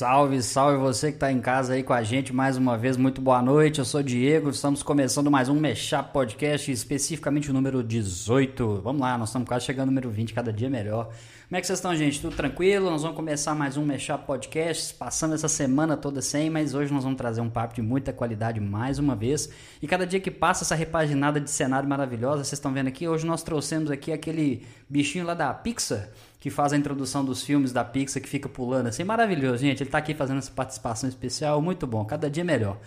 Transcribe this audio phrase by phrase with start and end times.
[0.00, 2.96] Salve, salve você que está em casa aí com a gente mais uma vez.
[2.96, 3.80] Muito boa noite.
[3.80, 4.48] Eu sou Diego.
[4.48, 8.80] Estamos começando mais um Mechap Podcast, especificamente o número 18.
[8.82, 11.10] Vamos lá, nós estamos quase chegando no número 20, cada dia melhor.
[11.48, 12.18] Como é que vocês estão, gente?
[12.18, 12.88] Tudo tranquilo?
[12.88, 17.04] Nós vamos começar mais um Mechap Podcast, passando essa semana toda sem, mas hoje nós
[17.04, 19.50] vamos trazer um papo de muita qualidade mais uma vez.
[19.82, 23.26] E cada dia que passa essa repaginada de cenário maravilhosa, vocês estão vendo aqui, hoje
[23.26, 26.08] nós trouxemos aqui aquele bichinho lá da Pixar
[26.40, 29.82] que faz a introdução dos filmes da Pixar, que fica pulando assim, maravilhoso, gente.
[29.82, 32.78] Ele está aqui fazendo essa participação especial, muito bom, cada dia melhor.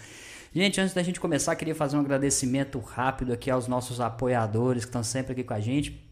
[0.54, 4.90] Gente, antes da gente começar, queria fazer um agradecimento rápido aqui aos nossos apoiadores que
[4.90, 6.04] estão sempre aqui com a gente.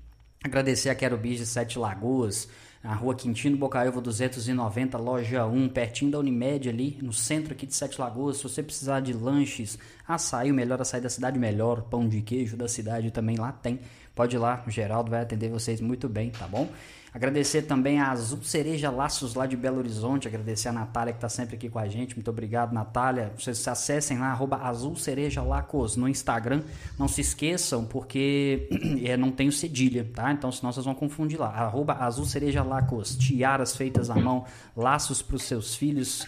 [0.43, 2.47] Agradecer a Quero Bis de Sete Lagoas,
[2.83, 7.75] na rua Quintino Bocaiúva 290, loja 1, pertinho da Unimed ali, no centro aqui de
[7.75, 8.37] Sete Lagoas.
[8.37, 9.77] Se você precisar de lanches,
[10.07, 13.79] açaí, o melhor açaí da cidade, melhor pão de queijo da cidade também lá tem.
[14.15, 16.67] Pode ir lá, o Geraldo vai atender vocês muito bem, tá bom?
[17.13, 20.29] Agradecer também a Azul Cereja Laços lá de Belo Horizonte.
[20.29, 22.15] Agradecer a Natália que está sempre aqui com a gente.
[22.15, 23.33] Muito obrigado, Natália.
[23.37, 26.63] Vocês acessem lá, arroba Azul Cereja Lacos no Instagram.
[26.97, 28.69] Não se esqueçam, porque
[29.03, 30.31] é, não tem o cedilha, tá?
[30.31, 31.49] Então, senão vocês vão confundir lá.
[31.49, 33.17] Arroba Azul Cereja Lacos.
[33.17, 36.25] Tiaras feitas à mão, laços para os seus filhos.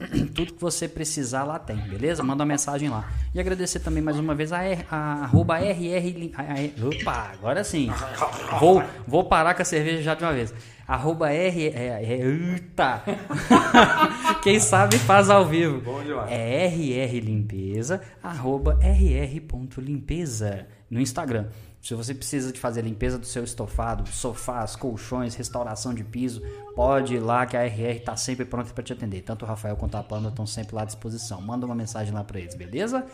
[0.34, 2.22] Tudo que você precisar lá tem, beleza?
[2.22, 3.06] Manda uma mensagem lá.
[3.34, 6.32] E agradecer também mais uma vez a, R, a arroba RR.
[6.82, 7.90] Opa, agora sim.
[8.58, 10.54] Vou, vou parar com a cerveja já de uma vez.
[10.86, 11.68] Arroba R.
[11.68, 13.02] É, é, eita!
[14.42, 15.80] Quem sabe faz ao vivo.
[15.80, 16.30] Bom demais.
[16.30, 21.48] É RR Limpeza, arroba rr.limpeza no Instagram.
[21.80, 26.40] Se você precisa de fazer a limpeza do seu estofado, sofás, colchões, restauração de piso,
[26.76, 29.22] pode ir lá que a RR está sempre pronta para te atender.
[29.22, 31.40] Tanto o Rafael quanto a Panda estão sempre lá à disposição.
[31.42, 33.04] Manda uma mensagem lá para eles, beleza?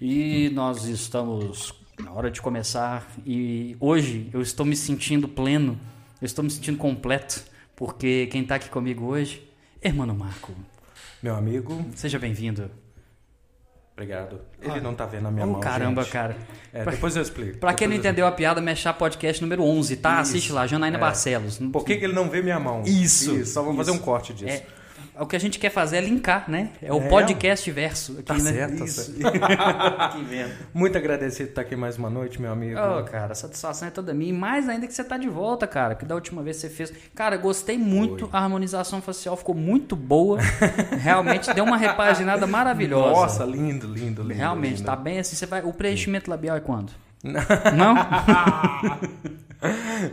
[0.00, 5.78] E nós estamos na hora de começar e hoje eu estou me sentindo pleno,
[6.20, 7.42] eu estou me sentindo completo,
[7.74, 9.46] porque quem está aqui comigo hoje
[9.82, 10.52] é Mano Marco.
[11.22, 12.70] Meu amigo, Seja bem-vindo.
[13.92, 14.40] obrigado.
[14.60, 15.60] Ele não tá vendo a minha Oh, mão.
[15.60, 16.12] caramba, gente.
[16.12, 16.36] cara.
[16.72, 17.58] É, depois eu explico.
[17.58, 20.20] Pra quem não entendeu a piada, Mexá Podcast número 11, tá?
[20.20, 20.30] Isso.
[20.32, 21.00] Assiste lá, Janaína É.
[21.00, 21.58] Barcelos.
[21.72, 22.82] Por que, que ele não vê minha mão?
[22.84, 24.00] Isso, Só vou fazer isso.
[24.00, 24.50] um corte disso.
[24.52, 24.66] É,
[25.18, 26.70] o que a gente quer fazer é linkar, né?
[26.82, 27.08] É o É.
[27.08, 28.40] podcast verso aqui, Tá né?
[28.52, 29.12] certo, tá Isso.
[29.12, 29.32] certo.
[30.12, 30.66] que.
[30.74, 32.78] Muito agradecido por estar aqui mais uma noite, meu amigo.
[32.78, 34.30] Ô, cara, a satisfação é toda minha.
[34.30, 35.94] E mais ainda que você tá de volta, cara.
[35.94, 36.92] Que da última vez você fez.
[37.14, 38.28] Cara, gostei muito.
[38.28, 38.38] Foi.
[38.38, 40.38] A harmonização facial ficou muito boa.
[41.00, 43.12] Realmente deu uma repaginada maravilhosa.
[43.12, 44.34] Nossa, lindo, lindo, lindo.
[44.34, 44.86] Realmente, lindo.
[44.86, 45.34] tá bem assim.
[45.36, 45.62] Você vai...
[45.62, 46.92] O preenchimento labial é quando?
[47.24, 47.94] Não.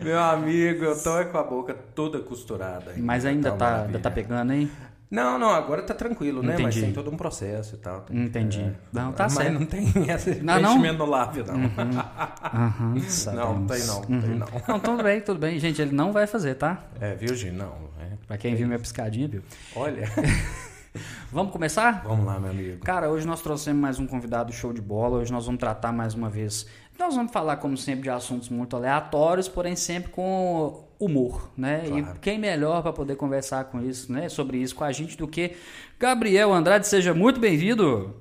[0.03, 2.94] Meu amigo, eu tô com a boca toda costurada.
[2.97, 4.70] Mas ainda uma tá, ainda tá pegando aí?
[5.13, 6.53] Não, não, agora tá tranquilo, né?
[6.53, 6.81] Mas Entendi.
[6.81, 8.01] tem todo um processo e tal.
[8.01, 8.72] Tem- Entendi.
[8.91, 9.53] Não, tá Mas certo.
[9.59, 10.62] não tem esse Não, não?
[10.62, 11.56] preenchimento no lábio, não.
[11.56, 13.72] Aham, Não, sabemos.
[13.78, 14.47] tem não, tem não.
[14.68, 15.59] Não, tudo bem, tudo bem.
[15.59, 16.79] Gente, ele não vai fazer, tá?
[17.00, 17.52] É, viu, Gi?
[17.52, 17.73] Não.
[18.02, 18.13] é.
[18.28, 19.44] Pra quem viu minha piscadinha, viu?
[19.75, 20.09] Olha,
[21.31, 22.03] Vamos começar?
[22.06, 22.78] vamos lá, meu amigo.
[22.85, 25.18] Cara, hoje nós trouxemos mais um convidado show de bola.
[25.18, 26.68] Hoje nós vamos tratar mais uma vez.
[27.00, 31.83] Nós vamos falar, como sempre, de assuntos muito aleatórios, porém sempre com humor, né?
[31.87, 32.15] Claro.
[32.15, 34.29] E quem melhor para poder conversar com isso, né?
[34.29, 35.53] Sobre isso com a gente do que
[35.99, 36.87] Gabriel Andrade.
[36.87, 38.15] Seja muito bem-vindo.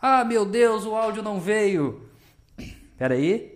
[0.00, 2.02] Ah, meu Deus, o áudio não veio.
[2.98, 3.54] Pera aí.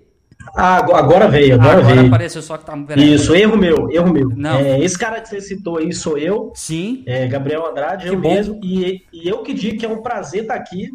[0.56, 2.06] Ah, ag- agora veio, agora, Agora veio.
[2.08, 2.76] apareceu só que tá.
[2.76, 3.14] Pera aí.
[3.14, 4.28] Isso, erro meu, erro meu.
[4.30, 4.58] Não.
[4.58, 7.02] É, esse cara que você citou aí sou eu, Sim.
[7.06, 8.32] é, Gabriel Andrade, Que eu bom.
[8.32, 8.60] mesmo.
[8.64, 10.88] E, e eu que digo que é um prazer estar aqui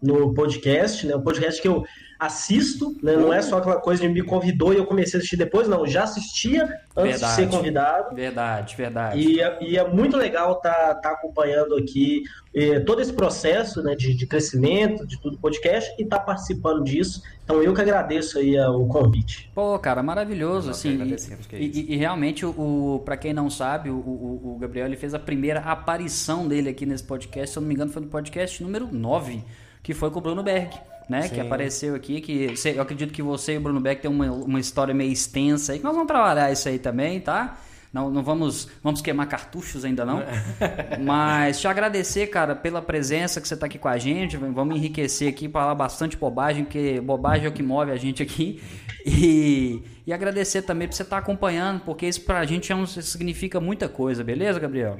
[0.00, 1.16] no podcast, né?
[1.16, 1.84] Um podcast que eu
[2.26, 3.16] assisto, né?
[3.16, 5.80] Não é só aquela coisa de me convidou e eu comecei a assistir depois, não.
[5.80, 6.64] Eu já assistia
[6.96, 7.26] antes Verdade.
[7.36, 8.14] de ser convidado.
[8.14, 9.18] Verdade, verdade.
[9.20, 12.22] E, é- e é muito legal estar acompanhando aqui
[12.54, 17.22] eh, todo esse processo né, de, de crescimento de tudo podcast e estar participando disso.
[17.44, 19.50] Então eu que agradeço aí ah, o convite.
[19.54, 21.00] Pô, cara, maravilhoso, assim.
[21.02, 21.30] é E, isso.
[21.52, 25.12] e- e realmente, o, o, para quem não sabe, o, o, o Gabriel ele fez
[25.14, 28.62] a primeira aparição dele aqui nesse podcast, se eu não me engano, foi no podcast
[28.62, 29.42] número 9,
[29.82, 30.70] que foi com o Bruno Berg.
[31.08, 31.40] Né, que Sim.
[31.40, 34.60] apareceu aqui, que você- eu acredito que você e o Bruno Beck tem uma, uma
[34.60, 37.58] história meio extensa aí, que nós vamos trabalhar isso aí também, tá?
[37.92, 40.22] Não, não vamos, vamos queimar cartuchos ainda não.
[41.04, 44.36] Mas te agradecer, cara, pela presença que você tá aqui com a gente.
[44.38, 48.62] Vamos enriquecer aqui, falar bastante bobagem, porque bobagem é o que move a gente aqui.
[49.04, 53.60] E, e agradecer também por você estar acompanhando, porque isso pra gente é um, significa
[53.60, 54.98] muita coisa, beleza, Gabriel?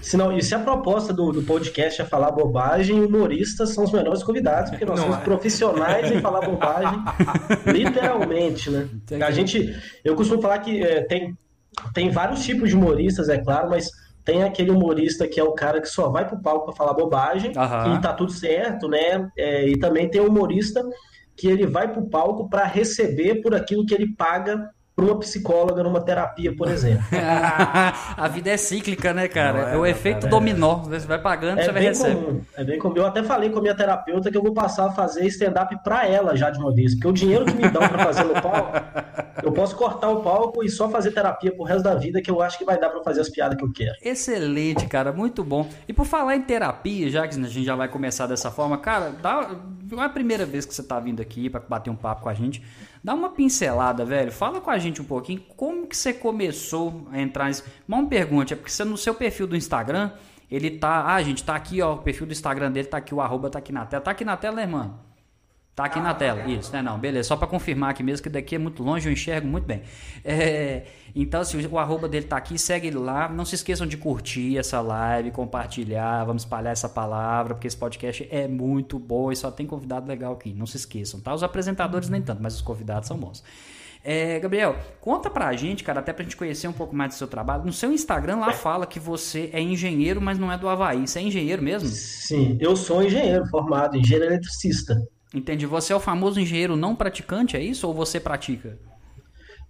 [0.00, 3.92] Se não, e se a proposta do, do podcast é falar bobagem, humoristas são os
[3.92, 5.24] melhores convidados, porque nós Não somos é.
[5.24, 6.98] profissionais em falar bobagem,
[7.66, 8.88] literalmente, né?
[9.24, 9.74] A gente,
[10.04, 11.36] eu costumo falar que é, tem,
[11.92, 13.90] tem vários tipos de humoristas, é claro, mas
[14.24, 17.52] tem aquele humorista que é o cara que só vai pro palco para falar bobagem
[17.56, 17.96] Aham.
[17.96, 19.28] e tá tudo certo, né?
[19.36, 20.82] É, e também tem o humorista
[21.36, 25.82] que ele vai pro palco para receber por aquilo que ele paga para uma psicóloga
[25.82, 27.04] numa terapia, por exemplo.
[28.16, 29.60] a vida é cíclica, né, cara?
[29.60, 30.30] Não é, é o efeito cara, é.
[30.30, 30.76] dominó.
[30.76, 32.96] Você vai pagando, É você vai comum, é bem comum.
[32.96, 36.08] Eu até falei com a minha terapeuta que eu vou passar a fazer stand-up pra
[36.08, 38.72] ela já de uma vez, porque o dinheiro que me dão pra fazer no palco,
[39.44, 42.40] eu posso cortar o palco e só fazer terapia pro resto da vida, que eu
[42.40, 43.94] acho que vai dar pra fazer as piadas que eu quero.
[44.02, 45.68] Excelente, cara, muito bom.
[45.86, 49.12] E por falar em terapia, já que a gente já vai começar dessa forma, cara,
[49.22, 49.50] dá,
[49.90, 52.28] não é a primeira vez que você tá vindo aqui pra bater um papo com
[52.28, 52.62] a gente.
[53.02, 54.32] Dá uma pincelada, velho.
[54.32, 57.62] Fala com a gente um pouquinho como que você começou a entrar nesse...
[57.88, 60.10] Uma pergunta, é porque você no seu perfil do Instagram,
[60.50, 61.14] ele tá...
[61.14, 63.58] Ah, gente, tá aqui, ó, o perfil do Instagram dele tá aqui, o arroba tá
[63.58, 64.02] aqui na tela.
[64.02, 65.05] Tá aqui na tela, né, mano?
[65.76, 66.80] Tá aqui na tela, isso, né?
[66.80, 67.28] Não, beleza.
[67.28, 69.82] Só pra confirmar aqui mesmo, que daqui é muito longe, eu enxergo muito bem.
[70.24, 70.84] É,
[71.14, 73.28] então, assim, o arroba dele tá aqui, segue ele lá.
[73.28, 78.26] Não se esqueçam de curtir essa live, compartilhar, vamos espalhar essa palavra, porque esse podcast
[78.30, 80.54] é muito bom e só tem convidado legal aqui.
[80.54, 81.34] Não se esqueçam, tá?
[81.34, 83.44] Os apresentadores nem tanto, mas os convidados são bons.
[84.02, 87.26] É, Gabriel, conta pra gente, cara, até pra gente conhecer um pouco mais do seu
[87.26, 87.66] trabalho.
[87.66, 91.06] No seu Instagram lá fala que você é engenheiro, mas não é do Havaí.
[91.06, 91.90] Você é engenheiro mesmo?
[91.90, 94.96] Sim, eu sou engenheiro formado, engenheiro eletricista.
[95.34, 95.66] Entendi.
[95.66, 97.86] Você é o famoso engenheiro não praticante, é isso?
[97.86, 98.78] Ou você pratica?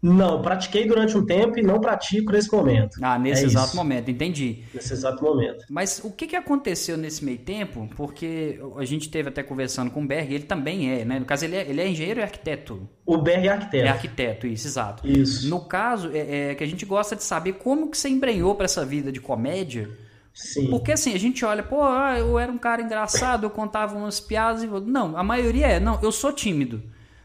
[0.02, 2.98] Não, pratiquei durante um tempo e não pratico nesse momento.
[3.02, 3.76] Ah, nesse É exato isso.
[3.76, 4.62] momento, entendi.
[4.72, 5.64] Nesse exato momento.
[5.70, 7.88] Mas o que, que aconteceu nesse meio tempo?
[7.96, 11.18] Porque a gente teve até conversando com o Berg, ele também é, né?
[11.18, 12.86] No caso, ele é, ele é engenheiro e arquiteto.
[13.06, 13.88] O Berg é É arquiteto.
[13.88, 15.08] arquiteto, isso, exato.
[15.08, 15.48] Isso.
[15.48, 18.66] No caso, é, é que a gente gosta de saber como que você embrenhou pra
[18.66, 19.88] essa vida de comédia.
[20.36, 20.68] Sim.
[20.68, 24.20] Porque assim, a gente olha, pô, ah, eu era um cara engraçado, eu contava umas
[24.20, 24.66] piadas e.
[24.66, 26.82] Não, a maioria é, não, eu sou tímido.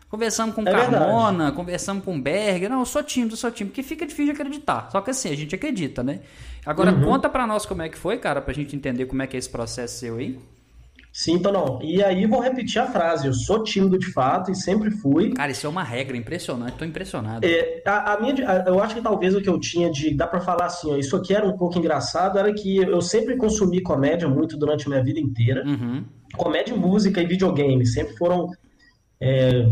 [0.07, 0.91] Conversamos com É verdade.
[0.91, 4.41] Carmona, conversamos com Berger, não, eu sou tímido, eu sou tímido, que fica difícil de
[4.41, 4.89] acreditar.
[4.91, 6.21] Só que assim, a gente acredita, né?
[6.65, 7.03] Agora, Uhum.
[7.03, 9.39] conta pra nós como é que foi, cara, pra gente entender como é que é
[9.39, 10.39] esse processo seu aí.
[11.13, 11.81] Sim, então não.
[11.81, 13.27] E aí vou repetir a frase.
[13.27, 15.31] Eu sou tímido de fato e sempre fui.
[15.33, 17.45] Cara, isso é uma regra impressionante, tô impressionado.
[17.45, 20.25] É, a, a minha, a- eu acho que talvez o que eu tinha de, dá
[20.25, 23.81] pra falar assim, ó, isso aqui era um pouco engraçado, era que eu sempre consumi
[23.81, 25.65] comédia muito durante a minha vida inteira.
[25.67, 26.05] Uhum.
[26.37, 28.47] Comédia, música e videogame sempre foram
[29.19, 29.65] é,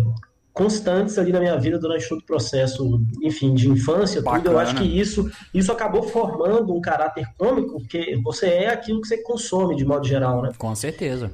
[0.60, 4.36] constantes ali na minha vida durante todo o processo, enfim, de infância, tudo.
[4.36, 4.62] Eu Bacana.
[4.62, 9.24] acho que isso, isso acabou formando um caráter cômico, porque você é aquilo que você
[9.24, 10.52] consome de modo geral, né?
[10.58, 11.32] Com certeza.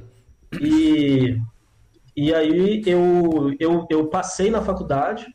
[0.60, 1.36] E,
[2.16, 5.26] e aí eu, eu, eu passei na faculdade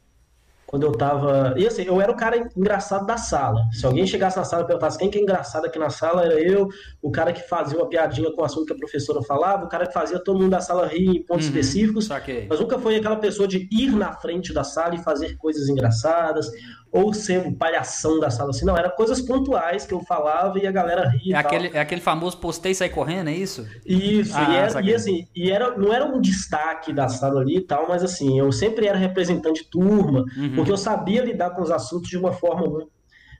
[0.72, 1.54] quando eu tava.
[1.58, 3.62] E assim, eu era o cara engraçado da sala.
[3.74, 6.40] Se alguém chegasse na sala e perguntasse quem que é engraçado aqui na sala, era
[6.42, 6.70] eu,
[7.02, 9.86] o cara que fazia uma piadinha com o assunto que a professora falava, o cara
[9.86, 12.06] que fazia todo mundo da sala rir em pontos Uhum, específicos.
[12.06, 12.48] Saquei.
[12.50, 16.50] Mas nunca foi aquela pessoa de ir na frente da sala e fazer coisas engraçadas,
[16.92, 18.66] ou ser o palhação da sala assim.
[18.66, 21.36] Não, eram coisas pontuais que eu falava e a galera ria.
[21.36, 23.66] É aquele, é aquele famoso postei e sai correndo, é isso?
[23.86, 27.58] Isso, Ah, e, era, e assim, e era, não era um destaque da sala ali
[27.58, 30.54] e tal, mas assim, eu sempre era representante de turma, Uhum.
[30.56, 32.86] porque eu sabia lidar com os assuntos de uma forma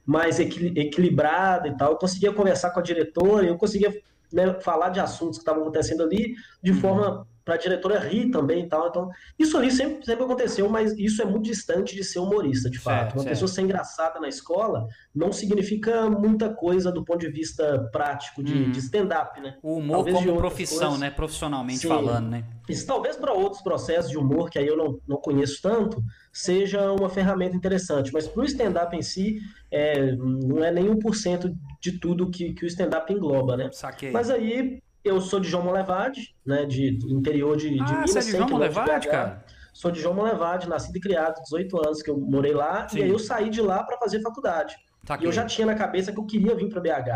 [0.06, 1.92] mais equili- equilibrada e tal.
[1.92, 3.94] Eu conseguia conversar com a diretora, eu conseguia
[4.34, 6.34] né, falar de assuntos que estavam acontecendo ali
[6.64, 6.80] de Uhum.
[6.80, 8.88] forma para a diretora rir também e tal.
[8.90, 12.78] Então, isso ali sempre, sempre aconteceu, mas isso é muito distante de ser humorista, de
[12.78, 13.00] fato.
[13.00, 13.34] Certo, Uma certo.
[13.34, 18.54] pessoa ser engraçada na escola não significa muita coisa do ponto de vista prático de,
[18.54, 18.72] Uhum.
[18.72, 19.58] de stand-up, né?
[19.64, 21.00] O humor Talvez como profissão, coisas.
[21.00, 21.10] né?
[21.10, 21.88] Profissionalmente Sim.
[21.88, 22.44] falando, né?
[22.70, 26.00] Isso talvez para outros processos de humor que aí eu não, não conheço tanto,
[26.32, 28.12] seja uma ferramenta interessante.
[28.14, 32.64] Mas para o stand-up em si, é, não é nem 1% de tudo que, que
[32.64, 33.70] o stand-up engloba, né?
[33.72, 34.12] Saquei.
[34.12, 36.66] Mas aí eu sou de João Molevade, né?
[36.66, 38.12] De, do interior de, de ah, Minas.
[38.12, 39.46] você é de 100 João de Molevade, cara?
[39.74, 42.88] Sou de João Molevade, nascido e criado, 18 anos que eu morei lá.
[42.88, 43.00] Sim.
[43.00, 44.76] E aí eu saí de lá para fazer faculdade.
[45.04, 45.28] E Saquei.
[45.28, 47.10] eu já tinha na cabeça que eu queria vir para BH.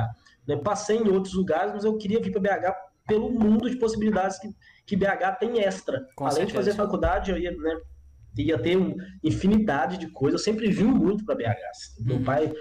[0.48, 0.56] Né?
[0.58, 2.74] Passei em outros lugares, mas eu queria vir para BH
[3.08, 4.50] pelo mundo de possibilidades que,
[4.86, 6.08] que BH tem extra.
[6.16, 6.72] Com Além de certeza.
[6.72, 7.78] fazer faculdade, eu ia, né,
[8.44, 10.42] ia ter uma infinidade de coisas.
[10.42, 11.56] Eu sempre vim muito para BH.
[11.70, 12.04] assim.
[12.04, 12.24] Meu Uhum.
[12.24, 12.52] pai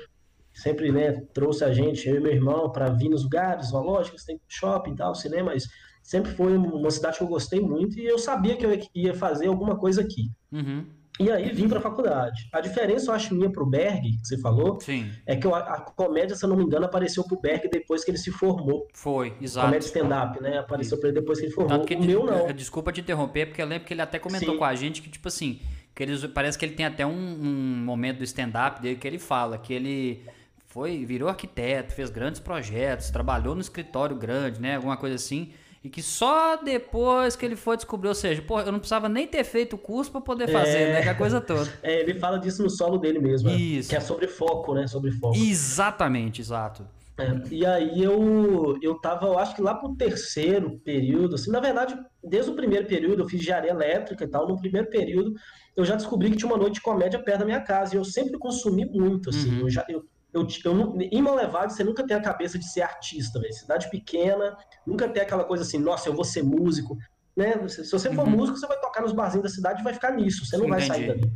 [0.53, 4.41] sempre né, trouxe a gente, eu e meu irmão, para vir nos lugares, zoológicos, tem
[4.49, 5.65] shopping e tal, cinema, mas
[6.03, 9.47] sempre foi uma cidade que eu gostei muito e eu sabia que eu ia fazer
[9.49, 10.31] alguma coisa aqui.
[10.53, 10.87] Uhum.
[11.21, 12.49] E aí vim para a faculdade.
[12.53, 15.81] A diferença, eu acho, minha pro Berg, que você falou, Sim, é que eu- a
[15.81, 18.89] comédia, se eu não me engano, apareceu pro Berg depois que ele se formou.
[18.93, 19.67] foi, exato.
[19.69, 20.59] Comédia stand-up, né?
[20.59, 21.71] Apareceu pra ele depois que ele formou.
[21.79, 22.53] Tanto que, o meu não.
[22.53, 24.59] desculpa te interromper, porque eu lembro que ele até comentou Sim.
[24.59, 25.61] com a gente que, tipo assim,
[25.95, 29.21] que eles, parece que ele tem até um, um momento do stand-up dele que ele
[29.21, 30.25] fala que ele
[30.67, 34.75] foi, virou arquiteto, fez grandes projetos, trabalhou no escritório grande, né?
[34.75, 35.53] Alguma coisa assim.
[35.85, 39.27] E que só depois que ele foi descobrir, ou seja, pô, eu não precisava nem
[39.27, 40.93] ter feito o curso pra poder fazer, É.
[40.95, 41.03] né?
[41.03, 41.71] Que é a coisa toda.
[41.83, 43.51] É, ele fala disso no solo dele mesmo.
[43.51, 43.57] né?
[43.57, 43.91] Isso.
[43.91, 44.87] Que é sobre foco, né?
[44.87, 45.37] Sobre foco.
[45.37, 46.87] Exatamente, exato.
[47.19, 51.61] É, e aí eu, eu tava, eu acho que lá pro terceiro período, assim, na
[51.61, 55.33] verdade, desde o primeiro período eu fiz engenharia elétrica e tal, no primeiro período
[55.77, 58.05] eu já descobri que tinha uma noite de comédia perto da minha casa, e eu
[58.05, 59.61] sempre consumi muito, assim, Uhum.
[59.61, 60.03] eu já, eu,
[60.35, 63.89] eu, eu, não- em Malevade você nunca tem a cabeça de ser artista, velho, cidade
[63.91, 66.97] pequena, nunca tem aquela coisa assim, nossa, eu vou ser músico,
[67.37, 68.33] né, se, se você for Uhum.
[68.37, 70.81] músico, você vai tocar nos barzinhos da cidade e vai ficar nisso, você não vai
[70.83, 71.31] sair dali.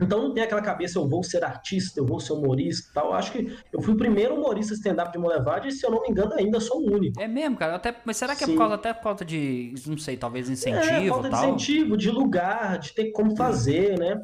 [0.00, 3.06] Então não tem aquela cabeça, eu vou ser artista, eu vou ser humorista e tal.
[3.10, 6.02] Eu acho que eu fui o primeiro humorista stand-up de Molevade e, se eu não
[6.02, 7.20] me engano, ainda sou o único.
[7.20, 7.76] É mesmo, cara.
[7.76, 8.54] Até, mas será que é Sim.
[8.54, 11.54] por causa, até por causa de, não sei, talvez é, incentivo falta e de tal?
[11.54, 14.16] incentivo, de lugar, de ter como fazer, né?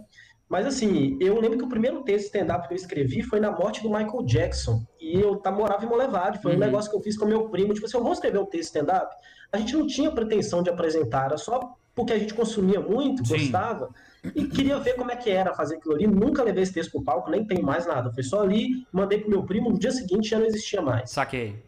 [0.48, 3.82] Mas assim, eu lembro que o primeiro texto stand-up que eu escrevi foi na morte
[3.82, 4.82] do Michael Jackson.
[4.98, 6.40] E eu tá, morava em Molevade.
[6.40, 6.56] Foi Uhum.
[6.56, 7.74] um negócio que eu fiz com meu primo.
[7.74, 9.14] Tipo assim, eu vou escrever um texto stand-up.
[9.52, 13.34] A gente não tinha pretensão de apresentar, era só porque a gente consumia muito, Sim.
[13.38, 13.90] gostava.
[14.34, 16.06] E queria ver como é que era fazer aquilo ali.
[16.06, 18.10] Nunca levei esse texto pro palco, nem tenho mais nada.
[18.12, 21.10] Foi só ali, mandei pro meu primo, no dia seguinte já não existia mais.
[21.10, 21.62] Saquei.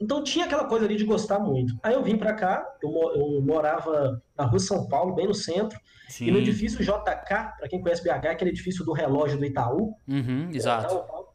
[0.00, 1.74] Então tinha aquela coisa ali de gostar muito.
[1.82, 5.78] Aí eu vim pra cá, eu, eu morava na rua São Paulo, bem no centro,
[6.08, 6.26] Sim.
[6.26, 7.24] e no edifício JK,
[7.58, 9.94] pra quem conhece BH, é aquele edifício do relógio do Itaú.
[10.06, 10.94] Uhum, exato.
[10.94, 11.26] Então,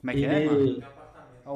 [0.00, 0.96] Como é que é, ele- mano?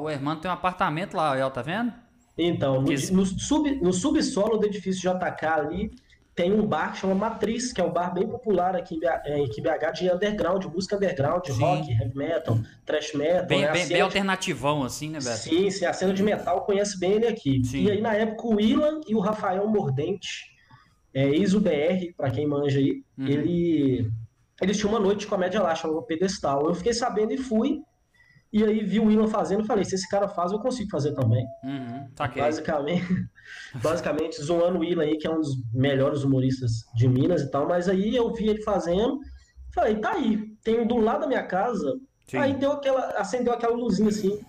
[0.03, 1.91] O irmão tem um apartamento lá, ó, tá vendo?
[2.37, 5.91] Então, no, no sub, no subsolo do edifício JK ali,
[6.33, 9.83] tem um bar que chama Matriz, que é um bar bem popular aqui em BH,
[9.83, 11.61] é, de underground, de música underground, de Sim.
[11.61, 13.45] rock, heavy metal, thrash metal.
[13.47, 13.67] Bem, né?
[13.71, 15.37] Bem, cena bem de- alternativão, assim, né, Beto?
[15.37, 17.61] Sim, sim, a cena de metal conhece bem ele aqui.
[17.65, 17.83] Sim.
[17.83, 20.45] E aí, na época, o Ilan e o Rafael Mordente,
[21.13, 23.27] é, ex-UBR, pra quem manja aí, Uhum.
[23.27, 24.09] ele,
[24.61, 26.65] eles tinham uma noite de comédia lá, chamava Pedestal.
[26.65, 27.81] Eu fiquei sabendo e fui.
[28.53, 31.45] E aí vi o Ilan fazendo, falei, se esse cara faz, eu consigo fazer também.
[31.63, 32.07] Uhum.
[32.43, 33.07] Basicamente,
[33.81, 37.67] basicamente, zoando o Ilan aí, que é um dos melhores humoristas de Minas e tal.
[37.67, 39.19] Mas aí eu vi ele fazendo,
[39.73, 41.93] falei, tá aí, tem um do lado da minha casa.
[42.27, 42.37] Sim.
[42.37, 44.39] Aí deu aquela, acendeu aquela luzinha assim.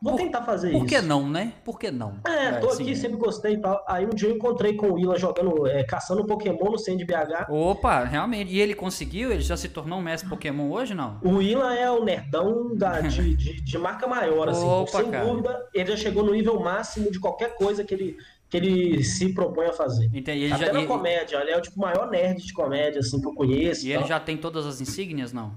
[0.00, 0.86] Vou Por- tentar fazer Por isso.
[0.86, 1.52] que não, né?
[1.64, 2.18] Por que não?
[2.24, 3.84] É, tô assim, aqui, sempre gostei e tal.
[3.88, 7.04] Aí um dia eu encontrei com o Ilan jogando, é, caçando Pokémon no centro de
[7.04, 7.50] BH.
[7.50, 8.52] Opa, realmente.
[8.52, 9.32] E ele conseguiu?
[9.32, 11.18] Ele já se tornou um mestre Pokémon hoje, não?
[11.24, 14.64] O Ilan é o nerdão da, de, de, de marca maior, assim.
[14.64, 15.24] Opa, sem cara.
[15.26, 18.16] dúvida, ele já chegou no nível máximo de qualquer coisa que ele,
[18.48, 20.06] que ele se propõe a fazer.
[20.14, 20.44] Entendi.
[20.44, 23.20] Ele Até já, na e, comédia, ele é o tipo, maior nerd de comédia, assim,
[23.20, 23.84] que eu conheço.
[23.84, 25.52] e e ele já tem todas as insígnias, não?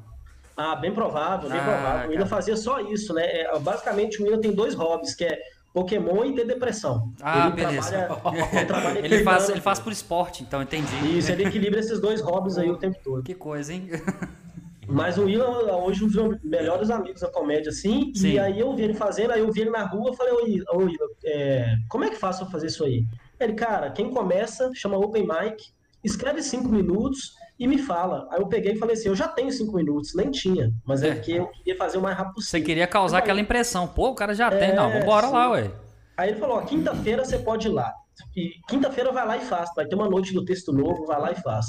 [0.55, 2.09] Ah, bem provável, bem Ah, provável.
[2.11, 2.25] O cara.
[2.25, 3.23] fazia só isso, né?
[3.25, 5.39] É, basicamente, o Ilan tem dois hobbies, que é
[5.73, 7.13] Pokémon e ter depressão.
[7.21, 8.05] Ah, ele beleza.
[8.05, 11.17] Trabalha, ele trabalha Ele faz, ele faz por esporte, então, entendi.
[11.17, 13.23] Isso, ele equilibra esses dois hobbies aí o tempo todo.
[13.23, 13.89] Que coisa, hein?
[14.87, 15.47] Mas o Ilan
[15.85, 18.11] hoje é um dos meus melhores amigos da comédia, assim.
[18.13, 18.31] Sim.
[18.31, 21.07] E aí eu vi ele fazendo, aí eu vi ele na rua, falei, ô Ilan,
[21.23, 23.05] é, como é que faço pra fazer isso aí?
[23.39, 25.71] Ele, cara, quem começa, chama Open Mic,
[26.03, 28.27] escreve cinco minutos e me fala.
[28.31, 31.09] Aí eu peguei e falei assim, eu já tenho cinco minutos, nem tinha, mas é,
[31.09, 31.13] É.
[31.15, 32.65] porque eu queria fazer o mais rápido Você possível.
[32.65, 33.87] queria causar Aí- aquela impressão.
[33.87, 34.71] Pô, o cara já tem.
[34.71, 35.33] É, Não, vambora sim.
[35.33, 35.71] lá, ué.
[36.17, 37.93] Aí ele falou, quinta-feira você pode ir lá.
[38.35, 39.69] E quinta-feira vai lá e faz.
[39.75, 41.65] Vai ter uma noite do texto novo, vai lá e faz.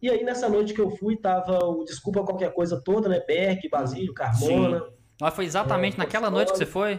[0.00, 3.20] E aí nessa noite que eu fui, tava o Desculpa Qualquer Coisa toda, né?
[3.26, 4.82] Berg, Basílio, Carmona.
[5.20, 6.98] Mas foi exatamente É, naquela noite que você foi?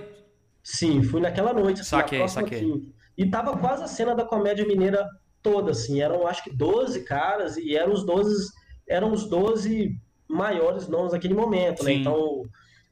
[0.63, 2.59] Sim, fui naquela noite, assim, Saquei, na saquei.
[2.59, 2.91] quinta.
[3.17, 5.07] E tava quase a cena da comédia mineira
[5.41, 6.01] toda, assim.
[6.01, 8.49] Eram, acho que, 12 caras e eram os 12,
[8.87, 9.95] eram os 12
[10.27, 11.93] maiores nomes naquele momento, né?
[11.93, 12.43] Então,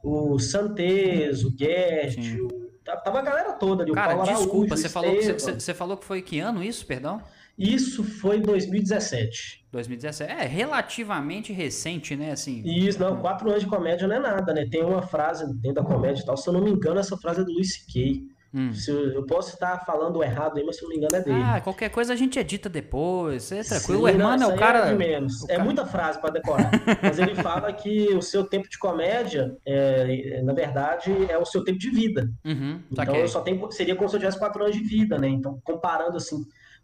[0.04, 2.68] o Santes, o Guest, o...
[3.04, 5.52] Tava a galera toda ali, o Cara, Paulo Araújo, desculpa, o você falou, que, você,
[5.52, 7.22] você falou que foi que ano isso, perdão?
[7.58, 9.66] Isso foi em 2017.
[9.72, 10.32] 2017.
[10.32, 12.32] É relativamente recente, né?
[12.32, 12.62] Assim.
[12.64, 14.66] Isso, não, quatro anos de comédia não é nada, né?
[14.70, 17.42] Tem uma frase dentro da comédia e tal, se eu não me engano, essa frase
[17.42, 18.24] é do Luis C.K.
[18.54, 18.74] Hum.
[18.74, 21.42] Se eu, eu posso estar falando errado aí, mas se não me engano é dele.
[21.44, 23.52] Ah, qualquer coisa a gente edita depois.
[23.52, 24.08] É tranquilo.
[24.08, 24.86] Sim, o não, é o cara.
[24.90, 25.42] de menos.
[25.42, 26.72] o É cara- muita frase para decorar.
[27.02, 31.64] Mas ele fala que o seu tempo de comédia, é, na verdade, é o seu
[31.64, 32.30] tempo de vida.
[32.46, 35.28] Uhum, Então eu só tenho, seria como se eu tivesse quatro anos de vida, né?
[35.28, 36.38] Então, comparando assim,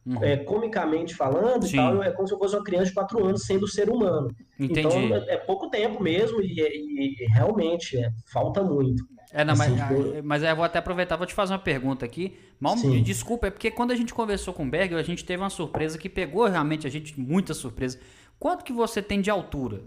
[0.05, 0.21] Uhum.
[0.21, 1.73] é, comicamente falando Sim.
[1.73, 4.27] e tal, é como se eu fosse uma criança de quatro anos sendo ser humano.
[4.59, 4.81] Entendi.
[4.81, 9.05] Então é, é pouco tempo mesmo e, e- e realmente é, falta muito.
[9.31, 12.05] É, não, Assim, mas, ah, mas eu vou até aproveitar, vou te fazer uma pergunta
[12.05, 12.37] aqui.
[12.59, 13.01] Mal Sim.
[13.01, 15.97] desculpa, é porque quando a gente conversou com o Berger, a gente teve uma surpresa
[15.97, 17.97] que pegou realmente a gente, muita surpresa.
[18.37, 19.81] Quanto que você tem de altura?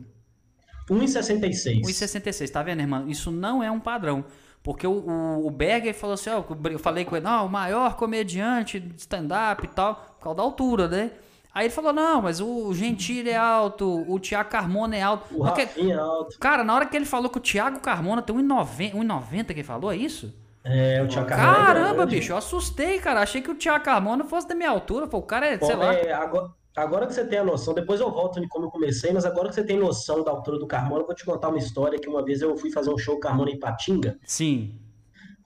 [0.91, 1.83] 1,66.
[1.83, 3.09] 1,66, tá vendo, irmão?
[3.09, 4.25] Isso não é um padrão.
[4.67, 6.43] Porque o, o, o Berger falou assim, ó,
[6.73, 10.43] eu falei com ele, não, o maior comediante de stand-up e tal, por causa da
[10.43, 11.13] altura, né?
[11.55, 15.33] Aí ele falou, não, mas o Gentili é alto, o Tiago Carmona é alto.
[15.33, 16.37] O Porque- Rafinha é alto.
[16.41, 19.63] Cara, na hora que ele falou que o Thiago Carmona tem 1,90 1,90 que ele
[19.63, 20.35] falou, é isso?
[20.65, 22.17] É, o Thiago Carmona é Caramba, grande.
[22.17, 23.21] bicho, eu assustei, cara.
[23.21, 25.07] Achei que o Thiago Carmona fosse da minha altura.
[25.07, 25.95] Pô, o cara é, Bom, sei lá.
[25.95, 29.13] é, agora, agora que você tem a noção, depois eu volto de como eu comecei,
[29.13, 31.59] mas agora que você tem noção da altura do Carmona, eu vou te contar uma
[31.59, 34.19] história que uma vez eu fui fazer um show Carmona em Patinga.
[34.25, 34.79] Sim.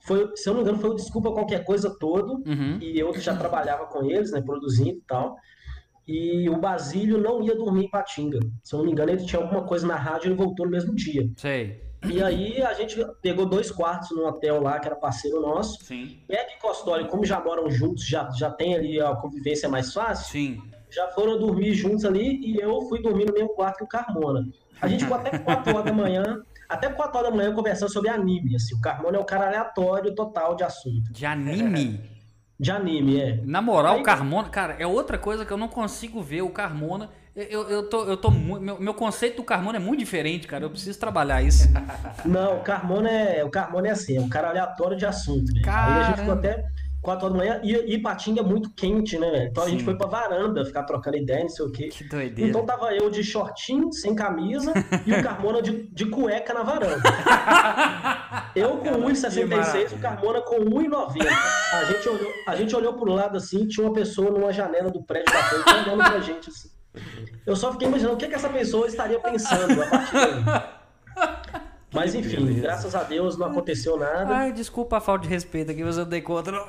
[0.03, 2.77] Foi, se eu não me engano, foi o Desculpa Qualquer Coisa todo, Uhum.
[2.81, 5.35] e eu que já trabalhava com eles, né, produzindo e tal.
[6.07, 8.39] E o Basílio não ia dormir em Patinga.
[8.63, 10.71] Se eu não me engano, ele tinha alguma coisa na rádio e ele voltou no
[10.71, 11.29] mesmo dia.
[11.37, 11.79] Sei.
[12.09, 15.85] E aí a gente pegou dois quartos num hotel lá, que era parceiro nosso.
[15.85, 16.17] Sim.
[16.27, 20.31] Beck e Costoli, como já moram juntos, já, já tem ali a convivência mais fácil,
[20.31, 20.61] Sim.
[20.91, 24.45] Já foram dormir juntos ali e eu fui dormir no mesmo quarto que o Carmona.
[24.81, 28.09] A gente ficou até 4 horas da manhã, até 4 horas da manhã conversando sobre
[28.09, 28.55] anime.
[28.55, 28.75] Assim.
[28.75, 31.11] O Carmona é um cara aleatório total de assunto.
[31.11, 32.01] De anime.
[32.59, 33.39] De anime, é.
[33.43, 36.41] Na moral, Aí- o Carmona, cara, é outra coisa que eu não consigo ver.
[36.41, 37.09] O Carmona.
[37.33, 38.03] Eu, eu, tô.
[38.03, 40.65] Eu tô meu, meu conceito do Carmona é muito diferente, cara.
[40.65, 41.69] Eu preciso trabalhar isso.
[42.25, 45.51] Não, o Carmona é, o Carmona é assim, é um cara aleatório de assunto.
[45.53, 45.61] Né?
[45.65, 46.65] Aí a gente ficou até
[47.01, 49.49] 4 horas da manhã e, e Patinga é muito quente, né, velho?
[49.49, 49.85] Então a gente Sim.
[49.85, 51.87] foi pra varanda ficar trocando ideia, não sei o quê.
[51.87, 52.49] Que doideira.
[52.49, 54.71] Então tava eu de shortinho, sem camisa,
[55.05, 57.01] e o Carmona de, de cueca na varanda.
[58.53, 61.25] Eu com 1,66, o Carmona com 1,90.
[61.73, 65.01] A gente, olhou, a gente olhou pro lado assim, tinha uma pessoa numa janela do
[65.01, 66.69] prédio da frente olhando pra gente assim.
[67.45, 70.80] Eu só fiquei imaginando o que, que essa pessoa estaria pensando a partir daí.
[71.93, 74.33] Mas enfim, graças a Deus não aconteceu nada.
[74.33, 76.51] Ai, desculpa a falta de respeito aqui, mas eu dei conta.
[76.51, 76.65] Não.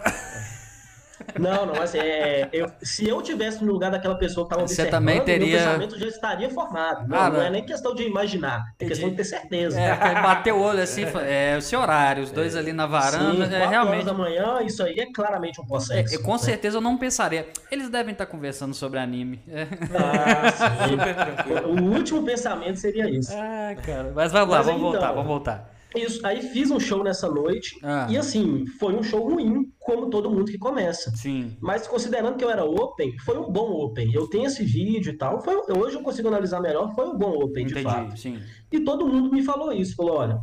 [1.38, 4.74] Não, não, mas é, eu- se eu tivesse no lugar daquela pessoa que estava Você
[4.82, 7.08] observando, também teria- meu pensamento já estaria formado.
[7.08, 7.42] Não, Ah, não não.
[7.46, 9.80] é nem questão de imaginar, é questão de ter certeza.
[9.80, 13.46] É, bateu o olho assim, é esse horário, os dois ali na varanda.
[13.46, 13.92] Sim, é, realmente.
[13.94, 16.14] horas da manhã, isso aí é claramente um É, processo.
[16.14, 17.48] é, com certeza eu não pensaria.
[17.70, 19.40] Eles devem estar conversando sobre anime.
[19.48, 19.62] É.
[19.62, 20.90] Ah, sim.
[20.90, 21.68] Super tranquilo.
[21.80, 23.32] O último pensamento seria esse.
[23.34, 24.12] Ah, cara.
[24.14, 25.70] Mas vamos lá, Mas vamos então- voltar, vamos voltar.
[25.94, 28.06] Isso, aí fiz um show nessa noite, Ah.
[28.10, 31.10] e assim, foi um show ruim, como todo mundo que começa.
[31.16, 31.56] Sim.
[31.60, 34.12] Mas considerando que eu era open, foi um bom open.
[34.12, 35.40] Eu tenho esse vídeo e tal.
[35.42, 38.04] Foi, hoje eu consigo analisar melhor, foi um bom open, de fato.
[38.06, 38.38] Entendi, sim.
[38.70, 40.40] E todo mundo me falou isso, falou, olha,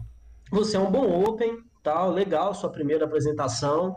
[0.51, 3.95] você é um bom open, tal, legal, sua primeira apresentação.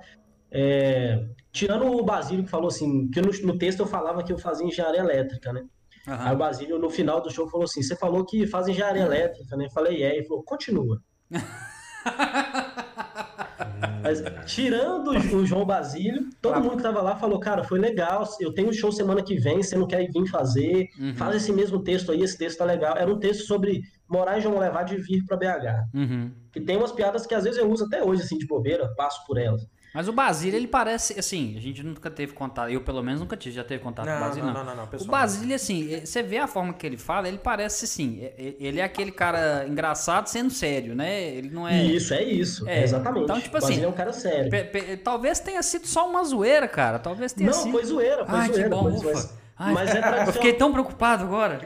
[0.50, 4.38] É, Tirando o Basílio que falou assim, que no, no texto eu falava que eu
[4.38, 5.62] fazia engenharia elétrica, né?
[6.06, 6.38] Aí o.
[6.38, 9.67] Basílio, no final do show, falou assim, você falou que faz engenharia elétrica, né?
[9.67, 11.00] Eu falei, é, ele falou, continua.
[14.02, 18.52] Mas, tirando o João Basílio, todo mundo que tava lá falou, cara, foi legal, eu
[18.52, 21.14] tenho um show semana que vem, você não quer vir fazer, Uhum.
[21.14, 22.97] faz esse mesmo texto aí, esse texto tá legal.
[22.97, 25.84] Era um texto sobre morar em João Levade e vir pra BH.
[25.95, 26.30] Uhum.
[26.52, 29.25] Que tem umas piadas que às vezes eu uso até hoje, assim, de bobeira, passo
[29.26, 29.62] por elas.
[29.95, 33.37] Mas o Basílio, ele parece, assim, a gente nunca teve contato, eu pelo menos nunca
[33.37, 34.65] tive, já teve contato com o Não, Basílio, não, não.
[34.65, 35.05] não, não, não, O.
[35.05, 38.55] Basílio, assim, eh, você vê a forma que ele fala, ele parece, assim, eh, eh,
[38.59, 41.23] ele é aquele cara engraçado sendo sério, né?
[41.23, 41.83] Ele não é...
[41.85, 43.25] Isso, é isso, É, exatamente.
[43.25, 44.50] então, tipo O Basílio assim, é um cara sério.
[44.50, 47.73] Pe- pe- talvez tenha sido só uma zoeira, cara, talvez tenha Não, sido...
[47.73, 48.71] foi zoeira, foi Ai, que zoeira.
[48.71, 49.13] bom, mas, ufa.
[49.13, 50.33] mas, Ai, mas é Eu tradicional.
[50.33, 51.61] fiquei tão preocupado agora.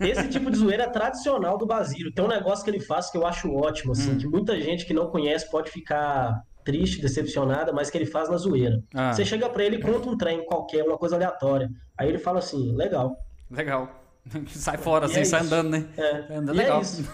[0.00, 2.10] Esse tipo de zoeira é tradicional do Basílio.
[2.10, 4.18] Tem um negócio que ele faz que eu acho ótimo, assim, Hum.
[4.18, 8.36] que muita gente que não conhece pode ficar triste, decepcionada, mas que ele faz na
[8.36, 8.82] zoeira.
[8.94, 9.12] Ah.
[9.12, 11.70] Você chega pra ele e conta um trem qualquer, uma coisa aleatória.
[11.96, 13.16] Aí ele fala assim, legal.
[13.50, 14.02] Legal.
[14.48, 15.54] Sai fora, E assim, é sai isso.
[15.54, 15.86] andando, né?
[15.96, 16.78] É, andando e legal.
[16.78, 17.04] é isso.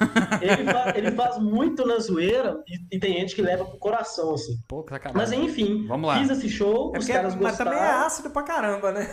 [0.40, 4.32] Ele, fa- ele faz muito na zoeira e, e tem gente que leva pro coração,
[4.32, 4.54] assim.
[4.66, 5.14] Pô, sacanagem.
[5.14, 6.18] Mas enfim, Vamos lá.
[6.18, 7.70] fiz esse show, É os porque- caras mas gostaram.
[7.72, 9.06] também é ácido pra caramba, né?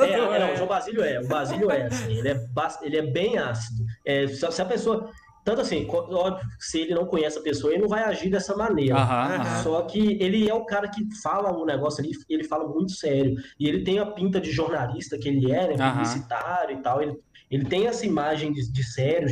[0.00, 2.36] É, é, não, o João Basílio é, o Basílio é, assim, ele é,
[2.82, 3.84] ele é bem ácido.
[4.04, 5.08] É, se a pessoa,
[5.46, 8.96] tanto assim, óbvio, se ele não conhece a pessoa, ele não vai agir dessa maneira.
[8.96, 9.62] Aham, aham.
[9.62, 13.32] Só que ele é o cara que fala um negócio ali, ele fala muito sério.
[13.58, 15.92] E ele tem a pinta de jornalista que ele é, né, Aham.
[15.92, 17.00] publicitário e tal.
[17.00, 17.14] Ele,
[17.48, 19.28] ele tem essa imagem de, de sério,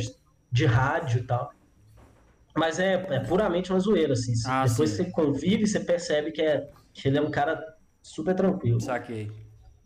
[0.49, 1.49] de rádio e tal.
[2.57, 4.31] Mas é, é puramente uma zoeira, assim.
[4.47, 5.03] Ah, Depois sim.
[5.03, 7.61] você convive, você percebe que, é, que ele é um cara
[8.01, 8.79] super tranquilo.
[8.79, 9.29] Saquei.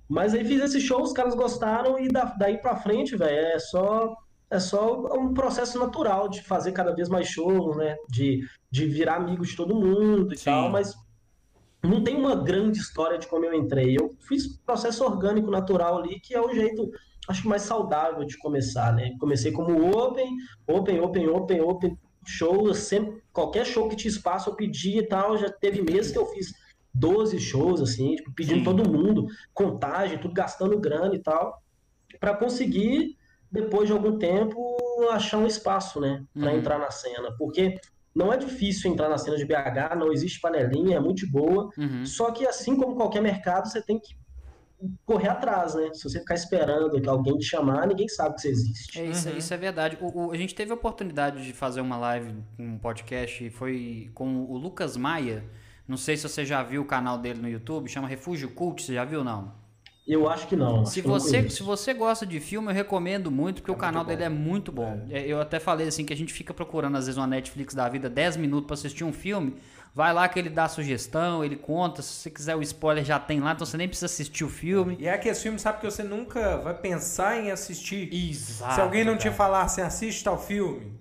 [0.07, 3.57] Mas aí fiz esse show, os caras gostaram e da- daí pra frente, velho, é
[3.57, 4.15] só
[4.49, 7.95] é só um processo natural de fazer cada vez mais shows, né?
[8.09, 10.45] De, de virar amigo de todo mundo e Sim.
[10.45, 10.95] tal, mas
[11.83, 13.95] não tem uma grande história de como eu entrei.
[13.97, 16.89] Eu fiz processo orgânico natural ali, que é o jeito,
[17.27, 19.11] acho que mais saudável de começar, né?
[19.19, 20.35] Comecei como open,
[20.67, 25.37] open, open, open, open, show, sempre, qualquer show que tinha espaço eu pedia e tal,
[25.37, 26.53] já teve meses que eu fiz
[26.93, 28.63] 12 shows, assim, tipo, pedindo Sim.
[28.63, 31.61] todo mundo, contagem, tudo gastando grana e tal,
[32.19, 33.15] para conseguir,
[33.51, 34.77] depois de algum tempo,
[35.11, 36.57] achar um espaço, né, para Uhum.
[36.57, 37.79] entrar na cena, porque
[38.15, 42.05] não é difícil entrar na cena de BH, não existe panelinha, é muito boa, Uhum.
[42.05, 44.17] só que assim como qualquer mercado, você tem que
[45.05, 45.89] correr atrás, né?
[45.93, 48.99] Se você ficar esperando que alguém te chamar, ninguém sabe que você existe.
[48.99, 49.97] É, isso, isso é verdade.
[49.99, 54.09] O, o- a gente teve a oportunidade de fazer uma live, um podcast, e foi
[54.13, 55.43] com o Lucas Maia.
[55.87, 58.93] Não sei se você já viu o canal dele no YouTube, chama Refúgio Cult, você
[58.93, 59.53] já viu não?
[60.09, 60.85] Eu acho que não.
[60.85, 61.57] Se que não você, conheço.
[61.57, 65.05] se você gosta de filme, eu recomendo muito, porque o canal dele é muito bom.
[65.09, 67.87] É, Eu até falei assim que a gente fica procurando, às vezes, uma Netflix da
[67.87, 69.55] vida 10 minutos pra assistir um filme.
[69.93, 72.01] Vai lá que ele dá sugestão, ele conta.
[72.01, 74.97] Se você quiser o spoiler, já tem lá, então você nem precisa assistir o filme.
[74.99, 78.09] E é aquele filme, sabe, que você nunca vai pensar em assistir.
[78.13, 78.73] Exato.
[78.75, 79.35] Se alguém não te cara.
[79.35, 80.99] falar assim, assiste tal filme.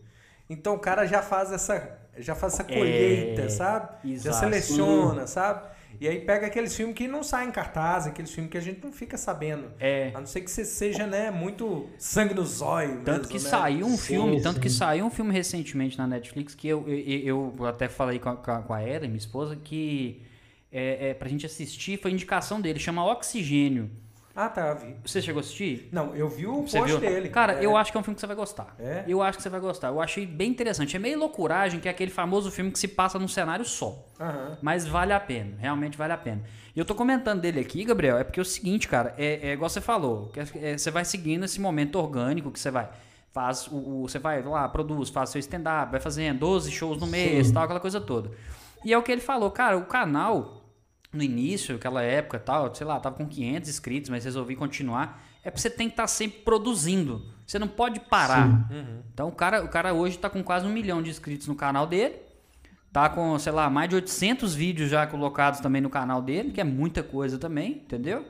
[0.49, 3.91] Então o cara já faz essa, já faz essa colheita, É, sabe?
[4.23, 4.39] Já exato.
[4.41, 5.69] seleciona, sabe?
[6.01, 8.83] E aí pega aqueles filmes que não saem em cartaz, aqueles filmes que a gente
[8.85, 9.71] não fica sabendo.
[9.81, 10.13] É.
[10.15, 13.51] A não ser que você seja, né, muito sangue no zóio Tanto mesmo, que né?
[13.51, 14.61] saiu um Sim, filme, tanto sim.
[14.61, 18.37] que saiu um filme recentemente na Netflix que eu, eu, eu até falei com a,
[18.37, 20.23] com a com a Ellen, minha esposa, que
[20.71, 23.91] é, é, pra gente assistir foi indicação dele, chama Oxigênio.
[24.41, 24.95] Ah, tá, vi.
[25.05, 25.89] Você chegou a assistir?
[25.91, 27.01] Não, eu vi o Você post viu?
[27.01, 27.29] dele.
[27.29, 27.67] Cara, É.
[27.67, 28.73] eu acho que é um filme que você vai gostar.
[28.79, 29.03] É?
[29.09, 29.89] Eu acho que você vai gostar.
[29.89, 30.95] Eu achei bem interessante.
[30.95, 34.07] É meio loucuragem, que é aquele famoso filme que se passa num cenário só.
[34.21, 34.57] Aham.
[34.63, 36.43] Mas vale a pena, realmente vale a pena.
[36.77, 39.53] E eu tô comentando dele aqui, Gabriel, é porque é o seguinte, cara, é, é
[39.55, 42.89] igual você falou, que é- é- você vai seguindo esse momento orgânico que você vai.
[43.33, 47.09] Faz o, o- você vai lá, produz, faz seu stand-up, vai fazendo 12 shows no
[47.09, 47.55] mês, Sim.
[47.55, 48.31] tal, aquela coisa toda.
[48.85, 50.58] E é o que ele falou, cara, o canal,
[51.13, 55.25] no início, aquela época e tal, sei lá, tava com 500 inscritos, mas resolvi continuar.
[55.43, 57.25] É porque você tem que estar sempre produzindo.
[57.47, 58.69] Você não pode parar.
[59.13, 61.87] Então o cara, o cara hoje tá com quase um milhão de inscritos no canal
[61.87, 62.17] dele.
[62.93, 66.61] Tá com, sei lá, mais de 800 vídeos já colocados também no canal dele, que
[66.61, 68.27] é muita coisa também, entendeu?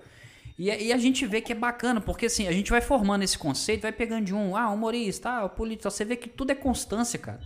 [0.59, 3.39] E, e a gente vê que é bacana, porque assim, a gente vai formando esse
[3.39, 6.55] conceito, vai pegando de um, ah, humorista, ah, o político, você vê que tudo é
[6.55, 7.41] constância, cara.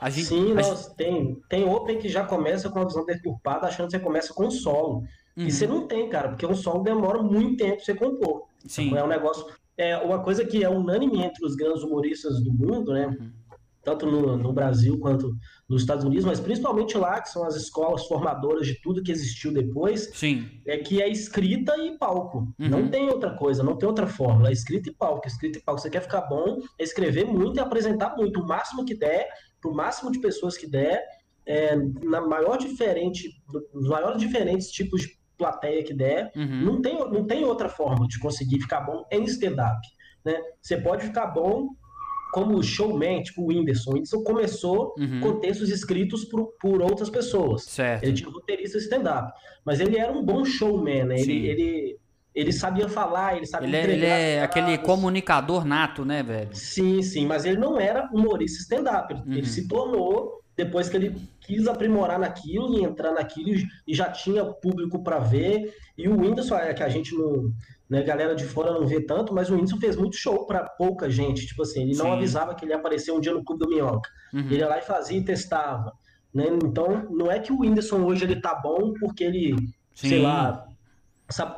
[0.00, 3.66] A gente, Sim, a nós, tem, tem Open que já começa com a visão deturpada,
[3.66, 5.04] achando que você começa com um solo.
[5.36, 5.46] Uhum.
[5.46, 8.44] E você não tem, cara, porque um solo demora muito tempo pra você compor.
[8.66, 8.96] Sim.
[8.96, 9.46] É um negócio.
[9.76, 13.06] É uma coisa que é unânime entre os grandes humoristas do mundo, né?
[13.06, 13.30] Uhum.
[13.82, 15.34] Tanto no, no Brasil quanto
[15.68, 19.52] nos Estados Unidos, mas principalmente lá, que são as escolas formadoras de tudo que existiu
[19.52, 22.52] depois, Sim, é que é escrita e palco.
[22.58, 22.68] Uhum.
[22.68, 24.50] Não tem outra coisa, não tem outra fórmula.
[24.50, 25.80] É escrita e palco, escrita e palco.
[25.80, 29.28] Você quer ficar bom, é escrever muito e apresentar muito, o máximo que der,
[29.60, 31.02] pro máximo de pessoas que der,
[31.46, 33.30] é, na maior diferente,
[33.72, 36.30] nos maiores diferentes tipos de plateia que der.
[36.36, 36.64] Uhum.
[36.64, 39.78] Não, tem, não tem outra forma de conseguir ficar bom em stand-up.
[40.24, 40.40] Né?
[40.60, 41.68] Você pode ficar bom
[42.32, 43.90] como showman, tipo o Whindersson.
[43.90, 45.20] O Whindersson começou Uhum.
[45.20, 47.62] com textos escritos por, por outras pessoas.
[47.62, 48.02] certo.
[48.04, 49.32] Ele tinha roteirista stand-up.
[49.64, 51.20] Mas ele era um bom showman, né?
[51.20, 51.98] Ele, ele,
[52.40, 56.50] ele sabia falar, ele sabia Ele é, ele é aquele comunicador nato, né, velho?
[56.52, 59.12] Sim, sim, mas ele não era humorista stand-up.
[59.12, 59.32] Ele, Uhum.
[59.32, 63.50] ele se tornou depois que ele quis aprimorar naquilo e entrar naquilo
[63.86, 65.72] e já tinha público para ver.
[65.96, 67.50] E o Whindersson, é que a gente não.
[67.90, 71.08] Né, galera de fora não vê tanto, mas o Whindersson fez muito show para pouca
[71.10, 71.46] gente.
[71.46, 72.02] Tipo assim, ele Sim.
[72.02, 74.10] não avisava que ele ia aparecer um dia no Clube do Minhoca.
[74.34, 74.40] Uhum.
[74.40, 75.90] Ele ia lá e fazia e testava.
[76.34, 76.44] Né?
[76.62, 79.56] Então, não é que o Whindersson hoje ele tá bom porque ele,
[79.94, 80.22] sei Sim.
[80.22, 80.67] lá, sa-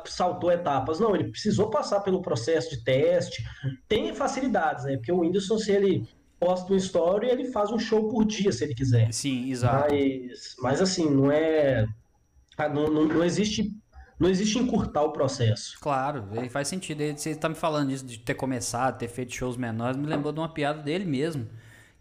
[0.05, 0.99] saltou etapas.
[0.99, 3.43] Não, ele precisou passar pelo processo de teste.
[3.87, 4.97] Tem facilidades, né?
[4.97, 6.07] Porque o Whindersson, se ele
[6.39, 9.11] posta um story, ele faz um show por dia, se ele quiser.
[9.13, 9.93] Sim, exato.
[9.93, 11.85] Mas, mas assim, não é.
[12.57, 13.71] ah, Não, não, não existe.
[14.19, 15.79] Não existe encurtar o processo.
[15.81, 17.01] Claro, ele faz sentido.
[17.17, 20.39] Você tá me falando disso de ter começado, ter feito shows menores, me lembrou de
[20.39, 21.47] uma piada dele mesmo.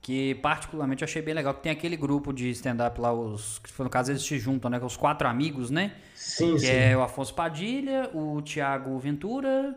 [0.03, 1.53] Que particularmente eu achei bem legal.
[1.55, 3.59] Que tem aquele grupo de stand-up lá, os.
[3.59, 4.81] Que no caso eles se juntam, né?
[4.81, 5.93] Com os quatro amigos, né?
[6.15, 6.67] Sim, Que sim.
[6.69, 9.77] é o Afonso Padilha, o Thiago Ventura.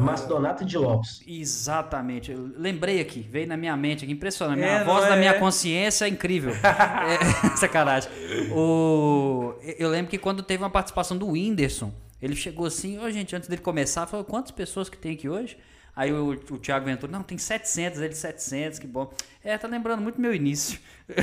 [0.00, 1.22] Márcio Donato e de Lopes.
[1.26, 2.32] Exatamente.
[2.32, 4.58] Eu lembrei aqui, veio na minha mente aqui, impressionante.
[4.58, 5.18] Minha É, voz não da é?
[5.18, 6.52] minha consciência é incrível.
[6.62, 8.10] É, sacanagem.
[8.52, 13.34] O, eu lembro que quando teve uma participação do Whindersson, ele chegou assim, ô gente,
[13.36, 15.56] antes dele começar, falou, quantas pessoas que tem aqui hoje?
[15.98, 19.12] Aí o, o Thiago Ventura, não, tem 700, ele 700, que bom.
[19.42, 20.78] É, tá lembrando muito meu início.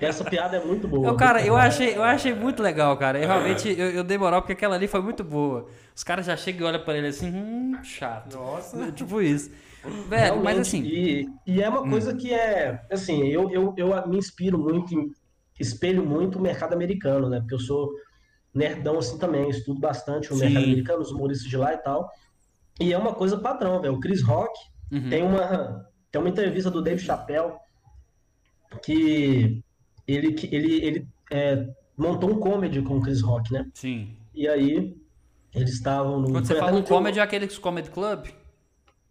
[0.00, 1.06] Essa piada é muito boa.
[1.06, 3.20] Eu, cara, eu achei, eu achei muito legal, cara.
[3.20, 5.68] Eu realmente, eu, eu dei moral porque aquela ali foi muito boa.
[5.94, 8.36] Os caras já chegam e olham pra ele assim, hum, chato.
[8.36, 8.90] Nossa.
[8.90, 9.48] Tipo isso.
[10.08, 10.82] Velho, mas assim...
[10.82, 10.86] Hum.
[10.86, 12.84] E, e é uma coisa que é.
[12.90, 15.08] Assim, eu, eu, eu me inspiro muito,
[15.60, 17.38] espelho muito o mercado americano, né?
[17.38, 17.92] Porque eu sou
[18.52, 20.46] nerdão assim também, estudo bastante o Sim.
[20.46, 22.10] mercado americano, os humoristas de lá e tal.
[22.80, 23.94] E é uma coisa padrão, velho.
[23.94, 24.52] O Chris Rock
[24.90, 25.08] Uhum.
[25.10, 27.54] tem uma, tem uma entrevista do Dave Chappelle
[28.84, 29.62] que
[30.06, 33.68] ele, que ele, ele é, montou um comedy com o Chris Rock, né?
[33.74, 34.16] Sim.
[34.34, 34.96] E aí
[35.54, 36.30] eles estavam no.
[36.30, 38.26] Quando você fala um comedy, é aquele Comedy Club?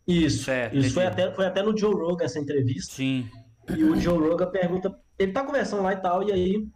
[0.08, 2.93] Isso, isso foi até, foi até no Joe Rogan essa entrevista.
[2.93, 3.28] Sim.
[3.75, 6.67] E o Joe Rogan pergunta, ele tá conversando lá e tal, e aí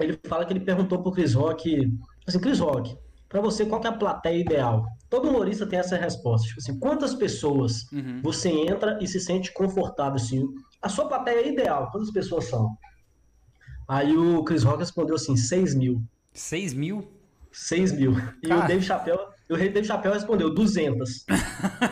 [0.00, 1.88] ele fala que ele perguntou pro Chris Rock,
[2.26, 4.84] assim, Chris Rock, pra você qual que é a plateia ideal?
[5.14, 8.20] Todo humorista tem essa resposta, tipo assim, quantas pessoas Uhum.
[8.20, 10.44] você entra e se sente confortável, assim,
[10.82, 12.76] a sua plateia ideal, quantas pessoas são?
[13.86, 16.02] Aí o Chris Rock respondeu assim, 6 mil.
[16.32, 17.06] 6 mil?
[17.52, 18.12] 6 mil.
[18.42, 18.64] E Cara.
[18.64, 19.20] o Dave Chappelle,
[19.52, 21.24] o rei Dave Chappelle respondeu 200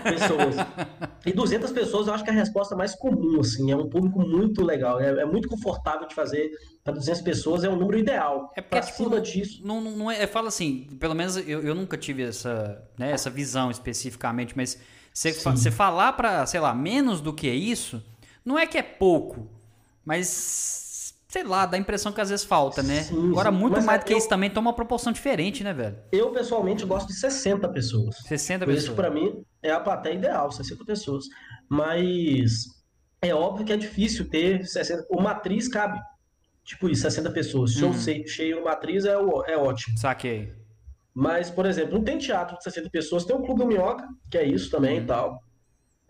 [0.03, 0.57] pessoas.
[1.25, 3.71] E 200 pessoas eu acho que é a resposta mais comum, assim.
[3.71, 5.01] É um público muito legal.
[5.01, 6.51] É, é muito confortável de fazer
[6.83, 8.51] para 200 pessoas, é o número ideal.
[8.57, 9.61] É porque, pra tipo, cima disso.
[9.65, 13.71] Não, não, é, fala assim, pelo menos eu, eu nunca tive essa, né, essa visão
[13.71, 14.77] especificamente, mas
[15.15, 18.03] você, fa- você falar pra, sei lá, menos do que isso,
[18.45, 19.47] não é que é pouco,
[20.05, 20.27] mas,
[21.33, 23.05] sei lá, dá a impressão que às vezes falta, né?
[23.05, 25.73] Sim, Agora, muito mais é, do que eu- isso também toma uma proporção diferente, né,
[25.73, 25.97] velho?
[26.13, 28.17] Eu, pessoalmente, gosto de 60 pessoas.
[28.27, 28.97] 60 Isso, pessoas.
[28.97, 31.25] para mim, é a plateia ideal, 60 pessoas.
[31.71, 32.65] Mas
[33.23, 35.07] é óbvio que é difícil ter 60.
[35.11, 35.99] Uma atriz cabe,
[36.65, 37.73] tipo isso, 60 pessoas.
[37.73, 39.97] Se eu sei cheio atriz, é, o- é ótimo.
[39.97, 40.53] Saquei.
[41.15, 44.37] Mas, por exemplo, não tem teatro de 60 pessoas, tem o Clube do Minhoca, que
[44.37, 45.05] é isso também Uhum.
[45.05, 45.39] e tal,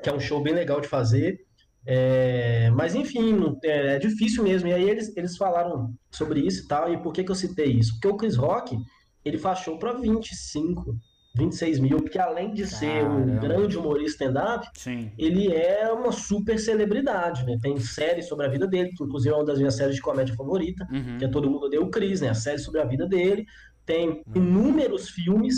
[0.03, 1.39] que é um show bem legal de fazer.
[1.87, 4.69] É, mas, enfim, é, é difícil mesmo.
[4.69, 6.93] E aí eles, eles falaram sobre isso e tal.
[6.93, 7.93] E por que, que eu citei isso?
[7.95, 8.77] Porque o Chris Rock,
[9.25, 10.97] ele faz show para 25,
[11.35, 13.41] 26 mil, porque além de ser um Caramba.
[13.41, 14.67] grande humorista stand-up,
[15.19, 17.57] ele é uma super celebridade, né?
[17.61, 20.35] Tem série sobre a vida dele, que inclusive é uma das minhas séries de comédia
[20.35, 21.19] favorita Uhum.
[21.19, 22.29] que é Todo Mundo Odeia o Chris, né?
[22.29, 23.45] A série sobre a vida dele.
[23.85, 25.57] Tem inúmeros filmes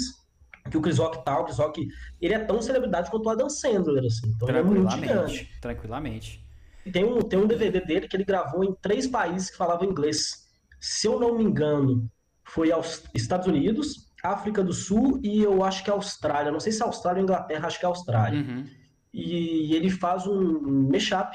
[0.70, 1.40] que o Chris Rock tá.
[1.40, 1.86] O Chris Rock,
[2.20, 4.30] ele é tão celebridade quanto o Adam Sandler, assim.
[4.34, 5.50] Então ele é muito gigante.
[5.60, 6.44] Tranquilamente.
[6.86, 9.88] E tem um, tem um DVD dele que ele gravou em três países que falavam
[9.88, 10.44] inglês.
[10.80, 12.08] Se eu não me engano,
[12.44, 16.52] foi aos Estados Unidos, África do Sul e eu acho que Austrália.
[16.52, 18.40] Não sei se é Austrália ou Inglaterra, acho que é Austrália.
[18.40, 18.64] Uhum.
[19.12, 21.34] E ele faz um mashup.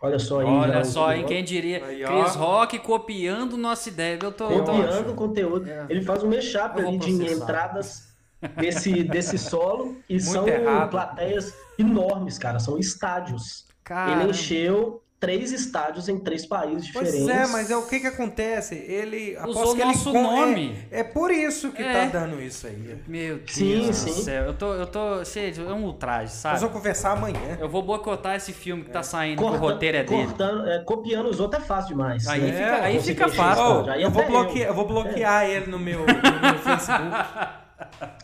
[0.00, 0.46] Olha só aí.
[0.46, 1.22] Olha o só, hein?
[1.22, 1.34] Rock.
[1.34, 1.84] Quem diria?
[1.84, 2.04] Aí.
[2.04, 4.18] Chris Rock copiando nossa ideia.
[4.22, 4.48] Eu tô.
[4.50, 5.68] eu tô- copiando o conteúdo.
[5.68, 5.86] É.
[5.88, 7.42] Ele faz um mashup ali de processar.
[7.44, 8.08] entradas
[8.56, 10.90] desse, desse solo e são errado.
[10.90, 12.58] plateias enormes, cara.
[12.58, 13.66] São estádios.
[13.84, 17.48] Cara, Ele encheu três estádios em três países Pois diferentes.
[17.48, 18.76] é, mas é o que que acontece?
[18.76, 20.78] Ele Usou aposto que ele nosso com- nome.
[20.92, 21.92] É, é por isso que É.
[21.92, 23.02] tá dando isso aí.
[23.08, 24.12] Meu Deus Sim, do sim.
[24.22, 24.44] céu.
[24.44, 26.60] Eu tô, eu tô, gente, é um ultraje, Nós sabe?
[26.60, 27.56] vamos conversar amanhã.
[27.58, 30.24] Eu vou boicotar esse filme que tá saindo, que Corta- o roteiro é dele.
[30.26, 32.28] cortando- é, copiando os outros é fácil demais.
[32.28, 33.64] Aí fica- aí fica fácil.
[33.64, 33.92] o Ô, estádio.
[33.94, 37.16] Aí eu, vou bloquear, eu vou bloquear ele no meu, no meu Facebook.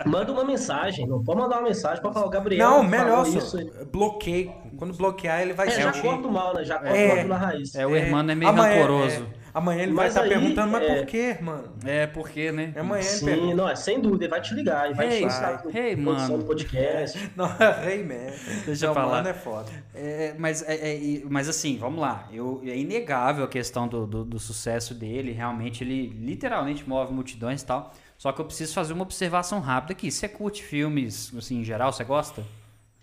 [0.06, 1.06] Manda uma mensagem.
[1.06, 2.64] Não pode mandar uma mensagem pra falar, o Gabriel.
[2.68, 3.40] Não, falou melhor isso.
[3.58, 3.84] só.
[3.92, 4.50] Bloqueei.
[4.76, 6.02] Quando bloquear, ele vai É, já sentir.
[6.06, 6.64] corta o mal, né?
[6.64, 7.14] Já corta É.
[7.14, 7.74] o mal na raiz.
[7.74, 9.22] É, o irmão é meio amanhã, rancoroso.
[9.40, 9.44] é.
[9.54, 11.72] amanhã ele vai Mas estar aí, perguntando, mas é- por quê, mano?
[11.84, 12.72] É, porque, né?
[12.76, 13.54] Amanhã ele Sim, pergunta.
[13.54, 16.38] não, é sem dúvida, ele vai te ligar, ele vai Hey, te ensinar hey, mano.
[16.38, 17.30] do podcast.
[17.36, 17.46] Não,
[17.84, 18.32] rei, man.
[18.66, 19.16] Deixa eu falar.
[19.18, 19.70] Mano, é foda.
[19.94, 22.28] É, mas, é, é, mas assim, vamos lá.
[22.32, 25.30] Eu, é inegável a questão do, do, do sucesso dele.
[25.30, 27.92] Realmente, ele literalmente move multidões e tal.
[28.24, 30.10] Só que eu preciso fazer uma observação rápida aqui.
[30.10, 32.42] Você curte filmes, assim, em geral, você gosta?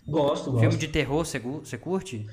[0.04, 0.58] Gosto, gosto.
[0.58, 2.26] Filme de terror, você, você curte?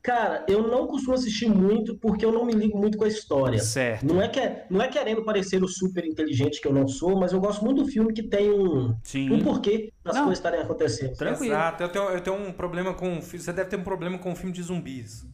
[0.00, 3.58] Cara, eu não costumo assistir muito porque eu não me ligo muito com a história.
[3.58, 4.06] Certo.
[4.06, 7.32] Não é, que, não é querendo parecer o super inteligente que eu não sou, mas
[7.32, 9.28] eu gosto muito do filme que tem um, Sim.
[9.32, 10.22] um porquê das Não.
[10.26, 11.16] coisas estarem acontecendo.
[11.16, 11.52] Tranquilo.
[11.52, 11.82] Exato.
[11.82, 13.20] Eu tenho, eu tenho um problema com.
[13.20, 15.26] Você deve ter um problema com filme de zumbis.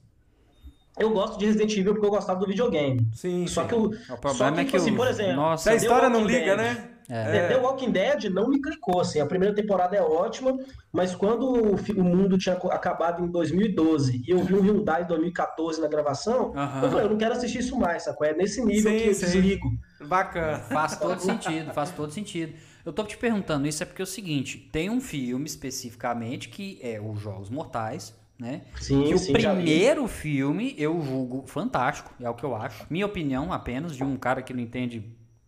[0.99, 3.07] Eu gosto de Resident Evil porque eu gostava do videogame.
[3.13, 3.69] Sim, Só sim.
[3.69, 5.65] que, o, O só problema que, é tipo que assim, o- por exemplo, Nossa.
[5.65, 6.59] Se a história não liga, Dead.
[6.59, 6.89] né?
[7.09, 7.49] É.
[7.49, 9.21] The Walking Dead não me clicou, assim.
[9.21, 10.59] A primeira temporada é ótima,
[10.93, 15.07] mas quando o, o mundo tinha acabado em 2012 e eu vi um Hyundai em
[15.07, 18.27] 2014 na gravação, eu falei, eu não quero assistir isso mais, sacou?
[18.27, 19.27] É nesse nível Sim, que eu sim.
[19.27, 19.73] desligo.
[20.01, 20.59] Bacana.
[20.59, 22.55] Faz todo sentido, faz todo sentido.
[22.85, 26.81] Eu tô te perguntando isso é porque é o seguinte, tem um filme especificamente que
[26.83, 28.63] é os Jogos Mortais, né?
[28.81, 29.63] Sim, que o sim, já vi.
[29.63, 32.85] primeiro filme eu julgo fantástico, é o que eu acho.
[32.91, 35.05] Minha opinião apenas, de um cara que não entende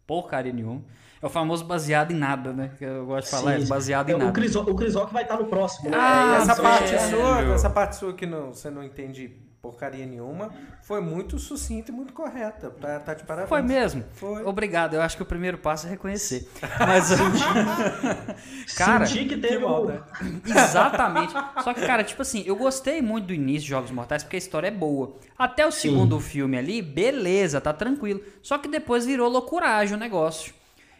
[0.07, 0.83] porcaria nenhuma.
[1.25, 2.73] É o famoso baseado em nada, né?
[2.77, 4.29] Que eu gosto de falar, Sim, é baseado em É, nada.
[4.31, 5.97] O Chris, o Chris Rock vai estar no próximo, né?
[5.99, 6.99] Ah, É, essa parte é.
[6.99, 11.95] sua, essa parte sua que não, você não entende porcaria nenhuma, foi muito sucinta e
[11.95, 12.69] muito correta.
[12.69, 13.49] Tá, tá de parabéns.
[13.49, 14.05] Foi mesmo?
[14.13, 14.45] Foi.
[14.45, 14.93] Obrigado.
[14.93, 16.47] Eu acho que o primeiro passo é reconhecer.
[16.79, 17.09] Mas,
[18.77, 20.03] cara, Senti que teve que maldade.
[20.45, 21.33] Exatamente.
[21.63, 24.39] Só que, cara, tipo assim, eu gostei muito do início de Jogos Mortais porque a
[24.39, 25.17] história é boa.
[25.39, 28.21] Até o segundo filme ali, beleza, tá tranquilo.
[28.43, 30.53] Só que depois virou loucuragem o negócio.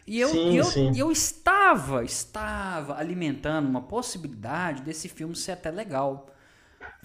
[0.07, 0.91] E eu, Sim, eu, sim.
[0.95, 6.27] eu estava, estava alimentando uma possibilidade desse filme ser até legal.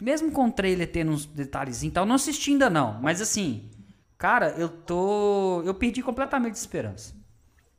[0.01, 3.01] Mesmo com o trailer tendo uns detalhezinhos e tal, não assisti ainda não.
[3.03, 3.71] Mas assim,
[4.19, 5.63] cara, eu tô.
[5.65, 7.15] Eu perdi completamente a esperança.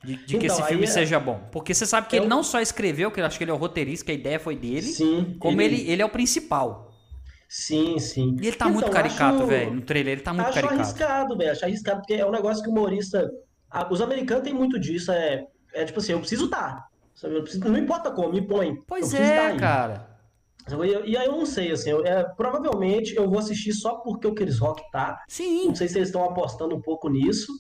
[0.04, 1.48] De, de que Então, esse aí filme é- seja bom.
[1.52, 3.54] Porque você sabe que É ele não só escreveu, que eu acho que ele é
[3.54, 4.82] o roteirista, que a ideia foi dele.
[4.82, 6.92] Sim, Como ele, ele é o principal.
[7.48, 8.36] Sim, sim.
[8.42, 9.74] E ele tá muito Então, caricato, acho- velho.
[9.76, 10.82] No trailer ele tá muito acho caricato.
[10.82, 11.52] arriscado, velho.
[11.52, 13.30] Acho arriscado, porque é um negócio que o humorista.
[13.72, 15.12] A- os americanos têm muito disso.
[15.12, 16.88] É, é tipo assim, eu preciso estar.
[17.66, 18.76] Não importa como, me põe.
[18.88, 20.10] Pois é, cara.
[21.06, 24.34] E, aí eu não sei, assim, eu- é, provavelmente eu vou assistir só porque o
[24.36, 25.20] Chris Rock tá.
[25.28, 25.68] Sim.
[25.70, 27.52] Não sei se eles estão apostando um pouco nisso,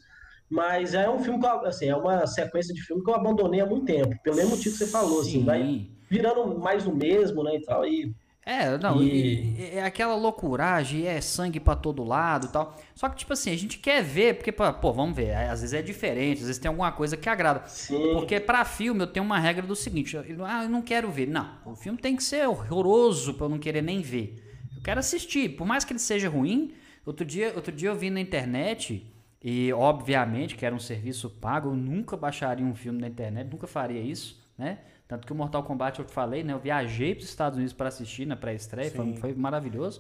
[0.54, 3.62] Mas é um filme que eu, assim, é uma sequência de filme que eu abandonei
[3.62, 4.14] há muito tempo.
[4.22, 5.92] Pelo mesmo motivo que você falou, assim, vai Sim.
[6.10, 7.86] virando mais o mesmo, né, e tal.
[7.86, 8.14] E
[8.52, 12.78] É, não, E- e- é aquela loucuragem, é sangue pra todo lado e tal.
[12.94, 15.82] Só que, tipo assim, a gente quer ver, porque, pô, vamos ver, às vezes é
[15.82, 17.68] diferente, às vezes tem alguma coisa que agrada.
[17.68, 21.10] sim, Porque pra filme eu tenho uma regra do seguinte, eu, ah, eu não quero
[21.10, 21.28] ver.
[21.28, 24.44] Não, o filme tem que ser horroroso pra eu não querer nem ver.
[24.76, 26.74] Eu quero assistir, por mais que ele seja ruim.
[27.06, 29.08] Outro dia, outro dia eu vi na internet,
[29.44, 33.66] e obviamente que era um serviço pago, eu nunca baixaria um filme na internet, nunca
[33.66, 34.78] faria isso, né?
[35.12, 36.54] Tanto que o Mortal Kombat eu te falei, né?
[36.54, 40.00] Eu viajei para os Estados Unidos para assistir na pré-estreia, foi, foi maravilhoso.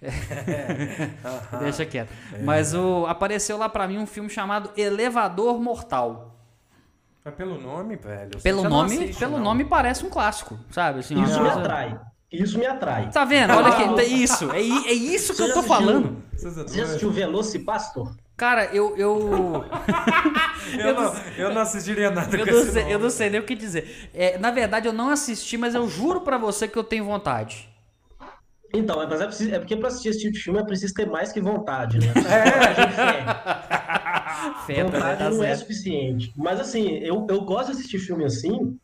[1.58, 2.12] Deixa quieto.
[2.44, 6.36] Mas o, apareceu lá pra mim um filme chamado Elevador Mortal.
[7.24, 8.40] Mas pelo nome, velho.
[8.40, 9.42] Pelo nome, assiste, pelo não.
[9.42, 11.00] nome parece um clássico, sabe?
[11.00, 12.00] Assim, isso me coisa- atrai.
[12.30, 13.10] Isso me atrai.
[13.10, 13.52] Tá vendo?
[13.54, 14.48] Olha aqui, é isso.
[14.52, 15.76] É, é isso que Você eu tô assistiu?
[15.76, 16.22] falando.
[16.32, 18.14] É Você assistiu Velocipastor?
[18.36, 19.64] Cara, eu eu
[20.78, 22.94] Eu não, eu não assistiria nada eu com não esse sei, nome.
[22.94, 24.10] eu não sei nem o que dizer.
[24.14, 27.68] É, na verdade, eu não assisti, mas eu juro pra você que eu tenho vontade.
[28.74, 31.06] Então, mas é, preciso- é porque pra assistir esse tipo de filme é preciso ter
[31.06, 32.06] mais que vontade, né?
[32.26, 34.52] É.
[34.66, 34.84] Feta, né?
[34.84, 36.32] vontade Tá não é suficiente.
[36.36, 38.76] Mas assim, eu, eu gosto de assistir filme assim,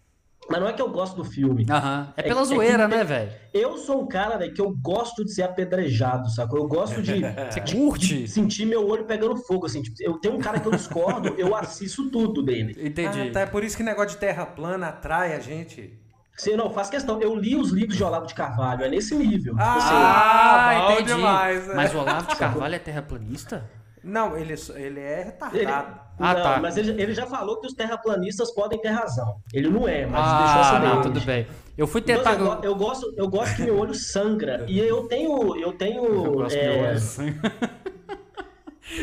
[0.50, 1.66] mas não é que eu gosto do filme.
[1.70, 2.12] Aham.
[2.16, 3.32] É É- pela é que zoeira, tem- né, velho?
[3.52, 6.58] Eu sou um cara, velho, que eu gosto de ser apedrejado, sacou?
[6.58, 8.26] Eu gosto de, Você de curte?
[8.28, 9.82] sentir meu olho pegando fogo, assim.
[9.82, 12.76] Tipo, eu tenho um cara que eu discordo, eu assisto tudo dele.
[12.80, 13.28] Entendi.
[13.28, 15.98] Ah, tá, é por isso que negócio de terra plana atrai a gente.
[16.36, 17.20] Você não, faz questão.
[17.20, 19.54] Eu li os livros de Olavo de Carvalho, é nesse nível.
[19.54, 21.14] Tipo assim, Ah, entendi.
[21.14, 21.74] demais, né?
[21.74, 23.68] Mas o Olavo de Carvalho é terraplanista?
[24.08, 26.00] Não, ele, ele é retardado.
[26.18, 26.58] Ah, não, tá.
[26.60, 29.36] mas ele, ele já falou que os terraplanistas podem ter razão.
[29.52, 31.14] Ele não é, mas deixou Ah, essa não, dele.
[31.14, 31.46] tudo bem.
[31.76, 32.30] Eu fui Então, tentar.
[32.32, 34.64] assim, eu, eu gosto, eu gosto que meu olho sangra.
[34.66, 35.56] E eu tenho.
[35.56, 36.04] Eu tenho.
[36.04, 37.34] Eu gosto é, do meu olho assim.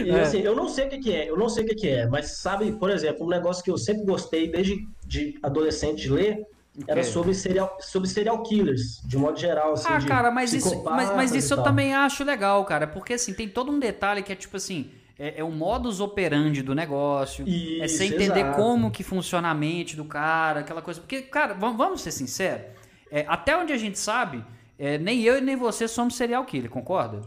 [0.04, 0.22] E É.
[0.22, 2.08] assim, eu não sei o que, que é, eu não sei o que, que é,
[2.08, 6.44] mas sabe, por exemplo, um negócio que eu sempre gostei desde de adolescente de ler
[6.88, 7.04] era quê?
[7.04, 9.74] sobre serial, sobre serial killers, de modo geral.
[9.74, 12.88] Assim, Ah, cara, mas isso, mas, mas isso eu também acho legal, cara.
[12.88, 14.92] Porque assim, tem todo um detalhe que é tipo assim.
[15.18, 17.50] É, é o modus operandi do negócio.
[17.80, 18.56] é Isso, você entender exato.
[18.58, 21.00] como que funciona a mente do cara, aquela coisa.
[21.00, 22.68] Porque, cara, vamos, vamos ser sinceros.
[23.10, 24.46] é, até onde a gente sabe,
[24.78, 27.22] é, nem eu e nem você somos serial killer, concorda?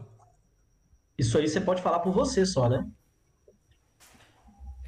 [1.19, 2.87] Isso aí você pode falar por você só, né?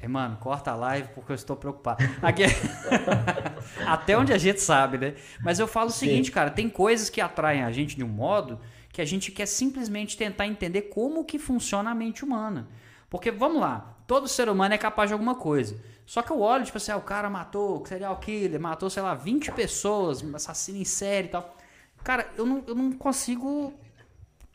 [0.01, 2.03] É, mano, corta a live porque eu estou preocupado.
[2.21, 2.43] Aqui-
[3.85, 5.13] Até onde a gente sabe, né?
[5.43, 6.07] Mas eu falo o Sim.
[6.07, 8.59] seguinte, cara, tem coisas que atraem a gente de um modo
[8.91, 12.67] que a gente quer simplesmente tentar entender como que funciona a mente humana.
[13.09, 15.79] Porque, vamos lá, todo ser humano é capaz de alguma coisa.
[16.05, 19.13] Só que eu olho, tipo assim, ah, o cara matou, serial killer, matou, sei lá,
[19.13, 21.55] 20 pessoas, assassino em série e tal.
[22.03, 23.73] Cara, eu não, eu não consigo,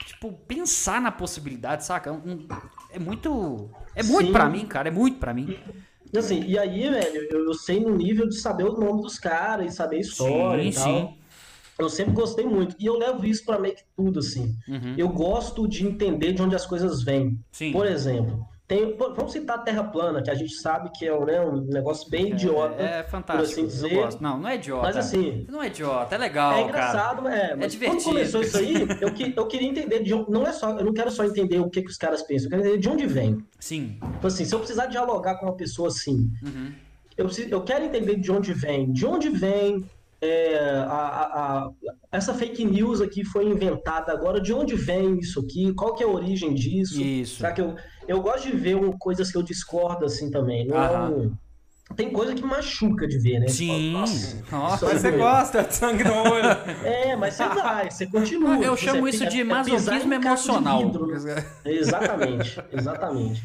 [0.04, 2.12] tipo, pensar na possibilidade, saca?
[2.12, 2.46] Um-
[2.90, 3.70] É muito...
[3.96, 5.56] É muito pra mim, cara, é muito pra mim.
[6.12, 9.18] E assim, e aí, velho, eu, eu sei no nível de saber o nome dos
[9.18, 10.84] caras e saber a história Sim, e tal.
[10.84, 11.18] sim.
[11.78, 12.76] Eu sempre gostei muito.
[12.78, 14.56] E eu levo isso pra meio que tudo, assim.
[14.68, 14.94] Uhum.
[14.96, 17.38] Eu gosto de entender de onde as coisas vêm.
[17.52, 17.72] Sim.
[17.72, 21.40] Por exemplo, tem, vamos citar a Terra plana, que a gente sabe que é né,
[21.40, 22.82] um negócio bem idiota.
[22.82, 23.44] É, é fantástico.
[23.52, 23.94] assim eu dizer.
[23.94, 24.20] gosto.
[24.22, 24.82] Não, não é idiota.
[24.82, 26.68] Mas assim, Não é idiota, é legal, é cara.
[26.68, 28.02] engraçado, é, mas divertido.
[28.02, 30.84] quando começou isso aí, eu, que- eu queria entender de onde, não é só, eu
[30.84, 33.06] não quero só entender o que, que os caras pensam, eu quero entender de onde
[33.06, 33.38] vem.
[33.60, 33.98] Sim.
[34.14, 36.72] Tipo assim, se eu precisar dialogar com uma pessoa assim, Uhum.
[37.16, 39.84] eu, preciso- eu quero entender de onde vem, de onde vem
[40.20, 41.70] é, a, a- a-
[42.10, 46.06] essa fake news aqui foi inventada agora, de onde vem isso aqui, qual que é
[46.06, 47.00] a origem disso?
[47.00, 47.40] Isso.
[47.40, 47.74] Sabe que eu,
[48.08, 50.66] eu gosto de ver um- coisas que eu discordo assim também.
[50.66, 51.32] Não é um-
[51.94, 53.46] Tem coisa que machuca de ver, né?
[53.46, 53.92] Sim.
[53.92, 54.86] Nossa, Nossa.
[54.86, 56.44] Mas você gosta de sangue no olho.
[56.84, 58.56] É, mas você vai, você continua.
[58.56, 60.82] Eu Você chamo é- isso é- de é masoquismo de emocional.
[60.84, 61.46] vidro, né?
[61.64, 63.42] Exatamente, exatamente.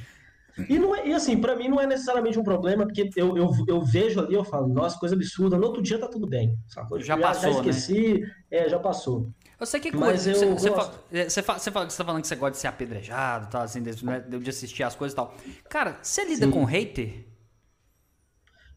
[0.67, 3.49] E, não é, e assim, pra mim não é necessariamente um problema, porque eu, eu,
[3.67, 6.55] eu vejo ali, eu falo, nossa, coisa absurda, no outro dia tá tudo bem.
[6.67, 6.99] Sacou?
[6.99, 7.53] Já passou, né?
[7.53, 9.29] Já esqueci, é, já passou.
[9.61, 10.31] Eu sei que Mas coisa.
[10.31, 10.99] eu Você, você, gosto.
[11.13, 13.61] é, você, fala, você, fala, você tá falando que você gosta de ser apedrejado, tal,
[13.61, 15.35] assim, de, né, de assistir as coisas e tal.
[15.69, 16.51] Cara, você lida Sim.
[16.51, 17.25] com hater?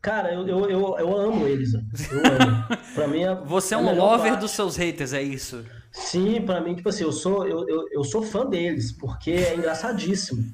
[0.02, 2.66] Cara, eu, eu, eu, eu amo eles, eu amo.
[2.94, 4.40] Pra mim é, Você é a um lover parte.
[4.42, 5.64] dos seus haters, é isso?
[5.90, 9.54] Sim, pra mim, tipo assim, eu sou, eu, eu, eu sou fã deles, porque é
[9.56, 10.44] engraçadíssimo.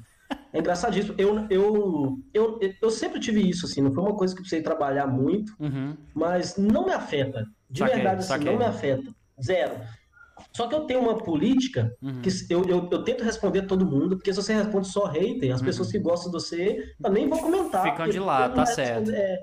[0.53, 1.13] É engraçadíssimo.
[1.17, 4.63] Eu, eu, eu, eu sempre tive isso, assim, não foi uma coisa que eu precisei
[4.63, 5.97] trabalhar muito, Uhum.
[6.13, 7.45] mas não me afeta.
[7.69, 8.51] De Saquei, verdade, assim, saquei.
[8.51, 9.03] não me afeta.
[9.43, 9.75] Zero.
[10.53, 12.21] Só que eu tenho uma política Uhum.
[12.21, 15.61] que eu, eu, eu tento responder todo mundo, porque se você responde só hater, as
[15.61, 17.85] pessoas que gostam de você eu nem vão comentar.
[17.85, 17.91] Uhum.
[17.91, 19.11] Ficam de lado, tá respondo- certo.
[19.11, 19.39] é.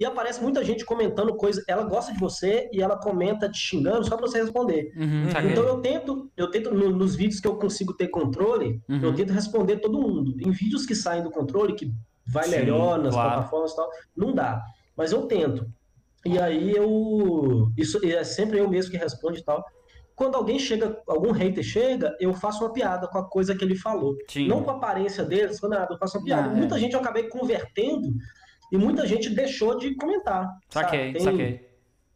[0.00, 4.04] E aparece muita gente comentando coisa, ela gosta de você e ela comenta te xingando
[4.06, 4.92] só pra você responder.
[4.96, 5.50] Uhum, saquei.
[5.50, 9.00] Então eu tento, eu tento no- nos vídeos que eu consigo ter controle, Uhum.
[9.02, 10.36] eu tento responder todo mundo.
[10.40, 11.92] Em vídeos que saem do controle, que
[12.26, 13.30] vai Sim, melhor nas claro.
[13.32, 13.90] plataformas e tal.
[14.16, 14.62] Não dá.
[14.96, 15.66] Mas eu tento.
[16.24, 17.68] E aí eu.
[17.76, 19.64] Isso é sempre eu mesmo que responde e tal.
[20.18, 23.76] Quando alguém chega, algum hater chega, eu faço uma piada com a coisa que ele
[23.76, 24.16] falou.
[24.28, 24.48] Sim.
[24.48, 26.48] Não com a aparência deles, com nada, eu faço uma piada.
[26.50, 26.56] Ah, é.
[26.56, 28.08] muita gente eu acabei convertendo
[28.72, 30.52] e muita gente deixou de comentar.
[30.70, 31.12] Saquei?
[31.12, 31.68] Tem, saquei.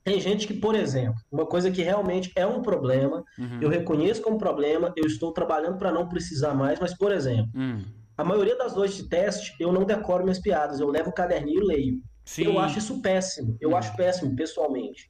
[0.02, 3.60] tem gente que, por exemplo, uma coisa que realmente é um problema, Uhum.
[3.60, 7.84] eu reconheço como problema, eu estou trabalhando para não precisar mais, mas, por exemplo, Hum.
[8.18, 11.62] a maioria das noites de teste eu não decoro minhas piadas, eu levo o caderninho
[11.62, 12.00] e leio.
[12.24, 12.46] Sim.
[12.46, 13.76] Eu acho isso péssimo, eu Uhum.
[13.76, 15.08] acho péssimo, pessoalmente.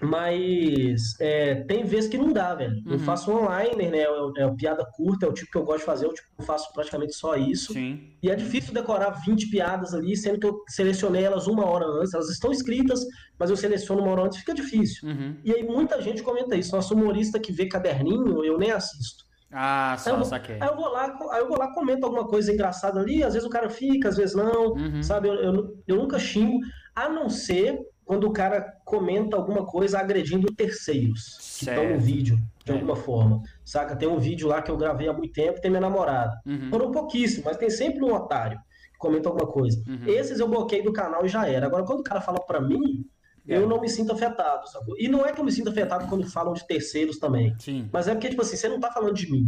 [0.00, 2.76] Mas é, tem vezes que não dá, velho.
[2.86, 2.98] Eu Uhum.
[2.98, 3.98] faço online, né?
[4.00, 6.72] É, é piada curta, é o tipo que eu gosto de fazer, eu tipo, faço
[6.72, 7.72] praticamente só isso.
[7.72, 8.00] Sim.
[8.22, 12.12] E é difícil decorar 20 piadas ali, sendo que eu selecionei elas uma hora antes.
[12.14, 13.00] Elas estão escritas,
[13.38, 15.08] mas eu seleciono uma hora antes, fica difícil.
[15.08, 15.36] Uhum.
[15.44, 16.74] E aí muita gente comenta isso.
[16.74, 19.24] Nosso humorista que vê caderninho, eu nem assisto.
[19.50, 20.56] Ah, Aí eu, só saquei.
[20.60, 23.46] aí eu vou lá, aí eu vou lá, comento alguma coisa engraçada ali, às vezes
[23.48, 25.02] o cara fica, às vezes não, Uhum.
[25.02, 25.28] sabe?
[25.28, 26.58] Eu, eu, eu nunca xingo,
[26.94, 32.38] a não ser quando o cara comenta alguma coisa agredindo terceiros que estão no vídeo,
[32.64, 32.74] de É.
[32.74, 33.42] alguma forma.
[33.64, 33.96] Saca?
[33.96, 36.40] Tem um vídeo lá que eu gravei há muito tempo, tem minha namorada.
[36.46, 36.70] Uhum.
[36.70, 38.58] Foram pouquíssimos, mas tem sempre um otário
[38.92, 39.82] que comenta alguma coisa.
[39.88, 40.06] Uhum.
[40.06, 41.66] Esses eu bloqueei do canal e já era.
[41.66, 43.04] Agora, quando o cara fala pra mim,
[43.48, 43.56] É.
[43.56, 44.94] eu não me sinto afetado, sacou?
[44.98, 47.56] E não é que eu me sinto afetado quando falam de terceiros também.
[47.58, 47.88] Sim.
[47.92, 49.46] Mas é porque, tipo assim, você não tá falando de mim.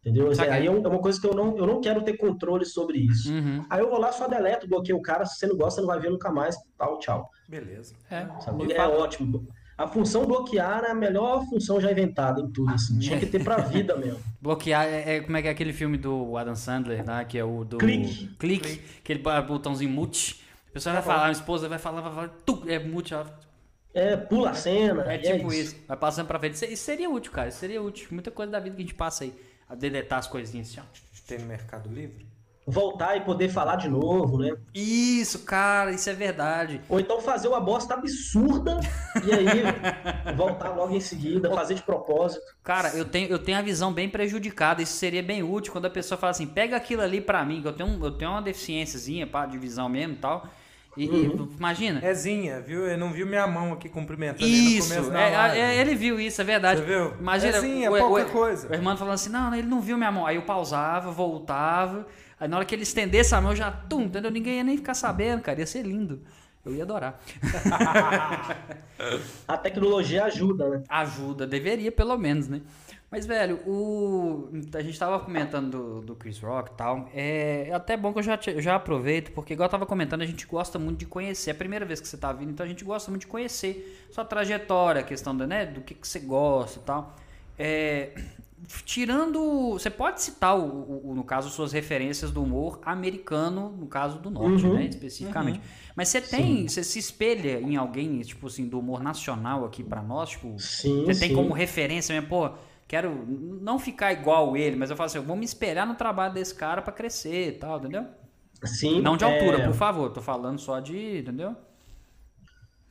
[0.00, 0.34] Entendeu?
[0.34, 0.52] Saquei.
[0.52, 3.30] Aí é é uma coisa que eu não, eu não quero ter controle sobre isso.
[3.32, 3.64] Uhum.
[3.68, 5.26] Aí eu vou lá, só deleto, bloqueio o cara.
[5.26, 6.56] Se você não gosta, você não vai ver nunca mais.
[6.78, 7.28] Tal, tchau.
[7.48, 7.94] Beleza.
[8.10, 8.26] É.
[8.40, 8.72] Sabe?
[8.72, 9.46] É ótimo.
[9.76, 12.72] A função bloquear é a melhor função já inventada em tudo.
[12.72, 12.98] Assim.
[12.98, 14.20] Tinha que ter pra vida mesmo.
[14.40, 17.24] Bloquear é, é- como é que é aquele filme do Adam Sandler, né?
[17.26, 17.76] Que é o do.
[17.78, 18.28] Clique.
[18.38, 18.82] Clique.
[19.02, 20.42] Aquele botãozinho mute.
[20.68, 23.12] A pessoa vai falar, a esposa vai falar, vai falar, tu, é mute.
[23.12, 23.38] ela-
[23.92, 25.12] É, pula a cena.
[25.12, 25.76] É e tipo isso.
[25.88, 26.54] Vai passando pra frente.
[26.54, 27.48] Isso, isso seria útil, cara.
[27.48, 28.06] Isso seria útil.
[28.12, 29.34] Muita coisa da vida que a gente passa aí.
[29.70, 30.84] A deletar as coisinhas assim, ó.
[31.26, 32.28] Tem no Mercado Livre?
[32.66, 34.52] Voltar e poder falar de novo, né?
[34.74, 36.80] Isso, cara, isso é verdade.
[36.88, 38.78] Ou então fazer uma bosta absurda
[39.24, 42.42] e aí voltar logo em seguida, fazer de propósito.
[42.62, 44.82] Cara, eu tenho, eu tenho a visão bem prejudicada.
[44.82, 47.68] Isso seria bem útil quando a pessoa fala assim: pega aquilo ali pra mim, que
[47.68, 50.46] eu tenho, um- eu tenho uma deficiênciazinha pá, de visão mesmo e tal.
[51.00, 51.48] E, e Uhum.
[51.58, 52.06] imagina.
[52.06, 52.86] Ezinha, viu?
[52.86, 55.58] Ele não viu minha mão aqui cumprimentando ele no Isso, começo da é, live.
[55.58, 56.80] é, ele viu isso, é verdade.
[56.80, 57.14] Você viu?
[57.18, 58.68] Imagina, Ezinha, o, pouca o- coisa.
[58.68, 60.26] o irmão falando assim: não, ele não viu minha mão.
[60.26, 62.06] Aí eu pausava, voltava.
[62.38, 64.30] Aí na hora que ele estendesse a mão, eu já, tum, entendeu?
[64.30, 65.58] Ninguém ia nem ficar sabendo, cara.
[65.60, 66.20] Ia ser lindo.
[66.66, 67.18] Eu ia adorar.
[69.48, 70.82] A tecnologia ajuda, né?
[70.88, 72.60] Ajuda, deveria pelo menos, né?
[73.10, 74.48] Mas, velho, o...
[74.72, 77.08] a gente tava comentando do, do Chris Rock e tal.
[77.12, 80.26] É até bom que eu já, te- já aproveito, porque, igual eu tava comentando, a
[80.26, 81.50] gente gosta muito de conhecer.
[81.50, 84.06] É a primeira vez que você tá vindo, então a gente gosta muito de conhecer
[84.12, 87.16] sua trajetória, a questão do, né, do que, que você gosta e tal.
[87.58, 88.10] É,
[88.84, 89.72] tirando.
[89.72, 94.18] Você pode citar, o, o- o- no caso, suas referências do humor americano, no caso
[94.18, 94.74] do norte, Uhum.
[94.74, 94.84] né?
[94.86, 95.60] Especificamente.
[95.96, 96.68] Mas você tem.
[96.68, 100.30] Você se espelha em alguém, tipo assim, do humor nacional aqui pra nós?
[100.30, 101.34] Tipo, Sim, você tem sim.
[101.34, 102.50] como referência mesmo, pô,
[102.90, 103.24] quero
[103.62, 106.52] não ficar igual ele, mas eu falo assim, eu vou me espelhar no trabalho desse
[106.52, 108.04] cara pra crescer e tal, entendeu?
[108.64, 111.54] Sim, Não de é, altura, por favor, tô falando só de, entendeu?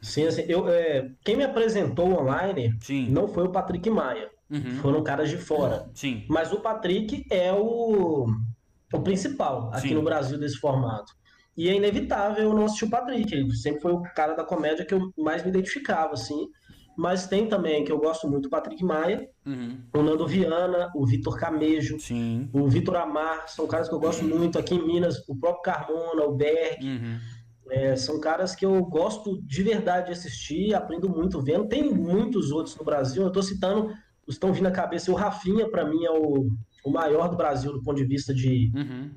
[0.01, 3.09] Sim, assim, eu, é, quem me apresentou online Sim.
[3.09, 4.77] não foi o Patrick Maia, Uhum.
[4.81, 5.89] foram caras de fora.
[5.93, 6.23] Sim.
[6.29, 8.25] Mas o Patrick é o,
[8.91, 9.95] o principal aqui Sim.
[9.95, 11.13] no Brasil desse formato.
[11.57, 13.31] E é inevitável eu não assistir o Patrick.
[13.35, 16.47] Ele sempre foi o cara da comédia que eu mais me identificava, assim.
[16.99, 19.77] Mas tem também, que eu gosto muito, o Patrick Maia, Uhum.
[19.95, 22.49] o Nando Viana, o Vitor Camejo, Sim.
[22.51, 24.59] o Vitor Amar, são caras que eu gosto muito.
[24.59, 27.17] Aqui em Minas, o próprio Carmona, o Berg, Uhum.
[27.71, 31.69] é, são caras que eu gosto de verdade de assistir, aprendo muito vendo.
[31.69, 33.87] Tem muitos outros no Brasil, eu tô citando,
[34.27, 35.09] os estão vindo à cabeça.
[35.09, 36.49] O Rafinha, para mim, é o,
[36.83, 39.09] o maior do Brasil do ponto de vista de, Uhum.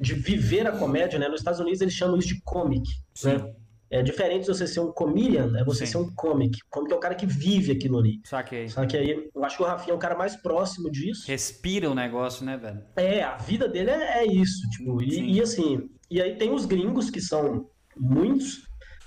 [0.00, 1.28] de viver a comédia, né?
[1.28, 3.28] Nos Estados Unidos eles chamam isso de comic, Sim.
[3.34, 3.54] né?
[3.94, 5.92] É diferente de você ser um comedian, é você Sim.
[5.92, 6.58] ser um comic.
[6.68, 8.20] Comic é o cara que vive aquilo ali.
[8.24, 8.68] Saquei.
[8.68, 11.22] Só que aí, eu acho que o Rafinha é o cara mais próximo disso.
[11.28, 12.82] Respira o negócio, né, velho?
[12.96, 16.66] É, a vida dele é, é isso, tipo, e, e assim, e aí tem os
[16.66, 18.62] gringos que são muitos,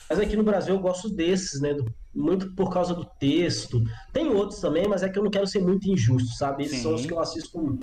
[0.10, 1.84] mas aqui no Brasil eu gosto desses, né, do-
[2.16, 3.82] muito por causa do texto.
[4.14, 6.64] Tem outros também, mas é que eu não quero ser muito injusto, sabe?
[6.64, 6.84] Esses Sim.
[6.84, 7.78] são os que eu assisto com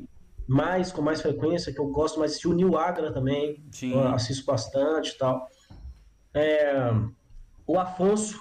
[0.48, 2.42] mais, com mais frequência, que eu gosto mais.
[2.46, 3.92] O Neil Agra também, Sim.
[3.92, 5.46] eu assisto bastante e tal.
[6.34, 6.74] É,
[7.66, 8.38] o Afonso,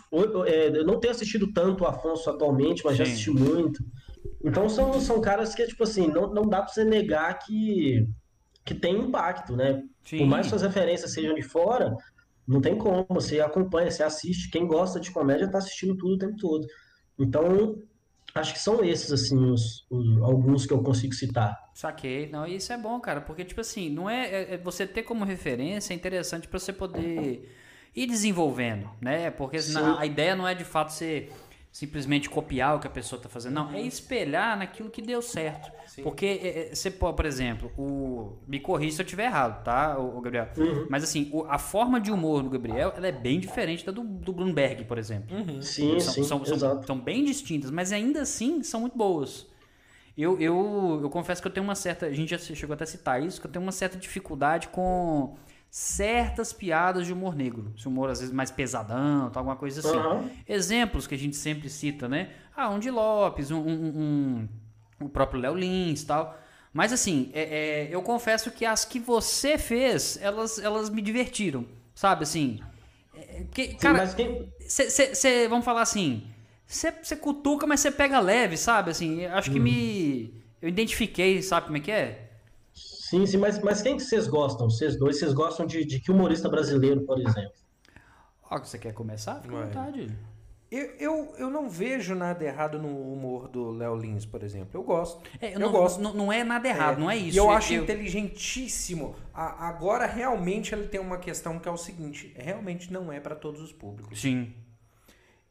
[0.47, 3.11] é, eu não tenho assistido tanto o Afonso atualmente, mas já Sim.
[3.11, 3.83] assisti muito.
[4.43, 8.05] Então são, são caras que, tipo assim, não, não dá pra você negar que,
[8.65, 9.81] que tem impacto, né?
[10.03, 10.19] Sim.
[10.19, 11.95] Por mais que suas referências sejam de fora,
[12.47, 13.05] não tem como.
[13.11, 14.49] Você acompanha, você assiste.
[14.49, 16.67] Quem gosta de comédia tá assistindo tudo o tempo todo.
[17.17, 17.77] Então,
[18.35, 21.55] Acho que são esses, assim, os, os- alguns que eu consigo citar.
[21.75, 22.27] Saquei.
[22.29, 25.23] Não, isso é bom, cara, porque, tipo assim, não é, é- é você ter como
[25.23, 27.47] referência é interessante pra você poder
[27.95, 29.29] ir desenvolvendo, né?
[29.31, 29.79] Porque Sim.
[29.97, 31.31] a ideia não é de fato ser
[31.71, 35.71] simplesmente copiar o que a pessoa tá fazendo, não, é espelhar naquilo que deu certo.
[36.03, 39.97] Porque é, é, você pode, por exemplo, o me corrija se eu estiver errado, tá,
[39.97, 40.49] o, Gabriel?
[40.87, 44.03] Mas assim, o- a forma de humor do Gabriel, ela é bem diferente da do,
[44.03, 45.35] do Bloomberg, por exemplo.
[45.63, 46.85] Sim, são, sim, são, são- exato.
[46.85, 49.47] são bem distintas, mas ainda assim são muito boas.
[50.15, 52.05] Eu, eu, eu confesso que eu tenho uma certa.
[52.05, 55.35] A gente já chegou até a citar isso, que eu tenho uma certa dificuldade com
[55.75, 57.73] certas piadas de humor negro.
[57.75, 59.97] Esse humor, às vezes, mais pesadão, alguma coisa assim.
[59.97, 60.29] Aham.
[60.47, 62.29] Exemplos que a gente sempre cita, né?
[62.55, 64.47] Ah, um de Lopes, um, um-
[65.01, 66.37] um- o próprio Léo Lins tal.
[66.71, 71.65] Mas assim, é- é, eu confesso que as que você fez, elas, elas me divertiram.
[71.95, 72.59] Sabe assim?
[73.15, 76.27] É, que, Sim, cara, mas quem, Cê, cê- cê- vamos falar assim,
[76.67, 78.91] você cutuca, mas você pega leve, sabe?
[78.91, 80.35] Assim, acho que me.
[80.61, 82.22] Eu identifiquei, sabe como é que é?
[83.13, 84.69] Sim, sim, mas, mas quem que vocês gostam?
[84.69, 87.53] Vocês dois, vocês gostam de, de que humorista brasileiro, por exemplo?
[88.49, 89.41] Ó, você quer começar?
[89.41, 90.11] Fica à vontade.
[90.71, 94.69] Eu, eu, eu não vejo nada errado no humor do Léo Lins, por exemplo.
[94.73, 95.21] Eu gosto.
[95.39, 96.01] É, eu não, gosto.
[96.01, 97.35] Não, não é nada errado, não é isso.
[97.35, 99.15] E eu acho eu- inteligentíssimo.
[99.31, 103.35] A- agora, realmente, ele tem uma questão que é o seguinte: realmente não é para
[103.35, 104.19] todos os públicos.
[104.19, 104.51] Sim.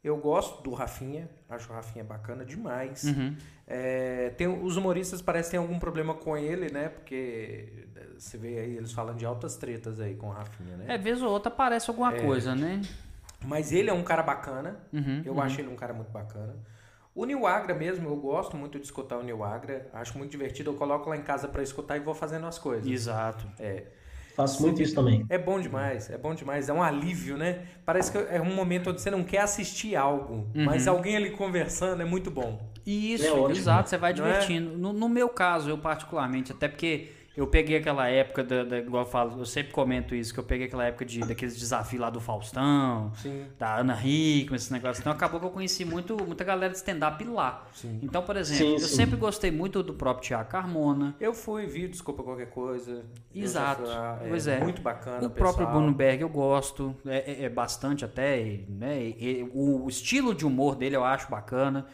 [0.03, 3.03] Eu gosto do Rafinha, acho o Rafinha bacana demais.
[3.03, 3.35] Uhum.
[3.65, 6.89] É, tem, os humoristas parecem ter algum problema com ele, né?
[6.89, 7.87] Porque
[8.17, 10.85] você vê aí eles falando de altas tretas aí com o Rafinha, né?
[10.89, 12.81] É, vez ou outra aparece alguma coisa, né?
[13.45, 14.77] Mas ele é um cara bacana.
[14.91, 16.55] Uhum, eu acho ele um cara muito bacana.
[17.15, 19.87] O Nil Agra mesmo, eu gosto muito de escutar o Nil Agra.
[19.93, 20.71] Acho muito divertido.
[20.71, 22.89] Eu coloco lá em casa pra escutar e vou fazendo as coisas.
[22.89, 23.47] Exato.
[23.59, 23.83] É.
[24.35, 25.25] Faço muito isso também.
[25.29, 27.61] É bom demais, é bom demais, é um alívio, né?
[27.85, 30.65] Parece que é um momento onde você não quer assistir algo, Uhum.
[30.65, 32.59] mas alguém ali conversando é muito bom.
[32.85, 33.51] Isso, É ótimo.
[33.51, 34.13] exato, você vai é?
[34.13, 34.77] divertindo.
[34.77, 39.03] No, no meu caso, eu particularmente, até porque eu peguei aquela época, da, da- igual
[39.03, 42.09] eu falo, eu sempre comento isso, que eu peguei aquela época de, daqueles desafios lá
[42.09, 43.45] do Faustão, Sim.
[43.57, 45.01] da Ana Hickman, esse negócio.
[45.01, 47.65] Então acabou que eu conheci muito, muita galera de stand-up lá.
[47.73, 47.99] Sim.
[48.03, 48.95] Então, por exemplo, Sim, eu sim.
[48.95, 51.15] sempre gostei muito do próprio Tiago Carmona.
[51.19, 53.03] Eu fui, vi, desculpa qualquer coisa.
[53.33, 53.83] Exato.
[53.83, 54.59] lá, Pois é.
[54.59, 55.25] Muito bacana.
[55.25, 55.71] O próprio pessoal.
[55.81, 59.01] Bruno Berg eu gosto, é, é- é bastante até, né?
[59.03, 61.87] e- e o estilo de humor dele eu acho bacana.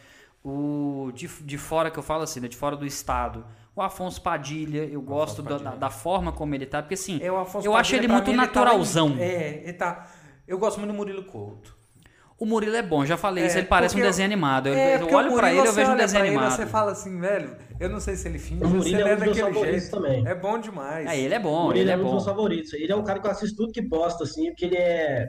[0.44, 2.48] O de, de fora que eu falo assim, né?
[2.48, 3.44] de fora do estado.
[3.74, 5.70] O Afonso Padilha, eu gosto da, Padilha.
[5.70, 8.30] da- da forma como ele tá, porque assim, É, o Afonso eu acho ele muito
[8.30, 9.16] mim, tá lá em- naturalzão.
[9.18, 10.06] é, ele tá.
[10.46, 11.78] Eu gosto muito do Murilo Couto.
[12.36, 14.68] O Murilo é bom, já falei isso, É, ele parece um desenho animado.
[14.68, 16.56] Eu, É, eu olho Murilo, ele, eu vejo um desenho pra ele, animado.
[16.56, 19.16] Você fala assim, velho, eu não sei se ele finge, O Murilo ele é é
[19.16, 19.90] um dos favoritos jeito.
[19.90, 20.26] também.
[20.26, 21.06] É bom demais.
[21.06, 22.12] É, ele é bom, Murilo ele é é um dos bom.
[22.12, 22.72] meus favoritos.
[22.72, 25.28] Ele é um cara que eu assisto tudo que posta, assim, porque ele é,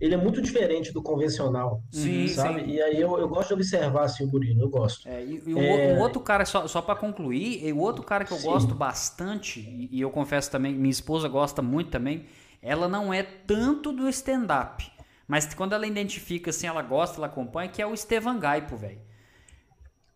[0.00, 2.62] ele é muito diferente do convencional, Sim, sabe?
[2.62, 2.70] sim.
[2.70, 5.06] E aí eu, eu gosto de observar, assim, o Murilo, eu gosto.
[5.08, 5.92] É, e, e o, É.
[5.94, 8.48] o outro cara, só, só para concluir, e o outro cara que eu Sim.
[8.48, 12.26] gosto bastante, e, e eu confesso também, minha esposa gosta muito também,
[12.62, 14.90] ela não é tanto do stand-up.
[15.28, 18.98] Mas quando ela identifica, assim, ela gosta, ela acompanha, que é o Estevan Gaipo, velho.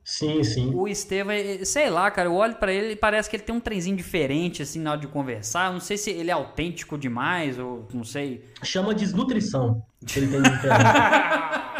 [0.04, 0.70] Sim, sim.
[0.74, 3.54] O Estevam, eh, sei lá, cara, eu olho pra ele e parece que ele tem
[3.54, 5.68] um trenzinho diferente, assim, na hora de conversar.
[5.68, 8.44] Eu não sei se ele é autêntico demais, ou não sei.
[8.62, 9.82] Chama desnutrição.
[10.06, 10.84] que ele tem de diferente.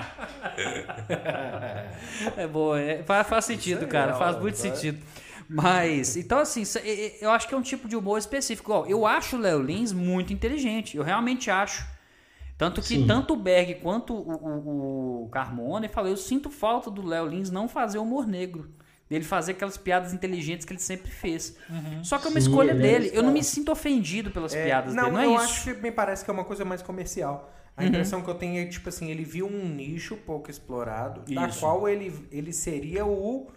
[2.37, 4.71] É boa, é, faz, faz sentido, cara, é, faz muito vai.
[4.71, 4.99] sentido.
[5.49, 8.73] Mas, então assim, é- é- eu acho que é um tipo de humor específico.
[8.73, 11.87] Ó, eu acho o Léo Lins muito inteligente, eu realmente acho.
[12.57, 13.07] Tanto que Sim.
[13.07, 17.27] tanto o Berg quanto o, o, o Carmona, eu falei, eu sinto falta do Léo
[17.27, 18.71] Lins não fazer humor negro.
[19.09, 21.57] Dele fazer aquelas piadas inteligentes que ele sempre fez.
[22.03, 23.11] Só que é uma Sim, escolha é dele.
[23.13, 25.45] Eu não me sinto ofendido pelas É, piadas não, dele, não é eu isso.
[25.45, 27.51] acho que me parece que é uma coisa mais comercial.
[27.77, 27.89] A Uhum.
[27.89, 31.61] impressão que eu tenho é, tipo assim, ele viu um nicho pouco explorado, da Isso.
[31.61, 33.49] qual ele, ele seria o,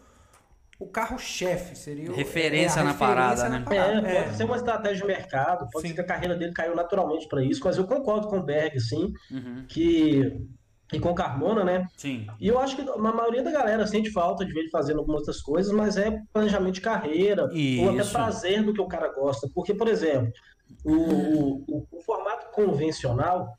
[0.80, 3.66] o carro-chefe, seria o- Referência é, na parada, na né?
[3.68, 4.08] parada.
[4.08, 5.88] É, pode ser uma estratégia de mercado, pode Sim.
[5.90, 8.80] ser que a carreira dele caiu naturalmente para isso, mas eu concordo com o Berg,
[8.80, 10.40] sim, Uhum, que
[10.94, 11.86] e com o Carmona, né?
[11.98, 12.28] Sim.
[12.40, 15.20] E eu acho que a maioria da galera sente falta de ver ele fazendo algumas
[15.22, 18.14] outras coisas, mas é planejamento de carreira, ou até Isso.
[18.14, 19.50] prazer do que o cara gosta.
[19.54, 20.32] Porque, por exemplo,
[20.86, 23.50] o, o- o formato convencional,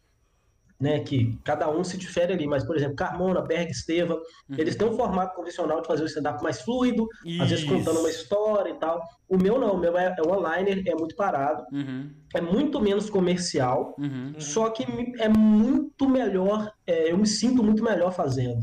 [0.80, 4.20] né, que cada um se difere ali, mas, por exemplo, Carmona, Berg, Esteva,
[4.56, 7.06] eles têm um formato convencional de fazer o stand-up mais fluido,
[7.40, 7.74] às vezes Isso.
[7.74, 9.02] contando uma história e tal.
[9.28, 13.10] O meu não, o meu é, é one-liner, é muito parado, Uhum, é muito menos
[13.10, 14.84] comercial, uhum, só que
[15.18, 18.60] é muito melhor, é, eu me sinto muito melhor fazendo.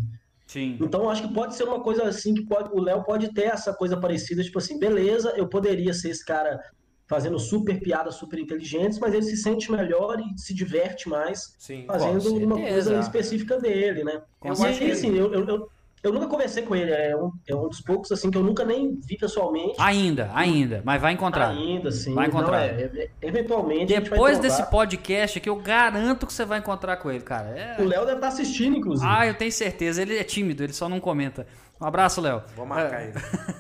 [0.48, 0.78] Sim.
[0.80, 3.74] Então, acho que pode ser uma coisa assim que pode, o Léo pode ter essa
[3.74, 6.60] coisa parecida, tipo assim, beleza, eu poderia ser esse cara
[7.08, 11.86] fazendo super piadas super inteligentes, mas ele se sente melhor e se diverte mais Sim.
[11.86, 14.22] fazendo uma coisa específica dele, né?
[14.40, 15.70] Com e aí, assim, eu, eu, eu,
[16.04, 18.64] Eu nunca conversei com ele, é um, é um dos poucos assim que eu nunca
[18.64, 19.74] nem vi pessoalmente.
[19.80, 21.50] Ainda, ainda, mas vai encontrar.
[21.50, 22.14] Ainda, sim.
[22.14, 22.52] Vai encontrar.
[22.74, 23.92] Não, é, é, eventualmente.
[23.94, 27.24] a gente vai Depois desse podcast aqui, eu garanto que você vai encontrar com ele,
[27.24, 27.50] cara.
[27.50, 29.08] É- O Léo deve estar assistindo, inclusive.
[29.10, 30.02] Ah, eu tenho certeza.
[30.02, 31.46] Ele é tímido, ele só não comenta.
[31.82, 32.42] Um abraço, Léo.
[32.56, 33.12] Vou marcar É.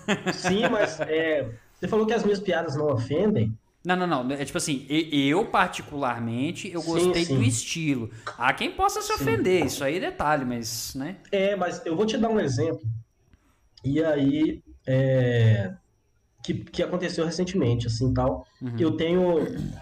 [0.07, 0.33] ele.
[0.33, 1.49] Sim, mas é,
[1.86, 3.57] você falou que as minhas piadas não ofendem.
[3.86, 4.31] Não, não, não.
[4.31, 7.36] É tipo assim, eu particularmente, eu Sim, gostei sim.
[7.36, 8.09] do estilo.
[8.38, 9.13] Há quem possa se Sim.
[9.13, 11.17] ofender, isso aí é detalhe, mas, né?
[11.31, 12.81] É, mas eu vou te dar um exemplo.
[13.83, 15.71] E aí, é,
[16.43, 18.47] que, que aconteceu recentemente, assim, tal.
[18.59, 18.75] Uhum.
[18.79, 19.36] Eu tenho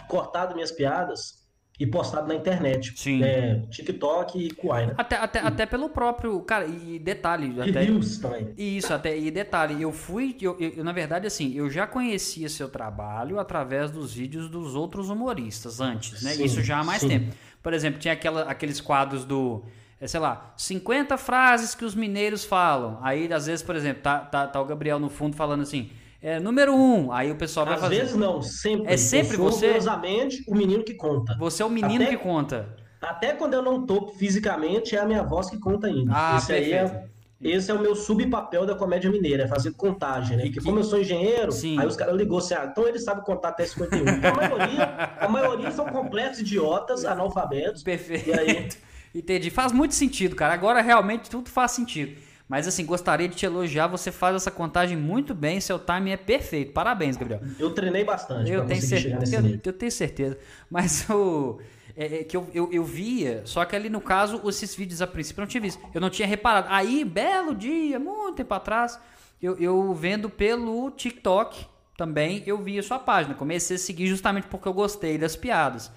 [0.09, 1.42] cortado minhas piadas
[1.79, 2.93] e postado na internet.
[2.95, 3.23] Sim.
[3.23, 4.93] É, TikTok e Kuai, né?
[4.97, 6.39] Até, até, até pelo próprio.
[6.41, 7.51] Cara, e detalhe.
[7.57, 8.53] E Até, Reels também.
[8.57, 12.47] Isso, até, e detalhe, eu fui, eu, eu- eu, na verdade, assim, eu já conhecia
[12.47, 16.31] seu trabalho através dos vídeos dos outros humoristas antes, né?
[16.31, 17.07] Sim, Isso já há mais sim.
[17.09, 17.35] tempo.
[17.61, 19.63] Por exemplo, tinha aquela, aqueles quadros do,
[19.99, 22.99] é, sei lá, 50 frases que os mineiros falam.
[23.01, 25.89] Aí, às vezes, por exemplo, tá, tá, tá o Gabriel no fundo falando assim,
[26.23, 27.95] é, número um, aí o pessoal vai Às fazer.
[27.97, 28.93] vezes não, sempre.
[28.93, 29.65] É sempre eu você?
[29.67, 31.35] curiosamente, o menino que conta.
[31.37, 32.75] Você é o menino Até- que conta.
[33.01, 36.11] Até quando eu não tô fisicamente, é a minha voz que conta ainda.
[36.15, 36.95] Ah, esse, aí perfeito.
[36.95, 40.43] é, esse é o meu subpapel da comédia mineira, é fazer contagem, né?
[40.43, 41.77] E Porque que- como eu sou engenheiro, Sim.
[41.77, 44.07] aí os caras ligou assim, ah, então ele sabe contar até 51.
[44.09, 44.83] Então a maioria,
[45.19, 47.83] a maioria são completos idiotas, analfabetos.
[47.83, 48.29] Perfeito.
[48.29, 48.69] E aí?
[49.13, 49.49] Entendi.
[49.49, 50.53] Faz muito sentido, cara.
[50.53, 52.15] Agora realmente tudo faz sentido.
[52.53, 53.87] Mas assim, gostaria de te elogiar.
[53.87, 55.59] Você faz essa contagem muito bem.
[55.59, 56.71] Seu timing é perfeito.
[56.71, 57.41] Parabéns, Gabriel.
[57.57, 60.37] Eu treinei bastante Eu tenho, conseguir cer- chegar nesse eu, eu tenho certeza.
[60.69, 61.59] Mas o.
[61.97, 65.07] É, é que eu, eu, eu via, só que ali no caso, esses vídeos a
[65.07, 65.81] princípio eu não tinha visto.
[65.95, 66.67] Eu não tinha reparado.
[66.69, 68.99] Aí, belo dia, muito tempo atrás,
[69.41, 71.65] eu, eu vendo pelo TikTok
[71.97, 73.33] também, eu vi a sua página.
[73.33, 75.91] Comecei a seguir justamente porque eu gostei das piadas.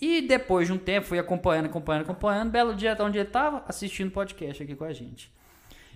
[0.00, 2.50] E depois de um tempo, fui acompanhando, acompanhando, acompanhando.
[2.52, 5.34] Belo dia, até onde ele estava, assistindo podcast aqui com a gente.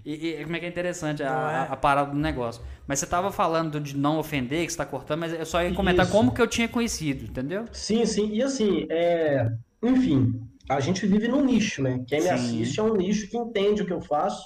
[0.04, 1.72] E, e como é que é interessante a, é?
[1.72, 2.62] a- parada do negócio.
[2.86, 5.72] Mas você tava falando de não ofender, que você tá cortando, mas eu só ia
[5.74, 6.14] comentar Isso.
[6.14, 7.64] como que eu tinha conhecido, entendeu?
[7.72, 8.30] Sim, sim.
[8.32, 9.46] E assim, é...
[9.82, 12.02] enfim, a gente vive num nicho, né?
[12.06, 12.30] Quem me Sim.
[12.34, 14.44] assiste é um nicho que entende o que eu faço.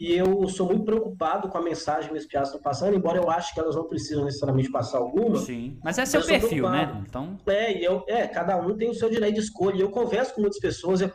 [0.00, 3.30] E eu sou muito preocupado com a mensagem que minhas piadas estão passando, embora eu
[3.30, 5.36] ache que elas não precisam necessariamente passar alguma.
[5.38, 5.78] Sim.
[5.84, 7.02] Mas é seu perfil, né?
[7.06, 9.76] Então, É, e eu, é, cada um tem o seu direito de escolha.
[9.76, 11.12] E eu converso com muitas pessoas, eu,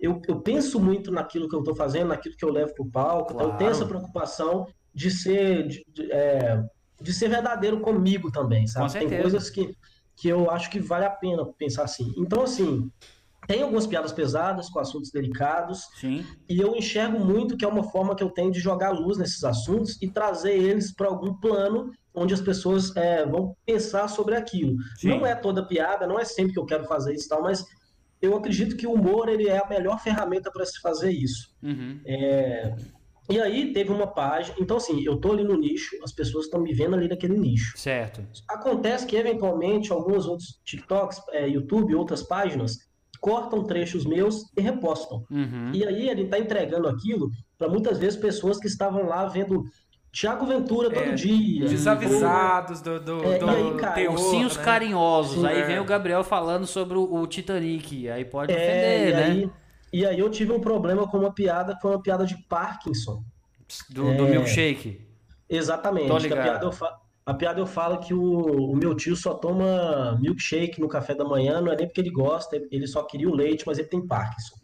[0.00, 2.90] eu, eu penso muito naquilo que eu estou fazendo, naquilo que eu levo para o
[2.90, 3.32] palco.
[3.32, 3.74] Então eu tenho Claro.
[3.76, 6.62] essa preocupação de ser, de, de, é,
[7.00, 8.92] de ser verdadeiro comigo também, sabe?
[8.92, 9.74] Com Tem coisas que,
[10.16, 12.12] que eu acho que vale a pena pensar assim.
[12.16, 12.90] Então, assim,
[13.46, 16.24] tem algumas piadas pesadas com assuntos delicados, sim.
[16.48, 19.44] e eu enxergo muito que é uma forma que eu tenho de jogar luz nesses
[19.44, 24.74] assuntos e trazer eles para algum plano onde as pessoas é, vão pensar sobre aquilo.
[24.96, 25.08] Sim.
[25.10, 27.64] Não é toda piada, não é sempre que eu quero fazer isso e tal, mas
[28.26, 31.54] eu acredito que o humor ele é a melhor ferramenta para se fazer isso.
[31.62, 32.00] Uhum.
[33.28, 36.60] E aí teve uma página, então assim, eu tô ali no nicho, as pessoas estão
[36.60, 37.76] me vendo ali naquele nicho.
[37.76, 38.24] Certo.
[38.48, 42.76] Acontece que eventualmente alguns outros TikToks, é, YouTube, outras páginas
[43.20, 45.24] cortam trechos meus e repostam.
[45.28, 45.72] Uhum.
[45.72, 49.64] E aí ele está entregando aquilo para muitas vezes pessoas que estavam lá vendo
[50.16, 51.66] Tiago Ventura todo É, dia.
[51.68, 54.64] Desavisados do, do, É, do e aí, cara, teor, Ursinhos né?
[54.64, 55.40] carinhosos.
[55.40, 55.64] Sim, aí é.
[55.66, 58.08] vem o Gabriel falando sobre o, o Titanic.
[58.08, 59.22] Aí pode É, ofender, e né?
[59.24, 59.50] aí,
[59.92, 63.22] e aí eu tive um problema com uma piada, que foi uma piada de Parkinson.
[63.90, 64.30] Do, do É.
[64.30, 65.06] milkshake.
[65.50, 66.08] Exatamente.
[66.08, 66.42] Tô que a, ligado.
[66.44, 66.96] piada eu fa-
[67.26, 71.24] a piada eu falo que o, o meu tio só toma milkshake no café da
[71.26, 74.00] manhã, não é nem porque ele gosta, ele só queria o leite, mas ele tem
[74.06, 74.54] Parkinson.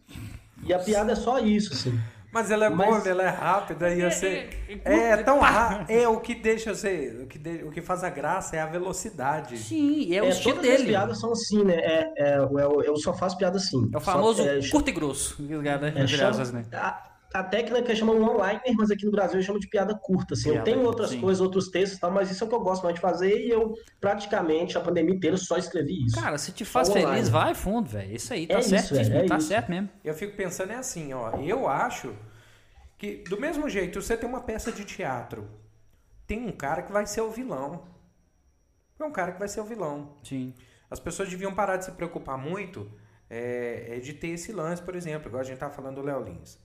[0.64, 2.00] E a piada é só isso, assim.
[2.32, 4.48] Mas ela é Mas- boa, ela é rápida e você.
[4.86, 5.50] é, É, tão pá.
[5.50, 5.90] rápido.
[5.90, 7.20] É o que deixa você.
[7.22, 9.58] O que, de- o que faz a graça é a velocidade.
[9.58, 10.88] Sim, é o É, estilo todas as dele.
[10.88, 11.74] piadas são assim, né?
[11.74, 13.88] É, é, eu, eu só faço piada assim.
[13.92, 15.36] É o Só- famoso é, curto e grosso.
[15.42, 15.92] né?
[15.94, 16.64] É, chama- Graças, né?
[16.72, 17.02] a,
[17.34, 20.34] a técnica chama one-liner, mas aqui no Brasil chama de piada curta.
[20.34, 20.50] Assim.
[20.50, 21.20] Piada eu tenho outras sim.
[21.20, 23.46] coisas, outros textos e tal, mas isso é o que eu gosto mais de fazer
[23.46, 26.20] e eu praticamente a pandemia inteira só escrevi isso.
[26.20, 27.30] Cara, se te faz feliz, online.
[27.30, 28.14] vai fundo, velho.
[28.14, 28.94] Isso aí, tá É isso, certo.
[28.94, 29.48] velho, é tá isso.
[29.48, 29.88] certo mesmo.
[30.04, 31.36] Eu fico pensando é assim, ó.
[31.38, 32.14] Eu acho
[32.98, 35.48] que, do mesmo jeito, você tem uma peça de teatro,
[36.26, 37.84] tem um cara que vai ser o vilão.
[38.98, 40.16] É um cara que vai ser o vilão.
[40.22, 40.54] Sim.
[40.90, 42.90] As pessoas deviam parar de se preocupar muito
[43.28, 46.22] é, é de ter esse lance, por exemplo, igual a gente tá falando do Léo
[46.22, 46.58] Lins.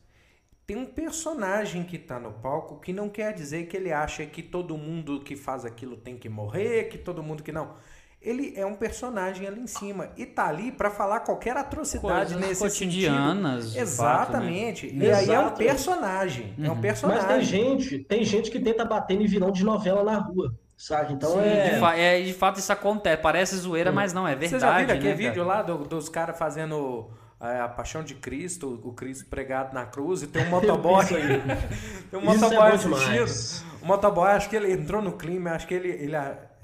[0.67, 4.43] Tem um personagem que tá no palco que não quer dizer que ele acha que
[4.43, 7.75] todo mundo que faz aquilo tem que morrer, que todo mundo que não.
[8.21, 12.49] Ele é um personagem ali em cima e tá ali pra falar qualquer atrocidade Coisas
[12.49, 13.81] nesse cotidianas, sentido.
[13.81, 14.87] Exatamente.
[14.89, 15.05] fato, né?
[15.05, 15.57] E aí é um Exato.
[15.57, 16.53] personagem.
[16.61, 16.81] É um Uhum.
[16.81, 17.23] personagem.
[17.25, 21.13] Mas tem gente, tem gente que tenta bater em vilão de novela na rua, sabe?
[21.13, 21.69] Então Sim, é.
[21.75, 23.21] de, fa- é, de fato isso acontece.
[23.21, 24.61] Parece zoeira, mas não, é Você verdade.
[24.61, 25.47] já viu aquele né, vídeo cara?
[25.47, 27.09] lá do- dos caras fazendo
[27.39, 31.05] a, a Paixão de Cristo, o Cristo pregado na cruz, e tem um motoboy.
[31.05, 31.41] Aí.
[32.09, 33.63] tem um é motoboy demais.
[33.81, 35.89] O motoboy, acho que ele entrou no clima, acho que ele.
[35.89, 36.15] ele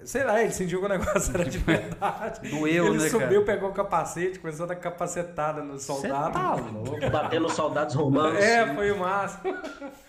[0.05, 2.49] Sei lá, ele sentiu que o negócio era de verdade.
[2.49, 3.45] Doeu, ele né, subiu, cara?
[3.45, 6.33] pegou o capacete, começou a dar capacetada no Você soldado.
[6.33, 6.99] tá louco.
[7.11, 8.39] Batendo os soldados romanos.
[8.43, 9.55] É, foi o máximo.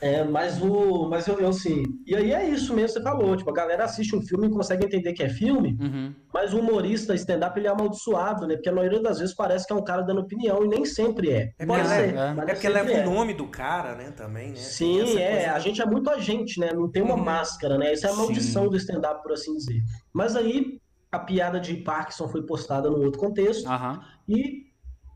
[0.01, 1.09] É, mas o.
[1.09, 1.83] Mas eu, eu assim.
[2.07, 3.37] E aí é isso mesmo que você falou.
[3.37, 6.15] Tipo, a galera assiste um filme e consegue entender que é filme, Uhum.
[6.33, 8.55] mas o humorista stand-up ele é amaldiçoado, né?
[8.55, 11.31] Porque a maioria das vezes parece que é um cara dando opinião e nem sempre
[11.31, 11.51] é.
[11.59, 12.15] É Pode porque, ser.
[12.17, 12.33] é.
[12.35, 13.07] mas é porque leva é.
[13.07, 14.57] o nome do cara, né, também, né?
[14.57, 15.33] Sim, é.
[15.33, 16.71] coisa- A gente é muito a gente, né?
[16.73, 17.25] Não tem uma Uhum.
[17.25, 17.93] máscara, né?
[17.93, 18.19] Isso é a Sim.
[18.19, 19.83] maldição do stand-up, por assim dizer.
[20.13, 20.81] Mas aí
[21.11, 24.01] a piada de Parkinson foi postada num outro contexto Aham.
[24.29, 24.65] e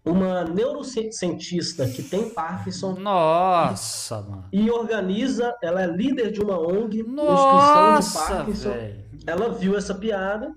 [0.04, 4.44] uma neurocientista que tem Parkinson Nossa, mano.
[4.52, 8.70] e organiza, ela é líder de uma ONG, uma instituição de Nossa, Parkinson.
[8.70, 9.04] velho.
[9.26, 10.52] Ela viu essa piada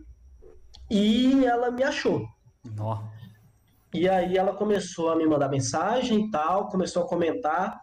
[0.89, 2.25] e ela me achou.
[2.75, 3.03] Nó.
[3.93, 7.81] E aí ela começou a me mandar mensagem e tal, começou a comentar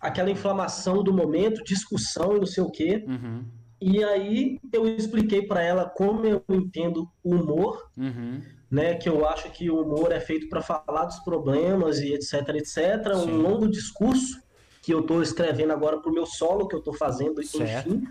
[0.00, 3.04] aquela inflamação do momento, discussão e não sei o quê.
[3.06, 3.44] Uhum.
[3.86, 8.40] E aí eu expliquei para ela como eu entendo o humor, Uhum.
[8.70, 8.94] né?
[8.94, 13.14] Que eu acho que o humor é feito para falar dos problemas e etc, etc.
[13.14, 13.30] Sim.
[13.32, 14.40] Um longo discurso
[14.82, 17.88] que eu estou escrevendo agora pro meu solo que eu estou fazendo, Certo.
[17.90, 18.04] enfim,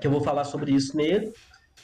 [0.00, 1.32] que eu vou falar sobre isso nele.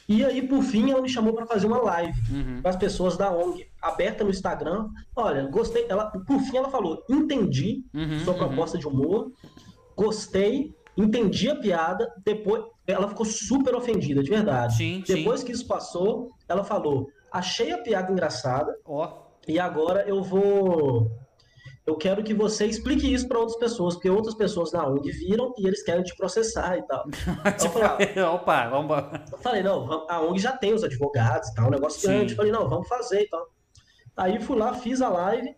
[0.08, 2.62] E aí, por fim, ela me chamou para fazer uma live Uhum.
[2.62, 4.88] com as pessoas da ONG, aberta no Instagram.
[5.16, 5.86] Olha, gostei.
[5.88, 8.38] Ela, por fim, ela falou: entendi Uhum, sua uhum.
[8.38, 9.32] proposta de humor,
[9.96, 12.08] gostei, entendi a piada.
[12.24, 14.76] Depois, ela ficou super ofendida, de verdade.
[14.76, 15.14] Sim, sim.
[15.14, 19.12] Depois que isso passou, ela falou: achei a piada engraçada Ó.
[19.46, 21.10] e agora eu vou.
[21.84, 25.54] Eu quero que você explique isso para outras pessoas, porque outras pessoas na ONG viram
[25.56, 27.04] e eles querem te processar e tal.
[27.62, 29.24] Eu falei, ah, Opa, vamos embora.
[29.30, 32.08] eu falei, não, a ONG já tem os advogados e tal, um negócio Sim.
[32.08, 32.32] grande.
[32.32, 33.46] Eu falei, não, vamos fazer e tal.
[34.16, 35.54] Aí fui lá, fiz a live,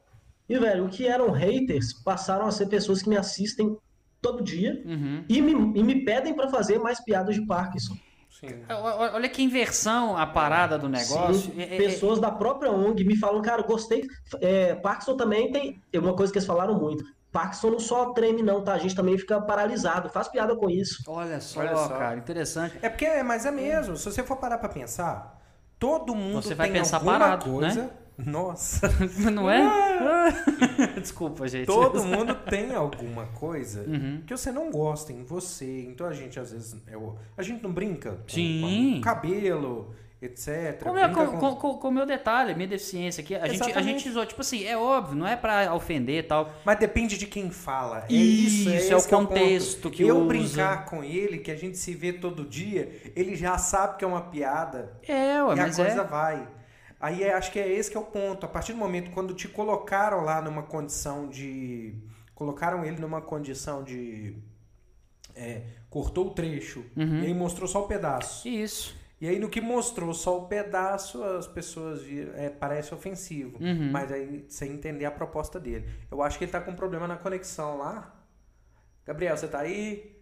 [0.49, 3.74] e, velho, o que eram haters passaram a ser pessoas que me assistem
[4.21, 5.25] todo dia Uhum.
[5.29, 7.95] e me, e me pedem pra fazer mais piadas de Parkinson.
[8.31, 8.49] Sim.
[8.69, 11.53] O- Olha que inversão a parada do negócio.
[11.53, 14.07] Sim, É- é- pessoas da própria ONG me falam, cara, gostei.
[14.41, 15.81] É, Parkinson também tem.
[15.93, 17.03] é Uma coisa que eles falaram muito.
[17.33, 18.75] Parkinson não só treme, não, tá?
[18.75, 20.09] A gente também fica paralisado.
[20.09, 21.03] Faz piada com isso.
[21.09, 21.89] Olha só, Olha só.
[21.89, 22.79] cara, interessante.
[22.81, 23.97] É porque, é, mas é mesmo.
[23.97, 25.37] Se você for parar pra pensar,
[25.79, 27.91] todo mundo Você vai tem pensar alguma parado, né?
[28.19, 28.89] Nossa.
[29.33, 29.62] Não é?
[31.01, 31.66] Desculpa, gente.
[31.66, 34.23] Todo mundo tem alguma coisa Uhum.
[34.27, 35.83] que você não gosta em você.
[35.89, 36.77] Então a gente às vezes.
[36.87, 38.95] é o- a gente não brinca com, Sim.
[38.97, 40.83] com cabelo, etc.
[40.83, 43.83] Com o meu- Brinca com- com- com- meu detalhe, minha deficiência aqui, a gente, a
[43.83, 46.51] gente usou, tipo assim, é óbvio, não é pra ofender e tal.
[46.64, 48.05] Mas depende de quem fala.
[48.09, 49.95] É isso, Isso, é, é o o contexto ponto.
[49.95, 50.27] que Eu usa.
[50.27, 54.09] brincar com ele, que a gente se vê todo dia, ele já sabe que é
[54.09, 54.93] uma piada.
[55.07, 56.05] É, ué, e a mas coisa é.
[56.05, 56.49] vai.
[57.01, 58.44] Aí é- acho que é esse que é o ponto.
[58.44, 61.94] A partir do momento quando te colocaram lá numa condição de.
[62.34, 64.36] Colocaram ele numa condição de.
[65.34, 67.22] é, cortou o trecho Uhum.
[67.22, 68.46] e aí mostrou só o pedaço.
[68.49, 68.96] Isso.
[69.20, 73.57] E aí no que mostrou só o pedaço, as pessoas viram, é, parece ofensivo.
[73.62, 73.90] Uhum.
[73.90, 75.88] Mas aí sem entender a proposta dele.
[76.11, 78.14] Eu acho que ele tá com um problema na conexão lá.
[79.07, 80.18] Gabriel, você tá aí?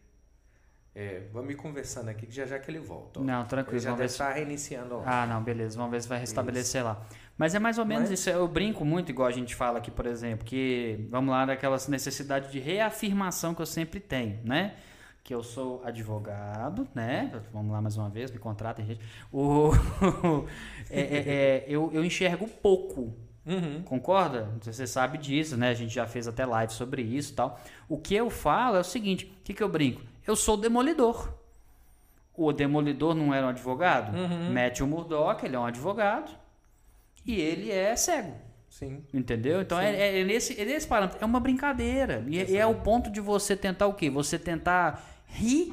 [0.98, 3.20] É, vamos ir conversando aqui, que já já que ele volta.
[3.20, 3.22] ó.
[3.22, 5.22] Não, tranquilo, Ele já deve ver se- estar reiniciando lá.
[5.22, 5.76] Ah, não, beleza.
[5.76, 7.02] Vamos ver se vai restabelecer lá.
[7.36, 8.30] Mas é mais ou menos Mas- isso.
[8.30, 12.50] Eu brinco muito, igual a gente fala aqui, por exemplo, que vamos lá daquela necessidade
[12.50, 14.74] de reafirmação que eu sempre tenho, né?
[15.22, 17.30] Que eu sou advogado, né?
[17.52, 19.00] Vamos lá mais uma vez, me contratem, gente.
[19.30, 19.72] O,
[20.88, 23.80] é, é, é, eu, eu enxergo pouco Uhum.
[23.84, 24.50] Concorda?
[24.60, 25.68] Você sabe disso, né?
[25.68, 27.60] A gente já fez até live sobre isso e tal.
[27.88, 30.00] O que eu falo é o seguinte: o que, que eu brinco?
[30.26, 31.32] Eu sou demolidor.
[32.34, 34.14] O demolidor não era um advogado?
[34.16, 34.52] Uhum.
[34.52, 36.30] Matthew Murdock, ele é um advogado.
[37.24, 38.34] E ele é cego.
[38.68, 39.02] Sim.
[39.14, 39.62] Entendeu?
[39.62, 41.18] Então é, é- é nesse, é nesse parâmetro.
[41.20, 42.22] É uma brincadeira.
[42.28, 44.10] E, é- é o ponto de você tentar o quê?
[44.10, 45.72] Você tentar rir.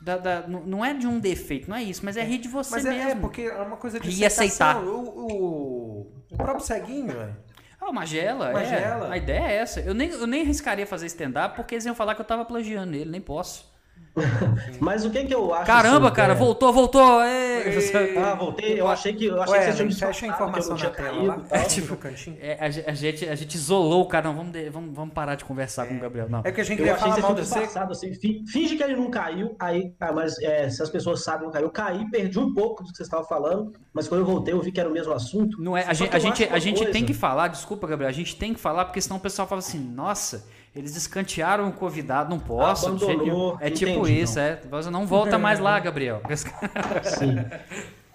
[0.00, 2.72] Da, da- não é de um defeito, não é isso, mas é rir de você
[2.72, 3.10] Mas é, mesmo.
[3.10, 4.82] é, porque é uma coisa de E aceitar.
[4.82, 7.36] O, o, o próprio ceguinho, velho.
[7.80, 8.52] Ah, Magela, é.
[8.52, 9.12] Magela.
[9.12, 9.78] A ideia é essa.
[9.80, 12.96] Eu nem, eu nem arriscaria fazer stand-up porque eles iam falar que eu tava plagiando
[12.96, 13.71] ele, nem posso.
[14.80, 15.66] Mas o que que eu acho...
[15.66, 17.22] Caramba, assim, cara, é- voltou, voltou.
[17.24, 17.62] Ei.
[17.62, 18.18] Ei.
[18.18, 18.78] Ah, voltei.
[18.80, 20.76] Eu achei que, eu achei Ué, que vocês tinham me fecha a soltado, informação na
[20.78, 21.42] tinha tela lá.
[21.50, 22.36] É, tipo, cantinho.
[22.40, 25.34] É, a, a gente, a gente isolou o cara, não, vamos, de- vamos, vamos parar
[25.34, 26.28] de conversar com o Gabriel.
[26.28, 26.42] Não.
[26.44, 27.60] É que a gente Eu queria falar mal de você.
[27.60, 28.12] passado assim.
[28.14, 29.92] fi- Finge que ele não caiu, aí.
[30.00, 32.82] Ah, mas é, se as pessoas sabem que não caiu, eu caí, perdi um pouco
[32.82, 35.12] do que vocês estavam falando, mas quando eu voltei, eu vi que era o mesmo
[35.12, 35.60] assunto.
[35.62, 38.12] Não é, a Só gente, a gente, a gente tem que falar, desculpa, Gabriel, a
[38.12, 40.44] gente tem que falar, porque senão o pessoal fala assim, nossa,
[40.74, 42.86] eles escantearam o convidado, não posso.
[42.86, 43.58] Abandonou.
[43.60, 44.60] É tipo entendi, isso, é.
[44.70, 46.22] Você não volta mais lá, Gabriel.
[47.04, 47.36] Sim.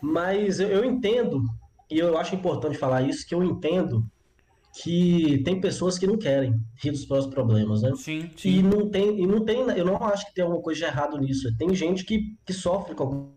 [0.02, 1.44] Mas eu, eu entendo,
[1.90, 4.04] e eu acho importante falar isso, que eu entendo
[4.82, 7.92] que tem pessoas que não querem rir dos próprios problemas, né?
[7.96, 8.62] Sim, E sim.
[8.62, 11.56] não tem, e não tem, eu não acho que tem alguma coisa de errado nisso.
[11.58, 13.32] Tem gente que, que sofre com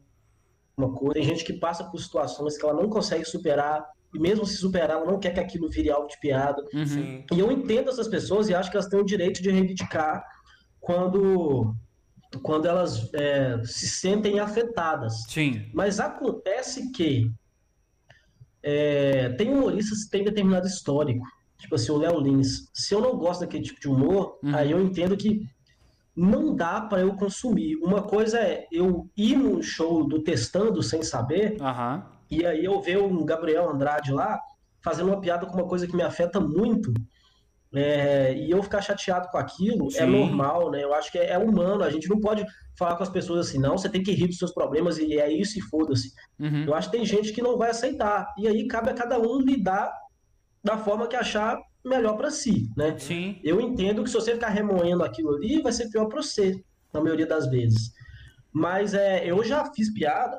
[0.77, 4.45] alguma coisa, tem gente que passa por situações que ela não consegue superar, e mesmo
[4.45, 6.63] se superar, ela não quer que aquilo vire algo de piada.
[6.75, 7.25] Uhum.
[7.33, 10.25] E eu entendo essas pessoas e acho que elas têm o direito de reivindicar
[10.81, 11.75] quando,
[12.43, 15.25] quando elas é, se sentem afetadas.
[15.29, 15.71] Sim.
[15.73, 17.31] Mas acontece que
[18.63, 21.25] é, tem humoristas que têm determinado histórico.
[21.59, 22.69] Tipo assim, o Léo Lins.
[22.73, 24.55] Se eu não gosto daquele tipo de humor, Uhum.
[24.57, 25.47] aí eu entendo que
[26.17, 27.77] não dá para eu consumir.
[27.77, 32.05] Uma coisa é eu ir num show do Testando sem saber, Aham.
[32.31, 34.39] E aí eu ver um Gabriel Andrade lá
[34.83, 36.93] fazendo uma piada com uma coisa que me afeta muito.
[37.73, 40.07] é, e eu ficar chateado com aquilo é Sim.
[40.07, 40.83] normal, né?
[40.83, 41.85] Eu acho que é, é humano.
[41.85, 42.45] A gente não pode
[42.77, 45.31] falar com as pessoas assim, não, você tem que rir dos seus problemas e é
[45.31, 46.11] isso e foda-se.
[46.39, 46.65] Uhum.
[46.65, 48.27] Eu acho que tem gente que não vai aceitar.
[48.39, 49.93] E aí cabe a cada um lidar
[50.65, 52.97] da forma que achar melhor para si, né?
[52.99, 53.41] Sim.
[53.45, 56.61] Eu entendo que se você ficar remoendo aquilo ali, vai ser pior para você,
[56.93, 57.93] na maioria das vezes.
[58.53, 60.39] Mas é, eu já fiz piada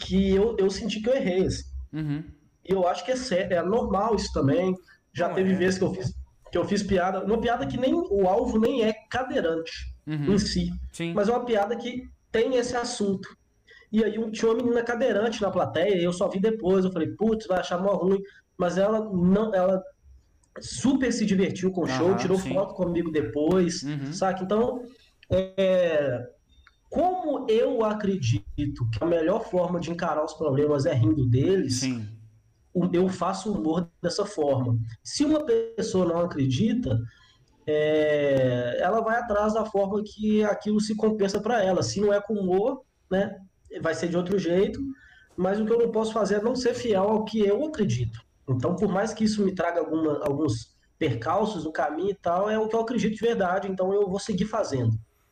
[0.00, 1.46] que eu, eu senti que eu errei.
[1.46, 1.62] assim.
[1.92, 2.24] Uhum.
[2.68, 4.74] E eu acho que é, sério, é normal isso também.
[5.12, 5.56] Já Não teve é.
[5.56, 6.12] vezes que eu fiz
[6.52, 9.70] que eu fiz piada, uma piada que nem o alvo nem é cadeirante
[10.04, 10.32] Uhum.
[10.34, 11.12] em si, Sim.
[11.14, 13.28] mas é uma piada que tem esse assunto.
[13.92, 16.90] E aí um- tinha uma menina cadeirante na plateia, e eu só vi depois, eu
[16.90, 18.18] falei, putz, vai achar mó ruim,
[18.58, 19.80] mas ela não, ela
[20.60, 22.52] super se divertiu com o show, tirou sim.
[22.52, 24.12] foto comigo depois, Uhum.
[24.12, 24.42] saca?
[24.42, 24.82] Então,
[25.30, 26.18] é,
[26.90, 32.06] como eu acredito que a melhor forma de encarar os problemas é rindo deles, Sim.
[32.92, 34.76] eu faço humor dessa forma.
[35.02, 36.98] Se uma pessoa não acredita,
[37.66, 41.82] é, ela vai atrás da forma que aquilo se compensa para ela.
[41.82, 43.36] Se não é com humor, né,
[43.80, 44.80] vai ser de outro jeito.
[45.36, 48.18] Mas o que eu não posso fazer é não ser fiel ao que eu acredito.
[48.48, 52.58] Então, por mais que isso me traga alguma- alguns percalços no caminho e tal, é
[52.58, 53.68] o que eu acredito de verdade.
[53.68, 54.90] Então, eu vou seguir fazendo.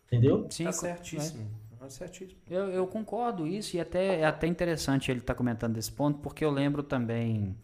[0.09, 0.46] Entendeu?
[0.50, 0.64] Sim.
[0.64, 1.50] Tá certíssimo.
[1.78, 2.40] Tá certíssimo.
[2.50, 6.44] Eu, eu concordo isso e até é até interessante ele estar comentando desse ponto, porque
[6.44, 7.54] eu lembro também.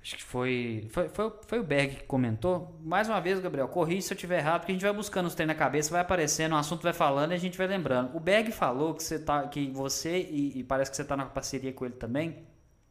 [0.00, 0.86] Acho que foi.
[0.90, 2.78] Foi, foi, foi o Berg que comentou.
[2.80, 5.34] Mais uma vez, Gabriel, corri se eu tiver errado, porque a gente vai buscando os
[5.34, 8.16] treinos na cabeça, vai aparecendo, o assunto vai falando e a gente vai lembrando.
[8.16, 9.48] O Berg falou que você tá.
[9.48, 12.46] Que você, e, e parece que você está na parceria com ele também,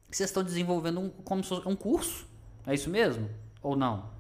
[0.10, 2.28] que vocês estão desenvolvendo um, como se fosse um curso.
[2.68, 3.30] É isso mesmo?
[3.62, 4.15] Ou não?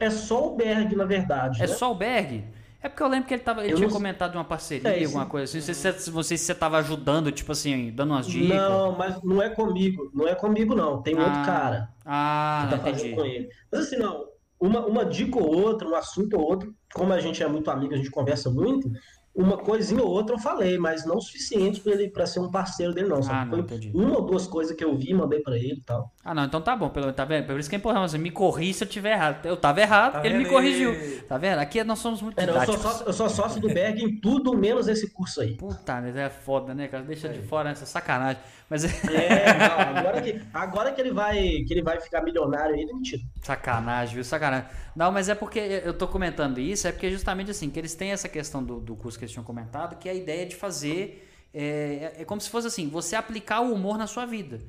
[0.00, 1.62] É só o Berg, na verdade.
[1.62, 1.74] É né?
[1.74, 2.44] só o Berg?
[2.82, 4.88] É porque eu lembro que ele, tava, ele Eu tinha não- comentado de uma parceria,
[4.88, 5.58] É, alguma coisa assim.
[5.58, 8.56] Não sei se você, não sei se você tava ajudando, tipo assim, dando umas dicas.
[8.56, 10.10] Não, mas não é comigo.
[10.14, 11.02] Não é comigo, não.
[11.02, 11.88] Tem outro Ah, cara.
[12.06, 13.48] Ah, que tá fazendo com ele.
[13.70, 14.24] Mas assim, não,
[14.58, 17.92] uma, uma dica ou outra, um assunto ou outro, como a gente é muito amigo,
[17.92, 18.90] a gente conversa muito,
[19.34, 22.50] uma coisinha ou outra eu falei, mas não o suficiente para ele para ser um
[22.50, 23.22] parceiro dele, não.
[23.22, 23.90] Só Ah, que não, foi entendi.
[23.94, 26.12] uma ou duas coisas que eu vi, mandei para ele e tal.
[26.24, 27.46] Ah, não, então tá bom, pelo tá vendo?
[27.46, 29.46] Por isso que é importante, me corri se eu tiver errado.
[29.46, 30.90] Eu tava errado, Tá ele me corrigiu.
[30.90, 31.22] aí?
[31.28, 31.58] Tá vendo?
[31.60, 32.92] Aqui nós somos muito É, não, eu, sou didáticos.
[32.92, 35.54] sócio, eu sou sócio do Berg em tudo menos esse curso aí.
[35.56, 37.04] Puta, mas é foda, né, cara?
[37.04, 38.42] Deixa de fora essa sacanagem.
[38.68, 42.74] Mas é É, não, agora que, agora que ele vai que ele vai ficar milionário
[42.74, 43.22] aí, ele me tira.
[43.42, 44.24] sacanagem, viu?
[44.24, 44.66] Sacanagem.
[44.94, 48.12] Não, mas é porque eu tô comentando isso, é porque justamente assim, que eles têm
[48.12, 51.28] essa questão do, do curso que eles tinham comentado, que é a ideia de fazer.
[51.52, 54.60] É, é como se fosse assim, você aplicar o humor na sua vida.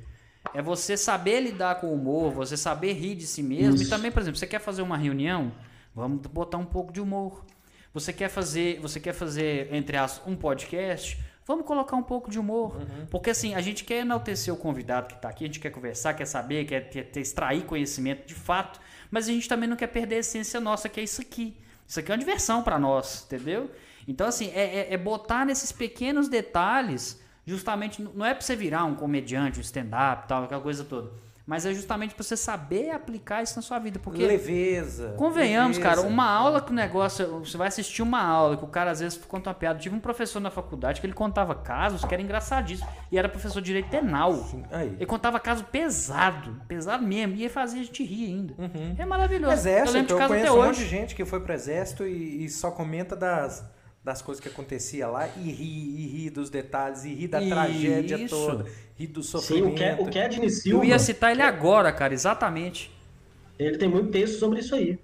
[0.54, 3.78] É você saber lidar com o humor, você saber rir de si mesmo.
[3.78, 3.90] E Isso.
[3.90, 5.52] também, por exemplo, você quer fazer uma reunião,
[5.94, 7.46] vamos botar um pouco de humor.
[7.94, 12.40] Você quer fazer, você quer fazer entre as um podcast, vamos colocar um pouco de
[12.40, 12.76] humor.
[13.10, 16.14] Porque assim, a gente quer enaltecer o convidado que está aqui, a gente quer conversar,
[16.14, 18.80] quer saber, quer, quer extrair conhecimento de fato,
[19.12, 21.56] mas a gente também não quer perder a essência nossa, que é isso aqui.
[21.86, 23.70] Isso aqui é uma diversão para nós, entendeu?
[24.08, 28.86] Então, assim, é, é- é botar nesses pequenos detalhes, justamente, não é para você virar
[28.86, 31.12] um comediante, um stand-up, tal, aquela coisa toda.
[31.46, 34.00] Mas é justamente para você saber aplicar isso na sua vida.
[34.00, 35.14] Porque Leveza.
[35.18, 35.96] Convenhamos, leveza.
[35.96, 37.40] cara, uma aula que o negócio.
[37.40, 39.80] Você vai assistir uma aula que o cara às vezes conta uma piada.
[39.80, 42.88] Eu tive um professor na faculdade que ele contava casos que era engraçadíssimo.
[43.12, 44.34] E era professor de direito penal.
[44.72, 44.94] Aí.
[44.96, 47.36] Ele contava caso pesado, pesado mesmo.
[47.36, 48.54] E ele fazia a gente rir ainda.
[48.98, 49.54] É maravilhoso.
[49.54, 50.90] Exército, eu lembro de eu caso até conheço um monte de hoje.
[50.90, 53.64] gente que foi pro exército e, e só comenta das,
[54.04, 57.50] das coisas que acontecia lá e ri, e ri dos detalhes, e ri da Isso.
[57.50, 59.76] tragédia toda, ri do Sim, o, sofrimento.
[59.76, 62.92] Ke, o Kedney Eu Silva, ia citar ele agora, cara, exatamente.
[63.60, 64.98] ele tem muito texto sobre isso aí.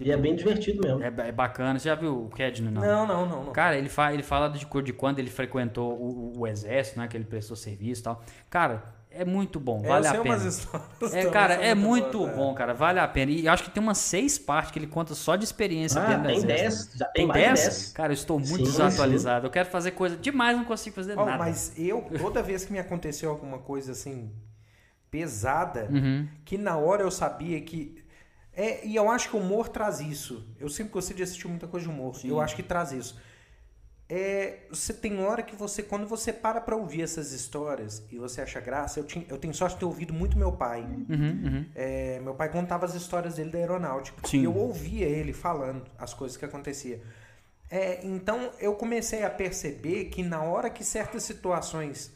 [0.00, 1.02] E é bem divertido mesmo.
[1.02, 1.78] É, é bacana.
[1.78, 2.82] Você já viu o Kedno, não?
[2.82, 3.44] Não, não, não.
[3.44, 3.52] não.
[3.52, 7.06] Cara, ele, fa ele fala de, de quando ele frequentou o, o exército, né?
[7.06, 8.24] Que ele prestou serviço e tal.
[8.50, 8.82] Cara,
[9.14, 10.34] é muito bom, É, vale eu a pena.
[10.34, 12.34] umas histórias É, cara, é muito boas, é.
[12.34, 13.30] bom, cara, vale a pena.
[13.32, 16.06] E eu acho que tem umas seis partes que ele conta só de experiência Ah,
[16.06, 16.90] dentro tem exército.
[16.90, 17.60] 10, já tem Tem mais de 10?
[17.60, 17.92] 10.
[17.92, 19.46] Cara, eu estou muito Sim, desatualizado.
[19.46, 21.38] Eu quero fazer coisa demais, não consigo fazer Ó, nada.
[21.38, 24.32] mas eu, toda vez que me aconteceu alguma coisa assim,
[25.10, 26.28] pesada, Uhum.
[26.44, 28.02] que na hora eu sabia que.
[28.54, 30.46] É, e eu acho que o humor traz isso.
[30.60, 32.14] Eu sempre gostei de assistir muita coisa de humor.
[32.24, 33.18] Eu acho que traz isso.
[34.14, 38.42] É, você tem hora que você, quando você para pra ouvir essas histórias e você
[38.42, 40.82] acha graça, eu, tinha, eu tenho sorte de ter ouvido muito meu pai.
[40.82, 41.66] Uhum, uhum.
[41.74, 44.28] É, meu pai contava as histórias dele da aeronáutica.
[44.28, 44.40] Sim.
[44.42, 47.00] E eu ouvia ele falando as coisas que acontecia.
[47.70, 52.12] É, então eu comecei a perceber que na hora que certas situações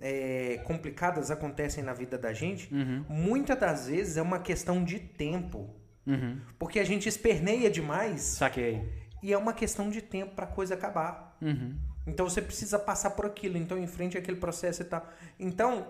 [0.00, 3.04] é, complicadas acontecem na vida da gente, Uhum.
[3.06, 5.68] muitas das vezes é uma questão de tempo.
[6.06, 6.38] Uhum.
[6.58, 8.82] Porque a gente esperneia demais Saquei.
[9.24, 11.34] E é uma questão de tempo para a coisa acabar.
[11.40, 11.74] Uhum.
[12.06, 15.08] Então você precisa passar por aquilo, então enfrente aquele processo e tal.
[15.40, 15.86] Então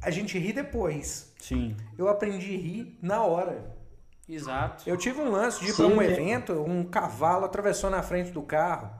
[0.00, 1.34] a gente ri depois.
[1.38, 1.76] Sim.
[1.98, 3.76] Eu aprendi a rir na hora.
[4.26, 4.88] Exato.
[4.88, 6.06] Eu tive um lance de ir pra um é.
[6.06, 8.90] evento, um cavalo atravessou na frente do carro.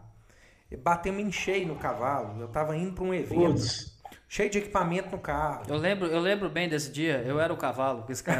[0.71, 2.39] E Batemos em cheio no cavalo.
[2.43, 5.63] Eu tava indo pra um evento, Putz, cheio de equipamento no carro.
[5.67, 8.39] Eu lembro, eu lembro bem desse dia, eu era o cavalo com esse cara.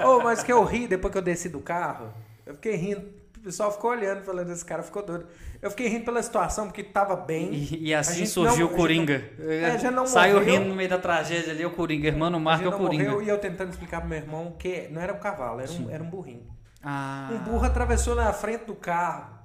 [0.02, 2.14] Oh, mas que eu ri depois que eu desci do carro.
[2.46, 3.19] Eu fiquei rindo.
[3.40, 5.26] O pessoal ficou olhando, falando, esse cara ficou doido.
[5.62, 7.52] Eu fiquei rindo pela situação, porque tava bem.
[7.54, 9.24] E, e assim surgiu não- o Coringa.
[9.38, 10.54] É, já não Saiu morreu.
[10.58, 12.06] rindo no meio da tragédia ali, o Coringa.
[12.08, 13.04] Irmão, não marca o não Coringa.
[13.04, 15.90] morreu e eu tentando explicar pro meu irmão que não era um cavalo, era um,
[15.90, 16.46] era um burrinho.
[16.82, 19.38] Ah, Um burro atravessou na frente do carro.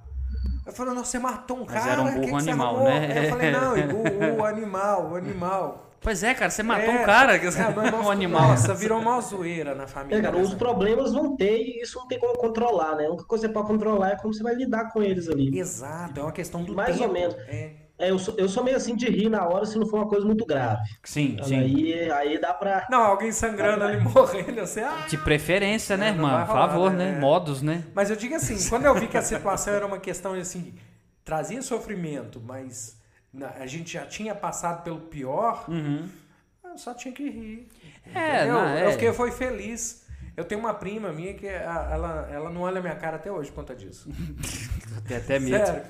[0.66, 1.92] Eu falei, nossa, você matou um Mas cara.
[1.92, 3.24] era um que burro que animal, arrumou?" né?
[3.24, 3.72] Eu falei, não,
[4.36, 5.90] o, o animal, o animal.
[6.06, 7.40] Pois é, cara, você matou É, um cara, é,
[7.74, 8.50] meu irmão um animal.
[8.50, 10.18] Nossa, virou uma zoeira na família.
[10.18, 10.56] é, cara, os né?
[10.56, 13.06] problemas vão ter e isso não tem como controlar, né?
[13.06, 15.58] A única coisa que você pode controlar é como você vai lidar com eles ali.
[15.58, 17.08] Exato, é uma questão do Mais tempo.
[17.08, 17.34] ou menos.
[17.48, 17.72] É.
[17.98, 20.08] É, eu, sou, eu sou meio assim de rir na hora se não for uma
[20.08, 20.80] coisa muito grave.
[21.02, 21.58] Sim, sim.
[21.58, 22.86] Aí, aí dá pra.
[22.90, 25.06] Não, alguém sangrando ali, morrendo, assim, ah.
[25.08, 26.30] De preferência, né, É, não irmã?
[26.36, 27.12] vai Por favor, né?
[27.12, 27.16] né?
[27.16, 27.20] É.
[27.20, 27.84] Modos, né?
[27.94, 30.74] Mas eu digo assim, quando eu vi que a situação era uma questão assim,
[31.24, 32.96] trazia sofrimento, mas
[33.58, 36.08] a gente já tinha passado pelo pior, Uhum.
[36.64, 37.68] eu só tinha que rir.
[38.14, 38.86] É, não, é.
[38.86, 40.04] Eu fiquei foi feliz.
[40.36, 43.56] Eu tenho uma prima minha que ela, ela não olha minha cara até hoje por
[43.56, 44.10] conta disso.
[45.08, 45.64] Tem até medo.
[45.64, 45.82] Sério.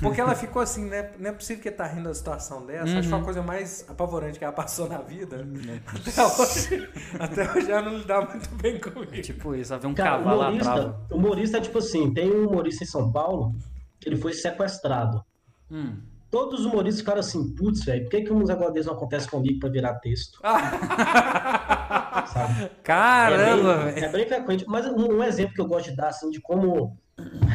[0.00, 1.10] Porque ela ficou assim, né?
[1.18, 2.84] Não é possível que tá rindo da situação dessa.
[2.94, 5.46] Acho que foi a coisa mais apavorante que ela passou na vida.
[5.86, 6.88] Até hoje,
[7.18, 9.20] até hoje ela não lidar muito bem comigo.
[9.20, 11.06] Tipo isso, havia um Cara, cavalo lá humorista, bravo.
[11.14, 13.54] humorista é tipo assim: tem um humorista em São Paulo
[14.00, 15.22] que ele foi sequestrado.
[15.70, 15.98] Hum.
[16.30, 19.58] Todos os humoristas ficaram assim, putz, velho, por que, que negócios desses não acontecem comigo
[19.58, 20.38] pra virar texto?
[22.32, 22.70] Sabe?
[22.82, 24.64] Caramba, é, bem, é bem frequente.
[24.68, 26.96] Mas um, um exemplo que eu gosto de dar, assim, de como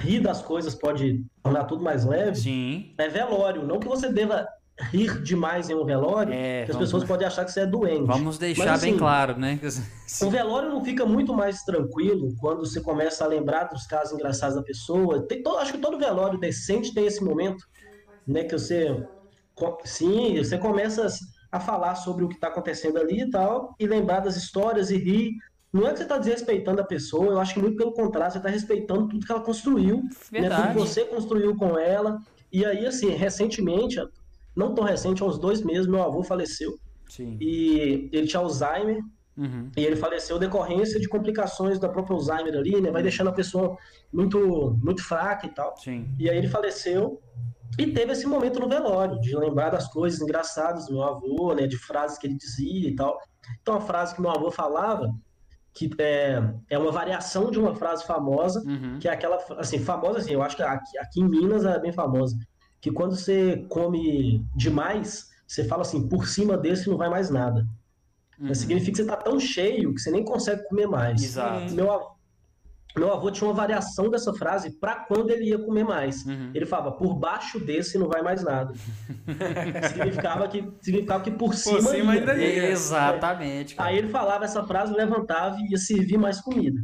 [0.02, 2.94] rir das coisas pode tornar tudo mais leve, Sim.
[2.98, 3.66] é velório.
[3.66, 4.46] Não que você deva
[4.92, 7.66] rir demais em um velório, É, que as vamos- pessoas podem achar que você é
[7.66, 8.06] doente.
[8.06, 9.58] Vamos deixar Mas, bem assim, claro, né?
[10.22, 14.56] O velório não fica muito mais tranquilo quando você começa a lembrar dos casos engraçados
[14.56, 15.26] da pessoa.
[15.26, 17.66] Tem acho que todo velório decente tem esse momento,
[18.28, 18.44] né?
[18.44, 19.06] Que você.
[19.86, 21.08] Sim, você começa
[21.52, 24.98] a falar sobre o que está acontecendo ali e tal, e lembrar das histórias e
[24.98, 25.32] rir.
[25.72, 28.38] Não é que você está desrespeitando a pessoa, eu acho que muito pelo contrário, você
[28.38, 30.68] está respeitando tudo que ela construiu, né, tudo Verdade.
[30.74, 32.18] que você construiu com ela.
[32.52, 33.98] E aí, assim, recentemente,
[34.56, 36.78] não tão recente, há uns dois meses, meu avô faleceu.
[37.10, 37.38] Sim.
[37.42, 39.02] E ele tinha Alzheimer,
[39.38, 39.70] Uhum.
[39.76, 42.90] e ele faleceu decorrência de complicações da própria Alzheimer ali, né?
[42.90, 43.78] Vai deixando a pessoa
[44.12, 45.76] muito, muito fraca e tal.
[45.76, 46.08] Sim.
[46.18, 47.20] E aí ele faleceu
[47.78, 51.68] e teve esse momento no velório, de lembrar das coisas engraçadas do meu avô, né?
[51.68, 53.18] De frases que ele dizia e tal.
[53.62, 55.10] Então, a frase que meu avô falava,
[55.74, 58.98] que é, é uma variação de uma frase famosa, Uhum.
[59.00, 61.92] que é aquela, assim, famosa assim, eu acho que aqui, aqui em Minas é bem
[61.92, 62.38] famosa,
[62.80, 67.68] que quando você come demais, você fala assim, por cima desse não vai mais nada.
[68.40, 68.54] Uhum.
[68.54, 71.22] Significa que você tá tão cheio que você nem consegue comer mais.
[71.24, 71.74] Exato.
[71.74, 72.15] Meu,
[72.98, 76.26] meu avô tinha uma variação dessa frase para quando ele ia comer mais.
[76.26, 76.52] Uhum.
[76.54, 78.74] Ele falava, por baixo desse não vai mais nada.
[79.92, 82.22] significava, que, significava que por cima, cima ia.
[82.22, 82.70] ainda ia.
[82.70, 83.76] Exatamente.
[83.76, 83.90] cara.
[83.90, 86.80] Aí ele falava essa frase, levantava e ia servir mais comida.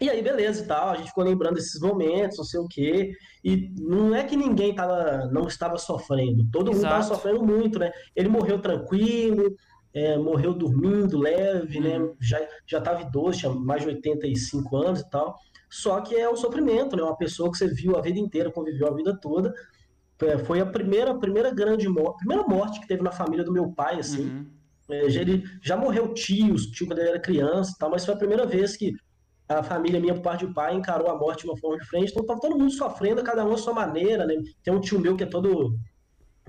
[0.00, 3.12] E aí, beleza e tal, a gente ficou lembrando desses momentos, não sei o quê.
[3.44, 7.14] E não é que ninguém tava, não estava sofrendo, todo mundo estava Exato.
[7.16, 7.90] sofrendo muito, né?
[8.16, 9.54] Ele morreu tranquilo,
[9.92, 11.98] é, morreu dormindo, leve, né?
[11.98, 12.14] Uhum.
[12.20, 15.36] Já, já estava idoso, tinha mais de 85 anos e tal.
[15.68, 17.02] Só que é o sofrimento, né?
[17.02, 19.52] Uma pessoa que você viu a vida inteira, conviveu a vida toda.
[20.22, 23.72] É, Foi a primeira, primeira grande morte, primeira morte que teve na família do meu
[23.72, 24.24] pai, assim.
[24.28, 24.46] Uhum.
[24.90, 28.14] É, já- ele já morreu tios, tio quando ele era criança e tal, mas foi
[28.14, 28.92] a primeira vez que
[29.48, 32.10] a família minha, por parte de pai, encarou a morte de uma forma diferente.
[32.12, 34.34] Então tava todo mundo sofrendo, cada um à sua maneira, né?
[34.62, 35.74] Tem um tio meu que é todo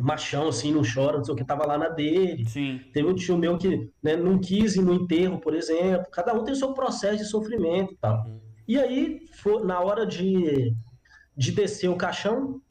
[0.02, 2.45] machão, assim, não chora, não sei o que, tava lá na dele.
[2.47, 2.80] Sim.
[2.93, 6.08] Teve um tio meu que né, não quis ir no enterro, por exemplo.
[6.12, 8.26] Cada um tem o seu processo de sofrimento e tal.
[8.68, 10.74] E aí, foi- na hora de,
[11.36, 12.62] de descer o caixão,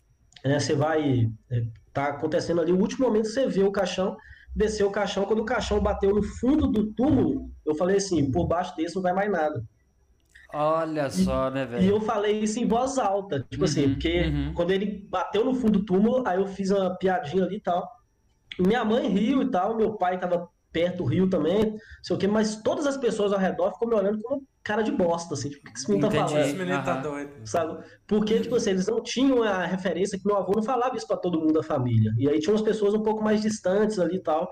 [0.44, 1.30] né, você vai.
[1.50, 4.16] é, Tá acontecendo ali o último momento você vê o caixão.
[4.54, 5.24] desceu o caixão.
[5.24, 9.02] Quando o caixão bateu no fundo do túmulo, eu falei assim: por baixo desse não
[9.02, 9.60] vai mais nada.
[10.52, 11.90] Olha E- só, né, E velho?
[11.90, 14.54] eu falei isso em voz alta, tipo assim, Uhum, porque uhum.
[14.54, 17.88] quando ele bateu no fundo do túmulo, aí eu fiz uma piadinha ali e tal.
[18.58, 22.28] Minha mãe riu e tal, meu pai tava perto, riu também, não sei o quê,
[22.28, 25.50] mas todas as pessoas ao redor ficam me olhando com uma cara de bosta, assim,
[25.50, 26.40] tipo, o que esse menino tá falando?
[26.44, 27.32] Esse menino tá doido.
[27.46, 27.84] Sabe?
[28.06, 31.16] Porque, tipo assim, eles não tinham a referência que meu avô não falava isso pra
[31.16, 32.12] todo mundo da família.
[32.18, 34.48] E aí tinha umas pessoas um pouco mais distantes ali e tal.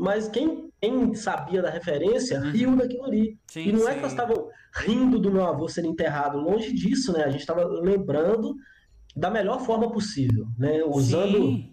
[0.00, 2.50] Mas quem, quem sabia da referência Uhum.
[2.50, 3.38] riu daquilo ali.
[3.46, 3.96] Sim, e não é sim.
[3.96, 7.24] que nós estavam rindo do meu avô ser enterrado, longe disso, né?
[7.24, 8.56] A gente estava lembrando
[9.14, 10.82] da melhor forma possível, né?
[10.84, 11.36] Usando.
[11.36, 11.70] Sim.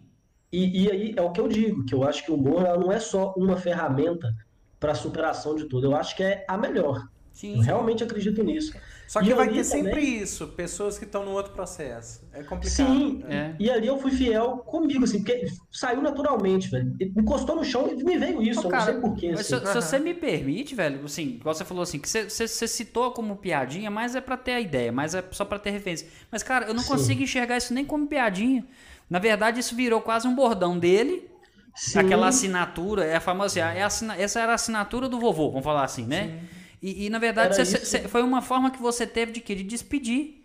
[0.52, 2.92] E, e aí é o que eu digo, que eu acho que o humor não
[2.92, 4.34] é só uma ferramenta
[4.78, 5.88] para superação de tudo.
[5.88, 6.98] Eu acho que é a melhor.
[6.98, 7.62] Eu Sim.
[7.62, 8.74] realmente acredito nisso.
[9.08, 12.22] Só E que eu vai ter sempre também- isso, pessoas que estão no outro processo.
[12.34, 12.70] É complicado.
[12.70, 13.56] Sim, É.
[13.58, 16.94] e ali eu fui fiel comigo, assim, porque saiu naturalmente, velho.
[17.18, 19.32] Encostou no chão e me veio isso, Ô, eu cara, não sei porquê.
[19.32, 19.66] Mas se, Assim.
[19.66, 23.12] se você me permite, velho, assim, igual você falou assim, que você, você- você citou
[23.12, 26.06] como piadinha, mas é pra ter a ideia, mas é só pra ter referência.
[26.30, 26.90] Mas, cara, eu não Sim.
[26.90, 28.66] consigo enxergar isso nem como piadinha.
[29.10, 31.30] Na verdade, isso virou quase um bordão dele.
[31.74, 35.50] Sim, Aquela assinatura, é a famosa, é a assina- essa era a assinatura do vovô,
[35.50, 36.40] vamos falar assim, né?
[36.82, 37.78] E, e, na verdade, isso.
[37.86, 39.56] você- foi uma forma que você teve de quê?
[39.56, 40.44] De despedir.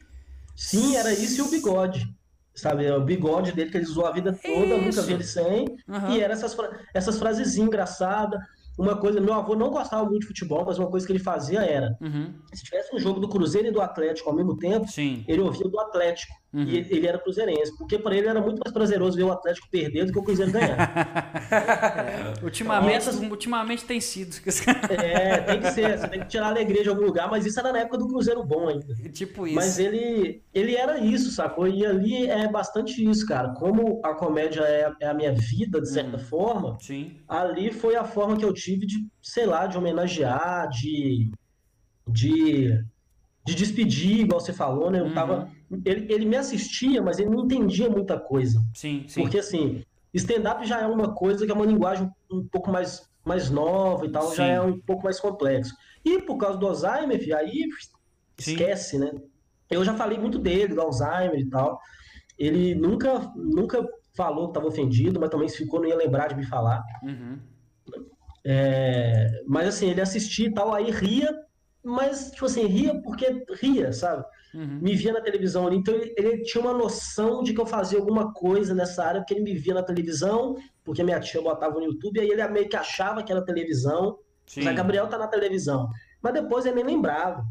[0.57, 2.07] sim, era isso e o bigode.
[2.55, 5.03] Sabe, o bigode dele que ele usou a vida toda, nunca Isso.
[5.05, 5.64] vi ele sem.
[5.89, 6.11] Aham.
[6.14, 6.55] E era essas,
[6.93, 8.39] essas frasezinhas engraçadas.
[8.78, 11.61] Uma coisa, meu avô não gostava muito de futebol, mas uma coisa que ele fazia
[11.62, 15.24] era, Uhum, se tivesse um jogo do Cruzeiro e do Atlético ao mesmo tempo, sim.
[15.26, 16.35] ele ouvia do Atlético.
[16.55, 16.64] Uhum.
[16.64, 19.68] E ele, ele era cruzeirense, porque para ele era muito mais prazeroso ver o Atlético
[19.70, 20.76] perder do que o Cruzeiro ganhar.
[22.42, 24.36] Ultimamente, Essas- ultimamente tem sido.
[24.90, 27.59] é, tem que ser, você tem que tirar a alegria de algum lugar, mas isso
[27.59, 28.94] era na época do Cruzeiro bom ainda.
[29.12, 29.57] tipo isso.
[29.57, 31.66] Mas ele, ele era isso, sacou?
[31.66, 33.55] E ali é bastante isso, cara.
[33.55, 36.22] Como a comédia é, é a minha vida, de certa Uhum.
[36.24, 37.16] forma, Sim.
[37.28, 41.30] ali foi a forma que eu tive de, sei lá, de homenagear, de,
[42.09, 42.78] de,
[43.45, 45.01] de despedir, igual você falou, né?
[45.01, 45.14] Eu Uhum.
[45.14, 45.51] tava,
[45.84, 48.62] ele, ele me assistia, mas ele não entendia muita coisa.
[48.74, 49.20] Sim, sim.
[49.22, 49.82] Porque, assim,
[50.14, 54.11] stand-up já é uma coisa que é uma linguagem um pouco mais, mais nova e
[54.12, 54.36] tal, Sim.
[54.36, 55.74] já é um pouco mais complexo.
[56.05, 57.64] E por causa do Alzheimer, filho, aí
[58.38, 58.53] Sim.
[58.53, 59.11] esquece, né?
[59.70, 61.80] Eu já falei muito dele, do Alzheimer e tal.
[62.38, 63.84] Ele nunca, nunca
[64.14, 66.82] falou que estava ofendido, mas também se ficou, não ia lembrar de me falar.
[67.03, 67.38] Uhum.
[68.45, 71.32] É, mas assim, ele assistia e tal, aí ria,
[71.85, 74.24] mas, tipo assim, ria porque ria, sabe?
[74.55, 74.78] Uhum.
[74.80, 77.99] Me via na televisão ali, então ele, ele tinha uma noção de que eu fazia
[77.99, 80.55] alguma coisa nessa área, porque ele me via na televisão,
[80.85, 84.18] porque minha tia botava no YouTube, aí ele meio que achava que era televisão.
[84.47, 84.62] Sim.
[84.62, 85.89] Zé Gabriel tá na televisão.
[86.20, 87.45] Mas depois ele nem lembrava.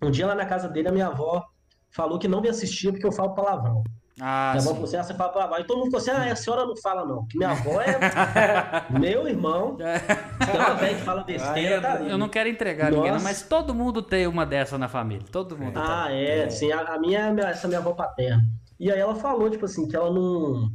[0.00, 1.44] Um dia lá na casa dele, a minha avó
[1.90, 3.82] falou que não me assistia porque eu falo palavrão.
[4.24, 4.68] Ah, minha sim.
[4.68, 5.58] falou assim, ah, você fala palavrão.
[5.60, 7.26] E todo mundo falou assim, ah, a senhora não fala não.
[7.26, 7.98] Que minha avó é
[8.98, 9.76] meu irmão.
[9.76, 12.08] Tem uma velha que fala besteira, tá ali.
[12.10, 13.24] Eu não quero entregar ninguém, Nossa.
[13.24, 15.26] mas todo mundo tem uma dessa na família.
[15.32, 16.24] Todo mundo Ah, tem.
[16.24, 16.70] é, sim.
[16.70, 18.42] A, a minha é essa minha avó paterna.
[18.78, 20.70] E aí ela falou, tipo assim, que ela não,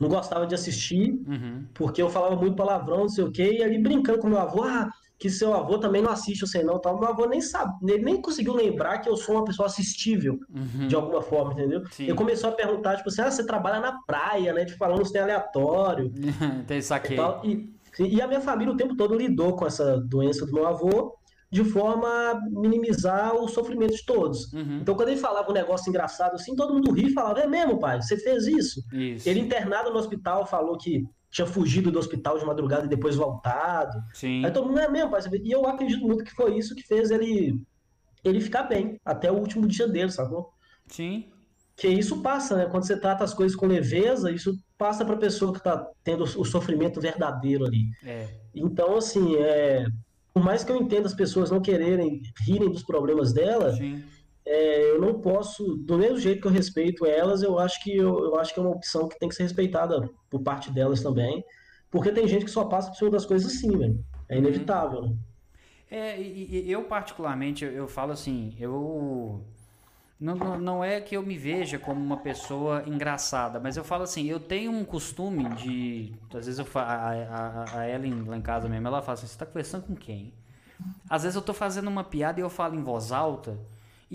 [0.00, 1.66] não gostava de assistir, Uhum.
[1.74, 4.62] porque eu falava muito palavrão, não sei o quê, e ali brincando com meu avô,
[4.62, 4.88] ah,
[5.18, 6.98] que seu avô também não assiste, eu sei não, tal.
[6.98, 10.88] Meu avô nem sabe, ele nem conseguiu lembrar que eu sou uma pessoa assistível, Uhum.
[10.88, 11.82] de alguma forma, entendeu?
[11.90, 12.04] Sim.
[12.04, 14.64] Ele começou a perguntar, tipo assim, ah, você trabalha na praia, né?
[14.64, 16.12] Tipo, falando isso aleatório.
[16.66, 17.14] tem saquei.
[17.14, 17.40] E, tal.
[17.44, 21.14] E, e a minha família o tempo todo lidou com essa doença do meu avô
[21.50, 24.52] de forma a minimizar o sofrimento de todos.
[24.52, 24.78] Uhum.
[24.82, 27.78] Então, quando ele falava um negócio engraçado assim, todo mundo ria e falava: É mesmo,
[27.78, 28.82] pai, você fez isso?
[28.92, 29.28] Isso.
[29.28, 31.04] Ele internado no hospital falou que
[31.34, 34.00] tinha fugido do hospital de madrugada e depois voltado.
[34.14, 34.44] Sim.
[34.44, 35.20] Aí todo mundo é mesmo, pai.
[35.20, 37.60] você fez?" E eu acredito muito que foi isso que fez ele
[38.22, 40.50] ele ficar bem até o último dia dele, sacou?
[40.86, 41.28] Sim.
[41.76, 42.66] Que isso passa, né?
[42.66, 46.22] Quando você trata as coisas com leveza, isso passa para a pessoa que tá tendo
[46.22, 47.84] o sofrimento verdadeiro ali.
[48.04, 48.28] É.
[48.54, 49.84] Então, assim, é,
[50.32, 54.04] por mais que eu entenda as pessoas não quererem rirem dos problemas delas, Sim.
[54.46, 58.24] É, eu não posso, do mesmo jeito que eu respeito elas, eu acho que eu,
[58.26, 61.44] eu acho que é uma opção que tem que ser respeitada por parte delas também,
[61.90, 64.04] porque tem gente que só passa por cima das coisas assim, velho.
[64.28, 65.16] É inevitável, né?
[65.90, 69.44] É, e, e eu particularmente, eu, eu falo assim, eu
[70.20, 74.04] não, não, não é que eu me veja como uma pessoa engraçada, mas eu falo
[74.04, 77.12] assim, eu tenho um costume de, às vezes eu fa- a,
[77.76, 80.34] a, a Ellen lá em casa mesmo, ela fala assim, você tá conversando com quem?
[81.08, 83.58] Às vezes eu tô fazendo uma piada e eu falo em voz alta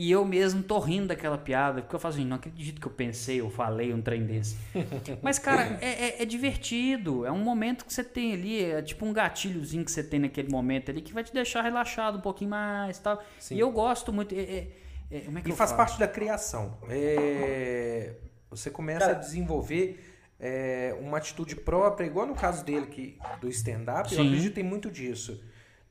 [0.01, 2.91] e eu mesmo tô rindo daquela piada, porque eu falo assim, não acredito que eu
[2.91, 4.55] pensei, eu falei um trem desse.
[5.21, 7.25] Mas, cara, é, é- é divertido.
[7.25, 10.49] É um momento que você tem ali, é tipo um gatilhozinho que você tem naquele
[10.49, 13.21] momento ali que vai te deixar relaxado um pouquinho mais e tal.
[13.39, 13.55] Sim.
[13.55, 14.33] E eu gosto muito.
[14.33, 14.67] é- é-
[15.11, 15.77] é- é E faz falo?
[15.77, 16.77] parte da criação.
[16.89, 18.13] É,
[18.51, 20.03] Você começa Cara- a desenvolver
[20.39, 24.89] é, uma atitude própria, igual no caso dele, que do stand-up, eu acredito tem muito
[24.89, 25.43] disso.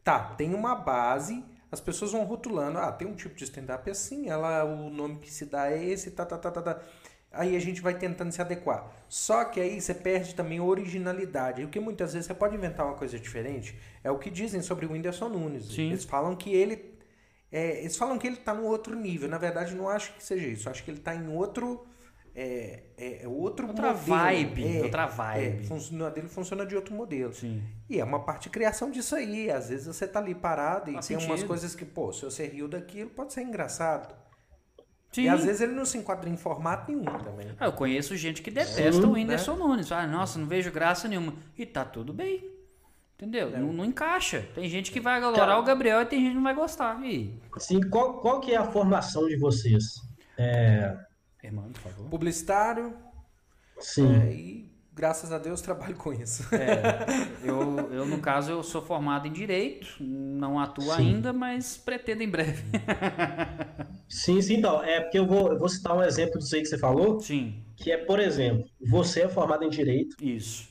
[0.03, 4.29] Tá, tem uma base, as pessoas vão rotulando, ah, tem um tipo de stand-up assim,
[4.29, 6.83] ela, o nome que se dá é esse, tá, tá, tá, tá, tá.
[7.31, 8.91] Aí a gente vai tentando se adequar.
[9.09, 11.63] Só que aí você perde também a originalidade.
[11.63, 13.79] Porque muitas vezes você pode inventar uma coisa diferente.
[14.03, 15.67] É o que dizem sobre o Whindersson Nunes.
[15.67, 15.91] Sim.
[15.91, 16.95] Eles falam que ele.
[17.53, 19.29] é, eles falam que ele tá num outro nível.
[19.29, 20.71] Na verdade, não acho que seja isso.
[20.71, 21.87] Acho que ele tá em outro.
[22.41, 24.07] É, é, é outro Outra modelo.
[24.07, 25.65] vibe, É, outra vibe.
[25.65, 27.33] É, funciona, dele funciona de outro modelo.
[27.35, 27.61] Sim.
[27.91, 29.51] E é uma parte de criação disso aí.
[29.51, 31.47] Às vezes você tá ali parado e Faz tem umas sentido.
[31.49, 34.15] coisas que, pô, se você riu daquilo, pode ser engraçado.
[35.11, 35.23] Sim.
[35.23, 37.49] E às vezes ele não se enquadra em formato nenhum também.
[37.59, 39.59] Ah, eu conheço gente que detesta Sim, o Whindersson né?
[39.59, 39.89] Nunes.
[39.89, 41.35] Fala, nossa, não vejo graça nenhuma.
[41.57, 42.49] E tá tudo bem.
[43.17, 43.51] Entendeu?
[43.51, 44.47] Não, não encaixa.
[44.55, 47.05] Tem gente que vai adorar Cara- o Gabriel e tem gente que não vai gostar.
[47.05, 47.35] E...
[47.57, 49.83] Assim, qual, qual que é a formação de vocês?
[50.37, 50.97] É,
[51.43, 52.09] Irmão, por favor.
[52.09, 52.97] Publicitário,
[53.79, 54.13] sim.
[54.13, 56.43] é, e graças a Deus trabalho com isso.
[56.55, 61.15] É, eu, eu, no caso, eu sou formado em Direito, não atuo Sim.
[61.15, 62.65] ainda, mas pretendo em breve.
[64.09, 64.83] Sim, sim, então.
[64.83, 67.63] É porque eu vou, eu vou citar um exemplo disso aí que você falou, Sim,
[67.77, 70.67] que é, por exemplo, você é formado em Direito isso,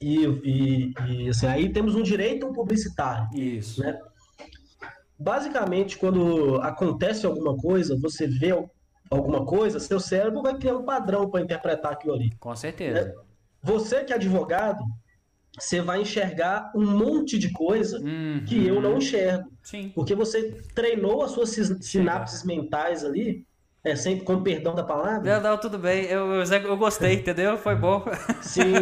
[0.00, 3.28] e, e, e, assim, aí temos um direito e um publicitário.
[3.34, 3.80] isso.
[3.80, 3.98] Né?
[5.18, 8.52] Basicamente, quando acontece alguma coisa, você vê
[9.10, 12.30] alguma coisa, seu cérebro vai criar um padrão para interpretar aquilo ali.
[12.40, 13.14] Com certeza.
[13.62, 14.82] Você que é advogado,
[15.58, 18.42] você vai enxergar um monte de coisa Uhum.
[18.46, 19.50] que eu não enxergo.
[19.62, 21.50] Sim, Porque você treinou as suas
[21.80, 23.44] sinapses mentais ali,
[23.82, 25.40] é, sempre com perdão da palavra.
[25.40, 26.04] Não, não, tudo bem.
[26.06, 27.56] Eu, eu, eu gostei, entendeu?
[27.56, 28.04] Foi bom.
[28.42, 28.72] Sim.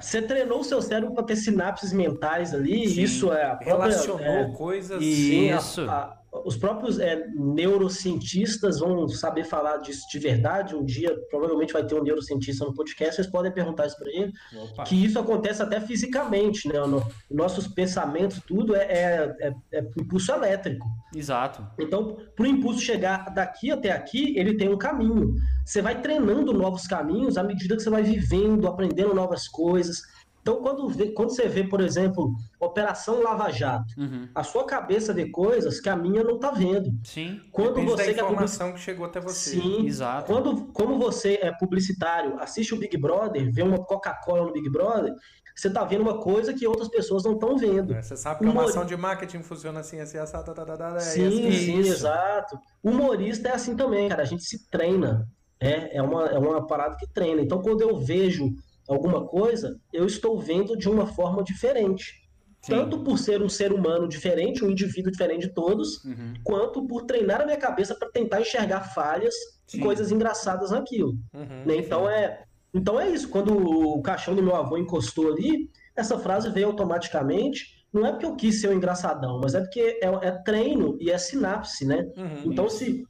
[0.00, 3.02] você treinou o seu cérebro para ter sinapses mentais ali, Sim.
[3.02, 5.02] isso é própria, Relacionou é, coisas.
[5.02, 5.82] E- Sim, a- Isso.
[5.90, 10.74] a- os próprios é, neurocientistas vão saber falar disso de verdade.
[10.74, 13.16] Um dia, provavelmente, vai ter um neurocientista no podcast.
[13.16, 14.32] Vocês podem perguntar isso para ele.
[14.56, 14.84] Opa.
[14.84, 16.78] Que isso acontece até fisicamente, né?
[16.86, 20.86] No- nossos pensamentos, tudo é, é, é- é impulso elétrico.
[21.14, 21.66] Exato.
[21.78, 25.34] Então, para o impulso chegar daqui até aqui, ele tem um caminho.
[25.64, 29.98] Você vai treinando novos caminhos à medida que você vai vivendo, aprendendo novas coisas.
[30.42, 34.28] Então, quando, vê- quando você vê, por exemplo, Operação Lava Jato, Uhum.
[34.34, 36.90] a sua cabeça vê coisas que a minha não está vendo.
[37.04, 39.50] Sim, Quando Depende da você que é informação que chegou até você.
[39.50, 40.32] Sim, exato.
[40.32, 45.12] quando, como você é publicitário, assiste o Big Brother, vê uma Coca-Cola no Big Brother,
[45.54, 47.92] você está vendo uma coisa que outras pessoas não estão vendo.
[47.92, 48.00] Né?
[48.00, 50.76] Você sabe que uma Humor- ação de marketing funciona assim, assim, assim, tá, tá, tá,
[50.76, 51.52] tá, é Sim, assim.
[51.52, 51.92] sim, Isso.
[51.92, 52.58] exato.
[52.82, 54.22] Humorista é assim também, cara.
[54.22, 55.28] A gente se treina.
[55.62, 57.42] É, é, uma, é uma parada que treina.
[57.42, 58.48] Então, quando eu vejo
[58.94, 62.20] alguma coisa, eu estou vendo de uma forma diferente.
[62.62, 62.72] Sim.
[62.72, 66.34] Tanto por ser um ser humano diferente, um indivíduo diferente de todos, Uhum.
[66.44, 69.34] quanto por treinar a minha cabeça para tentar enxergar falhas
[69.66, 69.78] Sim.
[69.78, 71.14] e coisas engraçadas naquilo.
[71.32, 71.64] Uhum.
[71.64, 71.76] né?
[71.76, 72.44] Então é,
[72.74, 73.28] então é isso.
[73.30, 77.80] Quando o caixão do meu avô encostou ali, essa frase veio automaticamente.
[77.92, 81.10] Não é porque eu quis ser um engraçadão, mas é porque é, é treino e
[81.10, 82.06] é sinapse, né?
[82.16, 82.52] Uhum.
[82.52, 83.04] Então, se.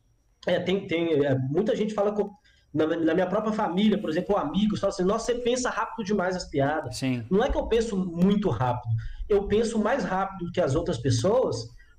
[0.47, 2.15] é, tem, tem, é, muita gente fala.
[2.73, 6.37] Na, na minha própria família, por exemplo, amigos, fala assim: nossa, você pensa rápido demais
[6.37, 6.97] as piadas.
[6.97, 8.93] Sim, Não é que eu penso muito rápido,
[9.29, 11.57] eu penso mais rápido que as outras pessoas,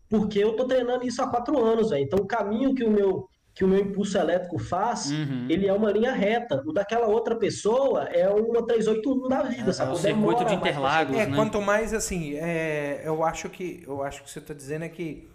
[0.09, 2.03] porque eu tô treinando isso há quatro anos, velho.
[2.03, 5.45] Então, o caminho que o meu, que o meu impulso elétrico faz, Uhum.
[5.49, 6.63] ele é uma linha reta.
[6.65, 9.91] O daquela outra pessoa é uma 381 da vida, É, sabe?
[9.91, 11.35] é o circuito de mais Interlagos, É, né?
[11.35, 15.29] quanto mais assim, é, eu acho que eu acho que você está dizendo é que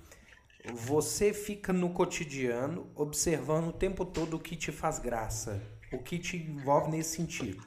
[0.74, 5.62] você fica no cotidiano observando o tempo todo o que te faz graça,
[5.92, 7.62] o que te envolve nesse sentido,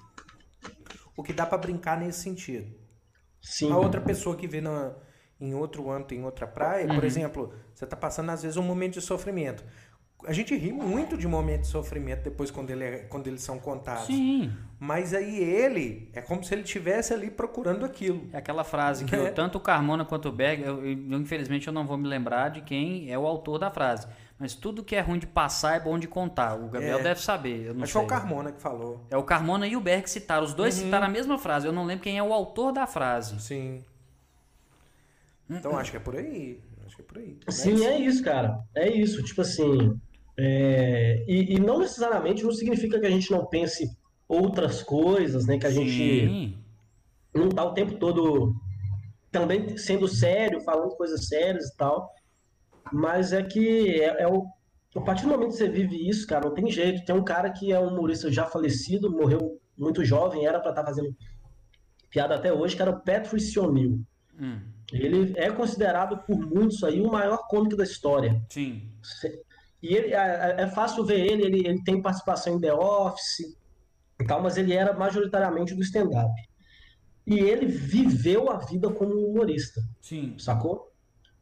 [1.16, 2.74] o que dá para brincar nesse sentido.
[3.42, 3.72] Sim.
[3.72, 4.96] A outra pessoa que vê na,
[5.40, 6.96] em outro âmbito, em outra praia, Uhum.
[6.96, 9.64] por exemplo, você está passando às vezes um momento de sofrimento.
[10.28, 13.58] A gente ri muito de momentos de sofrimento depois quando, ele é- quando eles são
[13.58, 14.06] contados.
[14.06, 14.52] Sim.
[14.78, 18.28] Mas aí ele, é como se ele estivesse ali procurando aquilo.
[18.34, 19.20] É aquela frase que É.
[19.30, 22.50] eu- tanto o Carmona quanto o Berg, eu, eu, infelizmente eu não vou me lembrar
[22.50, 24.08] de quem é o autor da frase.
[24.38, 26.56] Mas tudo que é ruim de passar é bom de contar.
[26.56, 27.04] O Gabriel É.
[27.04, 27.68] deve saber.
[27.68, 29.06] Eu não Acho que foi o Carmona que falou.
[29.10, 30.44] É o Carmona e o Berg citaram.
[30.44, 30.58] Os Uhum.
[30.58, 31.66] dois citaram a mesma frase.
[31.66, 33.40] Eu não lembro quem é o autor da frase.
[33.42, 33.84] Sim.
[35.50, 36.60] Então acho que é por aí.
[36.86, 37.38] Acho que é por aí.
[37.50, 38.60] Sim, é isso, cara.
[38.76, 39.22] É isso.
[39.24, 40.00] Tipo assim.
[40.42, 43.90] É, E, e não necessariamente não significa que a gente não pense
[44.28, 45.58] outras coisas, né?
[45.58, 46.58] Que a gente Sim.
[47.34, 48.56] não tá o tempo todo
[49.32, 52.10] também sendo sério, falando coisas sérias e tal.
[52.92, 54.46] Mas é que é, é o.
[54.96, 57.06] A partir do momento que você vive isso, cara, não tem jeito.
[57.06, 60.84] Tem um cara que é um humorista já falecido, morreu muito jovem, era pra estar
[60.84, 61.16] fazendo
[62.10, 64.00] piada até hoje, que era o Patrice O'Neill.
[64.40, 64.60] Hum,
[64.92, 68.42] Ele é considerado por muitos aí o maior cômico da história.
[69.04, 69.40] sim.
[69.82, 73.58] E ele, é, é fácil ver ele, ele, ele tem participação em The Office,
[74.20, 76.34] e tal, mas ele era majoritariamente do stand-up.
[77.26, 79.82] E ele viveu a vida como humorista.
[80.02, 80.36] Sim.
[80.38, 80.92] Sacou?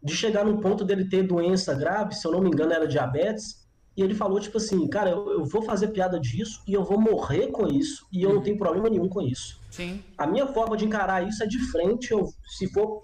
[0.04, 3.66] De chegar num ponto dele ter doença grave, se eu não me engano era diabetes,
[3.96, 7.02] e ele falou, tipo assim, cara, eu, eu vou fazer piada disso e eu vou
[7.02, 9.60] morrer com isso e eu não tenho problema nenhum com isso.
[9.72, 10.04] Sim.
[10.16, 13.02] A minha forma de encarar isso é de frente, eu, se for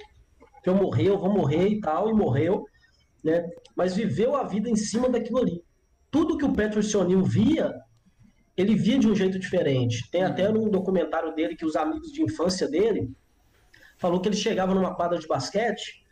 [0.61, 2.63] que eu morrer, eu vou morrer e tal, e morreu,
[3.23, 3.49] né?
[3.75, 5.63] Mas viveu a vida em cima daquilo ali.
[6.11, 7.73] Tudo que o Patrick O'Neill via,
[8.55, 10.09] ele via de um jeito diferente.
[10.11, 13.11] Tem até num documentário dele que os amigos de infância dele
[13.97, 16.03] falou que ele chegava numa quadra de basquete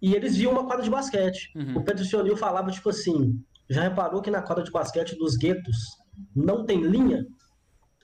[0.00, 1.50] e eles viam uma quadra de basquete.
[1.56, 1.78] Uhum.
[1.78, 5.76] O Patrick O'Neill falava tipo assim: já reparou que na quadra de basquete dos guetos
[6.34, 7.26] não tem linha?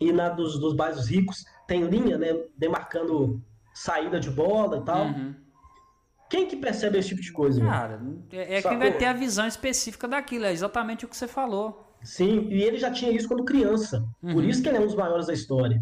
[0.01, 2.29] E na dos, dos bairros ricos tem linha, né?
[2.57, 3.41] Demarcando
[3.73, 5.07] saída de bola e tal.
[5.07, 5.35] Uhum.
[6.35, 7.61] Quem que percebe esse tipo de coisa?
[7.61, 8.01] Cara,
[8.33, 11.95] é, é quem vai ter a visão específica daquilo, é exatamente o que você falou.
[12.03, 14.05] Sim, e ele já tinha isso quando criança.
[14.21, 14.43] Por Uhum.
[14.43, 15.81] isso que ele é um dos maiores da história.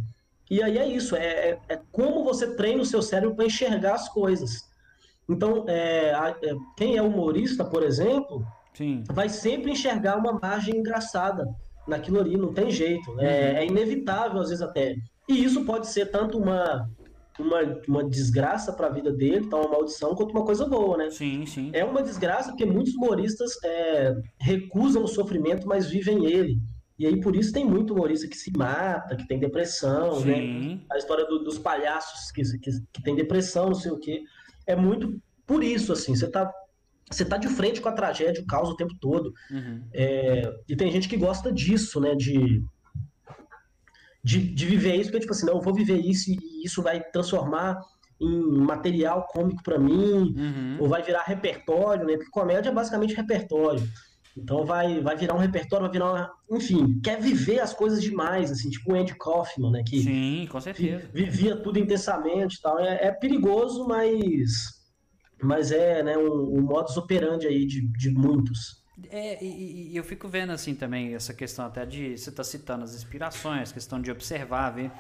[0.51, 3.95] E aí é isso, é, é- é como você treina o seu cérebro para enxergar
[3.95, 4.69] as coisas.
[5.27, 6.11] Então, é,
[6.43, 9.05] é, quem é humorista, por exemplo, Sim.
[9.11, 11.49] vai sempre enxergar uma margem engraçada
[11.89, 13.19] naquilo ali, não tem jeito.
[13.19, 14.97] É, é inevitável, às vezes até.
[15.27, 16.91] E isso pode ser tanto uma,
[17.39, 21.11] uma, uma desgraça para a vida dele, então uma maldição, quanto uma coisa boa, né?
[21.11, 21.71] Sim, sim.
[21.73, 26.59] É uma desgraça porque muitos humoristas é, recusam o sofrimento, mas vivem ele.
[26.99, 30.35] E aí por isso tem muito humorista que se mata, que tem depressão, né?
[30.37, 30.81] Sim.
[30.91, 34.23] A história do- dos palhaços que, que, que tem depressão, não sei o quê.
[34.67, 36.53] É muito por isso, assim, você tá,
[37.11, 39.33] você tá de frente com a tragédia, o caos o tempo todo.
[39.51, 39.83] Uhum.
[39.93, 42.15] É, e tem gente que gosta disso, né?
[42.15, 42.63] De,
[44.24, 47.03] de, de viver isso, porque tipo assim, não, eu vou viver isso e isso vai
[47.11, 47.81] transformar
[48.20, 50.77] em material cômico para mim, Uhum.
[50.81, 52.16] ou vai virar repertório, né?
[52.16, 53.82] Porque comédia é basicamente repertório.
[54.36, 56.31] Então vai, vai virar um repertório, vai virar uma...
[56.53, 59.82] Enfim, quer viver as coisas demais, assim, tipo o Andy Kaufman, né?
[59.86, 61.07] Que Sim, com certeza.
[61.12, 62.78] vivia tudo intensamente e tal.
[62.78, 64.81] É, é perigoso, mas...
[65.43, 68.82] Mas é né, um, um modus operandi aí de, de muitos.
[69.10, 72.85] É, e, e- eu fico vendo assim também essa questão até de você tá citando
[72.85, 74.90] as inspirações, questão de observar, ver.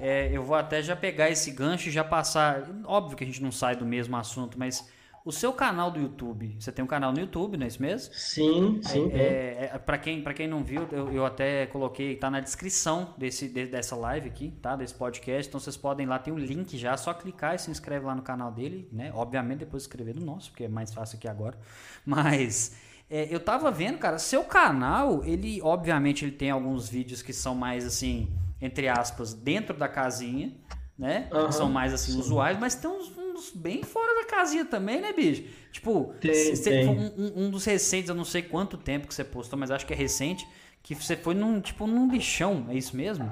[0.00, 2.62] É, eu vou até já pegar esse gancho e já passar.
[2.84, 4.88] Óbvio que a gente não sai do mesmo assunto, mas
[5.24, 8.12] o seu canal do YouTube, você tem um canal no YouTube, não é isso mesmo?
[8.14, 9.08] Sim, sim.
[9.10, 9.20] tem.
[9.20, 13.14] É, é, para quem, pra quem não viu, eu, eu até coloquei, tá na descrição
[13.18, 14.76] desse, de- dessa live aqui, tá?
[14.76, 15.48] Desse podcast.
[15.48, 18.22] Então vocês podem lá, tem um link já, só clicar e se inscreve lá no
[18.22, 19.10] canal dele, né?
[19.14, 21.58] Obviamente depois se inscrever no nosso, porque é mais fácil aqui agora.
[22.06, 22.74] Mas
[23.10, 27.54] é, eu tava vendo, cara, seu canal, ele, obviamente, ele tem alguns vídeos que são
[27.54, 28.28] mais assim,
[28.60, 30.52] entre aspas, dentro da casinha,
[30.98, 31.28] né?
[31.46, 32.18] Que são mais assim, sim.
[32.20, 35.44] usuais, mas tem uns, uns bem fora da casinha também, né, bicho?
[35.72, 36.88] Tipo, Tem, tem.
[36.88, 39.84] um, um- um dos recentes, eu não sei quanto tempo que você postou, mas acho
[39.86, 40.46] que é recente,
[40.82, 43.30] que você foi num, tipo, num lixão, é isso mesmo?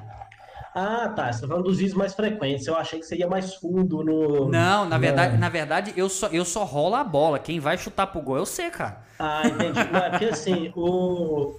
[0.75, 1.31] Ah, tá.
[1.33, 2.67] Você tá falando dos vídeos mais frequentes.
[2.67, 4.49] Eu achei que seria mais fundo no.
[4.49, 7.39] Não, na verdade, na- na verdade eu só, eu só rolo a bola.
[7.39, 9.03] Quem vai chutar pro gol é você, cara.
[9.19, 9.85] Ah, entendi.
[9.93, 11.57] Não, é porque assim, o,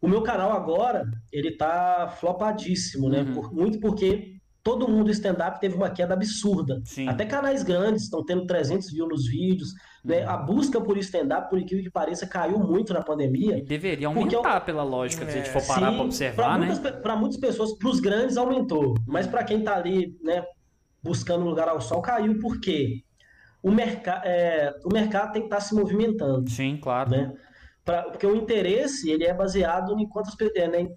[0.00, 3.20] o meu canal agora, ele tá flopadíssimo, né?
[3.22, 3.34] Uhum.
[3.34, 4.37] Por- muito porque
[4.68, 6.82] todo mundo do stand-up teve uma queda absurda.
[6.84, 7.08] Sim.
[7.08, 9.70] Até canais grandes estão tendo 300 views nos vídeos,
[10.04, 10.24] né?
[10.24, 10.30] Uhum.
[10.30, 13.64] A busca por stand-up, por incrível que pareça, caiu muito na E pandemia.
[13.64, 16.90] deveria Porque aumentar pela lógica, se a gente for parar É, Sim, observar, pra né?
[17.02, 20.44] pra muitas pessoas, pros grandes aumentou, mas para quem tá ali, né,
[21.02, 23.02] buscando um lugar ao sol, caiu por quê?
[23.62, 27.10] O, merca é, o mercado tem que estar se movimentando Sim, claro.
[27.10, 27.32] né?
[27.84, 30.88] Pra, porque o interesse ele é baseado em quantas é, né?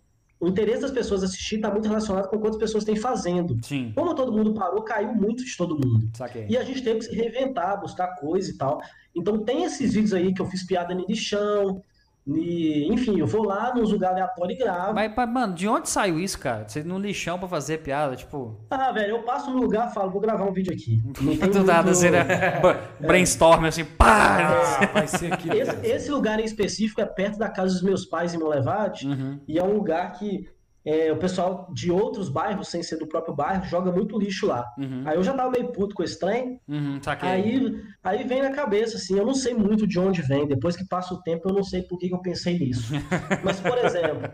[0.42, 3.56] O interesse das pessoas assistir está muito relacionado com quantas pessoas têm fazendo.
[3.64, 6.10] Sim, Como todo mundo parou, caiu muito de todo mundo.
[6.18, 6.48] saquei.
[6.50, 8.82] E a gente teve que se reinventar, buscar coisa e tal.
[9.16, 11.84] Então tem esses vídeos aí que eu fiz piada no lixão,
[12.28, 14.94] e, enfim, eu vou lá nos lugares aleatórios e gravo.
[14.94, 16.68] Mas, mas, mano, de onde saiu isso, cara?
[16.68, 18.60] Você no lixão pra fazer piada, tipo.
[18.70, 21.02] Ah, velho, eu passo no lugar e falo, vou gravar um vídeo aqui.
[21.20, 22.24] Não tem Do nada, muito- assim, né?
[23.02, 24.78] Brainstorm, assim, pá!
[24.82, 25.50] Ah, vai ser aqui.
[25.50, 29.08] Esse, esse lugar em específico é perto da casa dos meus pais em Molevade.
[29.08, 29.40] Uhum.
[29.48, 30.48] E é um lugar que
[30.86, 34.66] é, o pessoal de outros bairros, sem ser do próprio bairro, joga muito lixo lá.
[34.78, 35.04] Uhum.
[35.06, 38.98] Aí eu já tava meio puto com esse trem, Uhum, aí, aí vem na cabeça,
[38.98, 40.48] assim, eu não sei muito de onde vem.
[40.48, 42.94] Depois que passa o tempo, eu não sei por que que eu pensei nisso.
[43.44, 44.30] Mas, por exemplo,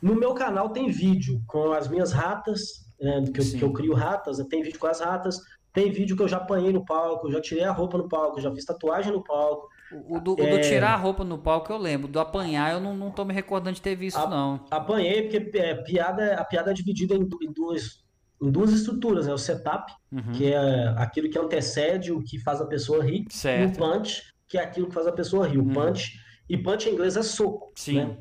[0.00, 3.94] no meu canal tem vídeo com as minhas ratas, né, que, eu, que eu crio
[3.94, 5.38] ratas, tem vídeo com as ratas,
[5.72, 8.50] tem vídeo que eu já apanhei no palco, já tirei a roupa no palco, já
[8.52, 9.68] fiz tatuagem no palco.
[10.08, 10.58] O, do, o do É.
[10.60, 12.08] tirar a roupa no palco eu lembro.
[12.08, 14.64] Do apanhar eu não, não tô me recordando de ter visto, A- não.
[14.70, 18.02] Apanhei porque é, piada, a piada é dividida em, du- em duas,
[18.42, 19.32] em duas estruturas, né?
[19.32, 20.32] O setup, Uhum.
[20.32, 23.78] que é aquilo que antecede o que faz a pessoa rir, e o Certo.
[23.78, 25.58] punch, que é aquilo que faz a pessoa rir.
[25.58, 25.72] O Uhum.
[25.72, 26.18] punch,
[26.48, 27.94] e punch em inglês é soco, Sim.
[27.98, 28.16] né?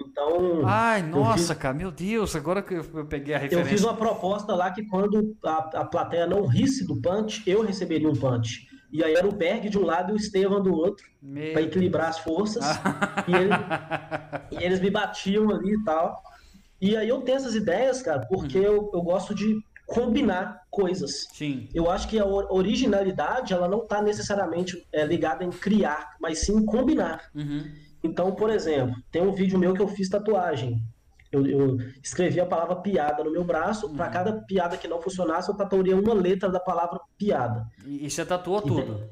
[0.00, 0.62] Então.
[0.64, 1.62] Ai, nossa, fiz...
[1.62, 3.64] cara, meu Deus, agora que eu peguei a referência.
[3.70, 7.62] Eu fiz uma proposta lá que quando a, a plateia não risse do punch, eu
[7.62, 8.66] receberia um punch.
[8.92, 11.06] E aí era o Berg de um lado e o Estevam do outro,
[11.52, 12.62] para equilibrar as forças.
[13.26, 13.50] e, ele,
[14.50, 16.22] e, eles me batiam ali e tal.
[16.80, 18.64] E aí eu tenho essas ideias, cara, porque uhum.
[18.64, 19.56] eu, eu gosto de
[19.86, 21.26] combinar coisas.
[21.32, 21.68] Sim.
[21.74, 26.56] Eu acho que a originalidade ela não está necessariamente é, ligada em criar, mas sim
[26.56, 27.30] em combinar.
[27.34, 27.70] Uhum.
[28.02, 30.82] Então, por exemplo, tem um vídeo meu que eu fiz tatuagem.
[31.32, 33.86] Eu, eu escrevi a palavra piada no meu braço.
[33.86, 33.96] Uhum.
[33.96, 37.66] Para cada piada que não funcionasse, eu tatuaria uma letra da palavra piada.
[37.86, 39.10] E, você tatuou e tudo?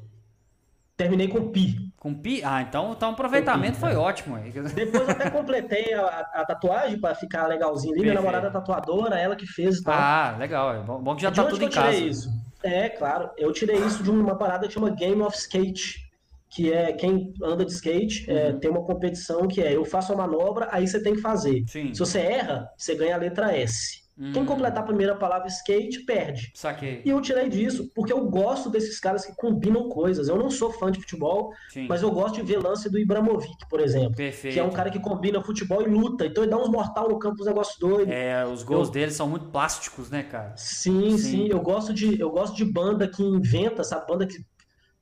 [0.95, 1.91] Terminei com pi.
[1.97, 2.43] Com pi?
[2.43, 4.37] Ah, então, então o aproveitamento pi, foi ótimo.
[4.75, 8.03] Depois eu até completei a, a tatuagem para ficar legalzinho ali.
[8.03, 9.95] Minha namorada é tatuadora, ela que fez e tal.
[9.97, 10.75] Ah, legal.
[10.75, 11.97] É bom que já tá tudo em casa.
[11.97, 12.29] Isso?
[12.61, 13.31] É, claro.
[13.35, 16.10] Eu tirei isso de uma parada que chama Game of Skate
[16.51, 18.39] que é quem anda de skate, é, uhum.
[18.39, 21.63] é, tem uma competição que é eu faço a manobra, aí você tem que fazer.
[21.67, 21.93] Sim.
[21.93, 24.01] Se você erra, você ganha a letra S.
[24.17, 24.33] Uhum.
[24.33, 26.51] Quem completar a primeira palavra skate, perde.
[26.53, 27.01] Saquei.
[27.03, 30.27] E eu tirei disso, porque eu gosto desses caras que combinam coisas.
[30.27, 31.87] Eu não sou fã de futebol, Sim.
[31.87, 34.15] mas eu gosto de ver lance do Ibramovic, por exemplo.
[34.15, 34.53] Perfeito.
[34.53, 36.25] Que é um cara que combina futebol e luta.
[36.25, 38.13] Então ele dá uns mortal no campo, uns negócios doidos.
[38.13, 38.93] É, os gols eu...
[38.93, 40.53] dele são muito plásticos, né, cara?
[40.55, 44.35] Sim, sim, sim, Eu gosto de, eu gosto de banda que inventa, essa banda que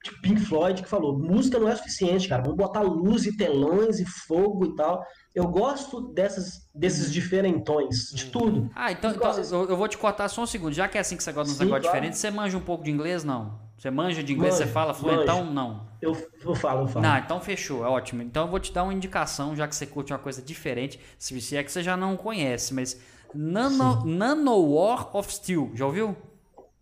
[0.03, 3.99] tipo Pink Floyd, que falou: música não é suficiente, cara, vamos botar luz e telões
[3.99, 5.03] e fogo e tal.
[5.35, 7.11] Eu gosto dessas, desses uhum.
[7.11, 8.31] diferentões, de uhum.
[8.31, 8.71] tudo.
[8.75, 10.73] Ah, então, então eu, vou te cortar só um segundo.
[10.73, 11.95] Já que é assim que você gosta de negócios claro.
[11.95, 13.59] diferentes, você manja um pouco de inglês, não?
[13.77, 15.45] Você manja de inglês, você fala fluentão?
[15.45, 15.87] Não.
[16.01, 16.11] Eu,
[16.43, 17.05] eu falo, eu falo.
[17.05, 18.21] Não, então fechou, é ótimo.
[18.21, 21.55] Então eu vou te dar uma indicação, já que você curte uma coisa diferente, se
[21.55, 22.99] é que você já não conhece, mas
[23.33, 26.17] Nano, Nano War of Steel, já ouviu?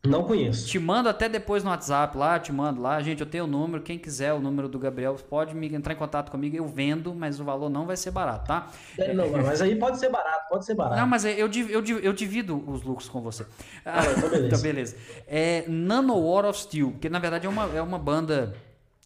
[0.08, 0.68] Não conheço.
[0.68, 3.02] Te mando até depois no WhatsApp lá, te mando lá.
[3.02, 3.84] Gente, eu tenho o número.
[3.84, 6.56] Quem quiser o número do Gabriel, pode me entrar em contato comigo.
[6.56, 8.72] Eu vendo, mas o valor não vai ser barato, tá?
[8.98, 11.00] É, não, mas aí pode ser barato, pode ser barato.
[11.00, 13.46] Não, mas eu, eu, eu divido os lucros com você.
[13.86, 14.46] Ah, então beleza.
[14.48, 14.98] então, beleza.
[15.28, 18.56] É Nano War of Steel, que na verdade é uma, é uma banda.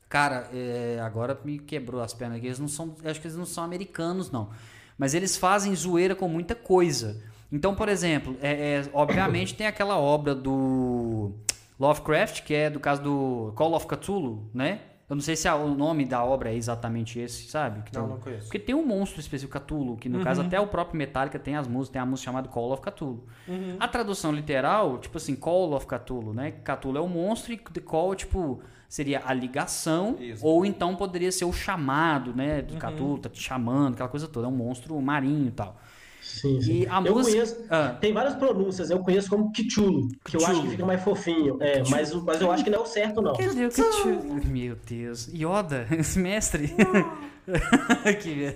[0.08, 2.48] Cara, é, agora me quebrou as pernas aqui.
[2.48, 2.96] Eles não são.
[3.04, 4.50] Acho que eles não são americanos, não.
[4.98, 7.31] Mas eles fazem zoeira com muita coisa.
[7.52, 11.32] Então, por exemplo, é, é, obviamente tem aquela obra do
[11.80, 14.80] Lovecraft, que é do caso do Call of Cthulhu, né?
[15.12, 17.82] Eu não sei se a, o nome da obra é exatamente esse, sabe?
[17.82, 18.44] Que não, tem, não conheço.
[18.46, 20.24] Porque tem um monstro específico, Cthulhu, que no uhum.
[20.24, 23.26] caso até o próprio Metallica tem as músicas, tem a música chamada Call of Cthulhu.
[23.46, 23.76] Uhum.
[23.78, 26.52] A tradução literal, tipo assim, Call of Cthulhu, né?
[26.64, 30.48] Cthulhu é o monstro e The Call, tipo, seria a ligação, Isso.
[30.48, 32.62] ou então poderia ser o chamado, né?
[32.62, 32.80] Do uhum.
[32.80, 34.48] Cthulhu, tá te chamando, aquela coisa toda.
[34.48, 35.78] É um monstro marinho e tal.
[36.22, 36.82] Sim, sim.
[36.82, 37.32] E a eu música...
[37.32, 37.98] conheço, ah.
[38.00, 41.58] tem várias pronúncias, eu conheço como Kichulo, que eu acho que fica mais fofinho.
[41.60, 43.34] É, mas, mas eu acho que não é o certo, não.
[43.34, 45.28] Cadê o Meu Deus.
[45.34, 46.74] Yoda, esse mestre.
[48.22, 48.56] que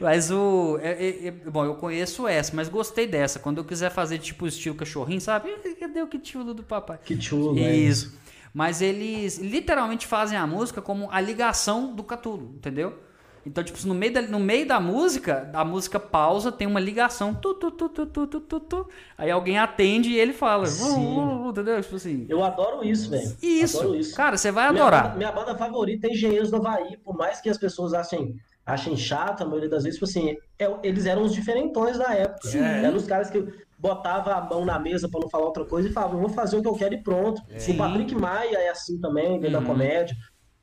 [0.00, 0.78] mas o.
[0.82, 3.38] É, é, é, bom, eu conheço essa, mas gostei dessa.
[3.38, 5.50] Quando eu quiser fazer tipo estilo cachorrinho, sabe?
[5.78, 6.98] Cadê o Kichulo do papai?
[7.04, 8.12] Kichulo, Isso.
[8.22, 8.26] É
[8.56, 12.98] mas eles literalmente fazem a música como a ligação do Catulo, entendeu?
[13.46, 17.32] Então, tipo, no meio da, no meio da música, a música pausa, tem uma ligação.
[17.32, 20.66] Tu, tu, tu, tu, tu, tu, tu, tu, aí alguém atende e ele fala.
[20.66, 21.48] Sim.
[21.48, 21.80] Entendeu?
[21.80, 22.26] Tipo assim.
[22.28, 23.36] Eu adoro isso, velho.
[23.40, 23.78] Isso.
[23.78, 24.16] Adoro isso.
[24.16, 24.90] Cara, você vai adorar.
[24.90, 28.34] Minha banda, minha banda favorita é Engenheiros do Havaí, por mais que as pessoas achem,
[28.64, 32.48] achem chato, a maioria das vezes, tipo assim, é, eles eram os diferentões da época.
[32.48, 32.58] Sim.
[32.58, 33.46] Eram os caras que
[33.78, 36.62] botava a mão na mesa para não falar outra coisa e falava, vou fazer o
[36.62, 37.40] que eu quero e pronto.
[37.58, 37.74] Sim.
[37.74, 39.62] O Patrick Maia é assim também, dentro uhum.
[39.62, 40.16] da comédia.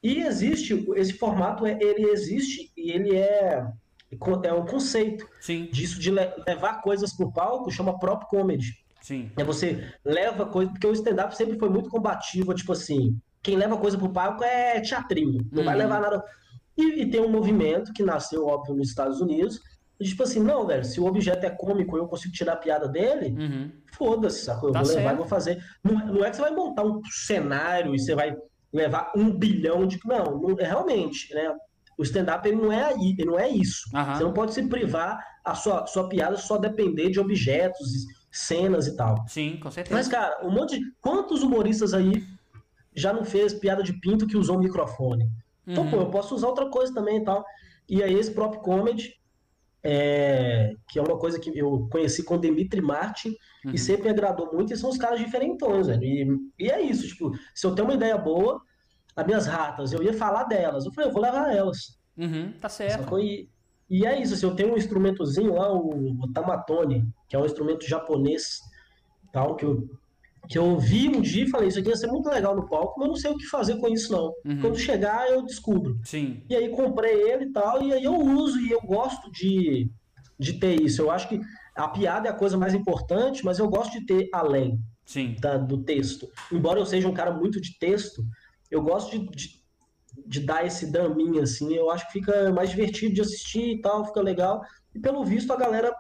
[0.03, 3.65] E existe, esse formato, é, ele existe e ele é,
[4.43, 5.69] é um conceito Sim.
[5.71, 8.84] disso de levar coisas para o palco, chama próprio comedy.
[9.01, 9.31] Sim.
[9.38, 13.77] É você leva coisa, porque o stand-up sempre foi muito combativo, tipo assim, quem leva
[13.77, 15.65] coisa para o palco é teatrinho, não uhum.
[15.65, 16.23] vai levar nada.
[16.77, 19.59] E, e, tem um movimento que nasceu, óbvio, nos Estados Unidos,
[19.99, 22.57] e, tipo assim, não, velho, se o objeto é cômico e eu consigo tirar a
[22.57, 23.71] piada dele, uhum.
[23.93, 24.69] foda-se, sacou?
[24.69, 25.63] Eu tá vou levar e vou fazer.
[25.84, 28.35] Não, não é que você vai montar um cenário e você vai
[28.73, 29.99] levar um bilhão de.
[30.03, 31.55] Não, não é realmente, né?
[31.97, 33.85] O stand-up não é aí, ele não é isso.
[33.93, 34.15] Uhum.
[34.15, 37.87] Você não pode se privar a sua, sua piada só depender de objetos,
[38.31, 39.23] cenas e tal.
[39.27, 39.95] Sim, com certeza.
[39.95, 40.85] Mas, cara, um monte de.
[40.99, 42.25] Quantos humoristas aí
[42.95, 45.29] já não fez piada de pinto que usou microfone?
[45.67, 45.91] Então, uhum.
[45.91, 47.45] pô, eu posso usar outra coisa também e tal.
[47.87, 49.13] E aí, esse próprio comedy,
[49.84, 53.35] é, que é uma coisa que eu conheci com Dimitri Martin
[53.65, 53.72] uhum.
[53.72, 56.03] e sempre me agradou muito, e são os caras diferentões, velho.
[56.03, 56.27] E,
[56.57, 58.61] e é isso, tipo, se eu tenho uma ideia boa,
[59.15, 60.85] as minhas ratas, eu ia falar delas.
[60.85, 61.99] Eu falei, eu vou levar elas.
[62.18, 63.19] Uhum, tá certo.
[63.19, 63.49] E,
[63.89, 67.45] e é isso, assim, eu tenho um instrumentozinho lá, o, o tamatone, que é um
[67.45, 68.60] instrumento japonês,
[69.31, 69.88] tal, que eu,
[70.49, 72.95] que eu vi um dia e falei, isso aqui ia ser muito legal no palco,
[72.99, 74.33] mas eu não sei o que fazer com isso, não.
[74.45, 74.59] Uhum.
[74.61, 75.97] Quando chegar, eu descubro.
[76.03, 76.43] Sim.
[76.49, 79.89] E aí comprei ele e tal, e aí eu uso, e eu gosto de
[80.39, 81.01] de ter isso.
[81.01, 81.39] Eu acho que
[81.75, 85.35] a piada é a coisa mais importante, mas eu gosto de ter além Sim.
[85.39, 86.27] da- do texto.
[86.51, 88.25] Embora eu seja um cara muito de texto,
[88.69, 89.49] eu gosto de, de,
[90.25, 91.73] de dar esse draminha, assim.
[91.73, 94.61] Eu acho que fica mais divertido de assistir e tal, fica legal.
[94.93, 95.93] E pelo visto a galera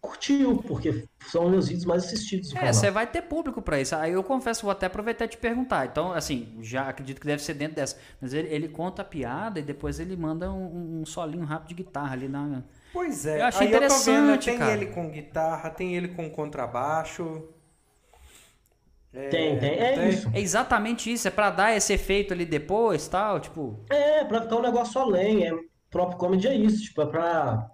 [0.00, 3.80] curtiu, porque são os meus vídeos mais assistidos do É, você vai ter público pra
[3.80, 3.94] isso.
[3.96, 5.86] Aí eu confesso, vou até aproveitar e te perguntar.
[5.86, 7.96] Então, assim, já acredito que deve ser dentro dessa.
[8.20, 11.74] Mas ele, ele conta a piada e depois ele manda um, um solinho rápido de
[11.74, 12.62] guitarra ali na.
[12.92, 14.72] Pois é, Eu achei aí eu tô vendo, interessante, tem cara.
[14.72, 17.48] ele com guitarra, tem ele com contrabaixo.
[19.12, 20.30] É, Tem, tem, é isso.
[20.34, 23.78] É exatamente isso, é pra dar esse efeito ali depois tal, tipo.
[23.90, 25.46] É, pra ficar um negócio além.
[25.46, 25.52] É,
[25.90, 27.70] próprio comedy é isso, tipo, é pra.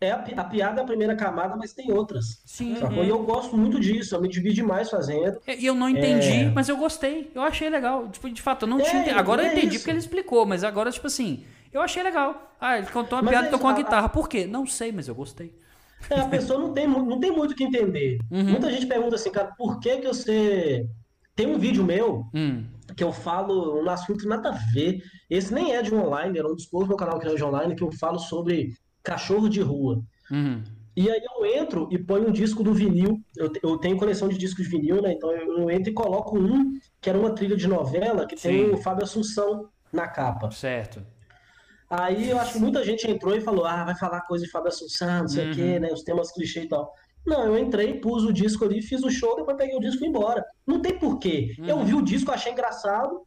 [0.00, 2.42] É a, a piada é a primeira camada, mas tem outras.
[2.44, 2.76] Sim.
[2.76, 3.04] Sacou?
[3.04, 5.38] E eu gosto muito disso, eu me divido demais fazendo.
[5.46, 6.50] E eu não entendi, É.
[6.50, 7.30] mas eu gostei.
[7.34, 8.08] Eu achei legal.
[8.08, 8.96] Tipo, de fato, eu não É, tinha.
[9.02, 9.18] entendido.
[9.20, 9.78] Agora eu é entendi isso.
[9.78, 12.52] porque ele explicou, mas agora, tipo assim, eu achei legal.
[12.60, 14.08] Ah, ele contou uma Mas piada é e tocou uma isso, a- guitarra.
[14.08, 14.46] Por quê?
[14.46, 15.54] Não sei, mas eu gostei.
[16.10, 18.18] É, a pessoa não tem, não tem muito o que entender.
[18.30, 18.44] Uhum.
[18.44, 20.86] Muita gente pergunta assim, cara, por que que você.
[21.36, 22.64] Tem um vídeo meu Hum.
[22.96, 25.02] que eu falo um assunto nada a ver.
[25.28, 27.42] Esse nem é de online, era um dos poucos do meu canal que é de
[27.42, 28.72] online, que eu falo sobre
[29.04, 30.02] cachorro de rua.
[30.30, 30.64] Uhum.
[30.96, 33.20] E aí eu entro e ponho um disco do vinil.
[33.36, 35.12] Eu, eu tenho coleção de discos de vinil, né?
[35.12, 38.66] Então eu, eu entro e coloco um que era uma trilha de novela que tem
[38.66, 38.72] Sim.
[38.72, 40.50] o Fábio Assunção na capa.
[40.50, 41.04] Certo.
[41.90, 44.68] Aí eu acho que muita gente entrou e falou: ah, vai falar coisa de Fábio
[44.68, 45.92] Assunção, não sei o quê, né?
[45.92, 46.92] Os temas clichê e tal.
[47.26, 49.98] Não, eu entrei, pus o disco ali, fiz o show, depois peguei o disco e
[50.00, 50.44] fui embora.
[50.66, 51.56] Não tem porquê.
[51.58, 53.22] Eu vi o disco, achei engraçado,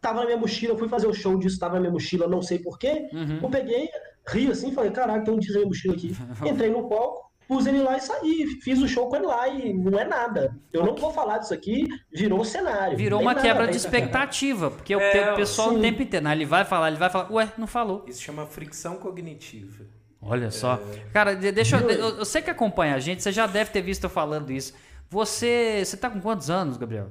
[0.00, 2.28] tava na minha mochila, eu fui fazer o show, o disco tava na minha mochila,
[2.28, 3.08] não sei porquê.
[3.12, 3.40] Uhum.
[3.42, 3.88] Eu peguei,
[4.28, 6.16] ri assim, falei, caraca, tem um minha mochila aqui.
[6.44, 8.46] Entrei no palco, pus ele lá e saí.
[8.62, 10.54] Fiz o show com ele lá e não é nada.
[10.72, 12.96] Eu não vou falar disso aqui, virou cenário.
[12.96, 15.80] Virou uma nada quebra de a expectativa, porque o, É, o pessoal o sim.
[15.80, 18.04] tempo inteiro, né, ele vai falar, ele vai falar, ué, não falou.
[18.08, 19.84] Isso chama fricção cognitiva.
[20.26, 20.80] Olha só.
[21.12, 22.08] Cara, de- deixa eu, eu.
[22.20, 24.72] Eu sei que acompanha a gente, você já deve ter visto eu falando isso.
[25.10, 25.82] Você.
[25.84, 27.10] Você tá com quantos anos, Gabriel?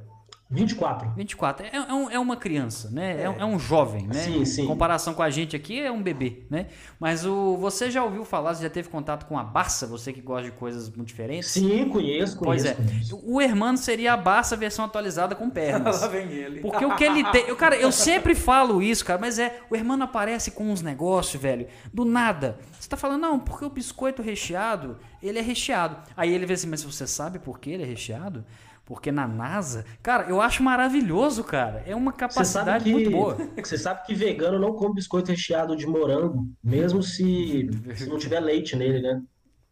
[0.54, 1.10] 24.
[1.16, 1.66] 24.
[1.66, 3.22] É, é, um- é uma criança, né?
[3.24, 4.14] É, um- é um jovem, né?
[4.14, 4.64] Sim, sim.
[4.64, 6.68] Em comparação com a gente aqui, é um bebê, né?
[7.00, 10.22] Mas o, você já ouviu falar, você já teve contato com a Barça, você que
[10.22, 11.50] gosta de coisas muito diferentes?
[11.50, 12.82] Sim, conheço, Pois conheço.
[12.82, 12.86] é.
[12.86, 13.22] conheço.
[13.24, 16.00] O Hermano seria a Barça versão atualizada com pernas.
[16.02, 16.62] Lá vem ele.
[16.62, 17.46] Porque o que ele tem.
[17.48, 19.60] Eu, cara, eu sempre falo isso, cara, mas é.
[19.70, 21.68] O Hermano aparece com uns negócios, velho.
[21.94, 22.58] Do nada.
[22.80, 25.98] Você tá falando, não, porque o biscoito recheado, ele é recheado.
[26.18, 28.44] Aí ele vê assim, mas você sabe por que ele é recheado?
[28.86, 29.86] Porque na NASA.
[30.02, 31.84] Cara, eu acho maravilhoso, cara.
[31.88, 33.38] É uma capacidade que, muito boa.
[33.56, 38.42] você sabe que vegano não come biscoito recheado de morango, mesmo se, se não tiver
[38.42, 39.22] leite nele, né?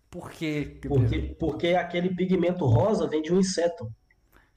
[0.09, 0.77] Por quê?
[0.87, 3.89] Porque, porque aquele pigmento rosa vem de um inseto.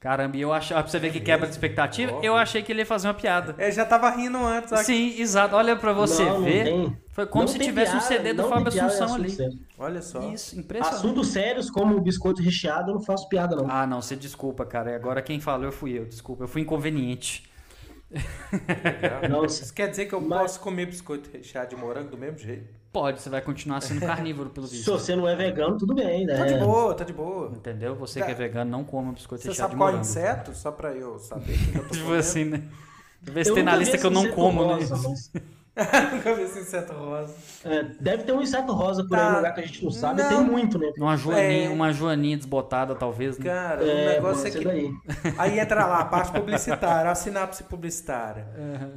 [0.05, 2.81] Caramba, e eu achava, pra você ver que quebra de expectativa, eu achei que ele
[2.83, 3.55] ia fazer uma piada.
[3.57, 4.71] É, já tava rindo antes.
[4.71, 4.77] ó.
[4.77, 5.57] Sim, exato.
[5.57, 6.65] Olha pra você não, não ver.
[6.65, 6.99] tem.
[7.09, 9.31] Foi como não se tivesse um piada, CD do não Fábio é Assunção assunto ali.
[9.31, 9.59] sério.
[9.79, 10.21] Olha só.
[10.31, 10.97] Isso, impressionante.
[10.99, 13.65] Assuntos sérios como o biscoito recheado, eu não faço piada, não.
[13.67, 14.95] Ah, não, você desculpa, cara.
[14.95, 16.45] Agora quem falou fui eu, desculpa.
[16.45, 17.49] Eu fui inconveniente.
[19.31, 22.37] Não, Isso quer dizer que eu Mas- posso comer biscoito recheado de morango do mesmo
[22.39, 22.69] jeito?
[22.95, 24.91] Pode, você vai continuar sendo carnívoro pelo se visto.
[24.93, 26.37] você não é vegano, tudo bem, né?
[26.37, 27.51] Tá de boa, tá de boa.
[27.51, 27.97] Entendeu?
[27.97, 30.09] Você que é vegano, não coma biscoito Você recheado sabe de qual é morango.
[30.09, 30.55] inseto?
[30.55, 32.21] Só pra eu saber o que eu tô Tipo comendo.
[32.21, 32.63] assim, né?
[33.21, 34.79] Vê se tem na lista que eu não como, né?
[36.15, 37.35] Nunca vi esse inseto rosa.
[37.65, 39.31] É, deve ter um inseto rosa por aí Tá.
[39.31, 40.23] no lugar que a gente não sabe.
[40.23, 40.29] Não.
[40.29, 40.93] Tem muito, né?
[40.97, 41.69] Uma joaninha, É.
[41.71, 43.45] uma joaninha desbotada, talvez, né?
[43.45, 44.65] Cara, o É, negócio pode é que.
[44.65, 45.35] daí.
[45.37, 48.47] Aí entra lá a parte publicitária, a sinapse publicitária.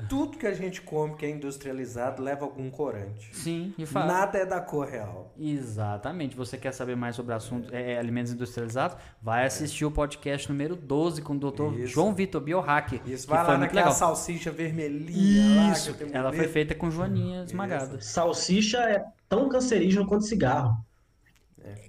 [0.08, 3.30] Tudo que a gente come que é industrializado leva algum corante.
[3.36, 4.08] Sim, de fato.
[4.08, 5.34] Nada é da cor real.
[5.40, 6.36] Exatamente.
[6.36, 8.98] Você quer saber mais sobre assuntos, é, é, alimentos industrializados?
[9.22, 11.80] Vai assistir o podcast número 12 com o Dr.
[11.80, 11.88] Isso.
[11.94, 13.00] João Vitor Biohacker.
[13.06, 13.94] Isso, que vai foi lá muito naquela legal.
[13.98, 15.72] salsicha vermelhinha lá.
[15.72, 16.52] que Isso, eu tenho ela foi medo.
[16.68, 18.02] Feita com joaninha esmagada.
[18.02, 20.78] Salsicha é tão cancerígeno quanto cigarro.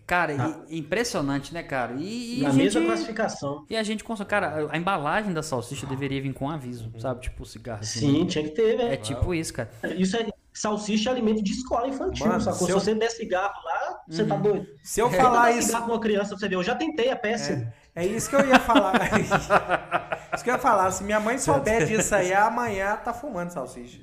[0.06, 1.94] Cara, e- impressionante, né, cara?
[1.98, 2.86] E, e na a mesma gente...
[2.90, 3.64] classificação.
[3.70, 4.28] E a gente consome.
[4.28, 7.20] Cara, a embalagem da salsicha deveria vir com aviso, sabe?
[7.20, 7.80] Tipo cigarro.
[7.80, 8.00] assim.
[8.00, 9.02] Sim, tinha que ter, É velho.
[9.02, 9.70] tipo isso, cara.
[9.96, 12.58] Isso é salsicha é alimento de escola infantil, Mano, sacou?
[12.60, 14.28] se Se eu- você der cigarro lá, você Uhum.
[14.28, 14.66] tá doido.
[14.82, 15.70] Se eu Tenta falar dar isso.
[15.70, 16.56] pra uma criança você ver.
[16.56, 17.72] Eu já tentei, é péssimo.
[17.94, 18.94] É isso que eu ia falar.
[20.38, 20.90] isso que eu ia falar.
[20.90, 23.98] Se minha mãe souber disso aí, amanhã tá fumando salsicha.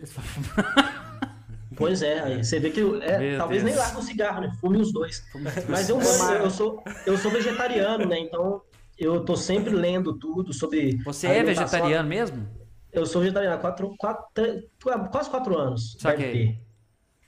[1.78, 3.76] Pois é, aí você vê que é, talvez Deus.
[3.76, 4.52] nem larga o cigarro, né?
[4.62, 5.22] Fume os dois.
[5.68, 8.18] Mas eu, eu, sou, eu sou vegetariano, né?
[8.20, 8.62] Então
[8.98, 10.98] eu tô sempre lendo tudo sobre.
[11.04, 12.48] Você é vegetariano mesmo?
[12.94, 14.64] Eu sou vegetariano há quatro, quatro,
[15.12, 15.98] quase quatro anos.
[16.00, 16.58] Saquei.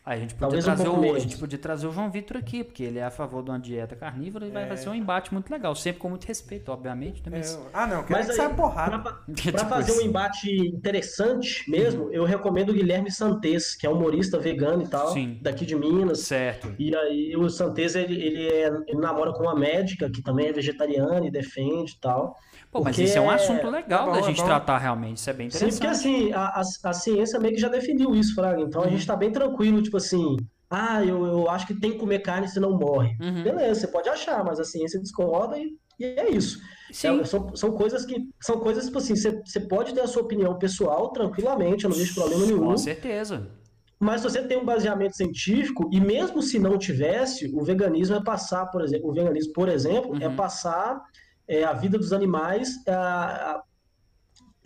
[0.08, 2.10] Aí a gente podia Talvez um trazer pouco o, a gente podia trazer o João
[2.10, 4.88] Vitor aqui, porque ele é a favor de uma dieta carnívora e vai, vai ser
[4.88, 7.40] um embate muito legal, sempre com muito respeito, obviamente, né?
[7.40, 7.56] Mas...
[7.56, 9.00] É, ah, não, quero Mas que aí, porrada.
[9.00, 9.22] pra,
[9.52, 14.84] pra fazer um embate interessante mesmo, eu recomendo o Guilherme Santes, que é humorista vegano
[14.84, 15.40] e tal, Sim.
[15.42, 16.20] daqui de Minas.
[16.22, 16.74] Certo.
[16.80, 20.54] E aí o Santes, ele, ele, é- ele namora com uma médica que também é
[20.54, 22.34] vegetariana e defende e tal.
[22.72, 24.46] Pô, mas isso é um é- assunto legal é bom, da é gente bom.
[24.46, 25.80] tratar realmente, isso é bem Sim, interessante.
[25.82, 28.62] porque assim, a, a, a ciência meio que já definiu isso, Fraga.
[28.62, 28.92] Então a Uhum.
[28.92, 30.38] gente tá bem tranquilo, tipo assim,
[30.70, 33.16] ah, eu, eu acho que tem que comer carne senão morre.
[33.22, 33.44] Uhum.
[33.44, 35.70] Beleza, você pode achar, mas a ciência discorda e,
[36.00, 36.58] e é isso.
[36.92, 37.20] Sim.
[37.20, 40.22] É, são, são coisas que, são coisas, tipo assim, você, você pode ter a sua
[40.24, 42.66] opinião pessoal tranquilamente, eu não vejo problema nenhum.
[42.66, 43.50] Com certeza.
[44.00, 48.24] Mas se você tem um baseamento científico, e mesmo se não tivesse, o veganismo é
[48.24, 50.36] passar, por exemplo, o veganismo, por exemplo, é Uhum.
[50.36, 51.02] passar
[51.48, 52.94] é, a vida dos animais, a,
[53.54, 53.64] a-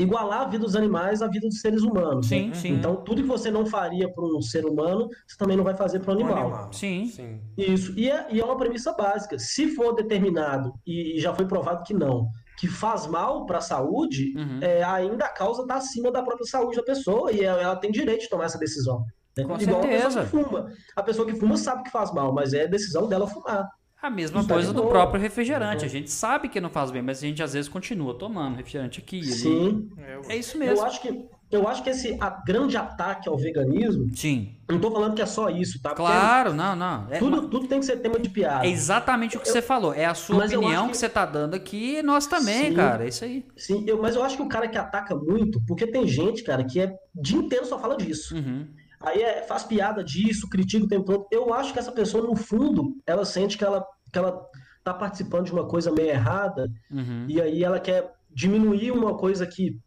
[0.02, 2.28] igualar a vida dos animais à vida dos seres humanos.
[2.28, 2.56] Sim, né?
[2.56, 2.74] sim.
[2.74, 6.00] Então, tudo que você não faria para um ser humano, você também não vai fazer
[6.00, 6.38] para Um animal.
[6.46, 6.74] animal.
[6.74, 7.06] Sim.
[7.06, 7.40] Sim.
[7.58, 7.94] Isso.
[7.98, 9.38] E é, e é uma premissa básica.
[9.40, 14.34] Se for determinado, e, já foi provado que não, que faz mal para a saúde,
[14.38, 14.60] Uhum.
[14.62, 17.92] é, ainda a causa está acima da própria saúde da pessoa e ela, ela tem
[17.92, 19.00] direito de tomar essa decisão.
[19.38, 19.44] né?
[19.46, 20.22] Com Igual a pessoa certeza.
[20.24, 20.68] que fuma.
[20.96, 23.68] A pessoa que fuma sabe que faz mal, mas é decisão dela fumar.
[24.02, 25.82] A mesma coisa do próprio refrigerante.
[25.82, 25.86] Uhum.
[25.86, 29.00] A gente sabe que não faz bem, mas a gente às vezes continua tomando refrigerante
[29.00, 29.32] aqui e ali.
[29.32, 29.90] Sim.
[30.28, 30.86] É isso Eu mesmo.
[30.86, 34.56] acho que eu acho que esse a- grande ataque ao veganismo, Sim.
[34.70, 35.90] não tô falando que é só isso, tá?
[35.90, 37.08] Porque Claro, não, não.
[37.12, 38.66] É, tudo, tudo tem que ser tema de piada.
[38.66, 39.94] é exatamente o que você falou.
[39.94, 40.92] É a sua Mas eu opinião que...
[40.92, 42.74] que- você tá dando aqui e nós também, Sim.
[42.74, 43.04] cara.
[43.04, 43.46] É isso aí.
[43.58, 46.64] Sim, eu- mas eu acho que o cara que ataca muito, porque tem gente, cara,
[46.64, 48.34] que é o dia inteiro só fala disso.
[48.34, 48.66] Uhum.
[49.04, 51.28] Aí é, faz piada disso, critica o tempo todo.
[51.32, 54.46] Eu acho que essa pessoa, no fundo, ela sente que ela, que ela
[54.84, 57.26] tá participando de uma coisa meio errada, Uhum.
[57.28, 59.78] e aí ela quer diminuir uma coisa que,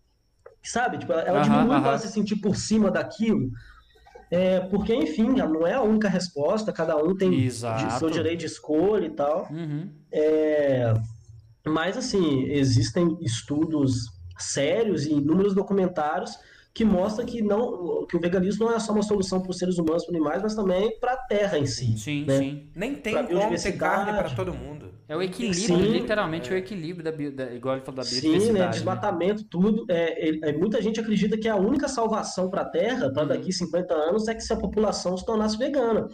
[0.63, 0.99] sabe?
[0.99, 1.83] Tipo, ela, ela Aham, diminui aham.
[1.83, 3.51] para se sentir por cima daquilo.
[4.31, 7.99] É, porque, enfim, ela não é a única resposta, cada um tem Exato.
[7.99, 9.49] seu direito de escolha e tal.
[9.51, 9.91] Uhum.
[10.13, 10.93] É,
[11.67, 13.93] mas, assim, existem estudos
[14.39, 16.37] sérios e inúmeros documentários
[16.75, 19.79] que mostram que, não, que o veganismo não é só uma solução para os seres
[19.79, 21.97] humanos e para animais, mas também para a Terra em si.
[21.97, 22.39] Sim, né?
[22.39, 22.69] sim.
[22.75, 23.79] Nem tem Pra como ter biodiversidade.
[23.79, 24.93] carne para todo mundo.
[25.09, 25.93] É o equilíbrio, Sim.
[25.93, 28.59] literalmente o equilíbrio da, bio, da igual ele falou da Sim, biodiversidade.
[28.59, 28.65] né?
[28.67, 28.71] né?
[28.73, 29.85] Desmatamento, tudo.
[29.89, 33.29] É, é- é, muita gente acredita que a única salvação para a Terra, para Uhum.
[33.29, 36.09] daqui 50 anos, é que se a população se tornasse vegana.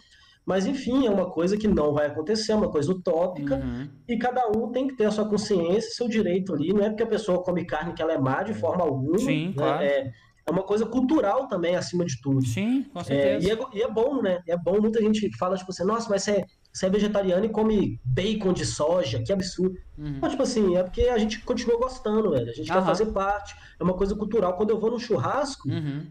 [0.44, 3.56] Mas, enfim, é uma coisa que não vai acontecer, é uma coisa utópica.
[3.56, 3.88] Uhum.
[4.08, 6.72] E cada um tem que ter a sua consciência, seu direito ali.
[6.72, 9.18] Não é porque a pessoa come carne que ela é má de forma alguma.
[9.18, 9.54] Sim, né?
[9.56, 9.84] claro.
[9.84, 10.10] É,
[10.46, 12.44] é uma coisa cultural também, acima de tudo.
[12.46, 13.46] Sim, com É, certeza.
[13.46, 14.40] e, é, e é bom, né?
[14.48, 17.48] É bom, muita gente fala, tipo assim, nossa, mas você é, você é vegetariano e
[17.48, 19.74] come bacon de soja, que absurdo.
[19.98, 20.18] Uhum.
[20.22, 22.48] Mas, tipo assim, é porque a gente continua gostando, velho.
[22.50, 22.86] A gente quer Aham.
[22.86, 23.54] fazer parte.
[23.78, 24.56] É uma coisa cultural.
[24.56, 26.06] Quando eu vou num churrasco, Uhum.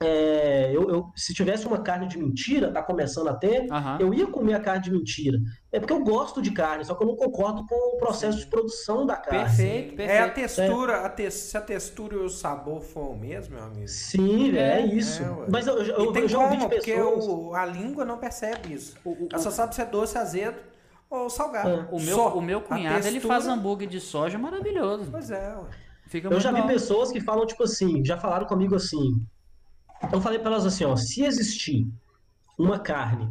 [0.00, 3.98] É, eu, eu- se tivesse uma carne de mentira, tá começando a ter, Aham.
[4.00, 5.38] eu ia comer a carne de mentira.
[5.70, 8.46] É porque eu gosto de carne, só que eu não concordo com o processo de
[8.46, 9.44] produção da carne.
[9.44, 10.34] Perfeito, É a perfeito.
[10.34, 13.88] textura, a te- se a textura e o sabor for o mesmo, meu amigo.
[13.88, 15.22] Sim, é, É, isso.
[15.22, 15.46] é.
[15.50, 17.26] Mas eu, eu, eu, tem já ouvi como, de porque pessoas.
[17.26, 18.96] o- a língua não percebe isso.
[19.04, 20.56] O- o- Ela só sabe se é doce, azedo
[21.08, 21.68] ou salgado.
[21.70, 21.88] É.
[21.92, 22.34] O meu, Só.
[22.36, 25.08] o meu cunhado, ele textura- faz hambúrguer de soja maravilhoso.
[25.10, 25.64] Pois é, ué.
[26.06, 26.66] Fica Eu muito já vi bom.
[26.66, 29.24] pessoas que falam, tipo assim, já falaram comigo assim.
[30.12, 31.86] Eu falei pra elas assim, ó, se existir
[32.58, 33.30] uma carne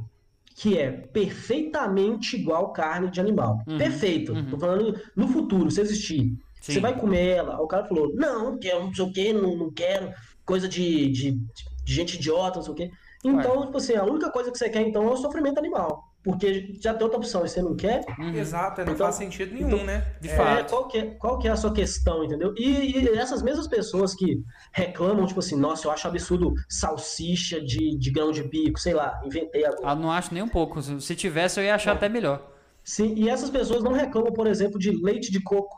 [0.55, 4.49] que é perfeitamente igual carne de animal, Uhum, perfeita, uhum.
[4.49, 6.31] tô falando no futuro, se existir,
[6.61, 6.73] Sim.
[6.73, 7.59] você vai comer ela.
[7.59, 10.13] O cara falou, não, que eu não sei o que, não, não quero,
[10.45, 12.91] coisa de, de, de gente idiota, não sei o quê.
[13.25, 16.12] Então, tipo assim, a única coisa que você quer então é o sofrimento animal.
[16.23, 18.33] Porque já tem outra opção e você não quer, Uhum.
[18.33, 20.05] Exato, não Então- faz sentido nenhum, então- né?
[20.21, 20.59] de É, fato.
[20.59, 22.53] É, qual, que é, qual que é a sua questão, entendeu?
[22.57, 24.41] E, e essas mesmas pessoas que
[24.71, 29.19] reclamam, tipo assim, nossa, eu acho absurdo salsicha de, de grão de bico, sei lá,
[29.25, 29.81] inventei agora.
[29.83, 30.81] Ah, não acho nem um pouco.
[30.81, 32.49] Se se tivesse, eu ia achar até melhor.
[32.85, 35.75] Sim, e essas pessoas não reclamam, por exemplo, de leite de coco.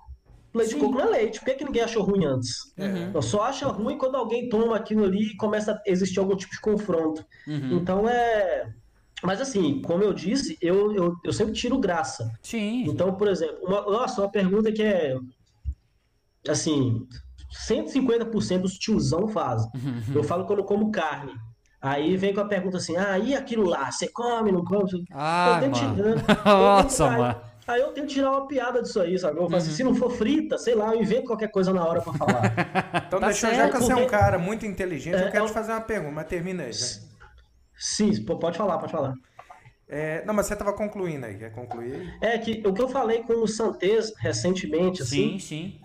[0.53, 0.75] Leite Sim.
[0.79, 2.71] de coco não é leite, por que, que ninguém achou ruim antes?
[2.77, 3.11] Uhum.
[3.13, 6.53] Não, só acha ruim quando alguém toma aquilo ali e começa a existir algum tipo
[6.53, 7.25] de confronto.
[7.47, 7.77] Uhum.
[7.77, 8.71] Então é.
[9.23, 12.31] Mas assim, como eu disse, eu, eu, eu sempre tiro graça.
[12.41, 12.83] Sim.
[12.87, 15.15] Então, por exemplo, uma, nossa, uma pergunta que é
[16.47, 17.07] assim,
[17.67, 19.69] 150% dos tiozão fazem.
[20.13, 21.33] Eu falo quando eu como carne.
[21.81, 25.53] Aí vem com a pergunta assim: "Ah, e aquilo lá, você come, não come?" Ah,
[25.55, 25.95] eu tento, mano.
[26.21, 27.41] tirar- Nossa, aí- mano.
[27.67, 29.39] Aí eu tento tirar uma piada disso aí, sabe?
[29.39, 31.99] Eu falo assim, se não for frita, sei lá, eu invento qualquer coisa na hora
[31.99, 32.41] pra falar.
[33.07, 35.45] Então, Tá deixa eu, já que você é um cara muito inteligente, É, eu quero
[35.45, 36.69] é te fazer uma pergunta, mas termina aí.
[36.69, 36.75] né?
[37.77, 39.13] Sim, pode falar, pode falar.
[39.87, 42.17] É, não, mas você estava concluindo aí, quer concluir?
[42.21, 45.81] É que o que eu falei com o Santes recentemente, assim, Sim, sim.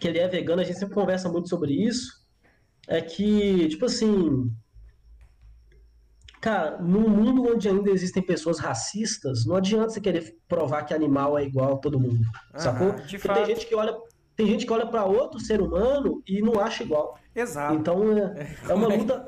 [0.00, 2.24] que ele é vegano, a gente sempre conversa muito sobre isso,
[2.88, 4.50] é que, tipo assim,
[6.46, 11.36] Cara, num mundo onde ainda existem pessoas racistas, não adianta você querer provar que animal
[11.36, 12.20] é igual a todo mundo,
[12.54, 12.92] Aham, sacou?
[12.92, 13.36] de Porque fato.
[13.38, 13.96] tem gente que olha,
[14.36, 17.18] tem gente que olha para outro ser humano e não acha igual.
[17.34, 17.74] Exato.
[17.74, 19.26] Então é, é uma luta,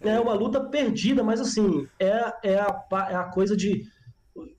[0.00, 3.84] é uma luta perdida, mas assim é, é, a, é a coisa de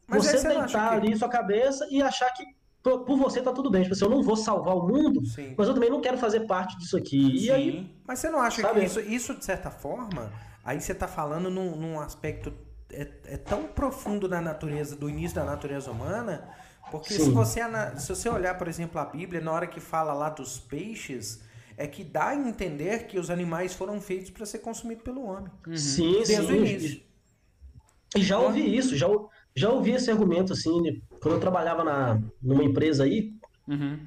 [0.08, 2.44] Mas você acha deitar que- ali sua cabeça e achar que
[2.84, 3.82] por, por você tá tudo bem.
[3.84, 5.54] Tipo assim, eu não vou salvar o mundo, Sim.
[5.58, 7.46] mas eu também não quero fazer parte disso aqui.
[7.46, 8.80] E aí, Mas você não acha Sabe?
[8.80, 10.32] que isso, isso, de certa forma,
[10.64, 12.54] aí você está falando num, num aspecto
[12.90, 16.48] é, é tão profundo da natureza, do início da natureza humana,
[16.90, 17.34] porque se Sim.
[17.34, 17.60] você,
[17.98, 21.42] se você olhar, por exemplo, a Bíblia, na hora que fala lá dos peixes,
[21.78, 25.52] é que dá a entender que os animais foram feitos para ser consumidos pelo homem.
[25.76, 26.52] sim, Desde sim.
[26.52, 27.02] o início.
[28.16, 29.08] E já ouvi isso, já,
[29.56, 30.98] já ouvi esse argumento assim, né?
[31.22, 33.34] quando eu trabalhava na, numa empresa aí,
[33.68, 34.00] Uhum.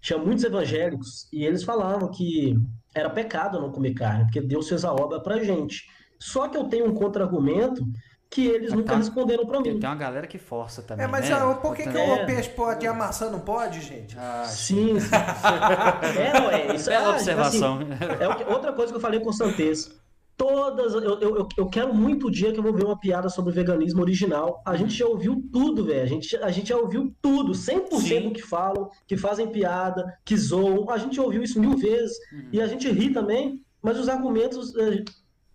[0.00, 2.54] tinha muitos evangélicos e eles falavam que
[2.94, 5.82] era pecado não comer carne, porque Deus fez a obra pra gente.
[6.18, 7.84] Só que eu tenho um contra-argumento
[8.34, 8.96] que eles Ah, nunca tá.
[8.96, 9.78] responderam pra Tem mim.
[9.80, 11.04] tem uma galera que força também.
[11.04, 11.36] É, mas né?
[11.36, 14.16] ó, por que, que o peixe pode e a maçã não pode, gente?
[14.18, 15.06] Ah, Sim, sim.
[16.18, 16.74] É, não é?
[16.74, 17.78] Isso Bela ah, observação.
[17.78, 19.90] assim, é o que- outra coisa que eu falei com o Santez.
[20.36, 20.94] Todas.
[20.94, 24.00] Eu, eu, eu- quero muito o dia que eu vou ver uma piada sobre veganismo
[24.02, 24.60] original.
[24.66, 26.02] A gente já ouviu tudo, velho.
[26.02, 27.52] A gente, a gente já ouviu tudo.
[27.52, 28.20] 100% Sim.
[28.22, 30.90] do que falam, que fazem piada, que zoam.
[30.90, 32.16] A gente ouviu isso mil vezes.
[32.52, 33.60] E a gente ri também.
[33.80, 34.72] Mas os argumentos.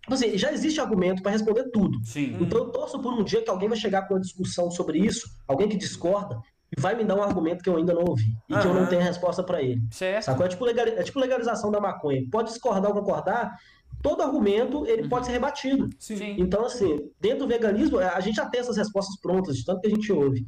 [0.09, 1.99] Tipo Assim, já existe argumento para responder tudo.
[2.03, 2.37] Sim.
[2.39, 5.29] Então eu torço por um dia que alguém vai chegar com uma discussão sobre isso,
[5.47, 6.41] alguém que discorda,
[6.75, 8.35] e vai me dar um argumento que eu ainda não ouvi.
[8.47, 9.81] E que eu não tenho resposta para ele.
[9.91, 10.25] Certo.
[10.25, 10.45] Sacou?
[10.45, 12.23] É tipo, é tipo legalização da maconha.
[12.31, 13.55] Pode discordar ou concordar,
[14.01, 15.89] todo argumento ele pode ser rebatido.
[15.97, 16.35] Sim.
[16.37, 19.87] Então, assim, dentro do veganismo, a gente já tem essas respostas prontas, de tanto que
[19.87, 20.45] a gente ouve.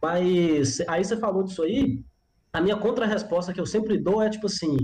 [0.00, 2.00] Mas aí você falou disso aí,
[2.52, 4.76] a minha contra-resposta que eu sempre dou é tipo assim: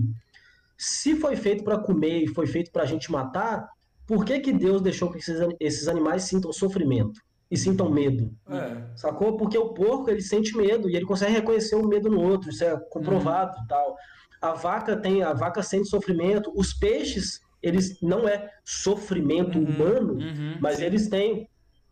[0.77, 3.69] se foi feito para comer e foi feito para a gente matar,
[4.07, 5.19] por que, que Deus deixou que
[5.61, 7.21] esses, animais sintam sofrimento
[7.51, 8.31] e sintam medo?
[8.49, 8.97] É.
[8.97, 9.37] Sacou?
[9.37, 12.65] Porque o porco ele sente medo e ele consegue reconhecer um medo no outro, isso
[12.65, 13.97] é comprovado e tal.
[14.41, 20.15] A vaca tem, a vaca sente sofrimento, os peixes, eles não é sofrimento Uhum, humano,
[20.15, 20.59] Uhum.
[20.61, 21.49] mas eles têm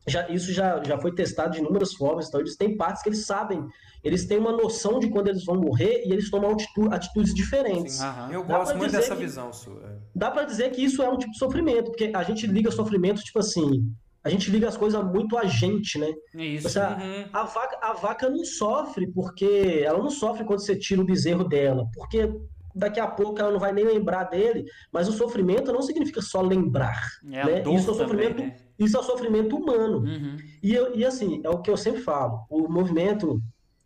[0.06, 3.24] já, isso já, já foi testado de inúmeras formas, então eles têm partes que eles
[3.24, 3.64] sabem,
[4.02, 6.56] eles têm uma noção de quando eles vão morrer e eles tomam
[6.90, 7.94] atitudes diferentes.
[7.94, 8.04] Sim.
[8.04, 8.30] Aham.
[8.32, 10.00] Eu Dá gosto muito dizer dessa que- visão sua.
[10.14, 13.22] Dá pra dizer que isso é um tipo de sofrimento, porque a gente liga sofrimento,
[13.22, 13.84] tipo assim,
[14.24, 16.12] a gente liga as coisas muito a gente, né?
[16.36, 16.68] É Isso.
[16.68, 17.24] Você, Uhum.
[17.32, 21.44] a, vaca, a vaca não sofre porque ela não sofre quando você tira o bezerro
[21.44, 22.32] dela, porque
[22.74, 26.40] daqui a pouco ela não vai nem lembrar dele, mas o sofrimento não significa só
[26.40, 27.06] lembrar.
[27.30, 27.60] É né?
[27.60, 28.56] dor Isso é o também, sofrimento, né?
[28.78, 29.98] isso é o sofrimento humano.
[29.98, 30.36] Uhum.
[30.62, 33.40] E, eu- e assim, é o que eu sempre falo, o movimento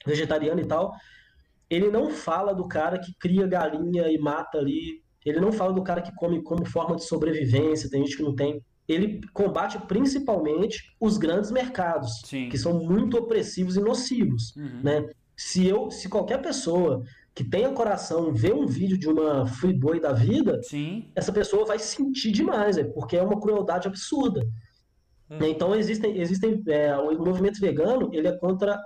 [0.06, 0.92] vegetariano e tal,
[1.68, 5.82] ele não fala do cara que cria galinha e mata ali, ele não fala do
[5.82, 8.62] cara que come como forma de sobrevivência, tem gente que não tem.
[8.88, 12.48] Ele combate principalmente os grandes mercados, Sim.
[12.48, 14.80] que são muito opressivos e nocivos, Uhum.
[14.84, 15.08] né?
[15.36, 17.02] Se eu, se qualquer pessoa
[17.34, 21.10] que tenha coração ver um vídeo de uma free da vida, Sim.
[21.14, 24.40] essa pessoa vai sentir demais, é, porque é uma crueldade absurda.
[25.28, 25.38] Hum.
[25.38, 25.48] Né?
[25.50, 28.80] Então existem, existem é, o movimento vegano ele é contra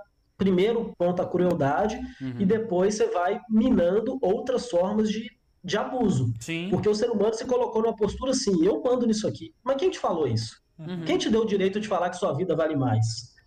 [0.45, 2.33] primeiro contra a crueldade Uhum.
[2.39, 5.29] e depois você vai minando outras formas de,
[5.63, 6.67] de abuso, Sim.
[6.71, 9.53] porque o ser humano se colocou numa postura assim, eu mando nisso aqui.
[9.63, 10.59] Mas quem te falou isso?
[10.79, 11.03] Uhum.
[11.05, 13.05] Quem te deu o direito de falar que sua vida vale mais?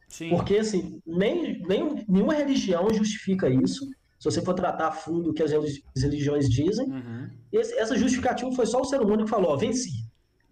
[0.09, 0.29] Sim.
[0.31, 3.85] Porque assim, nem, nem nenhuma religião justifica isso.
[4.21, 7.29] Se você for tratar a fundo o que as religi- as religiões dizem, Uhum.
[7.53, 9.91] esse- essa justificativa foi só o ser humano que falou, ó, venci.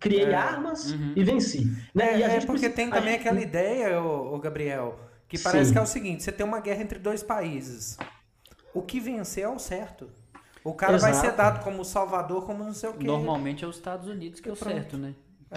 [0.01, 0.35] Criei É.
[0.35, 1.13] armas Uhum.
[1.15, 1.65] e venci.
[1.95, 2.15] Né?
[2.15, 4.99] É, E é porque precisa- tem também gente- aquela ideia, ô Gabriel,
[5.33, 5.73] que parece Sim.
[5.73, 7.97] que é o seguinte: você tem uma guerra entre dois países.
[8.75, 10.11] O que vencer é o certo.
[10.63, 11.27] O cara vai Exato.
[11.27, 13.05] ser dado como salvador, como não sei o quê.
[13.07, 14.75] Normalmente é os Estados Unidos que é o Pronto.
[14.75, 15.15] certo, né?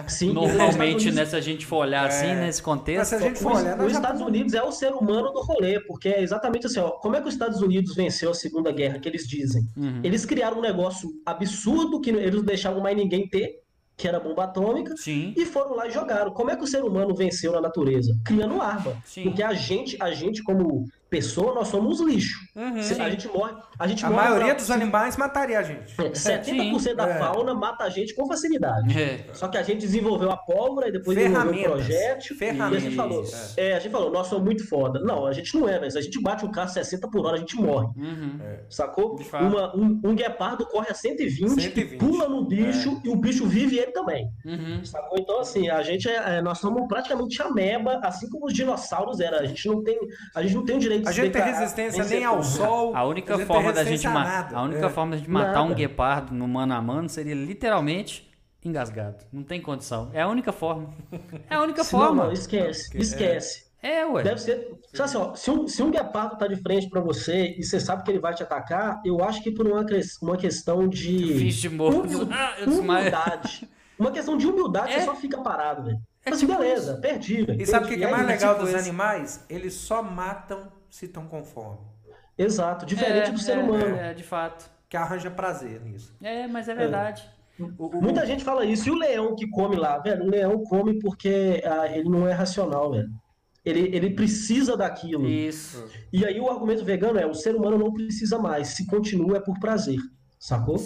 [0.08, 2.34] Sim, os Estados Normalmente, né, se a gente for olhar assim, É.
[2.34, 3.08] nesse Mas contexto.
[3.10, 6.08] se a gente for Os, os Estados Unidos é o ser humano do rolê, porque
[6.10, 9.08] é exatamente assim, ó, como é que os Estados Unidos venceu a Segunda Guerra, que
[9.08, 9.66] eles dizem?
[9.76, 10.00] Uhum.
[10.04, 13.62] Eles criaram um negócio absurdo que eles não deixavam mais ninguém ter,
[13.96, 15.32] que era bomba atômica, Sim.
[15.36, 16.30] e foram lá e jogaram.
[16.30, 18.14] Como é que o ser humano venceu na natureza?
[18.24, 18.96] Criando arma.
[19.04, 19.24] Sim.
[19.24, 20.86] Porque a gente, a gente como
[21.16, 22.38] pessoa, nós somos lixo.
[22.54, 22.82] Uhum.
[22.82, 25.94] Se- a gente morre, a gente A morre maioria na- dos animais mataria a gente.
[26.00, 27.18] É, 70% da É.
[27.18, 28.98] fauna mata a gente com facilidade.
[28.98, 29.24] É.
[29.32, 32.36] Só que a gente desenvolveu a pólvora e depois desenvolveu o projétil.
[32.36, 32.72] Ferramentas.
[32.74, 33.24] E a gente falou,
[33.56, 35.00] é, a gente falou, nós somos muito foda.
[35.00, 35.90] Não, a gente não é, velho.
[35.90, 37.86] Se a gente bate um carro 60 por hora, a gente morre.
[37.96, 38.38] Uhum.
[38.68, 39.18] Sacou?
[39.40, 41.94] Uma- um, um guepardo corre a 120, 120.
[41.94, 44.28] e pula no bicho e o bicho vive ele também.
[44.44, 44.84] Uhum.
[44.84, 45.18] Sacou?
[45.18, 49.38] Então, assim, a gente é, é- nós somos praticamente ameba, assim como os dinossauros eram.
[49.38, 49.98] A gente não tem,
[50.34, 52.94] a gente não tem o direito A gente tem resistência nem ao sol.
[52.96, 54.88] A única forma da gente a única É.
[54.90, 58.30] forma da gente matar um guepardo no mano a mano seria literalmente
[58.64, 59.24] engasgado.
[59.32, 60.10] Não tem condição.
[60.12, 60.90] É a única forma.
[61.48, 62.14] É a única Se forma.
[62.16, 62.96] Não, não, esquece.
[62.98, 63.66] Esquece.
[63.82, 64.22] É, ué.
[64.22, 64.74] Deve ser.
[64.98, 68.02] Assim, ó, se, um, se um guepardo tá de frente pra você e você sabe
[68.02, 69.84] que ele vai te atacar, eu acho que por uma,
[70.22, 71.38] uma questão de.
[71.38, 72.26] Fiz de morto.
[72.32, 73.68] Ah, humildade.
[73.98, 74.98] Uma questão de humildade, É.
[75.00, 75.98] você só fica parado, velho.
[76.24, 77.62] É Mas tipo beleza, perdi, velho.
[77.62, 78.06] E sabe o que, perdi.
[78.08, 79.44] que é mais é legal tipo dos animais?
[79.48, 80.66] Eles só matam
[80.96, 81.78] se estão com fome.
[82.38, 83.96] Exato, diferente É, do ser é, humano.
[83.96, 84.70] É, de fato.
[84.88, 86.14] Que arranja prazer nisso.
[86.22, 87.28] É, mas é verdade.
[87.58, 88.88] O- o- Muita gente fala isso.
[88.88, 90.24] E o leão que come lá, velho?
[90.24, 93.08] O leão come porque ah, ele não é racional, velho.
[93.64, 95.26] Ele, ele precisa daquilo.
[95.28, 95.86] Isso.
[96.12, 98.68] E aí o argumento vegano é: o ser humano não precisa mais.
[98.68, 99.98] Se continua é por prazer.
[100.38, 100.76] Sacou?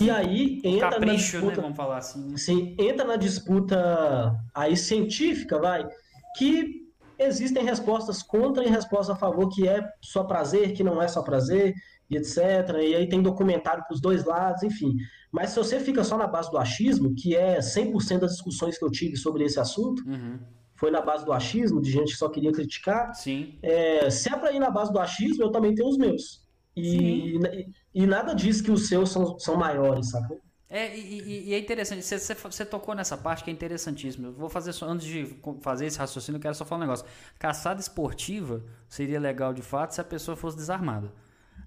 [0.00, 1.42] E aí entra na Capricho, né?
[1.42, 1.60] disputa.
[1.62, 2.30] Vamos falar assim.
[2.30, 2.36] né?
[2.36, 5.86] Sim, entra na disputa aí científica, vai,
[6.36, 6.85] que
[7.18, 11.22] existem respostas contra e respostas a favor, que é só prazer, que não é só
[11.22, 11.74] prazer,
[12.08, 12.38] e etc.
[12.80, 14.94] E aí tem documentário para os dois lados, enfim.
[15.32, 18.84] Mas se você fica só na base do achismo, que é 100% das discussões que
[18.84, 20.38] eu tive sobre esse assunto, Uhum.
[20.76, 23.58] foi na base do achismo, de gente que só queria criticar, Sim.
[23.62, 26.46] é, se é para ir na base do achismo, eu também tenho os meus.
[26.76, 30.38] E, e, e nada diz que os seus são, são maiores, sacou?
[30.68, 34.26] É, e, e- e é interessante, você, você- tocou nessa parte que é interessantíssimo.
[34.28, 37.06] Eu vou fazer só, antes de fazer esse raciocínio, eu quero só falar um negócio.
[37.38, 41.12] Caçada esportiva seria legal de fato se a pessoa fosse desarmada.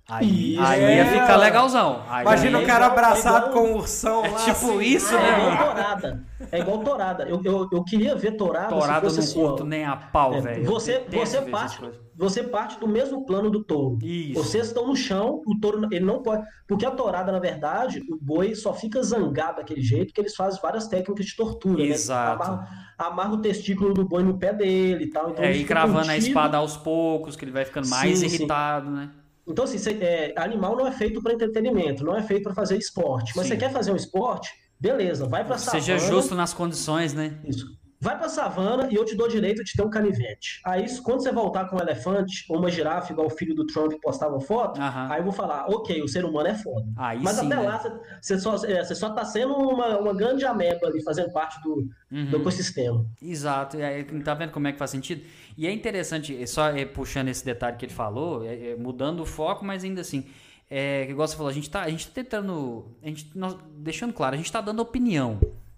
[0.10, 0.96] Aí, Isso, aí é.
[0.98, 2.02] ia ficar legalzão.
[2.10, 4.38] Aí, Imagina é o cara igual- abraçado é igual- com um ursão É lá.
[4.40, 4.80] tipo assim.
[4.82, 5.66] isso, É né, igual mano?
[5.76, 6.24] torada.
[6.52, 7.24] É igual torada.
[7.30, 9.50] Eu, eu, eu queria ver torada não fosse assim, ó.
[9.50, 10.66] curto nem a pau, É, velho.
[10.66, 11.80] Você, você, parte,
[12.18, 14.00] você parte do mesmo plano do touro.
[14.04, 14.34] Isso.
[14.42, 16.44] Vocês estão no chão, o touro ele não pode.
[16.68, 20.60] Porque a torada, na verdade, o boi só fica zangado daquele jeito que eles fazem
[20.62, 21.84] várias técnicas de tortura.
[21.84, 22.40] Exato.
[22.40, 22.46] Né?
[22.56, 25.30] Amarra, amarra o testículo do boi no pé dele e tal.
[25.30, 28.36] Então É, e cravando a espada aos poucos, que ele vai ficando mais Sim, sim.
[28.36, 29.10] irritado, né?
[29.50, 32.78] Então, assim, cê- é, animal não é feito para entretenimento, não é feito para fazer
[32.78, 33.34] esporte.
[33.36, 33.54] Mas Sim.
[33.54, 34.50] você quer fazer um esporte?
[34.80, 35.84] Beleza, vai pra savana.
[35.84, 37.38] Seja justo nas condições, né?
[37.44, 37.66] Isso.
[38.02, 40.62] Vai pra savana e eu te dou direito de ter um canivete.
[40.66, 43.92] Aí, quando você voltar com um elefante ou uma girafa, igual o filho do Trump
[44.02, 45.10] postava foto, Aham.
[45.12, 46.88] aí eu vou falar, ok, o ser humano é foda.
[46.96, 47.68] Aí Mas sim, até né?
[47.68, 47.78] lá,
[48.22, 51.90] você- só, é, você só tá sendo uma, uma grande ameba ali, fazendo parte do,
[52.10, 52.30] Uhum.
[52.30, 53.06] do ecossistema.
[53.22, 55.22] Exato, e aí, tá vendo como é que faz sentido?
[55.58, 58.44] E é interessante, é só é, puxando esse detalhe que ele falou,
[58.80, 60.26] mudando o foco, mas ainda assim,
[60.72, 64.14] é, igual você falou, a gente tá, a gente tá tentando, a gente, nós- deixando
[64.14, 65.38] claro, a gente tá dando opinião,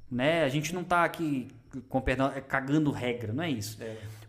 [0.10, 0.44] né?
[0.44, 1.48] A gente não tá aqui,
[1.90, 3.80] com perdão, é, cagando regra, não é isso.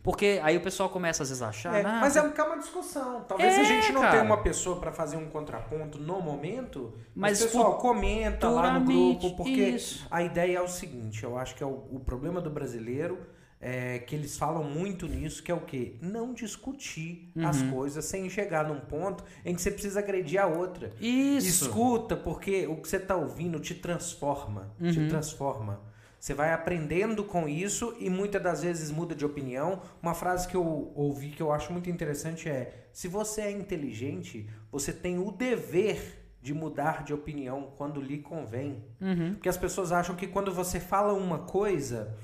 [0.03, 2.59] Porque aí o pessoal começa às vezes a achar, É, "Ah, mas é é uma
[2.59, 3.25] discussão.
[3.29, 4.13] Talvez É, a gente não cara.
[4.13, 8.79] tenha uma pessoa para fazer um contraponto no momento, mas, Mas o pessoal comenta lá
[8.79, 10.05] no grupo, porque isso.
[10.11, 13.19] a ideia é o seguinte, eu acho que é o, o problema do brasileiro
[13.65, 15.95] é que eles falam muito nisso, que é o quê?
[16.03, 17.71] Não discutir as Uhum.
[17.71, 20.91] coisas sem chegar num ponto em que você precisa agredir a outra.
[21.01, 21.67] Isso.
[21.67, 24.73] Escuta, porque o que você está ouvindo te transforma.
[24.81, 24.91] Uhum.
[24.91, 25.81] Te transforma.
[26.23, 29.83] Você vai aprendendo com isso e muitas das vezes muda de opinião.
[30.01, 34.49] Uma frase que eu ouvi que eu acho muito interessante é: se você é inteligente,
[34.71, 38.85] você tem o dever de mudar de opinião quando lhe convém.
[39.01, 39.33] Uhum.
[39.35, 42.15] Porque as pessoas acham que quando você fala uma coisa,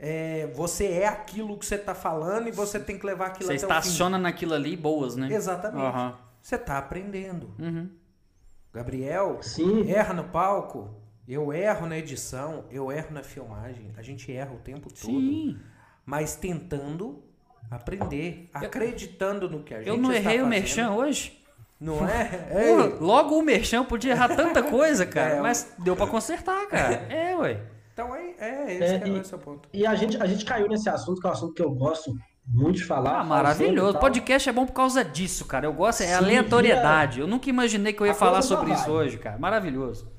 [0.00, 3.64] é, você é aquilo que você está falando e você tem que levar aquilo Você
[3.64, 3.78] até o fim.
[3.78, 5.32] estaciona naquilo ali, boas, né?
[5.32, 5.80] Exatamente.
[5.80, 6.18] Aham.
[6.42, 7.54] Você está aprendendo.
[7.60, 7.88] Uhum.
[8.72, 9.88] Gabriel, Sim.
[9.88, 14.58] erra no palco, eu erro na edição, eu erro na filmagem, a gente erra o
[14.58, 15.58] tempo todo, Sim.
[16.04, 17.22] mas tentando
[17.70, 21.40] aprender, acreditando no que a gente Eu não está errei o merchan hoje?
[21.80, 22.48] Não é?
[22.66, 25.36] Ei, logo o merchan podia errar tanta coisa, cara.
[25.36, 27.06] É, mas deu pra consertar, cara.
[27.10, 27.60] É, ué.
[27.92, 29.68] então é, é esse É, que é e- é o ponto.
[29.72, 32.14] E a gente, a gente caiu nesse assunto, que é um assunto que eu gosto
[32.46, 33.20] muito de falar.
[33.20, 33.98] Ah, maravilhoso.
[33.98, 35.66] Podcast é bom por causa disso, cara.
[35.66, 37.20] Eu gosto, é Sim, aleatoriedade.
[37.20, 38.78] Eu nunca imaginei que eu ia A falar sobre vai.
[38.78, 39.38] isso hoje, cara.
[39.38, 40.12] Maravilhoso.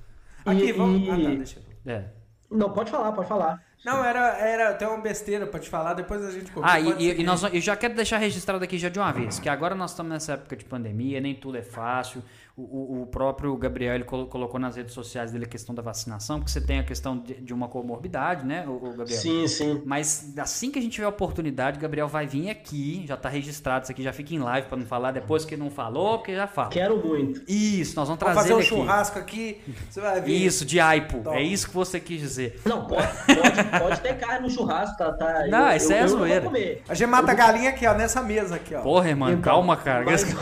[0.46, 1.02] Aqui, E- vamos...
[1.08, 1.92] e- Ah, tá, deixa eu...
[1.94, 2.06] É.
[2.52, 3.62] Não, pode falar, pode falar.
[3.84, 7.22] Não, era, era até uma besteira pra te falar, depois a gente Ah, Pode e,
[7.22, 9.92] e nós, eu já quero deixar registrado aqui já de uma vez, que agora nós
[9.92, 12.24] estamos nessa época de pandemia, nem tudo é fácil.
[12.58, 16.38] O, o- próprio Gabriel ele colo- colocou nas redes sociais dele a questão da vacinação,
[16.40, 19.20] porque você tem a questão de, de uma comorbidade, né, o, o Gabriel?
[19.20, 19.82] Sim, sim.
[19.86, 23.28] Mas assim que a gente tiver a oportunidade, o Gabriel vai vir aqui, já tá
[23.28, 26.34] registrado isso aqui, já fica em live pra não falar depois que não falou, porque
[26.34, 26.70] já fala.
[26.70, 27.42] Quero muito.
[27.46, 28.68] Isso, nós vamos Vamos trazer fazer um aqui.
[28.68, 30.32] churrasco aqui, você vai ver.
[30.32, 31.20] Isso, de aipo.
[31.22, 31.36] Top.
[31.36, 32.62] É isso que você quis dizer.
[32.66, 35.12] Não, pode, pode, pode ter carne no churrasco, tá?
[35.12, 36.42] tá Não, eu, isso é eu, eu não zoeira.
[36.42, 36.82] vou comer.
[36.88, 38.82] A gente mata a galinha aqui, ó, nessa mesa aqui, ó.
[38.82, 40.06] Porra, irmão, Então, calma, cara.
[40.06, 40.24] mas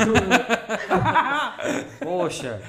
[2.03, 2.61] Poxa.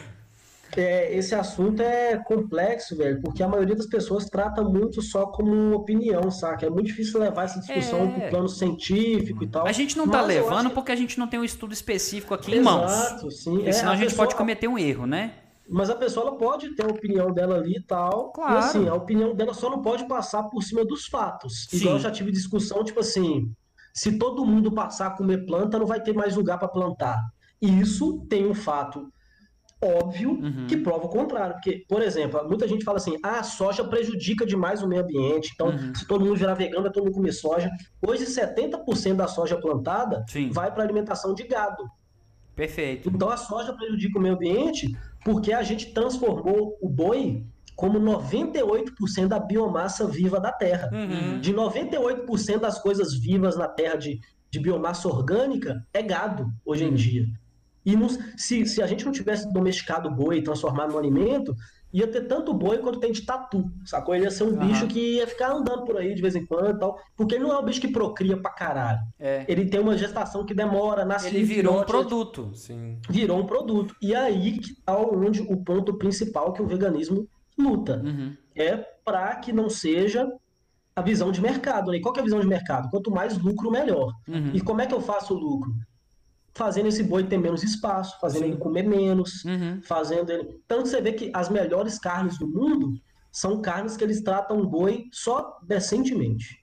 [0.77, 5.73] é, esse assunto é complexo, velho, porque a maioria das pessoas trata muito só como
[5.73, 6.66] opinião, saca?
[6.66, 8.06] É muito difícil levar essa discussão É.
[8.20, 9.66] pro plano científico e tal.
[9.66, 12.56] A gente não tá eu levando porque a gente não tem um estudo específico aqui
[12.56, 12.90] em mãos.
[12.90, 13.55] Exato, sim.
[13.55, 15.35] Porque É, senão a gente pessoa- pode cometer um erro, né?
[15.69, 18.32] Mas a pessoa ela pode ter a opinião dela ali e tal.
[18.32, 18.55] Claro.
[18.55, 21.66] E assim, a opinião dela só não pode passar por cima dos fatos.
[21.70, 21.77] Sim.
[21.78, 23.51] Igual eu já tive discussão, tipo assim,
[23.94, 27.19] se todo mundo passar a comer planta, não vai ter mais lugar para plantar.
[27.62, 29.09] E isso tem um fato
[29.85, 30.66] óbvio Uhum.
[30.69, 31.55] que prova o contrário.
[31.55, 35.51] Porque, por exemplo, muita gente fala assim: ah, a soja prejudica demais o meio ambiente.
[35.55, 35.94] Então, Uhum.
[35.94, 37.70] se todo mundo virar vegano, vai todo mundo comer soja.
[38.06, 40.51] Hoje, 70% da soja plantada Sim.
[40.51, 41.85] vai para alimentação de gado.
[42.56, 43.11] Perfeito.
[43.12, 47.44] Então a soja prejudica o meio ambiente porque a gente transformou o boi
[47.74, 50.89] como 98% da biomassa viva da terra.
[50.93, 51.40] Uhum.
[51.40, 54.20] De 98% das coisas vivas na terra de,
[54.51, 57.27] de biomassa orgânica é gado hoje em dia.
[57.85, 61.55] E nos- se, se a gente não tivesse domesticado o boi e transformado no alimento,
[61.93, 64.15] ia ter tanto boi quanto tem de tatu, sacou?
[64.15, 64.66] Ele ia ser um Aham.
[64.66, 67.44] bicho que ia ficar andando por aí de vez em quando e tal, porque ele
[67.44, 68.98] não é um bicho que procria pra caralho.
[69.19, 69.44] É.
[69.47, 72.51] Ele tem uma gestação que demora, nasce Ele virou um produto.
[72.55, 72.98] Sim.
[73.09, 73.94] virou um produto.
[74.02, 78.02] E aí que tá onde o ponto principal que o veganismo luta.
[78.05, 78.35] Uhum.
[78.56, 80.27] É para que não seja
[80.97, 81.90] a visão de mercado.
[81.93, 81.98] Né?
[81.98, 82.89] E Qual que é a visão de mercado?
[82.90, 84.12] Quanto mais lucro, melhor.
[84.27, 84.51] Uhum.
[84.55, 85.73] E como é que eu faço o lucro?
[86.55, 88.49] Fazendo esse boi ter menos espaço, fazendo Sim.
[88.51, 89.81] ele comer menos, Uhum.
[89.83, 90.61] fazendo ele.
[90.69, 92.93] Tanto você vê que as melhores carnes do mundo
[93.33, 96.61] são carnes que eles tratam o boi só decentemente.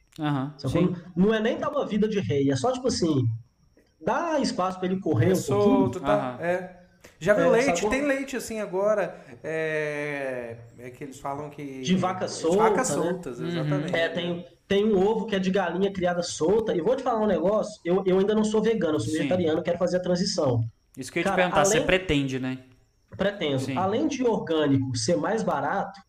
[0.58, 0.96] Sim.
[1.16, 3.26] Não é nem dar uma vida de rei, é só tipo assim,
[4.06, 5.62] dá espaço para ele correr É um pouquinho.
[5.62, 6.14] solto, tá?
[6.38, 6.42] Aham.
[6.42, 6.78] É.
[7.20, 7.76] Já viu É, leite?
[7.78, 7.90] sacou?
[7.90, 9.20] Tem leite assim agora.
[9.44, 10.58] É...
[10.80, 11.82] é que eles falam que.
[11.82, 12.96] De vaca De solta, vacas né?
[12.96, 13.48] soltas, Uhum.
[13.48, 13.96] exatamente.
[13.96, 16.74] É, tem, tem um ovo que é de galinha criada solta.
[16.74, 19.18] E vou te falar um negócio, eu, eu ainda não sou vegano, eu sou Sim.
[19.18, 20.64] vegetariano, quero fazer a transição.
[20.98, 22.60] Isso que eu ia te Cara, perguntar, você além- pretende, né?
[23.18, 23.60] Pretendo.
[23.60, 23.76] Sim.
[23.76, 26.00] Além de orgânico ser mais barato,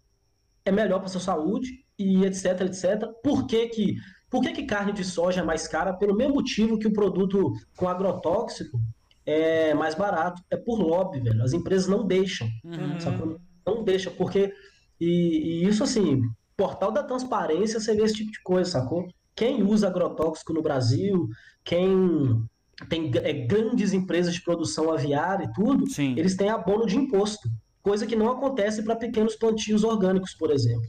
[0.65, 3.09] é melhor para sua saúde e etc, etc.
[3.25, 3.97] Por que que,
[4.31, 5.93] por que que carne de soja é mais cara?
[5.93, 8.79] Pelo mesmo motivo que o produto com agrotóxico
[9.27, 10.41] é mais barato.
[10.49, 11.43] É por lobby, velho.
[11.43, 12.47] As empresas não deixam.
[12.65, 13.37] Uhum.
[13.67, 14.53] Não deixa, porque.
[15.01, 16.23] E, e isso assim,
[16.57, 19.07] portal da transparência, você vê esse tipo de coisa, sacou?
[19.35, 21.29] Quem usa agrotóxico no Brasil,
[21.65, 22.45] quem
[22.89, 26.15] tem é, grandes empresas de produção aviária e tudo, Sim.
[26.17, 27.49] eles têm abono de imposto.
[27.83, 30.89] Coisa que não acontece para pequenos plantios orgânicos, por exemplo.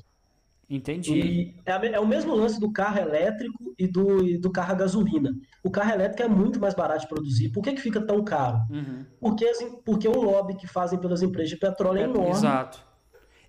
[0.70, 1.14] Entendi.
[1.14, 4.76] E é, é o mesmo lance do carro elétrico e do, e do carro a
[4.76, 5.32] gasolina.
[5.64, 7.50] O carro elétrico é muito mais barato de produzir.
[7.50, 8.60] Por que, que fica tão caro?
[8.70, 9.06] Uhum.
[9.20, 9.46] Porque,
[9.86, 12.32] porque o lobby que fazem pelas empresas de petróleo é enorme.
[12.32, 12.84] Exato.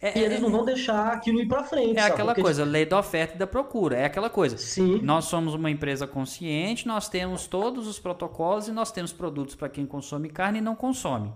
[0.03, 1.97] É, E é- eles não vão deixar aquilo ir para frente.
[1.97, 2.12] é sabe?
[2.12, 3.97] aquela Porque, coisa, lei da oferta e da procura.
[3.97, 4.59] É aquela coisa.
[4.59, 5.01] Sim.
[5.03, 9.69] Nós somos uma empresa consciente, nós temos todos os protocolos e nós temos produtos para
[9.69, 11.33] quem consome carne e não consome.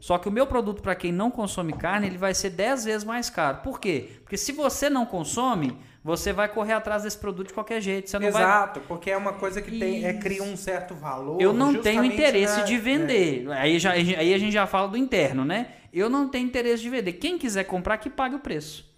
[0.00, 3.04] Só que o meu produto para quem não consome carne, ele vai ser 10 vezes
[3.04, 3.58] mais caro.
[3.58, 4.08] Por quê?
[4.22, 8.08] Porque se você não consome, você vai correr atrás desse produto de qualquer jeito.
[8.08, 11.38] Você não vai Exato, porque é uma coisa que tem, é, cria um certo valor.
[11.40, 13.46] Eu não tenho interesse na- de vender.
[13.52, 15.66] Aí, já, aí a gente já fala do interno, né?
[15.92, 17.14] Eu não tenho interesse de vender.
[17.14, 18.88] Quem quiser comprar, que pague o preço.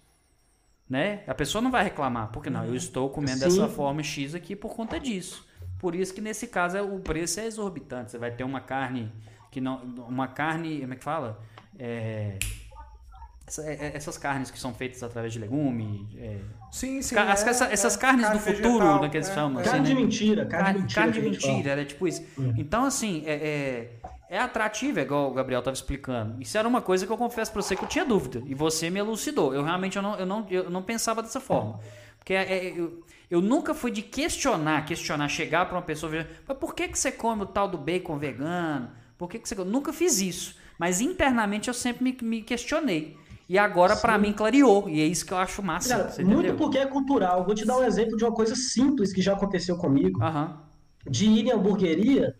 [0.89, 1.23] Né?
[1.27, 3.45] A pessoa não vai reclamar, porque não, eu estou comendo Sim.
[3.45, 5.47] dessa forma X aqui por conta disso.
[5.79, 8.11] Por isso que nesse caso é- o preço é exorbitante.
[8.11, 9.11] Você vai ter uma carne
[9.51, 9.77] que não.
[10.07, 10.81] Uma carne.
[10.81, 11.41] Como é que fala?
[11.79, 12.37] É,
[13.59, 16.07] é- é- essas carnes que são feitas através de legume.
[16.17, 16.37] é,
[16.71, 17.15] Sim, sim.
[17.17, 19.61] As- é, essa- essas é, carnes carne do futuro, vegetal, né, que eles chamam, é.
[19.61, 19.95] assim, Carne né?
[19.95, 21.01] de mentira, carne, Carne, de mentira.
[21.01, 22.23] carne de mentira, era tipo isso.
[22.37, 22.53] Hum.
[22.57, 23.89] Então, assim, é,
[24.29, 26.41] é, atrativo, é igual o Gabriel estava explicando.
[26.41, 28.41] Isso era uma coisa que eu confesso pra você que eu tinha dúvida.
[28.45, 29.53] E você me elucidou.
[29.53, 31.79] Eu realmente eu não, eu não, eu não pensava dessa forma.
[32.17, 36.25] Porque é, é, eu, eu nunca fui de questionar, questionar, chegar pra uma pessoa e
[36.47, 38.89] mas por que, que você come o tal do bacon vegano?
[39.17, 39.69] Por que, que você come?
[39.69, 40.55] Nunca fiz isso.
[40.79, 43.17] Mas internamente eu sempre me, me questionei.
[43.47, 44.89] E agora, pra mim, clareou.
[44.89, 46.09] E é isso que eu acho massa.
[46.09, 47.45] Cara, muito porque é cultural.
[47.45, 50.23] Vou te dar um exemplo de uma coisa simples que já aconteceu comigo.
[50.23, 50.61] Aham.
[51.07, 52.35] De ir em hamburgueria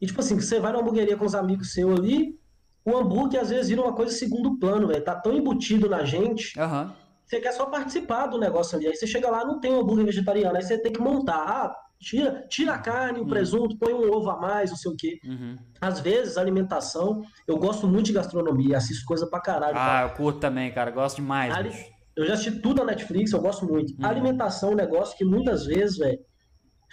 [0.00, 2.38] e, tipo assim, você vai na hamburgueria com os amigos seus ali,
[2.84, 5.04] o hambúrguer às vezes vira uma coisa segundo plano, velho.
[5.04, 6.94] Tá tão embutido na gente, Aham.
[7.26, 8.86] você quer só participar do negócio ali.
[8.86, 10.56] Aí você chega lá, não tem um hambúrguer vegetariano.
[10.56, 11.36] Aí você tem que montar.
[11.36, 14.96] Ah, tira, tira a carne, o presunto, põe um ovo a mais, não sei o
[14.96, 15.18] quê.
[15.24, 15.56] Uhum.
[15.80, 19.74] Às vezes, alimentação, eu gosto muito de gastronomia, assisto coisa pra caralho.
[19.76, 20.90] Ah, eu curto também, cara.
[20.90, 21.54] Gosto demais.
[21.54, 21.74] Ali-.
[22.16, 23.92] Eu já assisti tudo na Netflix, eu gosto muito.
[23.92, 24.06] Uhum.
[24.06, 26.18] Alimentação é um negócio que muitas vezes, velho,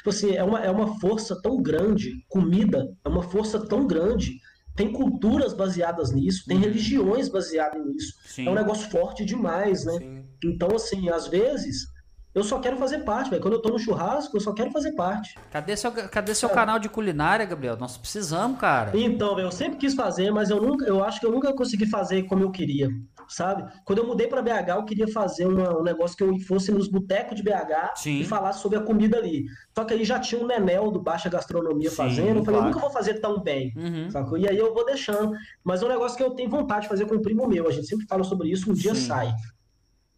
[0.08, 2.24] tipo assim, é uma, é uma força tão grande.
[2.30, 4.40] Comida é uma força tão grande.
[4.76, 6.64] Tem culturas baseadas nisso, tem Uhum.
[6.64, 8.14] religiões baseadas nisso.
[8.26, 8.48] Sim.
[8.48, 9.94] É um negócio forte demais, né?
[9.98, 10.24] Sim.
[10.44, 11.88] Então, assim, às vezes,
[12.34, 13.42] eu só quero fazer parte, velho.
[13.42, 15.32] Quando eu tô no churrasco, eu só quero fazer parte.
[15.52, 17.76] Cadê seu, cadê seu canal de culinária, Gabriel?
[17.76, 18.92] Nós precisamos, cara.
[18.96, 21.88] Então, velho, eu sempre quis fazer, mas eu nunca, eu acho que eu nunca consegui
[21.88, 22.88] fazer como eu queria.
[23.28, 23.72] Sabe?
[23.86, 26.88] Quando eu mudei para BH, eu queria fazer uma, um negócio que eu fosse nos
[26.88, 28.20] botecos de BH Sim.
[28.20, 29.46] e falasse sobre a comida ali.
[29.76, 32.38] Só que aí já tinha um Nenel do Baixa Gastronomia Sim, fazendo.
[32.40, 32.66] Eu falei, claro.
[32.74, 33.74] nunca vou fazer tão bem.
[33.76, 34.10] Uhum.
[34.10, 34.38] Sacou?
[34.38, 35.34] E aí eu vou deixando.
[35.64, 37.68] Mas é um negócio que eu tenho vontade de fazer com um primo meu.
[37.68, 39.08] A gente sempre fala sobre isso, um dia Sim.
[39.08, 39.34] sai.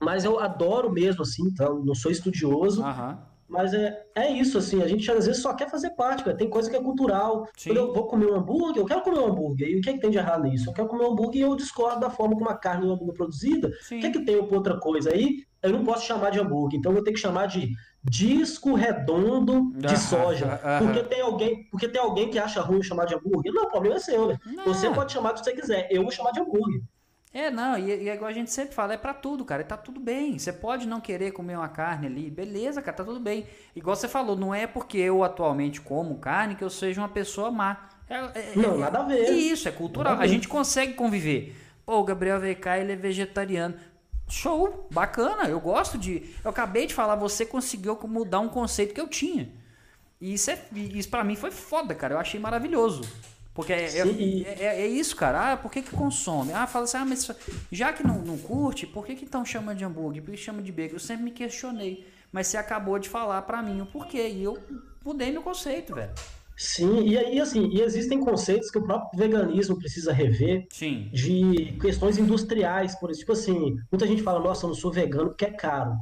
[0.01, 2.83] Mas eu adoro mesmo, assim, então não sou estudioso.
[2.83, 3.28] Aham.
[3.49, 6.37] Mas é, é isso, assim, a gente às vezes só quer fazer parte, cara.
[6.37, 7.47] Tem coisa que é cultural.
[7.57, 7.71] Sim.
[7.71, 9.69] Quando eu vou comer um hambúrguer, eu quero comer um hambúrguer.
[9.69, 10.69] E o que, é que tem de errado nisso?
[10.69, 13.15] Eu quero comer um hambúrguer e eu discordo da forma como a carne do hambúrguer
[13.15, 13.71] é produzida.
[13.81, 13.97] Sim.
[13.97, 15.11] O que, é que tem outra coisa?
[15.11, 17.71] Aí eu não posso chamar de hambúrguer, então eu vou ter que chamar de
[18.03, 20.61] disco redondo de Aham, soja.
[20.63, 20.85] aham.
[20.85, 23.51] Porque tem alguém, porque tem alguém que acha ruim chamar de hambúrguer.
[23.51, 24.37] Não, o problema é seu, né?
[24.45, 24.65] Não.
[24.65, 25.87] Você pode chamar do que você quiser.
[25.91, 26.81] Eu vou chamar de hambúrguer.
[27.31, 29.65] É, não, e, e é igual a gente sempre fala, é pra tudo, cara, e
[29.65, 30.39] tá tudo bem.
[30.39, 33.45] Você pode não querer comer uma carne ali, beleza, cara, tá tudo bem.
[33.75, 37.51] Igual você falou, não é porque eu atualmente como carne que eu seja uma pessoa
[37.51, 37.89] má.
[38.09, 39.29] É, é- Não, é- nada a ver.
[39.31, 40.15] Isso, é cultural.
[40.15, 41.55] A A gente consegue conviver.
[41.85, 43.75] Pô, o Gabriel VK, ele é vegetariano.
[44.27, 46.35] Show, bacana, eu gosto de.
[46.43, 49.49] Eu acabei de falar, você conseguiu mudar um conceito que eu tinha.
[50.19, 52.15] E isso, é, isso pra mim foi foda, cara.
[52.15, 53.01] Eu achei maravilhoso.
[53.59, 55.51] Porque é, é, é- é isso, cara.
[55.51, 56.53] Ah, por que, que consome?
[56.53, 57.29] Ah, fala assim, ah, mas
[57.69, 60.23] já que não, não curte, por que, que então chama de hambúrguer?
[60.23, 60.95] Por que chama de bacon?
[60.95, 62.07] Eu sempre me questionei.
[62.31, 64.29] Mas você acabou de falar pra mim o porquê.
[64.29, 64.57] E eu
[65.03, 66.09] mudei meu conceito, velho.
[66.55, 71.09] Sim, e aí, assim, e existem conceitos que o próprio veganismo precisa rever Sim.
[71.11, 75.29] de questões industriais, por exemplo, tipo assim, muita gente fala, nossa, eu não sou vegano
[75.31, 75.97] porque é caro.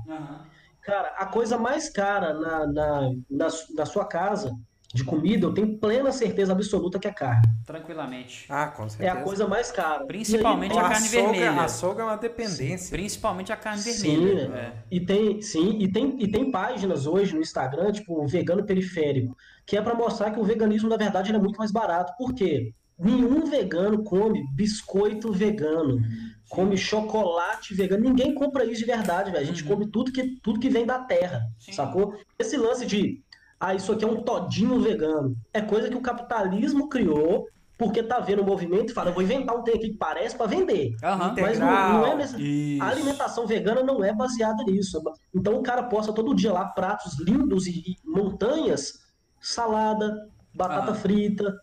[0.83, 4.55] Cara, a coisa mais cara na, na, na, na sua casa
[4.97, 7.43] de comida, eu tenho plena certeza absoluta que é carne.
[7.65, 8.45] Tranquilamente.
[8.49, 9.11] Ah, com É certeza.
[9.13, 10.05] a coisa mais cara.
[10.05, 11.61] Principalmente aí, a a carne açougue, vermelha.
[11.61, 12.89] açougue é uma dependência.
[12.97, 14.49] Principalmente a carne Sim, vermelha.
[14.49, 14.57] né?
[14.59, 14.83] É.
[14.95, 19.35] E tem, sim, e tem, e tem páginas hoje no Instagram, tipo, o vegano periférico,
[19.65, 22.13] que é para mostrar que o veganismo, na verdade, ele é muito mais barato.
[22.17, 22.73] Por quê?
[22.99, 25.99] Nenhum vegano come biscoito vegano,
[26.49, 28.03] come chocolate vegano.
[28.03, 29.43] Ninguém compra isso de verdade, velho.
[29.43, 31.73] A gente come tudo que, tudo que vem da terra, Sim.
[31.73, 32.15] sacou?
[32.39, 33.21] Esse lance de,
[33.59, 37.47] ah, isso aqui é um todinho vegano, é coisa que o capitalismo criou,
[37.77, 40.35] porque tá vendo o movimento e fala, eu vou inventar um trem aqui que parece
[40.35, 40.95] para vender.
[41.03, 41.35] Aham.
[41.39, 42.79] Mas não, não é nesse...
[42.81, 44.99] A alimentação vegana não é baseada nisso.
[45.35, 48.93] Então o cara posta todo dia lá pratos lindos e montanhas,
[49.39, 50.95] salada, batata Ah.
[50.95, 51.53] frita,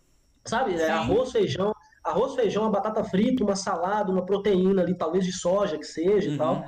[0.45, 0.75] sabe?
[0.75, 1.73] É arroz, feijão,
[2.03, 6.29] arroz, feijão, uma batata frita, uma salada, uma proteína ali, talvez de soja que seja
[6.29, 6.35] Uhum.
[6.35, 6.65] e tal.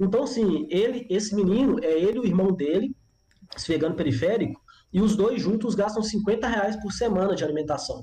[0.00, 2.94] Então, assim, ele, esse menino, é ele e o irmão dele,
[3.54, 4.58] esse vegano periférico,
[4.96, 8.02] e os dois juntos gastam 50 reais por semana de alimentação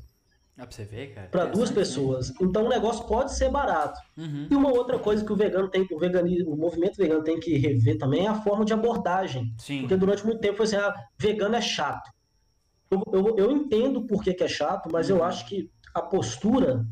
[0.55, 1.27] Dá pra você ver, cara.
[1.29, 2.05] para duas Interessante, né?
[2.13, 2.33] pessoas.
[2.39, 3.99] Então o negócio pode ser barato.
[4.15, 4.47] Uhum.
[4.51, 7.57] E uma outra coisa que o vegano tem, o veganismo, o movimento vegano tem que
[7.57, 9.51] rever também é a forma de abordagem.
[9.57, 9.79] Sim.
[9.81, 12.07] Porque durante muito tempo foi assim, ah, vegano é chato.
[12.91, 15.17] Eu, eu, eu entendo por que, que é chato, mas Uhum.
[15.17, 16.85] eu acho que a postura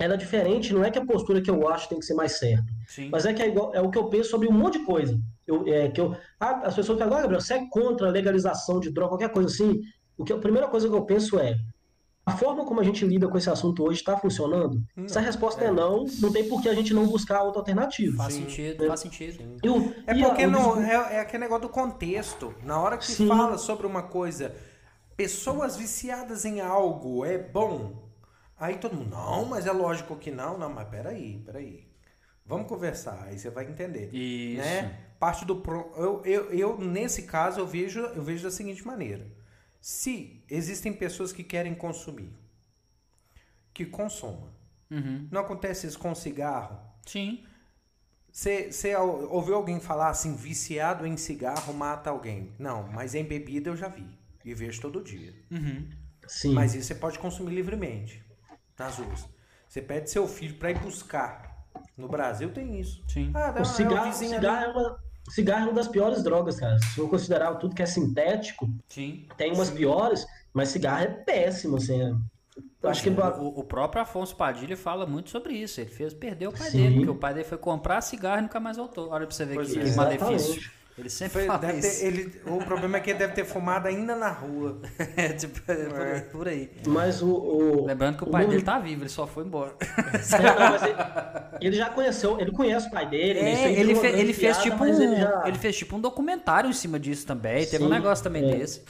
[0.00, 0.72] ela é diferente.
[0.72, 3.08] Não é que a postura que eu acho tem que ser mais certa, Sim.
[3.12, 5.16] mas é que é, igual, é o que eu penso sobre um monte de coisa.
[5.46, 8.80] Eu, é, que eu, ah, as pessoas falam, ah, Gabriel, você é contra a legalização
[8.80, 9.80] de droga, qualquer coisa assim.
[10.16, 11.56] O que, a primeira coisa que eu penso é
[12.26, 14.80] a forma como a gente lida com esse assunto hoje está funcionando?
[14.94, 15.72] Não, Se a resposta é, é.
[15.72, 18.16] não, não tem por que a gente não buscar outra alternativa.
[18.18, 18.40] Faz Sim.
[18.42, 19.42] sentido, faz sentido.
[19.62, 22.54] E o- É a- porque o não, é, é aquele negócio do contexto.
[22.62, 23.26] Na hora que Sim.
[23.26, 24.54] fala sobre uma coisa,
[25.16, 28.09] pessoas viciadas em algo é bom.
[28.60, 30.58] Aí todo mundo, não, mas é lógico que não.
[30.58, 31.88] Não, mas peraí, peraí.
[32.44, 34.14] Vamos conversar, aí você vai entender.
[34.14, 34.60] Isso.
[34.62, 35.00] Né?
[35.18, 35.92] Parte do pro...
[35.96, 39.26] eu, eu, eu, nesse caso, eu vejo, eu vejo da seguinte maneira.
[39.80, 42.30] Se existem pessoas que querem consumir,
[43.72, 44.52] que consuma.
[44.90, 45.26] Uhum.
[45.30, 46.78] Não acontece isso com cigarro?
[47.06, 47.42] Sim.
[48.30, 52.52] Você você ou- ouviu alguém falar assim, viciado em cigarro mata alguém?
[52.58, 54.06] Não, mas em bebida eu já vi.
[54.44, 55.34] E vejo todo dia.
[55.50, 55.88] Uhum.
[56.26, 56.52] Sim.
[56.52, 58.28] Mas isso você pode consumir livremente
[58.80, 59.28] nas ruas.
[59.68, 61.50] Você pede seu filho para ir buscar.
[61.96, 63.02] No Brasil tem isso.
[63.06, 63.30] Sim.
[63.34, 64.98] Ah, dá O cigarro, é cigarro é uma,
[65.28, 66.78] cigarro é uma das piores drogas, cara.
[66.80, 69.28] Se for considerar tudo que é sintético, Sim.
[69.36, 72.02] tem umas piores, mas cigarro é péssimo, assim.
[72.02, 72.14] é-
[72.82, 73.12] Eu acho que o,
[73.42, 75.80] o- o próprio Afonso Padilha fala muito sobre isso.
[75.80, 76.78] Ele fez perder o pai Sim.
[76.78, 79.10] dele, porque o pai dele foi comprar cigarro e nunca mais voltou.
[79.10, 79.94] Olha pra você ver Pois que é.
[79.94, 80.70] malefício.
[81.00, 82.00] Ele sempre Foi- fala deve isso.
[82.00, 84.80] ter- ele, o problema é que ele deve ter fumado ainda na rua.
[85.16, 86.20] É, tipo, é por, É.
[86.20, 86.70] por aí.
[86.86, 87.28] Mas o.
[87.34, 89.72] o- Lembrando que o o pai nome- dele tá vivo, ele só foi embora.
[89.80, 89.82] É,
[90.60, 90.94] não, mas ele,
[91.60, 93.42] ele já conheceu, ele conhece o pai dele.
[93.42, 93.50] né?
[93.52, 95.96] É, aí ele, virou fe- ele fez piada, tipo um, ele já- ele fez tipo
[95.96, 97.66] um documentário em cima disso também.
[97.66, 98.56] Teve um Sim, negócio também é.
[98.56, 98.82] desse.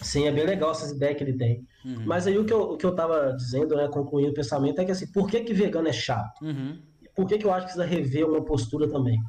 [0.00, 1.64] Sim, é bem legal essas ideias que ele tem.
[1.84, 2.02] Uhum.
[2.06, 4.84] Mas aí o que eu, o que eu tava dizendo, né, concluindo o pensamento, é
[4.84, 6.42] que assim, por que, que vegano é chato?
[6.42, 6.78] Uhum.
[7.14, 9.20] Por que, que eu acho que precisa rever uma postura também?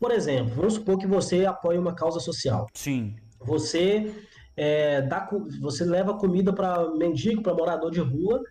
[0.00, 2.66] Por exemplo, vamos supor que você apoia uma causa social.
[2.72, 3.14] Sim.
[3.38, 4.14] Você
[4.56, 5.28] é, dá,
[5.60, 8.42] você leva comida para mendigo, para morador de rua,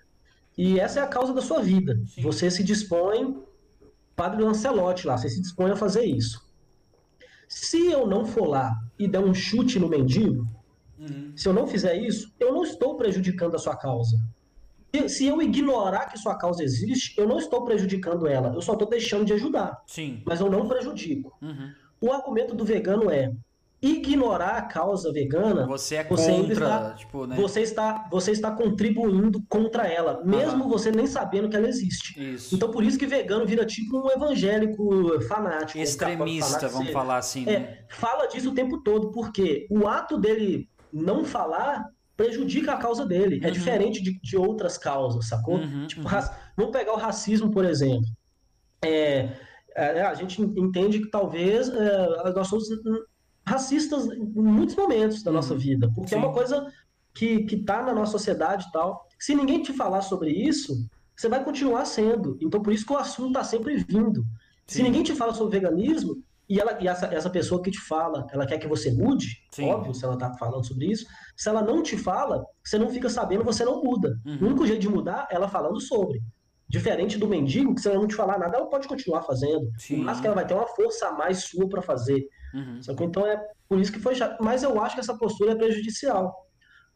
[0.55, 1.99] e essa é a causa da sua vida.
[2.05, 2.21] Sim.
[2.21, 3.43] Você se dispõe
[4.15, 6.47] Padre Lancelotti lá, você se dispõe a fazer isso.
[7.47, 10.47] Se eu não for lá e der um chute no mendigo,
[10.99, 11.33] uhum.
[11.35, 14.19] se eu não fizer isso, eu não estou prejudicando a sua causa.
[15.07, 18.87] Se eu ignorar que sua causa existe, eu não estou prejudicando ela, eu só estou
[18.87, 19.81] deixando de ajudar.
[19.85, 20.21] Sim.
[20.25, 21.37] Mas eu não prejudico.
[21.41, 21.71] Uhum.
[22.01, 23.31] O argumento do vegano é:
[23.81, 27.35] ignorar a causa vegana, você é você contra, está, tipo, né?
[27.35, 32.19] você está, você está contribuindo contra ela, mesmo você nem sabendo que ela existe.
[32.33, 32.55] Isso.
[32.55, 37.47] Então por isso que vegano vira tipo um evangélico fanático, extremista, vamos falar assim.
[37.47, 37.77] É, né?
[37.89, 41.85] fala disso o tempo todo, porque o ato dele não falar
[42.19, 43.37] prejudica a causa dele.
[43.37, 43.47] É uhum.
[43.47, 45.55] É diferente de, de, outras causas, sacou?
[45.55, 46.21] Uhum, tipo, uhum.
[46.57, 48.05] vamos pegar o racismo, por exemplo.
[48.81, 49.29] É,
[49.73, 52.67] é, a gente entende que talvez é, nós somos
[53.47, 55.59] racistas em muitos momentos da nossa uhum.
[55.59, 56.15] vida, porque Sim.
[56.15, 56.69] é uma coisa
[57.13, 59.07] que, que tá na nossa sociedade e tal.
[59.17, 60.75] Se ninguém te falar sobre isso,
[61.15, 62.37] você vai continuar sendo.
[62.41, 64.23] Então, por isso que o assunto está sempre vindo.
[64.67, 64.79] Sim.
[64.79, 68.25] Se ninguém te fala sobre veganismo, e, ela, e essa, essa pessoa que te fala,
[68.31, 69.69] ela quer que você mude, Sim.
[69.69, 71.05] óbvio, se ela está falando sobre isso.
[71.37, 74.19] Se ela não te fala, você não fica sabendo, você não muda.
[74.25, 74.37] Uhum.
[74.41, 76.19] O único jeito de mudar é ela falando sobre.
[76.67, 79.69] Diferente do mendigo, que se ela não te falar nada, ela pode continuar fazendo.
[79.77, 79.97] Sim.
[79.97, 82.27] Mas que ela vai ter uma força a mais sua para fazer.
[82.53, 82.79] Uhum.
[83.01, 84.43] Então é por isso que foi chato.
[84.43, 86.33] Mas eu acho que essa postura é prejudicial.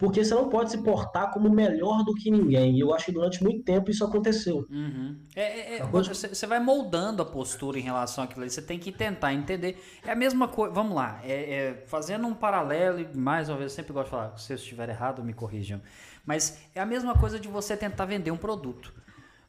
[0.03, 2.75] Porque você não pode se portar como melhor do que ninguém.
[2.75, 4.67] E eu acho que durante muito tempo isso aconteceu.
[4.69, 5.17] Uhum.
[5.33, 8.51] É, é, é você, vai moldando a postura em relação àquilo ali.
[8.51, 9.81] Você tem que tentar entender.
[10.05, 10.73] É a mesma coisa.
[10.73, 11.21] Vamos lá.
[11.23, 14.51] É, é, fazendo um paralelo, e mais uma vez, eu sempre gosto de falar, se
[14.51, 15.79] eu estiver errado, me corrijam.
[16.25, 18.93] Mas é a mesma coisa de você tentar vender um produto.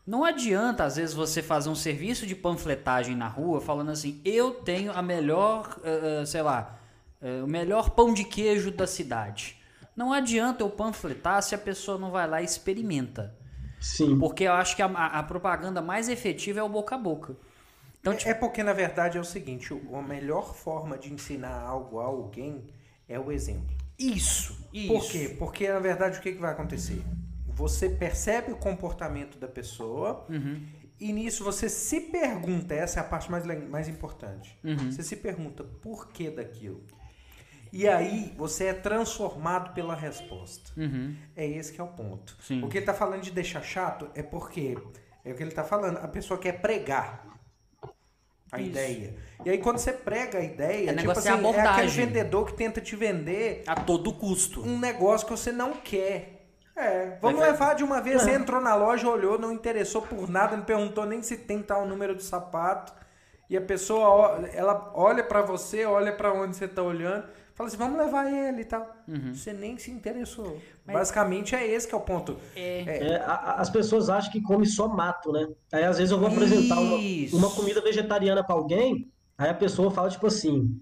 [0.06, 4.52] Não adianta, às vezes, você fazer um serviço de panfletagem na rua falando assim: eu
[4.52, 6.78] tenho a melhor, uh, sei lá,
[7.20, 9.63] uh, o melhor pão de queijo da cidade.
[9.96, 13.36] Não adianta eu panfletar se a pessoa não vai lá e experimenta.
[13.80, 14.18] Sim.
[14.18, 17.36] Porque eu acho que a, a propaganda mais efetiva é o boca a boca.
[18.00, 18.30] Então, é, tipo...
[18.30, 22.64] é porque, na verdade, é o seguinte: a melhor forma de ensinar algo a alguém
[23.08, 23.76] é o exemplo.
[23.98, 24.88] Isso, isso.
[24.88, 25.36] Por quê?
[25.38, 27.04] Porque, na verdade, o que, que vai acontecer?
[27.54, 30.60] você percebe o comportamento da pessoa uhum.
[30.98, 34.58] e nisso você se pergunta, essa é a parte mais, mais importante.
[34.64, 34.90] Uhum.
[34.90, 36.82] Você se pergunta por que daquilo.
[37.74, 40.70] E aí você é transformado pela resposta.
[40.76, 41.16] Uhum.
[41.34, 42.36] É esse que é o ponto.
[42.40, 42.62] Sim.
[42.62, 44.78] O que ele está falando de deixar chato é porque
[45.24, 45.96] é o que ele está falando.
[45.96, 47.26] A pessoa quer pregar
[48.52, 48.70] a Isso.
[48.70, 49.16] ideia.
[49.44, 52.80] E aí quando você prega a ideia, é, tipo assim, é aquele vendedor que tenta
[52.80, 56.46] te vender a todo custo um negócio que você não quer.
[56.76, 58.22] É, vamos levar de uma vez.
[58.22, 61.88] Você entrou na loja, olhou, não interessou por nada, não perguntou nem se tem tal
[61.88, 62.92] número de sapato.
[63.50, 67.76] E a pessoa, ela olha para você, olha para onde você tá olhando, fala assim,
[67.76, 68.86] vamos levar ele e tal.
[69.08, 69.34] Uhum.
[69.34, 70.60] Você nem se interessou.
[70.84, 70.96] Mas...
[70.96, 72.36] Basicamente é esse que é o ponto.
[72.54, 72.80] É.
[72.82, 75.48] É, a, as pessoas acham que come só mato, né?
[75.72, 76.98] Aí às vezes eu vou apresentar uma,
[77.32, 80.80] uma comida vegetariana para alguém, aí a pessoa fala tipo assim,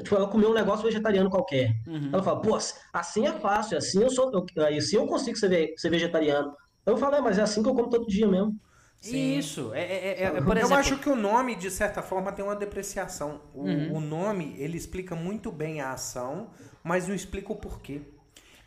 [0.00, 1.74] Tipo, ela comeu um negócio vegetariano qualquer.
[1.86, 2.08] Uhum.
[2.10, 2.56] Ela fala, pô,
[2.92, 4.32] assim é fácil, assim eu sou.
[4.32, 6.54] Eu, assim eu consigo ser, ser vegetariano.
[6.86, 8.58] Eu falo, é, mas é assim que eu como todo dia mesmo.
[9.02, 9.36] Sim.
[9.36, 9.72] Isso.
[9.74, 10.74] É, é, é, por exemplo...
[10.74, 13.40] Eu acho que o nome, de certa forma, tem uma depreciação.
[13.52, 13.96] O, uhum.
[13.96, 16.50] o nome, ele explica muito bem a ação,
[16.84, 18.00] mas não explica o porquê.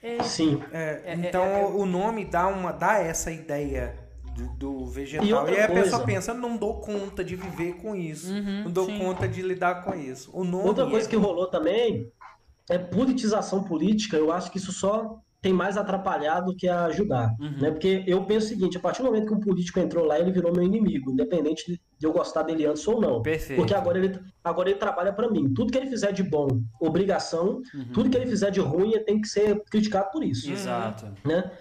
[0.04, 0.62] É, Sim.
[0.74, 3.98] É, é, então, o nome dá, uma, dá essa ideia
[4.36, 5.48] do, do vegetal.
[5.48, 8.30] E, e aí a pessoa pensa, não dou conta de viver com isso.
[8.30, 9.00] Uhum, não dou sim.
[9.00, 10.30] conta de lidar com isso.
[10.34, 11.10] O nome outra coisa é...
[11.10, 12.12] que rolou também
[12.70, 14.18] é politização política.
[14.18, 17.30] Eu acho que isso só tem mais atrapalhado do que ajudar.
[17.40, 17.58] Uhum.
[17.62, 17.70] Né?
[17.70, 20.32] Porque eu penso o seguinte: a partir do momento que um político entrou lá, ele
[20.32, 23.22] virou meu inimigo, independente de eu gostar dele antes ou não.
[23.22, 23.60] Perfeito.
[23.60, 25.54] Porque agora ele, agora ele trabalha para mim.
[25.54, 26.48] Tudo que ele fizer de bom,
[26.82, 27.86] obrigação, uhum.
[27.94, 30.52] tudo que ele fizer de ruim tem que ser criticado por isso.
[30.52, 31.14] Exato.
[31.24, 31.52] Né?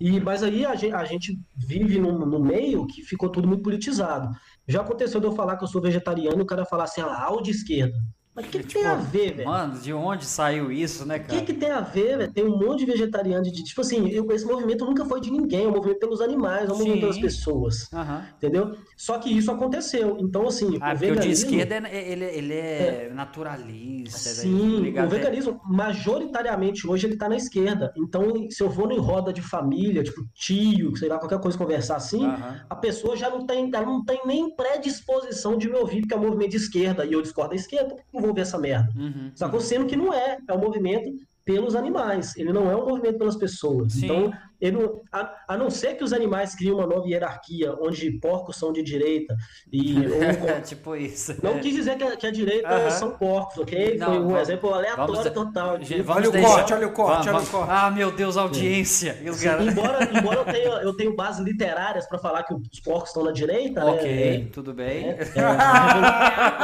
[0.00, 3.62] E, mas aí a gente, a gente vive no, no, meio que ficou tudo muito
[3.62, 4.34] politizado.
[4.66, 7.30] Já aconteceu de eu falar que eu sou vegetariano e o cara falar assim, ah,
[7.40, 7.96] de esquerda.
[8.38, 9.48] Mas o que, que tipo, tem a ver, velho?
[9.48, 11.34] Mano, de onde saiu isso, né, cara?
[11.34, 12.32] O que, que tem a ver, velho?
[12.32, 13.50] Tem um monte de vegetariano de.
[13.64, 16.72] Tipo assim, eu, esse movimento nunca foi de ninguém, é um movimento pelos animais, é
[16.72, 16.78] um Sim.
[16.78, 17.90] movimento pelas pessoas.
[17.92, 18.22] Uhum.
[18.36, 18.76] Entendeu?
[18.96, 20.16] Só que isso aconteceu.
[20.20, 20.78] Então, assim.
[20.80, 24.30] Ah, o veganismo, o de esquerda é, ele, ele é, é naturalista.
[24.30, 27.92] É Sim, o veganismo, majoritariamente hoje, ele tá na esquerda.
[27.96, 31.96] Então, se eu vou em roda de família, tipo tio, sei lá, qualquer coisa conversar
[31.96, 32.54] assim, uhum.
[32.70, 36.16] a pessoa já não tem, ela não tem nem predisposição de me ouvir, porque é
[36.16, 38.92] um movimento de esquerda e eu discordo da esquerda, eu vou desenvolver essa merda.
[38.96, 39.60] Uhum, Sacou?
[39.60, 39.64] Uhum.
[39.64, 40.38] Sendo que não é.
[40.46, 41.10] É um movimento
[41.44, 42.36] pelos animais.
[42.36, 43.94] Ele não é um movimento pelas pessoas.
[43.94, 44.04] Sim.
[44.04, 44.32] Então,
[44.72, 48.72] não- a, a não ser que os animais criem uma nova hierarquia, onde porcos são
[48.72, 49.36] de direita
[49.72, 49.94] e
[50.56, 51.36] ou- tipo isso.
[51.42, 52.90] não quis dizer que a, que a direita Aham.
[52.90, 53.96] são porcos, ok?
[53.96, 55.78] Não, Foi um vamos- exemplo aleatório vamos- total.
[55.78, 57.70] vamos Olha o deixar- corte, olha o corte, olha o Vamos- corte.
[57.70, 59.14] Ah, meu Deus, audiência.
[59.32, 63.22] Sim, embora, embora eu, tenha, eu tenha bases literárias para falar que os porcos estão
[63.24, 63.90] na direita, né?
[63.92, 65.08] Ok, tudo bem.
[65.10, 66.06] É, é, a, revolu-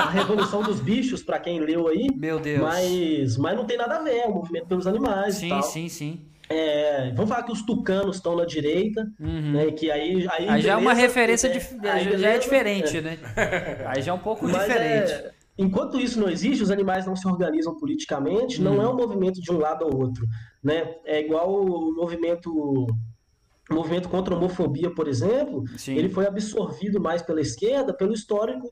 [0.00, 2.60] a revolução dos bichos, para quem leu aí, Meu Deus.
[2.60, 5.62] mas, mas não tem nada a ver, é um movimento pelos animais e Sim, tal.
[5.62, 6.20] sim, sim.
[6.48, 9.70] É, vamos falar que os tucanos estão na direita, né?
[9.72, 10.52] Que aí, aí, Uhum.
[10.52, 13.18] Aí já é uma beleza, referência, é, dif- aí já é beleza, diferente, né?
[13.86, 15.10] Aí já é um pouco Mas diferente.
[15.12, 18.64] é, enquanto isso não existe, os animais não se organizam politicamente, Uhum.
[18.74, 20.26] não é um movimento de um lado ao outro,
[20.62, 20.94] né?
[21.04, 22.50] É igual o movimento
[23.70, 25.96] o movimento contra a homofobia, por exemplo, Sim.
[25.96, 28.70] ele foi absorvido mais pela esquerda, pelo histórico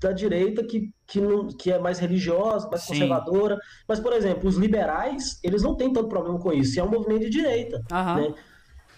[0.00, 2.88] da direita que, que, não, que é mais religiosa, mais Sim.
[2.94, 3.58] conservadora.
[3.88, 6.76] Mas, por exemplo, os liberais, eles não têm tanto problema com isso.
[6.76, 7.80] e É um movimento de direita.
[7.90, 8.20] Aham.
[8.20, 8.34] né?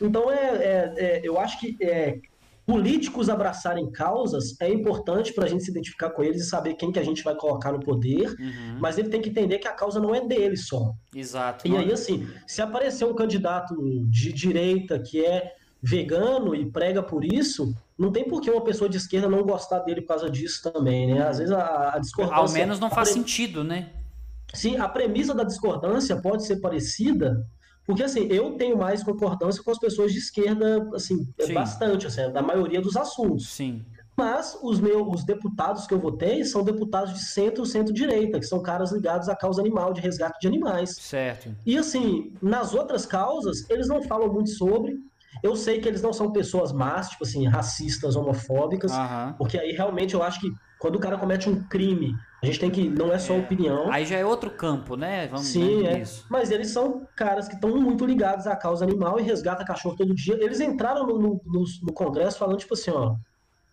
[0.00, 2.18] Então, é, é- é- eu acho que é,
[2.66, 6.90] políticos abraçarem causas é importante para a gente se identificar com eles e saber quem
[6.90, 8.78] que a gente vai colocar no poder, Uhum.
[8.80, 10.92] mas ele tem que entender que a causa não é dele só.
[11.14, 11.66] Exato.
[11.66, 13.74] E aí, assim, se aparecer um candidato
[14.10, 15.52] de direita que é
[15.88, 19.78] vegano e prega por isso, não tem por que uma pessoa de esquerda não gostar
[19.80, 21.26] dele por causa disso também, né?
[21.26, 22.42] Às vezes a, a discordância...
[22.42, 23.90] Ao menos não faz pre- sentido, né?
[24.52, 27.46] Sim, a premissa da discordância pode ser parecida,
[27.84, 31.54] porque assim, eu tenho mais concordância com as pessoas de esquerda, assim, é Sim.
[31.54, 33.48] bastante, assim, da maioria dos assuntos.
[33.48, 33.84] Sim.
[34.16, 38.62] Mas os meus os deputados que eu votei são deputados de centro, centro-direita, que são
[38.62, 40.96] caras ligados à causa animal, de resgate de animais.
[40.96, 41.54] Certo.
[41.66, 44.98] E assim, nas outras causas, eles não falam muito sobre.
[45.42, 49.34] Eu sei que eles não são pessoas más, tipo assim, racistas, homofóbicas, Aham.
[49.38, 52.70] porque aí realmente eu acho que quando o cara comete um crime, a gente tem
[52.70, 52.88] que.
[52.90, 53.90] Não é só opinião.
[53.90, 55.26] Aí já é outro campo, né?
[55.28, 56.00] Vamos Sim, é.
[56.00, 56.26] Isso.
[56.30, 60.14] Mas eles são caras que estão muito ligados à causa animal e resgata cachorro todo
[60.14, 60.34] dia.
[60.42, 63.14] Eles entraram no, no, no- no Congresso falando, tipo assim, ó,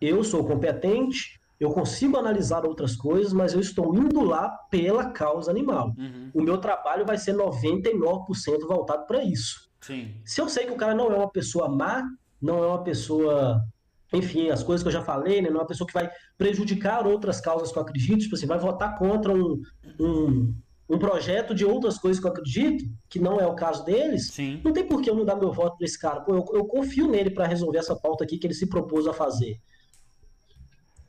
[0.00, 5.50] eu sou competente, eu consigo analisar outras coisas, mas eu estou indo lá pela causa
[5.50, 5.92] animal.
[5.98, 6.30] Uhum.
[6.34, 9.63] O meu trabalho vai ser 99% voltado para isso.
[9.86, 10.14] Sim.
[10.24, 12.02] Se eu sei que o cara não é uma pessoa má,
[12.40, 13.60] não é uma pessoa,
[14.14, 15.50] enfim, as coisas que eu já falei, né?
[15.50, 18.58] Não é uma pessoa que vai prejudicar outras causas que eu acredito, tipo assim, vai
[18.58, 19.60] votar contra um,
[20.00, 20.54] um,
[20.88, 24.58] um projeto de outras coisas que eu acredito, que não é o caso deles, Sim.
[24.64, 26.22] não tem por que eu não dar meu voto para esse cara.
[26.22, 29.12] Pô, eu, eu confio nele para resolver essa pauta aqui que ele se propôs a
[29.12, 29.60] fazer.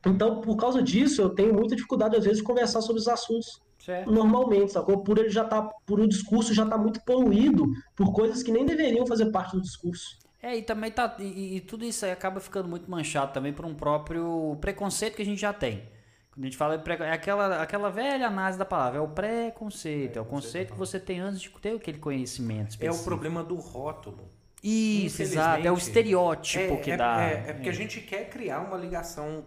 [0.05, 3.61] Então, por causa disso, eu tenho muita dificuldade, às vezes, de conversar sobre os assuntos
[3.85, 4.11] Certo.
[4.11, 5.03] normalmente, sacou?
[5.03, 8.65] Por ele já tá, por o discurso já tá muito poluído por coisas que nem
[8.65, 10.17] deveriam fazer parte do discurso.
[10.41, 11.15] É, e também tá.
[11.19, 15.21] E, e tudo isso aí acaba ficando muito manchado também por um próprio preconceito que
[15.21, 15.83] a gente já tem.
[16.31, 20.21] Quando a gente fala é aquela, aquela velha análise da palavra, é o preconceito, é
[20.21, 23.05] o conceito que você tem antes de ter aquele conhecimento É o específico.
[23.05, 24.29] problema do rótulo.
[24.63, 27.21] Isso, exato, é o estereótipo é, que é- dá.
[27.21, 29.45] É, é porque a gente quer criar uma ligação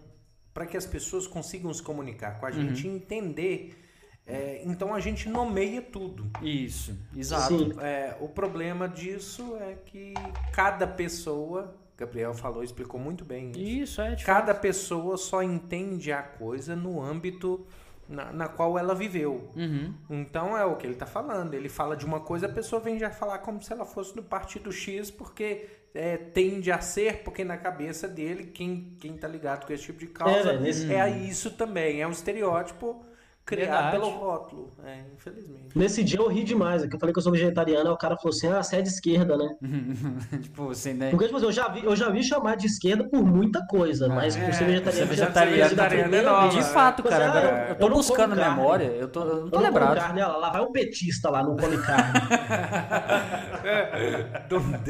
[0.55, 2.94] para que as pessoas consigam se comunicar com a gente Uhum.
[2.94, 3.85] e entender.
[4.29, 6.27] É, então a gente nomeia tudo.
[6.43, 7.81] Isso, exato.
[7.81, 10.13] É, o problema disso é que
[10.53, 13.59] cada pessoa, Gabriel falou, explicou muito bem isso.
[13.61, 17.67] Isso, é de Cada pessoa só entende a coisa no âmbito
[18.07, 19.51] na, na qual ela viveu.
[19.57, 19.95] Uhum.
[20.11, 21.55] Então é o que ele está falando.
[21.55, 24.23] Ele fala de uma coisa, a pessoa vem já falar como se ela fosse do
[24.23, 29.67] partido X, porque é, tende a ser, porque na cabeça dele, quem, quem tá ligado
[29.67, 30.53] com esse tipo de causa,
[30.93, 32.03] É, é, isso também.
[32.03, 33.03] É um estereótipo
[33.49, 33.97] criado Verdade.
[33.99, 34.69] pelo rótulo.
[34.85, 35.59] É, infelizmente.
[35.75, 37.97] Nesse dia eu ri demais, é que eu falei que eu sou vegetariano, aí o
[37.97, 39.49] cara falou assim, ah, você é de esquerda, né?
[40.43, 41.11] tipo, assim, né?
[41.11, 44.09] Porque, tipo assim, eu já vi, eu já vi chamar de esquerda por muita coisa,
[44.09, 44.93] mas por ser é, vegetariano...
[44.93, 46.49] Ser vegetariano, vegetariano é eu nova.
[46.49, 49.27] De fato, Pois cara, é, agora eu eu tô não buscando memória, eu tô, eu
[49.43, 49.97] não tô Eu não lembrado.
[49.97, 52.20] carne, lá, lá vai o petista lá, não come carne.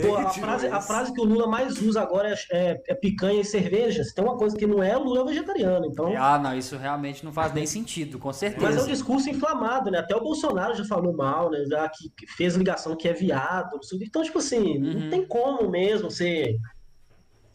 [0.02, 3.40] Pô, a, frase, a frase que o Lula mais usa agora é, é- é picanha
[3.40, 4.02] e cerveja.
[4.04, 5.86] Se tem uma coisa que não é, o Lula é vegetariano.
[5.86, 8.88] Então, Ah, não, isso realmente não faz nem sentido, com Mas é um certeza.
[8.88, 9.98] discurso inflamado, né?
[9.98, 11.64] Até o Bolsonaro já falou mal, né?
[11.66, 13.78] Já que fez ligação que é viado.
[14.02, 15.00] Então, tipo assim, Uhum.
[15.00, 16.56] não tem como mesmo você,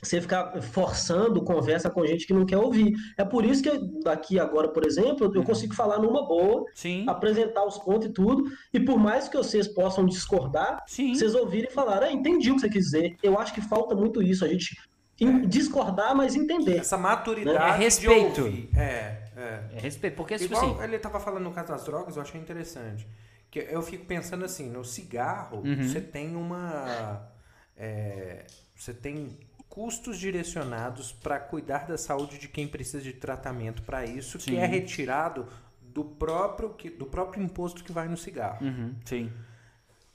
[0.01, 2.93] você ficar forçando conversa com gente que não quer ouvir.
[3.17, 3.71] É por isso que
[4.03, 5.33] daqui agora, por exemplo, Uhum.
[5.35, 8.43] eu consigo falar numa boa, Sim, apresentar os pontos e tudo.
[8.73, 11.13] E por mais que vocês possam discordar, sim.
[11.15, 13.15] vocês ouvirem e falar, ah, entendi o que você quis dizer.
[13.23, 14.75] Eu acho que falta muito isso, a gente
[15.21, 16.79] em- discordar, mas entender.
[16.79, 18.33] Essa maturidade É respeito.
[18.33, 18.69] de ouvir.
[18.75, 19.77] É, é.
[19.77, 20.83] É respeito, porque tipo Igual assim.
[20.83, 23.07] ele tava falando no caso das drogas, eu achei interessante.
[23.49, 25.87] Que eu fico pensando assim, no cigarro, Uhum.
[25.87, 27.29] você tem uma.
[27.77, 28.45] é,
[28.75, 29.37] você tem
[29.69, 34.51] custos direcionados para cuidar da saúde de quem precisa de tratamento para isso, Sim.
[34.51, 35.47] que é retirado
[35.81, 38.63] do próprio, que, do próprio imposto que vai no cigarro.
[38.65, 39.31] Uhum, sim.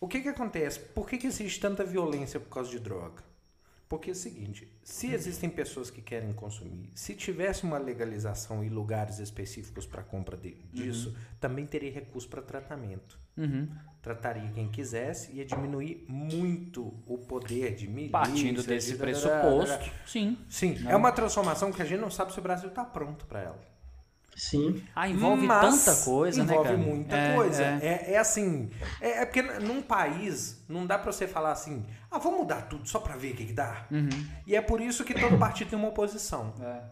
[0.00, 0.78] O que que acontece?
[0.80, 3.22] Por que que existe tanta violência por causa de droga?
[3.88, 8.68] Porque é o seguinte, se existem pessoas que querem consumir, se tivesse uma legalização e
[8.68, 13.18] lugares específicos para compra de- disso, também teria recurso para tratamento.
[13.34, 13.66] Uhum.
[14.02, 18.10] Trataria quem quisesse e ia diminuir muito o poder de milícia.
[18.12, 20.36] Partindo de- desse de- pressuposto, sim.
[20.50, 23.40] Sim, é uma transformação que a gente não sabe se o Brasil está pronto para
[23.40, 23.77] ela.
[24.38, 24.82] Sim.
[24.94, 27.62] Ah, envolve Mas tanta coisa, né, envolve muita É, coisa.
[27.64, 27.78] é.
[27.82, 28.70] É, é assim,
[29.00, 32.88] é, é porque num país não dá pra você falar assim, ah, vamos mudar tudo
[32.88, 33.84] só pra ver o que, que dá.
[33.90, 34.08] Uhum.
[34.46, 36.54] E é por isso que todo partido tem uma oposição.
[36.62, 36.82] É.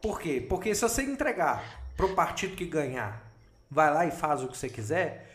[0.00, 0.44] Por quê?
[0.48, 1.62] Porque se você entregar
[1.96, 3.22] pro partido que ganhar,
[3.70, 5.30] vai lá e faz o que você quiser,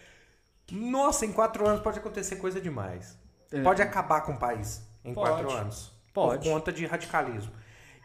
[0.71, 3.17] nossa, em quatro anos pode acontecer coisa demais.
[3.51, 3.61] É.
[3.61, 5.29] Pode acabar com o país em Pode.
[5.29, 5.91] quatro anos.
[6.13, 6.43] Pode.
[6.43, 7.51] Por conta de radicalismo.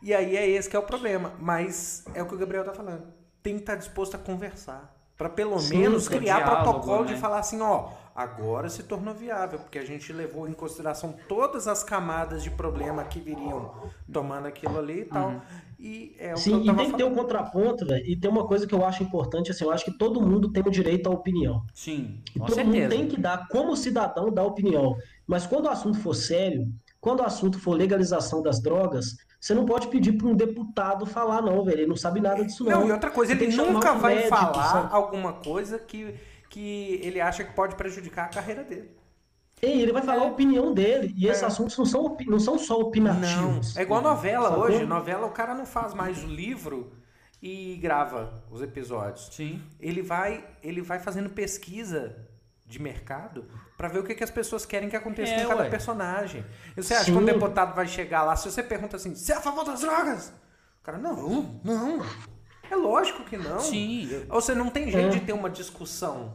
[0.02, 1.32] E aí é esse que é o problema.
[1.38, 3.06] Mas é o que o Gabriel tá falando.
[3.46, 4.92] Tem que estar disposto a conversar.
[5.16, 7.14] Pra pelo Sim, menos criar diálogo, protocolo né?
[7.14, 11.68] de falar assim, ó, agora se tornou viável, porque a gente levou em consideração todas
[11.68, 13.72] as camadas de problema que viriam
[14.12, 15.28] tomando aquilo ali e tal.
[15.28, 15.40] Uhum.
[15.78, 18.04] E é Sim, e tem que ter um contraponto, velho.
[18.04, 20.64] E tem uma coisa que eu acho importante, assim, eu acho que todo mundo tem
[20.66, 21.64] o direito à opinião.
[21.72, 22.64] Sim, E todo certeza.
[22.64, 24.96] mundo tem que dar, como cidadão, dar opinião.
[25.24, 26.66] Mas quando o assunto for sério,
[27.06, 31.40] quando o assunto for legalização das drogas, você não pode pedir para um deputado falar,
[31.40, 31.78] não, velho.
[31.82, 32.80] Ele não sabe nada disso, não.
[32.80, 34.88] Não, e outra coisa, Você ele nunca um vai médico, falar sabe?
[34.92, 36.16] alguma coisa que,
[36.50, 38.90] que ele acha que pode prejudicar a carreira dele.
[39.62, 41.14] E ele vai falar a opinião dele.
[41.16, 41.46] E esses É.
[41.46, 43.74] assuntos não são, opi- não são só opinativos.
[43.74, 44.64] Não, é igual novela Sacou?
[44.64, 44.84] hoje.
[44.84, 46.90] Novela, o cara não faz mais o livro
[47.40, 49.28] e grava os episódios.
[49.30, 49.62] Sim.
[49.78, 52.16] Ele vai, ele vai fazendo pesquisa
[52.66, 53.44] de mercado
[53.76, 55.68] pra ver o que, que as pessoas querem que aconteça É, com cada ué.
[55.70, 56.44] personagem.
[56.76, 57.12] E você acha Sim.
[57.12, 59.80] que um deputado vai chegar lá, se você pergunta assim, você é a favor das
[59.80, 60.32] drogas?
[60.80, 62.04] O cara, não, não.
[62.70, 63.60] É lógico que não.
[63.60, 64.08] Sim.
[64.30, 65.18] Ou seja, não tem jeito É.
[65.18, 66.34] de ter uma discussão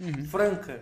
[0.00, 0.24] Uhum.
[0.26, 0.80] franca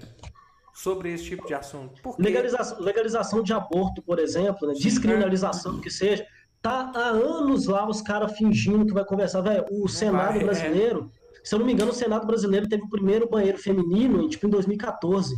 [0.74, 2.00] sobre esse tipo de assunto.
[2.02, 2.22] Por quê?
[2.22, 4.74] Legalização, legalização de aborto, por exemplo, né?
[4.74, 6.26] descriminalização do que seja,
[6.62, 9.40] tá há anos lá os caras fingindo que vai conversar.
[9.42, 10.44] Velho, o Senado vai, é.
[10.44, 11.10] brasileiro,
[11.44, 14.50] se eu não me engano, o Senado brasileiro teve o primeiro banheiro feminino tipo, em
[14.50, 15.34] 2014.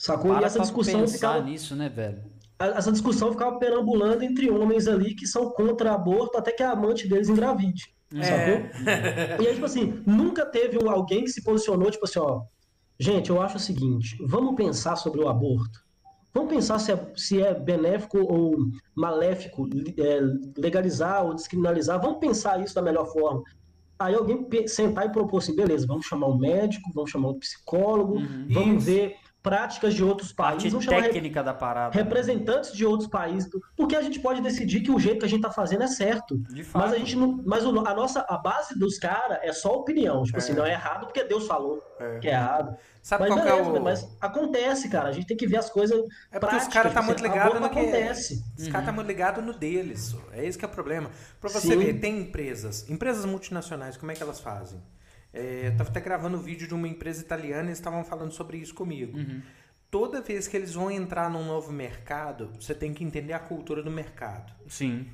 [0.00, 0.32] Sacou?
[0.32, 1.42] Para e essa discussão ficava.
[1.42, 2.22] nisso, né, velho?
[2.58, 7.06] Essa discussão ficava perambulando entre homens ali que são contra aborto até que a amante
[7.06, 7.94] deles engravide.
[8.14, 8.22] É.
[8.22, 8.80] Sacou?
[9.44, 12.40] E aí, tipo assim, nunca teve alguém que se posicionou, tipo assim, ó.
[12.98, 15.84] Gente, eu acho o seguinte: vamos pensar sobre o aborto.
[16.32, 18.56] Vamos pensar se é, se é benéfico ou
[18.94, 19.68] maléfico
[19.98, 20.20] é,
[20.56, 22.00] legalizar ou descriminalizar.
[22.00, 23.42] Vamos pensar isso da melhor forma.
[23.98, 28.18] Aí alguém sentar e propor assim: beleza, vamos chamar um médico, vamos chamar um psicólogo,
[28.48, 28.86] vamos Isso.
[28.86, 31.96] ver práticas de outros Parte países, re- técnica da parada.
[31.96, 32.02] né?
[32.02, 35.40] representantes de outros países, porque a gente pode decidir que o jeito que a gente
[35.40, 36.36] tá fazendo é certo.
[36.52, 36.82] De fato.
[36.84, 37.42] Mas a gente não.
[37.46, 40.22] Mas o- a nossa a base dos caras é só opinião.
[40.24, 42.18] Tipo assim, não é errado porque Deus falou É.
[42.18, 42.76] que é errado.
[43.02, 43.82] Sabe Mas qual é beleza, o...
[43.82, 45.08] mas acontece, cara.
[45.08, 45.98] A gente tem que ver as coisas.
[46.30, 48.44] É porque os práticas, caras tá muito assim, ligados aborto no que acontece.
[48.58, 50.14] Os caras tá muito ligados no deles.
[50.32, 51.10] É esse que é o problema.
[51.40, 51.78] Pra você Sim.
[51.78, 54.78] ver, tem empresas, empresas multinacionais, como é que elas fazem?
[55.32, 58.32] É, eu tava até gravando um vídeo de uma empresa italiana e eles estavam falando
[58.32, 59.18] sobre isso comigo.
[59.90, 63.82] Toda vez que eles vão entrar num novo mercado, você tem que entender a cultura
[63.82, 64.52] do mercado.
[64.68, 65.08] Sim.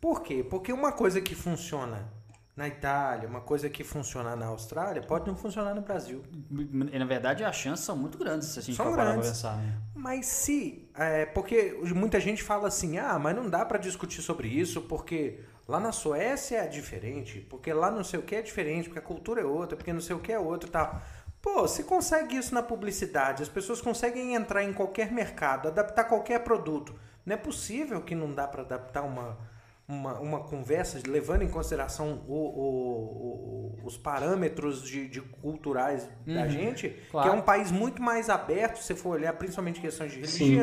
[0.00, 0.44] Por quê?
[0.48, 2.12] Porque uma coisa que funciona
[2.54, 6.22] na Itália, uma coisa que funciona na Austrália, pode não funcionar no Brasil.
[6.50, 9.28] Na verdade, as chances são muito grandes se a gente São for parar grandes.
[9.30, 9.56] pensar.
[9.58, 9.78] né?
[9.94, 10.88] Mas se.
[10.94, 15.40] É, porque muita gente fala assim, ah, mas não dá pra discutir sobre isso, porque
[15.68, 19.02] lá na Suécia é diferente, porque lá não sei o que é diferente, porque a
[19.02, 21.00] cultura é outra, porque não sei o que é outra e tal.
[21.40, 26.40] Pô, se consegue isso na publicidade, as pessoas conseguem entrar em qualquer mercado, adaptar qualquer
[26.42, 26.94] produto.
[27.24, 29.38] Não é possível que não dá pra adaptar uma,
[29.86, 36.48] uma, uma conversa levando em consideração o- o- o- os parâmetros de, de culturais da
[36.48, 37.30] gente, claro.
[37.30, 40.60] que é um país muito mais aberto, se você for olhar principalmente questões de Sim.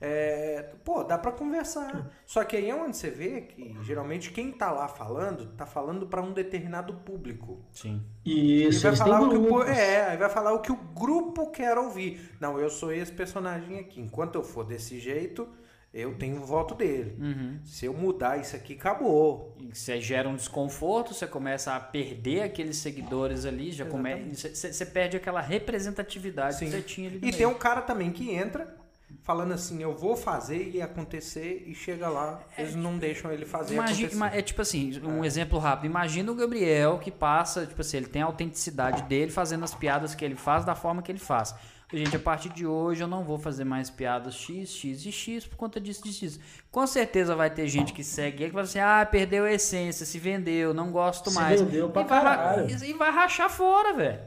[0.00, 2.10] É, pô, dá pra conversar.
[2.24, 6.06] Só que aí é onde você vê que geralmente quem tá lá falando, tá falando
[6.06, 7.64] pra um determinado público.
[7.72, 8.02] Sim.
[8.24, 10.76] E Isso, vai eles falar o que o, é, aí vai falar o que o
[10.76, 12.30] grupo quer ouvir.
[12.40, 14.00] Não, eu sou esse personagem aqui.
[14.00, 15.48] Enquanto eu for desse jeito,
[15.92, 17.16] eu tenho o voto dele.
[17.18, 17.58] Uhum.
[17.64, 19.56] Se eu mudar isso aqui, acabou.
[19.58, 24.32] E Você gera um desconforto, você começa a perder aqueles seguidores ali, já come...
[24.34, 26.66] você, você- perde aquela representatividade Sim.
[26.66, 27.36] que você tinha ali E meio.
[27.36, 28.76] tem um cara também que entra
[29.22, 33.74] falando assim, eu vou fazer e acontecer e chega lá, eles não deixam ele fazer
[33.74, 35.86] Imagina, é tipo assim, um exemplo rápido.
[35.86, 40.14] Imagina o Gabriel que passa, tipo assim, ele tem a autenticidade dele fazendo as piadas
[40.14, 41.54] que ele faz da forma que ele faz.
[41.90, 45.46] Gente, a partir de hoje eu não vou fazer mais piadas X, X e X
[45.46, 46.40] por conta disso, disso, disso.
[46.70, 50.04] Com certeza vai ter gente que segue ele que vai assim, ah, perdeu a essência,
[50.04, 51.62] se vendeu, não gosto Se mais.
[51.62, 52.84] vendeu pra e, vai, ra- caralho.
[52.84, 54.20] e vai rachar fora, velho.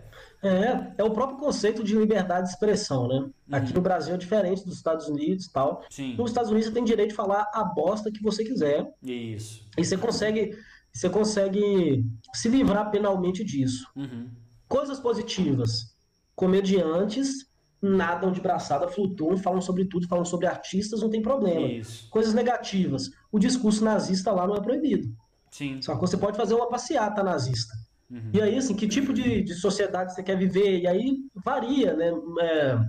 [0.43, 3.29] É, é o próprio conceito de liberdade de expressão, né?
[3.51, 5.83] Aqui no Brasil é diferente dos Estados Unidos e tal.
[5.89, 6.15] Sim.
[6.15, 8.91] Nos Estados Unidos você tem direito de falar a bosta que você quiser.
[9.03, 9.67] Isso.
[9.77, 10.57] E você consegue,
[10.91, 13.87] você consegue se livrar penalmente disso.
[13.95, 14.29] Uhum.
[14.67, 15.95] Coisas positivas.
[16.35, 17.51] Comediantes
[17.81, 21.67] nadam de braçada, flutuam, falam sobre tudo, falam sobre artistas, não tem problema.
[21.67, 22.09] Isso.
[22.09, 23.09] Coisas negativas.
[23.31, 25.13] O discurso nazista lá não é proibido.
[25.49, 25.81] Sim.
[25.81, 27.73] Só que você pode fazer uma passeata nazista.
[28.11, 28.29] Uhum.
[28.33, 30.79] E aí, assim, que tipo de, de sociedade você quer viver?
[30.81, 32.11] E aí varia, né?
[32.41, 32.79] É,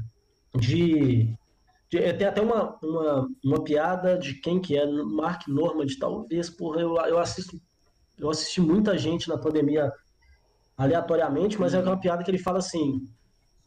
[0.58, 1.32] de,
[1.88, 4.84] de- Tem até uma, uma, uma piada de quem que é?
[4.84, 7.56] Mark Normand, talvez, porra, eu, eu assisto.
[8.18, 9.90] Eu assisti muita gente na pandemia
[10.76, 13.06] aleatoriamente, mas é uma piada que ele fala assim: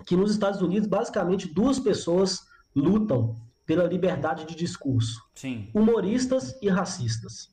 [0.05, 2.39] que nos Estados Unidos, basicamente, duas pessoas
[2.75, 5.69] lutam pela liberdade de discurso: Sim.
[5.73, 7.49] humoristas e racistas.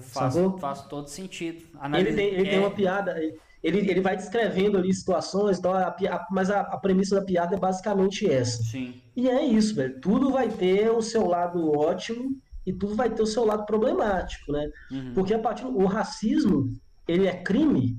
[0.00, 0.58] Faz, Sacou?
[0.58, 1.58] faz todo sentido.
[1.58, 3.18] Ele Analisa- tem, ele tem é, uma piada,
[3.62, 7.56] ele, ele vai descrevendo ali situações, então a a- mas a, a premissa da piada
[7.56, 8.62] é basicamente essa.
[8.62, 8.94] Sim.
[9.16, 10.00] E é isso, velho.
[10.00, 14.52] Tudo vai ter o seu lado ótimo e tudo vai ter o seu lado problemático,
[14.52, 14.70] né?
[14.92, 15.12] Uhum.
[15.14, 16.68] Porque a partir o racismo,
[17.06, 17.98] ele é crime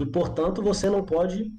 [0.00, 1.50] e, portanto, você não pode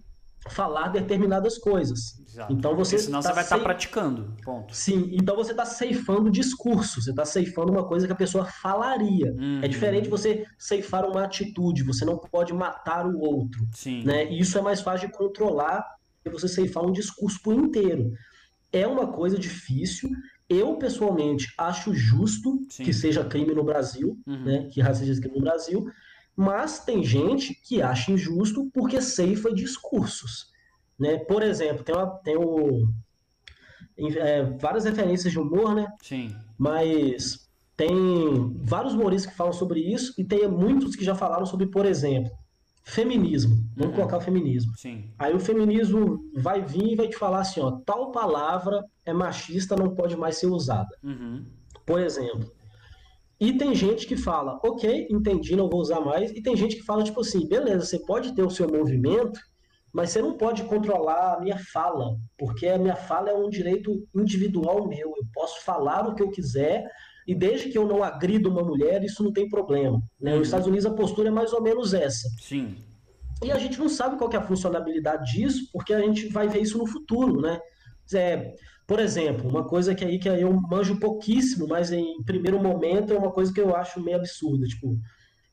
[0.49, 2.19] falar determinadas coisas.
[2.27, 2.53] Exato.
[2.53, 4.33] Então você Porque senão tá você vai estar sem- praticando.
[4.43, 4.75] Ponto.
[4.75, 9.33] Sim, então você está ceifando discurso, você está ceifando uma coisa que a pessoa falaria.
[9.33, 9.59] Uhum.
[9.63, 14.03] É diferente você ceifar uma atitude, você não pode matar o outro Sim.
[14.03, 14.31] né?
[14.31, 15.83] E isso é mais fácil de controlar
[16.23, 18.11] que você ceifar um discurso por inteiro.
[18.71, 20.09] É uma coisa difícil.
[20.49, 22.83] Eu, pessoalmente, acho justo Sim.
[22.83, 24.43] que seja crime no Brasil, Uhum.
[24.45, 24.69] né?
[24.71, 25.85] Que racismo seja crime no Brasil,
[26.37, 30.51] mas tem gente que acha injusto porque ceifa discursos,
[30.99, 31.17] né?
[31.17, 32.87] Por exemplo, tem, uma, tem o,
[33.97, 35.87] é, várias referências de humor, né?
[36.03, 36.33] Sim.
[36.57, 41.67] mas tem vários humoristas que falam sobre isso e tem muitos que já falaram sobre,
[41.67, 42.31] por exemplo,
[42.83, 43.55] feminismo.
[43.75, 43.95] Vamos Uhum.
[43.97, 44.71] colocar o feminismo.
[44.75, 45.11] Sim.
[45.19, 49.75] Aí o feminismo vai vir e vai te falar assim, ó, tal palavra é machista,
[49.75, 50.89] não pode mais ser usada.
[51.03, 51.45] Uhum.
[51.85, 52.51] Por exemplo.
[53.39, 56.31] E tem gente que fala, ok, entendi, não vou usar mais.
[56.31, 59.39] E tem gente que fala, tipo assim, beleza, você pode ter o seu movimento,
[59.93, 64.07] mas você não pode controlar a minha fala, porque a minha fala é um direito
[64.15, 65.13] individual meu.
[65.15, 66.89] Eu posso falar o que eu quiser,
[67.27, 70.01] e desde que eu não agrido uma mulher, isso não tem problema.
[70.19, 70.31] Né?
[70.31, 70.39] Uhum.
[70.39, 72.27] Nos Estados Unidos a postura é mais ou menos essa.
[72.39, 72.75] Sim.
[73.43, 76.61] E a gente não sabe qual é a funcionalidade disso, porque a gente vai ver
[76.61, 77.59] isso no futuro, né?
[78.13, 78.55] É,
[78.87, 83.17] por exemplo, uma coisa que aí que eu manjo pouquíssimo, mas em primeiro momento é
[83.17, 84.97] uma coisa que eu acho meio absurda, tipo,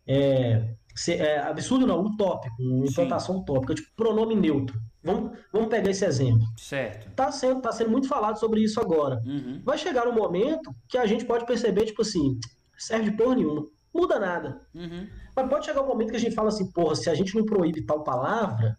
[0.07, 2.93] é, se- é, absurdo não, utópico, uma Sim.
[2.93, 4.79] implantação utópica, tipo pronome neutro.
[5.03, 6.47] Vamos, vamos pegar esse exemplo.
[6.57, 7.11] Certo.
[7.15, 9.21] Tá sendo, tá sendo muito falado sobre isso agora.
[9.27, 9.61] Uhum.
[9.65, 12.39] Vai chegar um momento que a gente pode perceber, tipo assim,
[12.79, 14.61] serve de porra nenhuma, muda nada.
[14.75, 15.07] Uhum.
[15.37, 17.45] Mas pode chegar um momento que a gente fala assim, porra, se a gente não
[17.45, 18.79] proíbe tal palavra,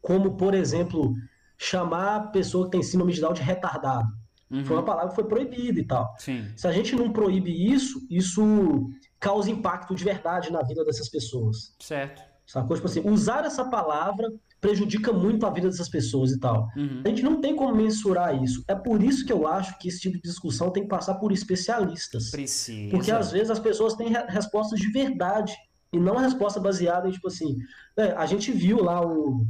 [0.00, 1.12] como, por exemplo,
[1.58, 4.06] chamar a pessoa que tem síndrome de Down de retardado.
[4.50, 4.64] Uhum.
[4.64, 6.14] Foi uma palavra que foi proibida e tal.
[6.18, 6.46] Sim.
[6.56, 11.74] Se a gente não proíbe isso, isso causa impacto de verdade na vida dessas pessoas.
[11.80, 12.22] Certo.
[12.46, 12.76] Sacou?
[12.76, 16.68] Tipo assim, usar essa palavra prejudica muito a vida dessas pessoas e tal.
[16.76, 17.02] Uhum.
[17.04, 18.62] A gente não tem como mensurar isso.
[18.68, 21.32] É por isso que eu acho que esse tipo de discussão tem que passar por
[21.32, 22.30] especialistas.
[22.30, 22.90] Precisa.
[22.90, 25.56] Porque às vezes as pessoas têm re- respostas de verdade
[25.92, 27.56] e não resposta baseada em, tipo assim,
[27.96, 29.44] é, a gente viu lá o,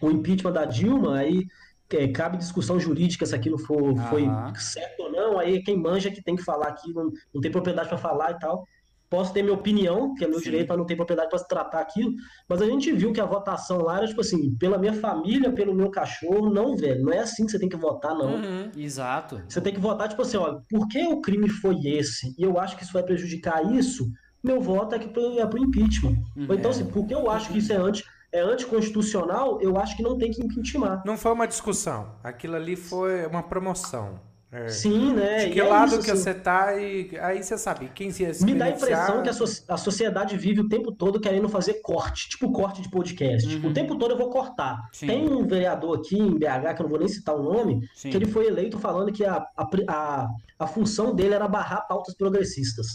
[0.00, 1.46] o impeachment da Dilma, aí
[1.92, 4.24] é, cabe discussão jurídica se aquilo for, foi
[4.56, 7.88] certo ou não, aí quem manja que tem que falar aqui, não, não tem propriedade
[7.88, 8.64] para falar e tal.
[9.10, 10.44] Posso ter minha opinião, que é meu Sim.
[10.44, 12.12] direito, mas não tem propriedade para tratar aquilo.
[12.48, 15.74] Mas a gente viu que a votação lá era tipo assim, pela minha família, pelo
[15.74, 17.02] meu cachorro, não, velho.
[17.02, 18.36] Não é assim que você tem que votar, não.
[18.36, 18.70] Uhum.
[18.76, 19.42] Exato.
[19.48, 22.32] Você tem que votar, tipo assim, ó, por que o crime foi esse?
[22.38, 24.08] E eu acho que isso vai prejudicar isso,
[24.44, 26.14] meu voto é, que pro, é pro impeachment.
[26.48, 30.02] Ou então, assim, porque eu acho que isso é, anti, é anticonstitucional, eu acho que
[30.02, 31.02] não tem que impeachmentar.
[31.04, 32.14] Não foi uma discussão.
[32.22, 34.20] Aquilo ali foi uma promoção.
[34.52, 34.68] É.
[34.68, 35.44] Sim, né?
[35.44, 36.22] De que é lado isso, que assim.
[36.22, 39.62] você tá e aí você sabe quem se Me dá a impressão que a, so-
[39.68, 43.48] a sociedade vive o tempo todo querendo fazer corte, tipo corte de podcast.
[43.48, 44.88] Tipo, o tempo todo eu vou cortar.
[44.92, 45.06] Sim.
[45.06, 48.10] Tem um vereador aqui em BH, que eu não vou nem citar o nome, Sim.
[48.10, 50.28] que ele foi eleito falando que a, a, a,
[50.58, 52.88] a função dele era barrar pautas progressistas.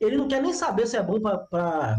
[0.00, 1.98] Ele não quer nem saber se é bom para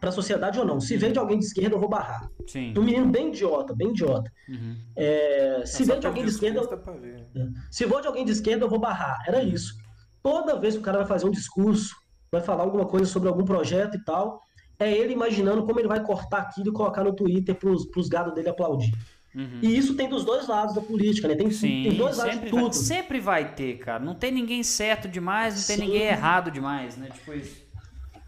[0.00, 0.80] a sociedade ou não.
[0.80, 2.28] Se vem de alguém de esquerda, eu vou barrar.
[2.46, 2.74] Sim.
[2.76, 4.30] Um menino bem idiota, bem idiota.
[4.48, 4.76] Uhum.
[4.96, 6.60] É, se vem de alguém de esquerda,
[7.00, 7.52] ver.
[7.70, 9.22] se for de alguém de esquerda, eu vou barrar.
[9.26, 9.74] Era isso.
[10.22, 11.94] Toda vez que o cara vai fazer um discurso,
[12.30, 14.40] vai falar alguma coisa sobre algum projeto e tal,
[14.78, 18.34] é ele imaginando como ele vai cortar aquilo e colocar no Twitter pros, pros gados
[18.34, 18.92] dele aplaudir.
[19.34, 19.58] Uhum.
[19.62, 21.34] E isso tem dos dois lados da política, né?
[21.34, 22.74] Tem, Sim, tem dois lados de sempre vai, tudo.
[22.74, 24.02] sempre vai ter, cara.
[24.02, 25.82] Não tem ninguém certo demais, não tem Sim.
[25.82, 27.08] ninguém errado demais, né?
[27.12, 27.63] Tipo isso.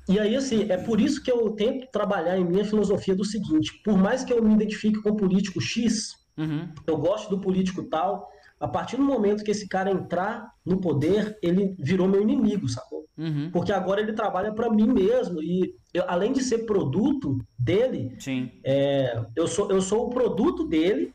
[0.09, 3.81] E aí, assim, é por isso que eu tento trabalhar em minha filosofia do seguinte:
[3.85, 6.69] por mais que eu me identifique com o político X, Uhum.
[6.87, 8.29] eu gosto do político tal,
[8.61, 13.07] a partir do momento que esse cara entrar no poder, ele virou meu inimigo, sacou?
[13.17, 13.51] Uhum.
[13.51, 18.51] Porque agora ele trabalha para mim mesmo e eu, além de ser produto dele, Sim.
[18.63, 21.15] é, eu, sou, eu sou o produto dele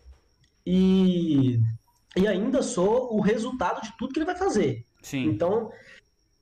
[0.65, 1.59] e,
[2.17, 4.83] e ainda sou o resultado de tudo que ele vai fazer.
[5.01, 5.25] Sim.
[5.25, 5.71] Então,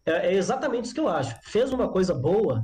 [0.05, 1.35] é, é exatamente isso que eu acho.
[1.43, 2.63] Fez uma coisa boa,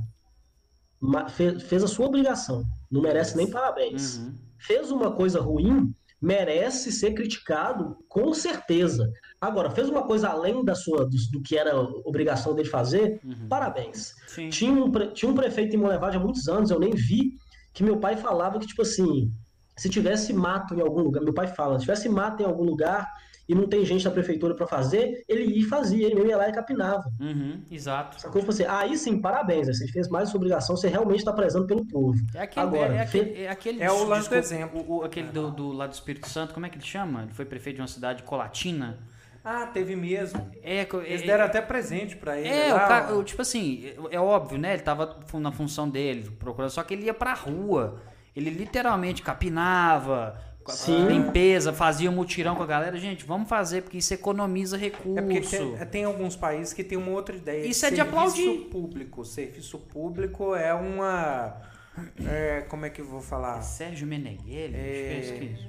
[1.30, 4.18] fez, fez a sua obrigação, não merece nem parabéns.
[4.18, 4.34] Uhum.
[4.58, 9.10] Fez uma coisa ruim, merece ser criticado, com certeza.
[9.40, 13.48] Agora, fez uma coisa além da sua, do, do que era obrigação dele fazer, Uhum.
[13.48, 14.14] parabéns.
[14.26, 14.48] Sim.
[14.48, 17.32] Tinha um, tinha um prefeito em Monlevade há muitos anos, eu nem vi,
[17.74, 19.30] que meu pai falava que, tipo assim,
[19.76, 23.06] se tivesse mato em algum lugar, meu pai fala, se tivesse mato em algum lugar
[23.48, 26.36] e não tem gente da prefeitura para fazer, ele ia e fazia, ele mesmo ia
[26.36, 27.04] lá e capinava.
[27.20, 27.60] Uhum.
[27.70, 28.20] Exato.
[28.20, 28.40] Sacou?
[28.40, 29.72] Tipo assim, aí sim, parabéns, né?
[29.74, 32.18] você fez mais sua obrigação, você realmente está prezando pelo povo.
[32.34, 34.80] É aquele, Agora, é, é fe- aquele, é aquele É o lance do exemplo.
[34.80, 37.22] o- o- aquele do, do lado do Espírito Santo, como é que ele chama?
[37.22, 38.98] Ele foi prefeito de uma cidade colatina.
[39.48, 40.50] Ah, teve mesmo.
[40.60, 42.48] É, co- Eles é- deram até presente pra ele.
[42.48, 44.72] É, o cara, o- tipo assim, é, é óbvio, né?
[44.72, 48.00] Ele tava na função dele, procurando, só que ele ia pra rua.
[48.34, 50.36] Ele literalmente capinava,
[50.72, 51.06] Sim.
[51.06, 52.96] limpeza, fazia um mutirão com a galera.
[52.98, 55.18] Gente, vamos fazer, porque isso economiza recurso.
[55.18, 57.66] É porque tem, tem alguns países que tem uma outra ideia.
[57.66, 58.58] Isso é de Serviço aplaudir.
[58.70, 59.24] público.
[59.24, 61.60] Serviço público é uma.
[62.26, 63.60] é, como é que eu vou falar?
[63.62, 65.68] Sérgio Meneghelli, acho que é isso que...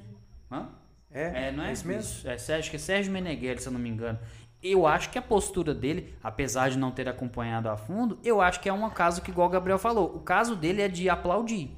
[0.51, 0.69] Hã?
[1.11, 2.29] É, É, não é, isso mesmo?
[2.29, 4.19] É, Sérgio, acho que é Sérgio Meneghelli, se eu não me engano.
[4.61, 8.59] Eu acho que a postura dele, apesar de não ter acompanhado a fundo, eu acho
[8.59, 11.69] que é um caso que, igual o Gabriel falou, o caso dele é de aplaudir.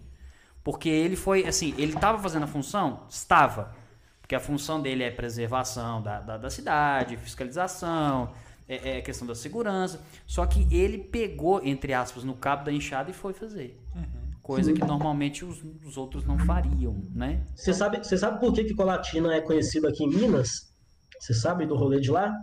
[0.63, 3.05] Porque ele foi, assim, ele estava fazendo a função?
[3.09, 3.73] Estava.
[4.21, 8.31] Porque a função dele é preservação da, da, da cidade, fiscalização,
[8.67, 10.01] é, é questão da segurança.
[10.27, 13.79] Só que ele pegou, entre aspas, no cabo da enxada e foi fazer.
[14.49, 17.45] Coisa que normalmente os, os outros não fariam, né?
[17.55, 20.73] Você sabe, você sabe por que, que Colatina é conhecido aqui em Minas?
[21.19, 22.33] Você sabe do rolê de lá?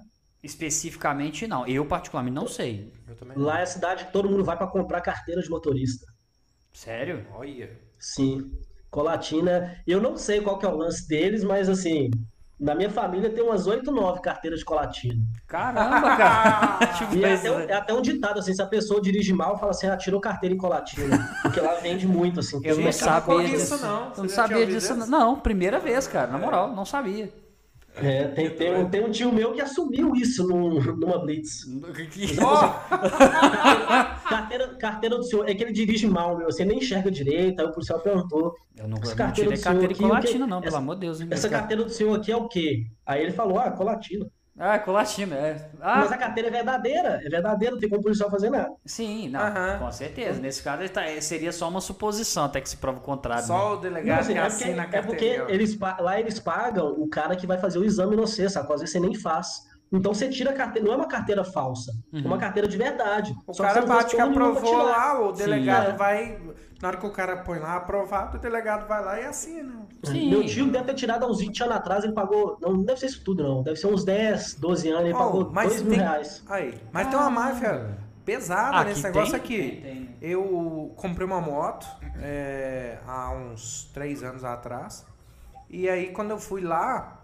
[0.40, 1.66] Especificamente não.
[1.66, 2.92] Eu particularmente não sei.
[3.08, 3.36] Eu também.
[3.36, 6.06] Lá é a cidade que todo mundo vai para comprar carteira de motorista.
[6.72, 7.26] Sério?
[7.32, 7.76] Olha.
[7.98, 8.50] Sim.
[8.90, 12.10] Colatina, eu não sei qual que é o lance deles, mas assim,
[12.58, 15.22] na minha família tem umas 8, 9 carteiras de colatina.
[15.46, 16.86] Caramba, cara.
[16.96, 19.58] Tipo, E é até, um, é até um ditado, assim, se a pessoa dirige mal,
[19.58, 21.18] fala assim, ah, tirou carteira em colatina.
[21.42, 22.58] Porque lá vende muito, assim.
[22.64, 23.74] Eu não sabia disso.
[23.74, 24.12] isso, não.
[24.16, 24.92] Eu não sabia disso.
[24.92, 25.06] essa?
[25.06, 26.30] Não, primeira vez, cara.
[26.30, 27.30] Na moral, não sabia.
[27.98, 31.64] É, tem, tem, um, tem um tio meu que assumiu isso num- numa Blitz.
[34.28, 37.66] Carteira, carteira do senhor, é que ele dirige mal, meu, você nem enxerga direito, aí
[37.66, 40.08] o policial perguntou, Eu não, eu Essa não carteira tirei do carteira senhor aqui, o
[40.08, 40.50] colatina, quê?
[40.50, 41.20] não, pelo Essa- amor de Deus.
[41.20, 41.60] hein, essa cara.
[41.62, 42.86] carteira do senhor aqui é o quê?
[43.06, 44.26] Aí ele falou, ah, colatina.
[44.58, 45.70] Ah, colatina, é.
[45.92, 48.74] Mas Ah, a carteira é verdadeira, é verdadeira, não tem como o policial fazer nada.
[48.84, 49.78] sim, não, Aham.
[49.78, 50.40] com certeza.
[50.40, 53.42] Nesse caso, ele tá- seria só uma suposição, até que se prova o contrário.
[53.42, 53.46] né?
[53.46, 55.46] Só o Não, delegado assim, que é porque, assina a é porque carteira.
[55.48, 58.72] eles, lá eles pagam o cara que vai fazer o exame no C, sabe?
[58.72, 59.65] Às vezes você nem faz.
[59.92, 63.34] Então você tira a carteira, não é uma carteira falsa, é uma carteira de verdade.
[63.46, 65.92] O Só cara bate que aprovou lá, o Sim, delegado é.
[65.92, 66.38] vai.
[66.82, 69.86] Na hora que o cara põe lá aprovado, o delegado vai lá e assina.
[70.04, 70.28] Sim.
[70.28, 72.58] Meu tio deve ter tirado há uns 20 anos atrás, ele pagou.
[72.60, 73.62] Não, não deve ser isso tudo, não.
[73.62, 76.44] Deve ser uns 10, 12 anos, ele Oh, pagou mas 2 mil tem- reais.
[76.48, 79.40] Aí, mas tem uma máfia pesada Ah, nesse aqui negócio tem?
[79.40, 79.80] aqui.
[79.80, 80.16] Tem, tem.
[80.20, 81.86] Eu comprei uma moto
[82.20, 85.06] é, há uns três anos atrás.
[85.70, 87.15] E aí, quando eu fui lá,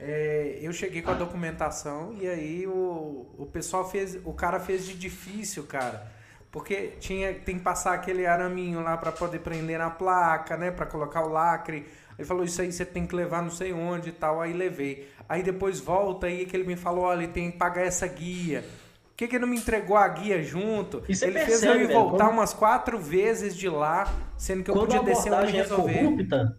[0.00, 4.18] é, eu cheguei com a documentação e aí o, o pessoal fez.
[4.24, 6.10] O cara fez de difícil, cara.
[6.50, 10.70] Porque tinha, tem que passar aquele araminho lá pra poder prender na placa, né?
[10.70, 11.86] Pra colocar o lacre.
[12.18, 14.40] Ele falou, isso aí você tem que levar não sei onde e tal.
[14.40, 15.08] Aí levei.
[15.28, 18.62] Aí depois volta aí que ele me falou, olha, tem que pagar essa guia.
[18.62, 21.02] Por que, que ele não me entregou a guia junto?
[21.08, 24.10] E você ele fez percebe, eu ir velho, voltar quando- umas quatro vezes de lá,
[24.36, 25.98] sendo que eu Quando podia descer onde abordagem é resolver.
[25.98, 26.58] corrupta,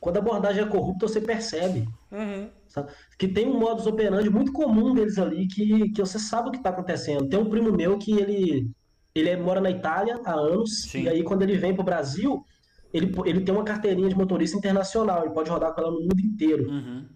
[0.00, 1.88] quando a abordagem é corrupta, você percebe.
[2.12, 2.48] Uhum.
[2.76, 2.92] Sabe?
[3.18, 6.58] Que tem um modus operandi muito comum deles ali que, que você sabe o que
[6.58, 7.28] está acontecendo.
[7.28, 8.70] Tem um primo meu que ele,
[9.14, 11.02] ele é- mora na Itália há anos, Sim.
[11.04, 12.44] e aí quando ele vem pro Brasil,
[12.92, 16.20] ele, ele tem uma carteirinha de motorista internacional, ele pode rodar com ela no mundo
[16.20, 16.68] inteiro.
[16.70, 17.06] Uhum.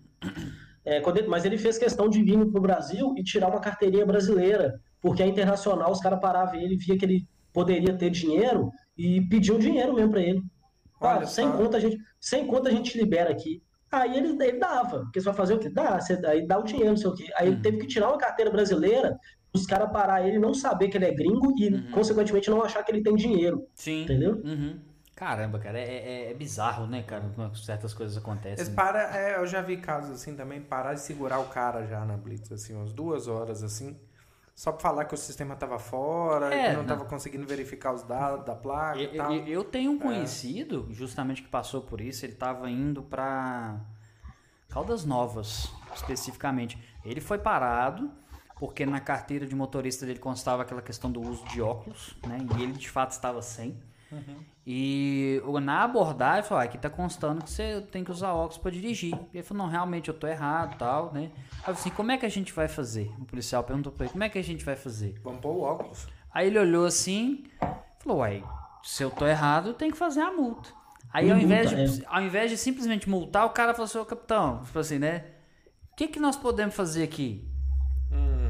[0.84, 4.05] É, quando ele- mas ele fez questão de vir pro Brasil e tirar uma carteirinha
[4.06, 9.20] brasileira, porque a internacional, os caras paravam ele, via que ele poderia ter dinheiro e
[9.28, 10.42] pediam dinheiro mesmo para ele.
[11.00, 11.56] Ah, Olha sem só.
[11.56, 13.62] conta a gente, sem conta a gente libera aqui.
[13.91, 15.69] Aí ele, ele dava, porque você vai fazer o quê?
[15.69, 17.28] Dá, você, aí dá o dinheiro, não sei o quê.
[17.36, 17.55] Aí Uhum.
[17.55, 19.19] ele teve que tirar uma carteira brasileira,
[19.52, 21.91] os caras parar ele e não saber que ele é gringo e, Uhum.
[21.91, 24.05] consequentemente, não achar que ele tem dinheiro, Sim.
[24.05, 24.41] entendeu?
[24.44, 24.78] Uhum.
[25.17, 28.65] Caramba, cara, é, é- é bizarro, né, cara, como certas coisas acontecem.
[28.65, 32.05] Eles para, é, eu já vi casos assim também, parar de segurar o cara já
[32.05, 33.99] na Blitz, assim, umas duas horas assim.
[34.60, 36.86] Só pra falar que o sistema tava fora, É, que não não.
[36.86, 39.32] tava conseguindo verificar os dados da placa Eu, e tal.
[39.32, 43.80] eu- eu tenho um conhecido, justamente que passou por isso, ele estava indo para
[44.68, 46.76] Caldas Novas, especificamente.
[47.02, 48.12] Ele foi parado
[48.58, 52.36] porque na carteira de motorista dele constava aquela questão do uso de óculos, né?
[52.58, 53.80] E ele de fato estava sem.
[54.66, 58.58] E o- na abordagem, falou, ah, aqui tá constando que você tem que usar óculos
[58.58, 59.14] para dirigir.
[59.32, 61.30] E ele falou, não, realmente eu tô errado, tal, né?
[61.64, 63.10] Aí assim, como é que a gente vai fazer?
[63.18, 65.18] O policial perguntou para ele, como é que a gente vai fazer?
[65.22, 66.06] Vamos pôr o óculos.
[66.32, 67.44] Aí ele olhou assim,
[67.98, 68.44] falou, uai,
[68.82, 70.68] se eu tô errado, eu tenho que fazer a multa.
[71.12, 72.06] Aí ao Multa, invés, de, é.
[72.06, 75.24] ao invés de simplesmente multar, o cara falou assim, ô capitão, tipo assim, né?
[75.92, 77.49] O que, que nós podemos fazer aqui?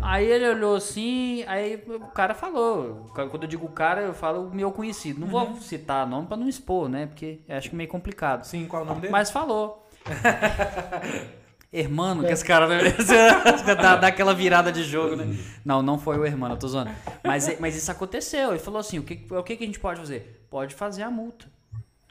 [0.02, 3.10] Aí ele olhou assim, aí o cara falou.
[3.14, 5.20] Quando eu digo o cara, eu falo o meu conhecido.
[5.20, 7.06] Não vou citar nome pra não expor, né?
[7.06, 8.44] Porque acho que é meio complicado.
[8.44, 9.12] Sim, qual é o nome dele?
[9.12, 9.88] Mas falou.
[11.72, 12.80] Hermano, que esse cara né?
[13.80, 15.36] dá, dá aquela virada de jogo, né?
[15.64, 16.90] Não, não foi o Hermano, eu tô zoando.
[17.22, 18.50] Mas, mas isso aconteceu.
[18.50, 20.46] Ele falou assim: o que, o que a gente pode fazer?
[20.50, 21.46] Pode fazer a multa.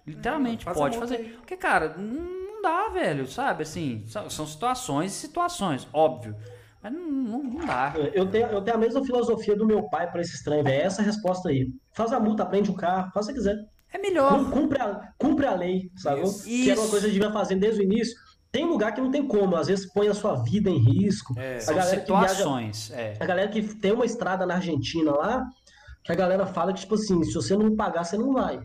[0.08, 1.18] Literalmente, Faz pode fazer.
[1.18, 1.30] aí.
[1.34, 3.64] Porque, cara, não, dá, velho, sabe?
[3.64, 6.36] Assim, são situações e situações, óbvio.
[6.82, 7.94] Mas não, não, não dá.
[8.14, 10.76] Eu tenho, eu tenho a mesma filosofia do meu pai para esse estranho, velho.
[10.82, 11.68] É essa a resposta aí.
[11.94, 13.66] Faz a multa, prende o carro, faz o que você quiser.
[13.92, 14.30] É melhor.
[14.46, 16.22] Cum- Cumpre a, cumpre a lei, sabe?
[16.22, 16.46] Isso.
[16.46, 18.16] Que era uma coisa que a gente vai fazendo desde o início.
[18.52, 21.34] Tem lugar que não tem como, às vezes põe a sua vida em risco.
[21.38, 22.92] É, a galera que viaja situações.
[22.92, 23.14] É.
[23.20, 25.44] A galera que tem uma estrada na Argentina lá,
[26.04, 28.60] que a galera fala que, tipo assim, se você não pagar, você não vai.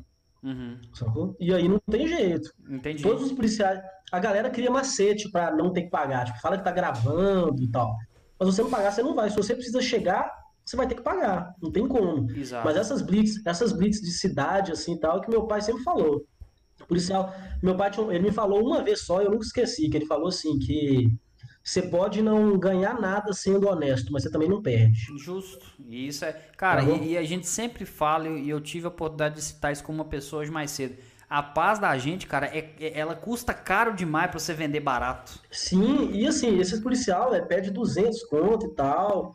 [0.45, 0.79] Uhum.
[0.93, 1.35] Sacou?
[1.41, 2.51] E aí não tem jeito.
[2.69, 3.03] Entendi.
[3.03, 3.81] Todos os policiais.
[4.13, 6.27] A galera cria macete pra não ter que pagar.
[6.27, 7.97] Tipo, fala que tá gravando e tal.
[8.39, 9.31] Mas você não pagar, você não vai.
[9.31, 10.31] Se você precisa chegar,
[10.65, 11.55] você vai ter que pagar.
[11.63, 12.31] Não tem como.
[12.31, 12.67] Exato.
[12.67, 16.23] Mas essas blitz, essas blitz de cidade, assim e tal, que meu pai sempre falou.
[16.81, 17.33] O policial,
[17.63, 20.29] meu pai, ele me falou uma vez só, e eu nunca esqueci, que ele falou
[20.29, 21.09] assim, que
[21.65, 25.07] você pode não ganhar nada sendo honesto, mas você também não perde.
[25.19, 25.67] Justo.
[25.89, 26.33] E isso é.
[26.57, 29.73] Cara, Tá e, e a gente sempre fala, e eu tive a oportunidade de citar
[29.73, 30.97] isso com uma pessoa hoje mais cedo.
[31.29, 35.41] A paz da gente, cara, é, é- ela custa caro demais pra você vender barato.
[35.51, 39.35] Sim, e assim, esses policial é, pede 200 conto e tal.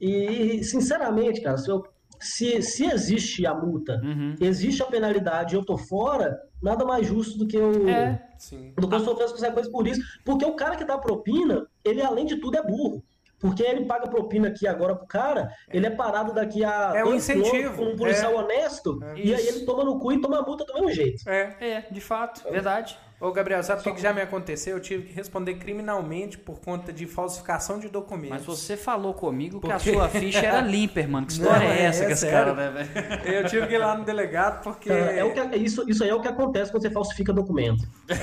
[0.00, 1.84] E, sinceramente, cara, se, eu-
[2.24, 4.34] se, se existe a multa, Uhum.
[4.40, 8.20] existe a penalidade e eu tô fora, nada mais justo do que eu, É.
[8.38, 8.72] Sim.
[8.78, 10.00] do que eu sofrer as consequências por isso.
[10.24, 13.02] Porque o cara que dá propina, ele além de tudo é burro.
[13.38, 17.14] Porque ele paga propina aqui agora pro cara, ele é parado daqui a É um
[17.14, 18.36] incentivo, com um policial é.
[18.36, 21.28] honesto, e aí ele toma no cu e toma a multa do mesmo jeito.
[21.28, 21.54] É.
[21.60, 22.96] É, de fato, verdade.
[23.24, 24.76] Ô, Gabriel, sabe o que, que já me aconteceu?
[24.76, 28.36] Eu tive que responder criminalmente por conta de falsificação de documentos.
[28.36, 31.24] Mas você falou comigo que a sua ficha era limpa, irmão.
[31.24, 33.24] Que história Não, é é, essa é que esse cara, né, velho?
[33.24, 34.92] Eu tive que ir lá no delegado porque.
[34.92, 37.32] É, é o que, é isso, isso aí é o que acontece quando você falsifica
[37.32, 37.88] documento.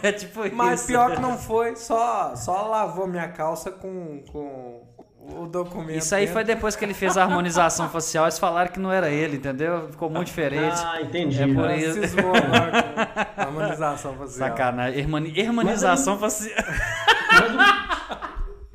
[0.00, 0.86] É tipo Mas isso.
[0.88, 4.80] pior que não foi, só, só lavou minha calça com, com
[5.36, 5.98] o documento.
[5.98, 6.32] Isso aí dentro.
[6.34, 9.88] foi depois que ele fez a harmonização facial, eles falaram que não era ele, entendeu?
[9.90, 10.80] Ficou muito diferente.
[10.84, 11.42] Ah, entendi.
[11.42, 12.00] É por Ela isso.
[12.00, 12.32] cismou
[13.36, 14.48] harmonização facial.
[14.48, 14.98] Sacanagem.
[15.00, 16.54] Hermani- Hermanização facial.
[16.58, 17.07] Mas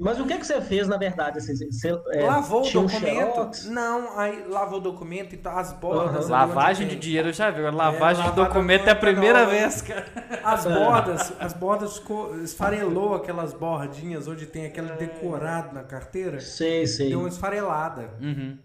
[0.04, 1.38] mas o que, que você fez, na verdade?
[1.40, 3.32] Assim, você, é, Lavou o tinha um documento?
[3.34, 3.66] xerox?
[3.66, 6.24] não, aí lavou o documento, então as bordas.
[6.26, 7.72] Ali Lavagem de dinheiro, já viu?
[7.72, 9.50] Lavagem de lavar documento é a documento primeira não.
[9.50, 10.06] vez, cara.
[10.44, 12.02] As bordas, as bordas
[12.44, 14.68] esfarelou aquelas bordinhas onde tem É.
[14.68, 16.40] aquele decorado na carteira.
[16.40, 17.10] Sei, sei.
[17.10, 18.10] Deu uma esfarelada.
[18.22, 18.58] Uhum.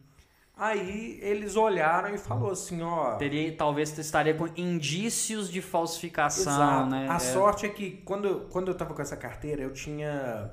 [0.60, 3.14] Aí eles olharam e falou assim, ó.
[3.14, 6.90] Teria, talvez estaria com indícios de falsificação, Exato.
[6.90, 7.06] né?
[7.08, 7.18] A É.
[7.20, 10.50] sorte é que quando, quando eu tava com essa carteira, eu tinha.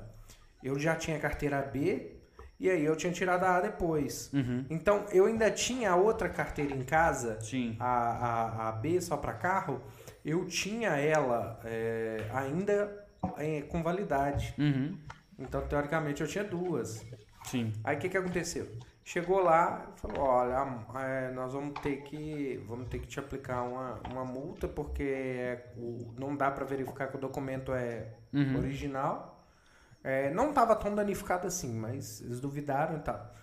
[0.66, 2.12] Eu já tinha carteira B
[2.58, 4.30] e aí eu tinha tirado a A depois.
[4.32, 4.64] Uhum.
[4.70, 7.76] Então eu ainda tinha outra carteira em casa, Sim.
[7.78, 9.80] a, a, a B só para carro,
[10.24, 13.06] eu tinha ela é, ainda
[13.38, 14.54] é, com validade.
[14.58, 14.96] Uhum.
[15.38, 17.04] Então teoricamente eu tinha duas.
[17.44, 17.72] Sim.
[17.84, 18.66] Aí o que, que aconteceu?
[19.04, 20.66] Chegou lá e falou, olha,
[21.00, 25.72] é, nós vamos ter que vamos ter que te aplicar uma, uma multa porque é,
[25.76, 28.56] o- não dá para verificar que o documento é Uhum.
[28.58, 29.35] original.
[30.08, 33.34] É, não estava tão danificado assim, mas eles duvidaram e tal.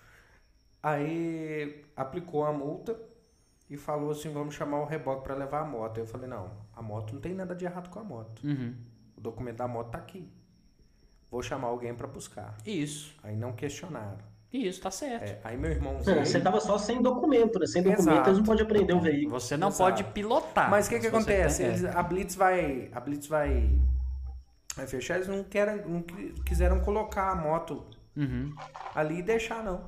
[0.82, 2.96] Aí aplicou a multa
[3.68, 5.98] e falou assim, vamos chamar o reboque para levar a moto.
[5.98, 8.42] Eu falei, não, a moto não tem nada de errado com a moto.
[8.44, 8.74] Uhum.
[9.16, 10.28] O documento da moto tá aqui.
[11.30, 12.56] Vou chamar alguém para buscar.
[12.64, 13.14] Isso.
[13.22, 14.18] Aí não questionaram.
[14.52, 15.30] Isso, tá certo.
[15.30, 17.66] É, aí meu irmão Não, você tava só sem documento, né?
[17.66, 18.28] Sem documento, Exato.
[18.28, 19.40] eles não podem apreender o veículo.
[19.40, 19.90] Você não Exato.
[19.90, 20.70] pode pilotar.
[20.70, 21.58] Mas o que que acontece?
[21.58, 21.68] tem- é.
[21.70, 23.76] Eles- a Blitz vai, a Blitz vai,
[24.76, 25.16] vai fechar.
[25.16, 27.84] Eles não querem, não qui- quiseram colocar a moto
[28.16, 28.54] Uhum.
[28.94, 29.84] ali e deixar não,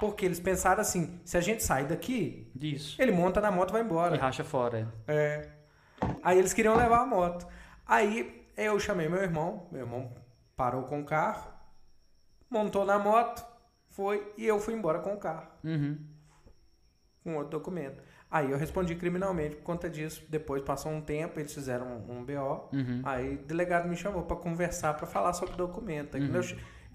[0.00, 3.00] porque eles pensaram assim: se a gente sair daqui, Isso.
[3.00, 4.16] ele monta na moto e vai E embora.
[4.16, 4.88] racha fora.
[5.06, 5.14] é.
[5.14, 5.60] É.
[6.22, 7.46] Aí eles queriam levar a moto.
[7.86, 10.12] Aí eu chamei meu irmão, meu irmão
[10.56, 11.50] parou com o carro,
[12.50, 13.44] montou na moto,
[13.92, 15.98] Foi e eu fui embora com o carro, Uhum.
[17.24, 18.00] com outro documento.
[18.30, 20.22] Aí eu respondi criminalmente por conta disso.
[20.28, 22.68] Depois passou um tempo, eles fizeram um, um BO.
[22.72, 23.02] Uhum.
[23.02, 26.16] Aí o delegado me chamou pra conversar, pra falar sobre o documento.
[26.16, 26.42] Aí, eu,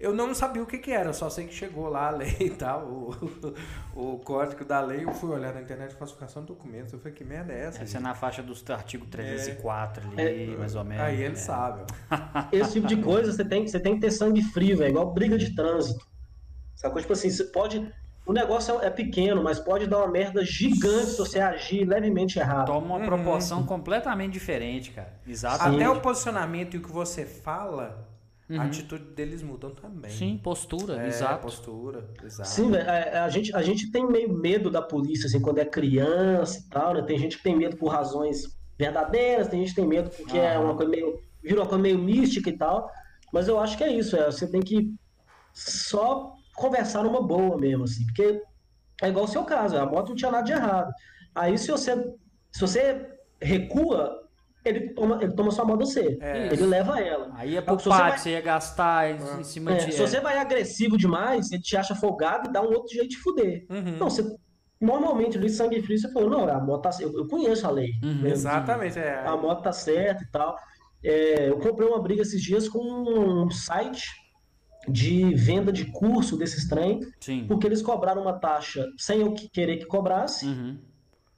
[0.00, 2.36] eu não sabia o que, que era, eu só sei que chegou lá a lei
[2.40, 5.04] e tal, o, o código da lei.
[5.04, 6.94] Eu fui olhar na internet falsificação de documentos.
[6.94, 7.82] Eu falei, que merda é essa?
[7.82, 11.04] Essa é na faixa do artigo 304 ali, mais ou menos.
[11.04, 11.34] Aí ele né?
[11.34, 11.82] sabe.
[12.50, 14.90] Esse tipo de coisa você tem, você tem que ter sangue frio, velho.
[14.90, 16.06] Igual briga de trânsito.
[16.74, 17.00] Sacou?
[17.00, 17.92] Tipo assim, você pode.
[18.26, 22.38] O negócio é é pequeno, mas pode dar uma merda gigante se você agir levemente
[22.38, 22.66] errado.
[22.66, 25.14] Toma uma proporção completamente diferente, cara.
[25.26, 25.62] Exato.
[25.62, 28.08] Até o posicionamento e o que você fala,
[28.50, 30.10] a atitude deles mudam também.
[30.10, 30.16] Uhum.
[30.16, 31.42] Sim, postura, É, exato.
[31.42, 32.48] postura, exato.
[32.50, 32.88] Sim, velho.
[32.88, 36.68] é, A gente, a gente tem meio medo da polícia, assim, quando é criança e
[36.68, 37.02] tal, né?
[37.02, 38.42] Tem gente que tem medo por razões
[38.78, 40.64] verdadeiras, tem gente que tem medo porque é Aham.
[40.64, 41.18] uma coisa meio.
[41.42, 42.90] vira uma coisa meio mística e tal.
[43.32, 44.92] Mas eu acho que é isso, é, você tem que
[45.52, 48.40] só conversar numa boa mesmo, assim, porque
[49.02, 50.92] é igual o seu caso, a moto não tinha nada de errado.
[51.34, 51.94] Aí se você,
[52.52, 53.06] se você
[53.40, 54.22] recua,
[54.64, 56.18] ele toma, ele toma sua moto você.
[56.20, 56.46] É.
[56.52, 57.30] Ele leva ela.
[57.34, 59.92] Aí é pro Se você pátio, vai- você ia gastar em cima É, de.
[59.92, 63.16] se você vai agressivo demais, ele te acha folgado e dá um outro jeito de
[63.18, 63.66] fuder.
[63.70, 63.96] Uhum.
[63.98, 64.24] Não, você.
[64.80, 66.90] Normalmente, Luiz Sangue Frio, você falou, não, a moto tá.
[67.00, 67.90] Eu, eu conheço a lei.
[68.02, 68.22] Uhum.
[68.22, 68.30] né?
[68.30, 68.98] Exatamente.
[68.98, 69.24] É.
[69.26, 70.56] A moto tá certa e tal.
[71.04, 74.04] É, eu comprei uma briga esses dias com um site
[74.88, 77.44] de venda de curso desses trem, Sim.
[77.46, 80.46] porque eles cobraram uma taxa sem eu que- querer que cobrasse.
[80.46, 80.78] Uhum.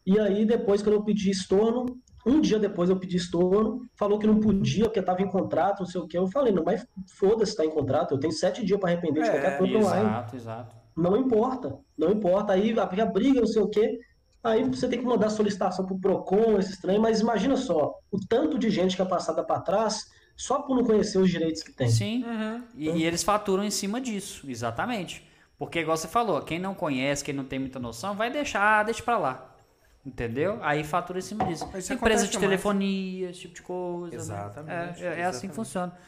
[0.06, 1.86] E aí, depois, quando eu pedi estorno,
[2.26, 5.86] um dia depois eu pedi estorno, falou que não podia, porque estava em contrato, não
[5.86, 6.16] sei o que.
[6.18, 6.86] Eu falei, não, mas
[7.18, 10.08] foda-se, tá em contrato, eu tenho sete dias para arrepender de É, qualquer coisa online.
[10.08, 10.76] Exato, exato.
[10.96, 12.52] Não importa, não importa.
[12.54, 13.98] Aí a a briga, não sei o quê.
[14.42, 18.58] Aí você tem que mandar solicitação pro PROCON, esses trem, mas imagina só, o tanto
[18.58, 20.04] de gente que é passada para trás
[20.38, 21.88] só por não conhecer os direitos que tem.
[21.88, 22.24] Sim.
[22.24, 22.62] Uhum.
[22.76, 25.26] E, e eles faturam em cima disso, exatamente.
[25.58, 28.82] Porque, igual você falou, quem não conhece, quem não tem muita noção, vai deixar, ah,
[28.84, 29.56] deixa pra lá.
[30.06, 30.58] Entendeu?
[30.62, 31.68] Aí fatura em cima disso.
[31.76, 34.16] Isso Empresa de telefonia, esse tipo de coisa.
[34.16, 34.22] né?
[34.22, 35.48] Exatamente, É, é- é assim exatamente.
[35.48, 35.98] que funciona.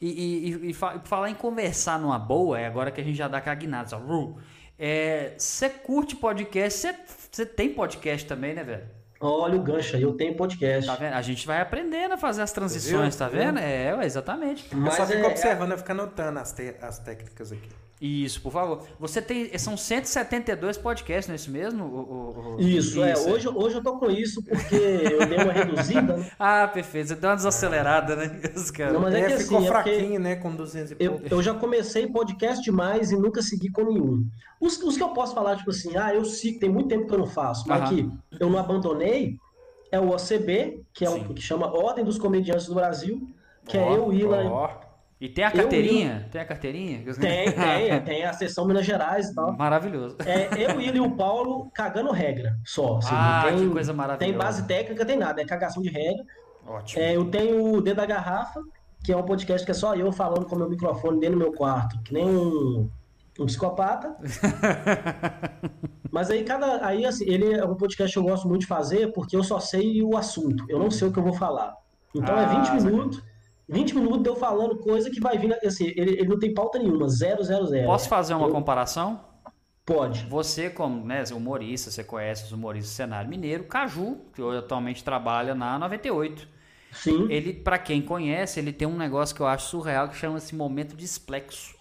[0.00, 3.16] E, e, e, e e falar em conversar numa boa, é agora que a gente
[3.16, 3.88] já dá cagnada.
[3.90, 4.38] Só, "Ru",
[4.78, 6.80] é, Você curte podcast?
[6.80, 6.96] Você-
[7.30, 8.88] Você tem podcast também, né, velho?
[9.20, 10.86] Olha o gancho aí, eu tenho podcast.
[10.86, 11.14] Tá vendo?
[11.14, 13.18] A gente vai aprendendo a fazer as transições, viu?
[13.18, 13.58] tá vendo?
[13.58, 14.66] É, exatamente.
[14.70, 17.68] Eu Mas só fico é- observando, eu fico anotando as, te- as técnicas aqui.
[17.98, 18.82] Isso, por favor.
[19.00, 19.56] Você tem.
[19.58, 21.82] São 172 podcasts, não é isso mesmo?
[21.84, 23.16] O- o- o- Isso, é.
[23.16, 26.30] Hoje, hoje eu tô com isso porque eu dei uma reduzida, né?
[26.38, 27.08] Ah, perfeito.
[27.08, 28.38] Você deu uma desacelerada, né?
[28.54, 28.92] Os caras.
[28.92, 30.36] Não, mas é É, que ficou assim, é fraquinho, né?
[30.36, 31.26] Com 200 e Eu, pouco.
[31.30, 34.26] eu já comecei podcast demais e nunca segui com nenhum.
[34.60, 37.14] Os, os que eu posso falar, tipo assim, ah, eu sigo, tem muito tempo que
[37.14, 39.36] eu não faço, mas que eu não abandonei,
[39.90, 41.24] é o OCB, que é Sim.
[41.30, 43.26] o que chama Ordem dos Comediantes do Brasil,
[43.66, 44.44] que é Ó, eu, Ila.
[44.44, 44.85] ó.
[45.20, 46.28] E tem a Eu- carteirinha?
[46.30, 46.98] Tem a carteirinha?
[47.18, 49.56] Tem, tem, tem a sessão Minas Gerais e tal.
[49.56, 50.16] Maravilhoso.
[50.26, 52.98] É, eu, e o Paulo cagando regra, só.
[52.98, 54.32] assim, Ah, tem, que coisa maravilhosa.
[54.32, 56.22] Tem base técnica, tem nada, é cagação de regra.
[56.66, 57.02] Ótimo.
[57.02, 58.60] É, eu tenho o Dedo da Garrafa,
[59.02, 61.44] que é um podcast que é só eu falando com o meu microfone dentro do
[61.44, 62.90] meu quarto, que nem um,
[63.38, 64.16] um psicopata.
[66.10, 66.84] Mas aí cada.
[66.86, 69.60] Aí, assim, ele é um podcast que eu gosto muito de fazer porque eu só
[69.60, 70.64] sei o assunto.
[70.68, 71.74] Eu não sei o que eu vou falar.
[72.14, 72.84] Então é Ah, 20 saquei.
[72.84, 73.22] minutos.
[73.68, 75.52] 20 minutos de eu falando coisa que vai vir.
[75.64, 77.86] Assim, ele, ele não tem pauta nenhuma, zero, zero, zero.
[77.86, 79.20] Posso fazer uma Eu- comparação?
[79.84, 80.26] Pode.
[80.26, 85.04] Você, como né, humorista, você conhece os humoristas do cenário mineiro, Caju, que hoje atualmente
[85.04, 86.48] trabalha na 98.
[86.92, 87.30] Sim.
[87.30, 90.96] Ele, pra quem conhece, ele tem um negócio que eu acho surreal que chama-se momento
[90.96, 91.76] displexo.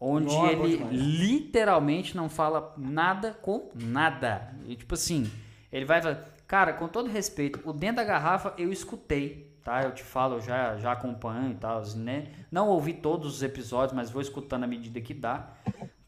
[0.00, 4.54] Onde Nó, é ele literalmente não fala nada com nada.
[4.66, 5.30] E tipo assim,
[5.72, 9.82] ele vai falar, cara, com todo respeito, o dentro da garrafa eu escutei, tá?
[9.82, 12.28] Eu te falo, eu já, já acompanho e tal, né?
[12.50, 15.48] Não ouvi todos os episódios, mas vou escutando à medida que dá.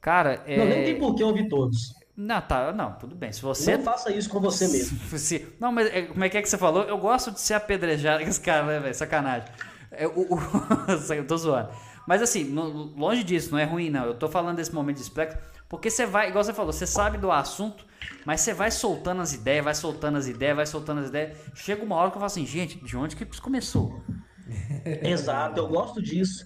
[0.01, 0.57] Cara, é.
[0.57, 1.95] Não, nem tem por que ouvir todos.
[2.17, 3.33] Não, tá, não, tudo bem.
[3.33, 4.99] Se você Não faça isso com você mesmo.
[5.19, 6.85] se- Não, mas é, como é que é que você falou?
[6.85, 8.23] Eu gosto de ser apedrejado.
[8.25, 8.95] Esse cara, né, velho?
[8.95, 9.49] Sacanagem.
[9.91, 10.39] É, o, o-
[11.15, 11.69] eu tô zoando.
[12.07, 14.05] Mas assim, no- longe disso, não é ruim, não.
[14.07, 15.37] Eu tô falando desse momento de explexo,
[15.69, 17.85] porque você vai, igual você falou, você sabe do assunto,
[18.25, 21.39] mas você vai soltando as ideias, vai soltando as ideias, vai soltando as ideias.
[21.55, 24.01] Chega uma hora que eu falo assim, gente, de onde que isso começou?
[25.03, 26.45] Exato, eu gosto disso.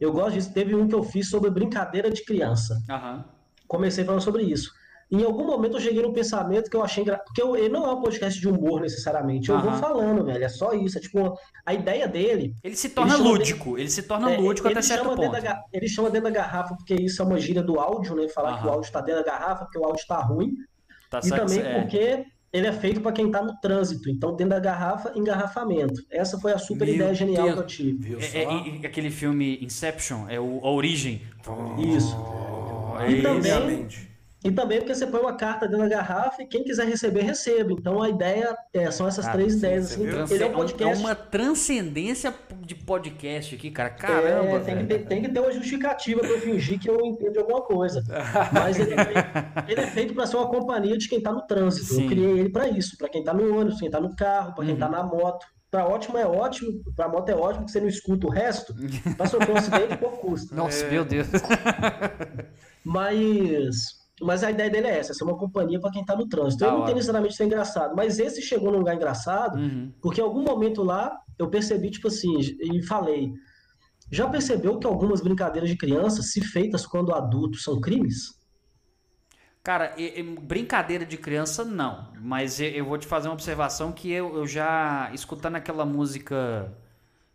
[0.00, 0.52] Eu gosto disso.
[0.52, 2.76] Teve um que eu fiz sobre brincadeira de criança.
[3.66, 4.70] Comecei falando sobre isso.
[5.10, 7.26] Em algum momento eu cheguei num pensamento que eu achei engraçado.
[7.26, 9.50] Porque eu- ele não é um podcast de humor necessariamente.
[9.50, 9.78] Eu vou Aham.
[9.78, 10.42] falando, velho.
[10.42, 10.98] É só isso.
[10.98, 12.56] É tipo, a ideia dele.
[12.64, 15.30] Ele se torna chama lúdico, ele se torna é, lúdico ele até certo ponto.
[15.30, 18.28] da ele chama dentro da garrafa, porque isso é uma gíria do áudio, né?
[18.28, 18.68] Falar que Aham.
[18.68, 20.52] o áudio está dentro da garrafa, porque o áudio está ruim.
[21.20, 21.80] Tá e também É.
[21.80, 24.08] porque ele é feito para quem está no trânsito.
[24.08, 26.00] Então, dentro da garrafa, engarrafamento.
[26.10, 27.54] Essa foi a super Meu ideia genial Deus.
[27.56, 28.08] que eu tive.
[28.10, 28.38] Viu É, só?
[28.38, 31.20] é, e- aquele filme Inception, é o A Origem.
[31.96, 32.16] Isso.
[33.08, 34.08] E também- Obviamente.
[34.44, 37.72] E também porque você põe uma carta dentro da garrafa e quem quiser receber, receba.
[37.72, 39.92] Então a ideia é, são essas Cara, três sim, ideias.
[39.92, 40.02] Assim.
[40.06, 41.00] Ele é um É podcast.
[41.02, 43.88] uma transcendência de podcast aqui, cara.
[43.90, 47.00] Caramba, É, tem, que ter, tem que ter uma justificativa para eu fingir que eu
[47.06, 48.04] entendo alguma coisa.
[48.52, 49.28] Mas ele é feito,
[49.68, 51.86] ele é feito para ser uma companhia de quem está no trânsito.
[51.94, 52.02] Sim.
[52.02, 54.64] Eu criei ele para isso, para quem está no ônibus, quem está no carro, para
[54.66, 54.92] quem está Uhum.
[54.92, 55.46] na moto.
[55.70, 58.72] Para ótimo é ótimo, para moto é ótimo, que você não escuta o resto.
[59.16, 60.54] Para sofrer um acidente, pouco custa.
[60.54, 61.26] Nossa, meu Deus.
[62.84, 66.60] Mas, mas a ideia dele é essa, ser uma companhia para quem está no trânsito.
[66.60, 69.92] Da Ele não tem necessariamente ser engraçado, mas esse chegou num lugar engraçado, Uhum.
[70.02, 73.32] porque em algum momento lá eu percebi, tipo assim, e falei.
[74.10, 78.34] Já percebeu que algumas brincadeiras de criança, se feitas quando adultos, são crimes?
[79.62, 82.12] Cara, e- e brincadeira de criança, não.
[82.20, 86.70] Mas eu, eu vou te fazer uma observação que eu, eu já, escutando aquela música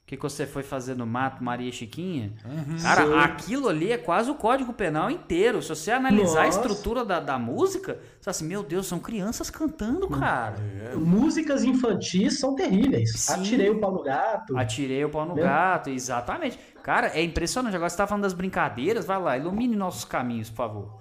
[0.09, 2.33] que, que você foi fazer no mato, Maria Chiquinha,
[2.81, 3.13] cara, Sim.
[3.13, 5.61] aquilo ali é quase o código penal inteiro.
[5.61, 6.59] Se você analisar a Nossa.
[6.61, 10.55] estrutura da, da música, você fala assim, meu Deus, são crianças cantando, cara.
[10.95, 13.11] Músicas infantis são terríveis.
[13.19, 13.33] Sim.
[13.33, 14.57] Atirei o pau no gato.
[14.57, 15.43] Atirei o pau no Né?
[15.43, 16.57] gato, exatamente.
[16.81, 17.75] Cara, é impressionante.
[17.75, 20.99] Agora você tá falando das brincadeiras, vai lá, ilumine nossos caminhos, por favor.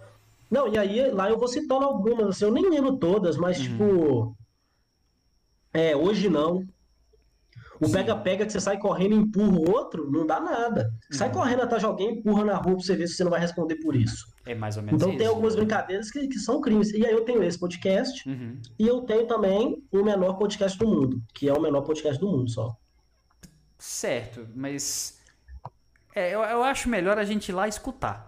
[0.51, 3.43] Não, e aí lá eu vou citando algumas, assim, eu nem lembro todas, Uhum.
[3.43, 4.37] mas tipo.
[5.73, 6.63] É, hoje não.
[7.81, 10.91] O pega-pega que você sai correndo e empurra o outro, não dá nada.
[11.13, 11.35] Sai Uhum.
[11.35, 13.77] correndo atrás de alguém, empurra na rua pra você ver se você não vai responder
[13.77, 14.27] por isso.
[14.47, 15.19] É mais ou menos Então isso.
[15.19, 16.91] tem algumas brincadeiras que, que são crimes.
[16.93, 18.61] E aí eu tenho esse podcast Uhum.
[18.79, 22.27] e eu tenho também o menor podcast do mundo, que é o menor podcast do
[22.29, 22.69] mundo só.
[23.79, 25.19] Certo, mas.
[26.15, 28.27] É, eu, eu acho melhor a gente ir lá escutar.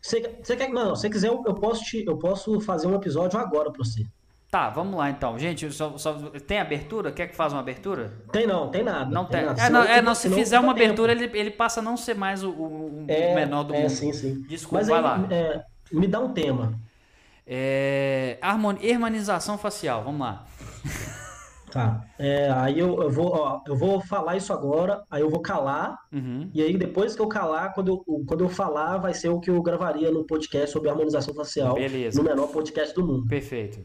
[0.00, 2.94] Você, você quer, não, se você quiser, eu, eu posso te, eu posso fazer um
[2.94, 4.02] episódio agora pra você.
[4.50, 5.38] Tá, vamos lá então.
[5.38, 6.14] Gente, só, só-
[6.46, 7.12] tem abertura?
[7.12, 8.12] Quer que faça uma abertura?
[8.32, 9.10] Tem não, tem nada.
[9.10, 9.44] Não tem.
[9.44, 9.60] nada.
[9.62, 10.84] É, não, é, não, se senão fizer uma tempo.
[10.86, 13.80] abertura, ele, ele passa a não ser mais o, o- o É, menor do é,
[13.80, 13.90] mundo.
[13.90, 14.40] sim, sim.
[14.48, 15.26] Desculpa, Mas vai aí, lá.
[15.30, 15.62] é,
[15.92, 16.72] me dá um tema.
[17.46, 20.44] É, harmoni- harmonização facial, vamos lá.
[21.70, 22.02] Tá.
[22.18, 25.98] É, aí eu, eu vou, ó, eu vou falar isso agora, aí eu vou calar,
[26.10, 26.50] Uhum.
[26.54, 29.50] e aí depois que eu calar, quando eu, quando eu falar, vai ser o que
[29.50, 32.16] eu gravaria no podcast sobre harmonização facial, Beleza.
[32.22, 33.26] no menor podcast do mundo.
[33.28, 33.80] Perfeito.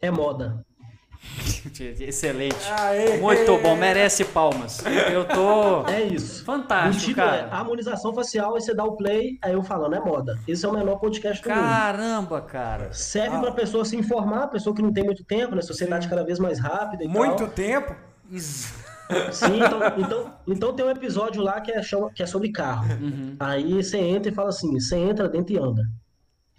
[0.00, 0.64] É moda.
[2.00, 2.56] Excelente.
[2.70, 3.18] Aê!
[3.18, 4.82] Muito bom, merece palmas.
[5.12, 5.86] Eu tô.
[5.86, 6.42] É isso.
[6.44, 7.54] Fantástico, o título é cara.
[7.54, 10.38] harmonização facial, aí você dá o play, aí eu falando, é moda.
[10.48, 11.58] Esse é o menor podcast do mundo.
[11.60, 12.92] Caramba, cara.
[12.92, 13.40] Serve Ah.
[13.40, 15.60] pra pessoa se informar, pessoa que não tem muito tempo, né?
[15.62, 17.48] Sociedade cada vez mais rápida e Muito tal.
[17.48, 17.94] tempo?
[18.30, 18.72] Is-
[19.32, 22.86] Sim, então, então, então tem um episódio lá que é, chama- que é sobre carro.
[22.94, 23.34] Uhum.
[23.40, 25.82] Aí você entra e fala assim, você entra dentro e anda.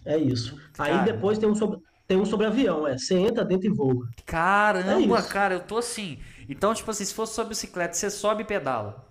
[0.06, 0.58] É isso.
[0.78, 1.04] Aí Cara.
[1.06, 1.80] depois tem um sobre,
[2.12, 2.98] tem um sobre avião, é.
[2.98, 4.06] Você entra dentro e voa.
[4.26, 6.20] Caramba, É cara, eu tô assim.
[6.50, 9.10] Então, tipo assim, se fosse sobre bicicleta, você sobe e pedala.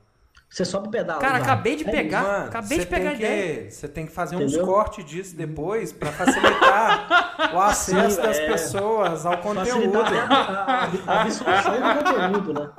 [0.53, 1.21] Você sobe e pedala.
[1.21, 1.43] Cara, vai.
[1.43, 2.23] acabei de É pegar.
[2.25, 3.65] Mano, acabei de pegar a ideia.
[3.67, 4.63] que, Você tem que fazer Entendeu?
[4.63, 8.47] uns cortes disso depois pra facilitar o acesso Sim, das é.
[8.49, 10.01] pessoas ao conteúdo.
[10.01, 12.71] A, a, a absorção do conteúdo, né?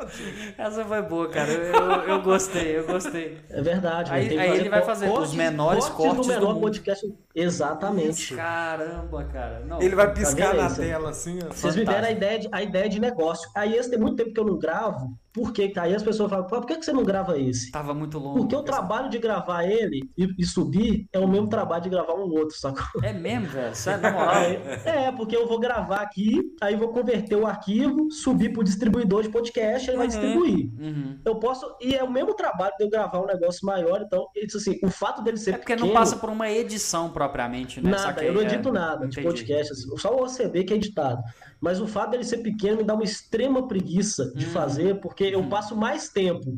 [0.58, 1.50] Essa foi boa, cara.
[1.50, 3.38] Eu, eu- eu gostei, eu gostei.
[3.50, 4.11] É verdade.
[4.11, 6.59] Aí- que aí ele vai fazer os menores cortes do do menor mundo.
[6.64, 7.08] podcast.
[7.35, 8.35] Exatamente.
[8.35, 9.60] Caramba, cara.
[9.66, 11.51] Não, Ele vai piscar na tela assim, ó.
[11.51, 13.50] Vocês me deram a ideia, de, a ideia de negócio.
[13.56, 15.18] Aí esse tem muito tempo que eu não gravo.
[15.34, 15.72] Por quê?
[15.77, 17.72] Aí as pessoas falam, pô, por que que você não grava esse?
[17.72, 18.40] Tava muito longo.
[18.40, 22.16] Porque o trabalho de gravar ele e, e subir é o mesmo trabalho de gravar
[22.16, 23.01] um outro, sacou?
[23.01, 23.74] É mesmo, velho.
[24.01, 24.42] Na moral.
[24.84, 29.30] É, porque eu vou gravar aqui, aí vou converter o arquivo, subir pro distribuidor de
[29.30, 30.10] podcast, ele vai Uhum.
[30.11, 30.69] distribuir.
[30.77, 31.19] Uhum.
[31.24, 34.58] Eu posso, e é o mesmo trabalho de eu gravar um negócio maior, então, isso
[34.58, 37.91] assim, o fato dele ser É porque pequeno, não passa por uma edição propriamente, né?
[37.91, 38.45] Nada, Saquei, eu não é.
[38.45, 39.27] edito nada de Entendi.
[39.27, 41.22] podcast, assim, só o OCB que é editado.
[41.59, 44.50] Mas o fato dele ser pequeno me dá uma extrema preguiça de Hum.
[44.50, 45.50] fazer, porque eu Hum.
[45.50, 46.58] passo mais tempo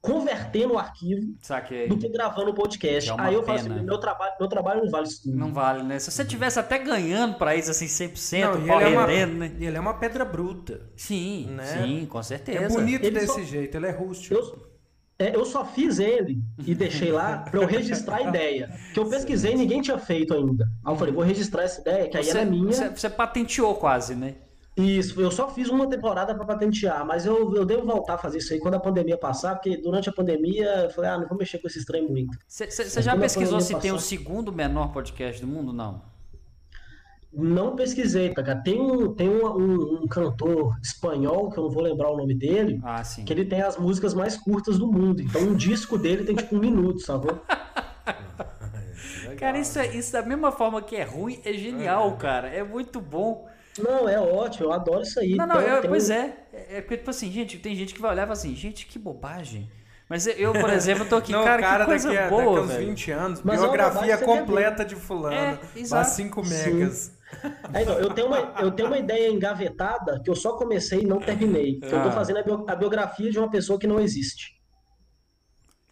[0.00, 1.86] convertendo o arquivo Saquei.
[1.88, 3.08] do que gravando o podcast.
[3.08, 3.76] É uma Aí eu falo pena.
[3.76, 5.36] assim, meu trabalho, meu trabalho não vale isso tudo.
[5.36, 5.98] Não vale, né?
[6.00, 9.06] Se você tivesse até ganhando pra isso, assim, 100%, Não, e pau ele, é uma,
[9.38, 9.56] né?
[9.60, 10.80] ele é uma pedra bruta.
[10.96, 11.64] Sim, Né?
[11.64, 12.64] sim, com certeza.
[12.64, 14.34] É bonito Ele desse só- jeito, ele é rústico.
[14.34, 14.71] Eu,
[15.22, 18.70] é, eu só fiz ele e deixei lá pra eu registrar a ideia.
[18.92, 20.64] Que eu pesquisei e ninguém tinha feito ainda.
[20.84, 22.72] Aí eu falei, vou registrar essa ideia, que aí Você, ela é minha.
[22.72, 24.34] você- você patenteou quase, né?
[24.74, 28.38] Isso, eu só fiz uma temporada pra patentear, mas eu, eu devo voltar a fazer
[28.38, 31.36] isso aí quando a pandemia passar, porque durante a pandemia eu falei, ah, não vou
[31.36, 32.38] mexer com esse trem muito.
[32.48, 35.74] Você, já pesquisou se tem o passar- segundo menor podcast do mundo?
[35.74, 36.00] Não.
[37.32, 38.60] Não pesquisei, tá, cara?
[38.60, 42.34] Tem, um, tem um, um- um cantor espanhol, que eu não vou lembrar o nome
[42.34, 43.24] dele, Ah, sim.
[43.24, 45.22] que ele tem as músicas mais curtas do mundo.
[45.22, 47.40] Então um disco dele tem tipo um minuto, sacou?
[49.38, 52.48] Cara, isso, é, isso da mesma forma que é ruim, é genial, cara.
[52.48, 53.48] É muito bom.
[53.78, 55.34] Não, é ótimo, eu adoro isso aí.
[55.34, 56.36] Não, não, Então, eu- tem pois um- é.
[56.52, 58.86] É é porque, tipo assim, gente, tem gente que vai olhar e fala assim, gente,
[58.86, 59.70] que bobagem.
[60.08, 62.56] Mas eu, por exemplo, tô aqui, Não, cara, cara que coisa daqui, a, boa, daqui
[62.58, 62.86] a uns velho.
[62.86, 65.34] 20 anos, Mas é biografia completa de fulano.
[65.34, 66.10] É, exato.
[66.10, 67.16] 5 megas.
[67.72, 71.06] É, então, eu, tenho uma, eu tenho uma ideia engavetada que eu só comecei e
[71.06, 71.80] não terminei.
[71.80, 72.12] Que eu tô Ah.
[72.12, 74.60] fazendo a, bio- a biografia de uma pessoa que não existe.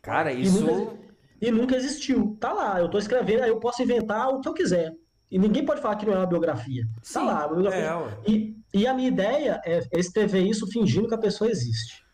[0.03, 0.65] Cara, E isso.
[0.65, 0.97] nunca,
[1.41, 2.37] e nunca existiu.
[2.41, 4.93] Tá lá, eu tô escrevendo, aí eu posso inventar o que eu quiser.
[5.31, 6.85] E ninguém pode falar que não é uma biografia.
[6.97, 7.27] Tá Sim.
[7.27, 8.17] lá, uma biografia.
[8.27, 8.31] É.
[8.31, 12.05] E, e a minha ideia é é escrever isso fingindo que a pessoa existe.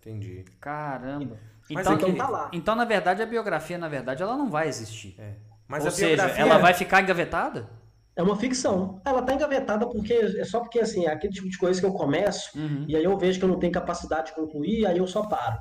[0.00, 0.44] Entendi.
[0.60, 1.38] Caramba.
[1.70, 2.50] Mas Então, então que- tá lá.
[2.52, 5.14] então, na verdade, a biografia, na verdade, ela não vai existir.
[5.18, 5.34] É.
[5.66, 6.42] Mas Ou a seja, biografia.
[6.42, 7.68] ela vai ficar engavetada?
[8.16, 9.00] É uma ficção.
[9.04, 11.92] Ela tá engavetada porque é só porque assim, é aquele tipo de coisa que eu
[11.92, 12.86] começo Uhum.
[12.88, 15.58] e aí eu vejo que eu não tenho capacidade de concluir, aí eu só paro.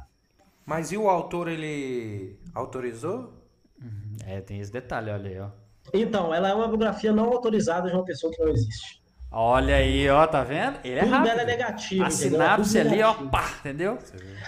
[0.65, 3.33] Mas e o autor, ele autorizou?
[4.25, 5.49] É, tem esse detalhe, olha aí, ó.
[5.93, 9.03] Então, ela é uma biografia não autorizada de uma pessoa que não existe.
[9.29, 10.79] Olha aí, ó, tá vendo?
[10.83, 11.29] Ele é Tudo rápido.
[11.29, 12.05] dela é negativo.
[12.05, 13.99] A sinapse Tudo ali, ó, pá, entendeu?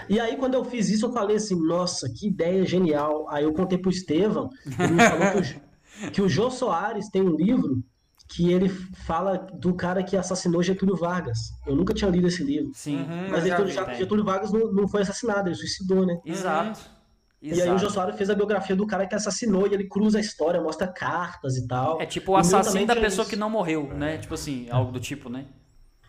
[0.08, 3.28] E aí, quando eu fiz isso, eu falei assim, nossa, que ideia genial.
[3.28, 7.20] Aí eu contei pro Estevam, ele me falou que o, que o Jô Soares tem
[7.22, 7.82] um livro
[8.28, 11.38] que ele fala do cara que assassinou Getúlio Vargas.
[11.66, 12.70] Eu nunca tinha lido esse livro.
[12.74, 12.98] Sim.
[12.98, 13.30] Uhum.
[13.30, 13.96] Mas eu já Getúlio.
[13.96, 16.18] Getúlio Vargas não, não foi assassinado, ele suicidou, né?
[16.24, 16.78] Exato.
[17.40, 17.92] E aí o Exato.
[17.92, 21.56] Soares fez a biografia do cara que assassinou e ele cruza a história, mostra cartas
[21.56, 22.00] e tal.
[22.00, 23.30] É tipo o assassino da pessoa isso.
[23.30, 24.18] que não morreu, né?
[24.18, 25.46] Tipo assim, algo do tipo, né?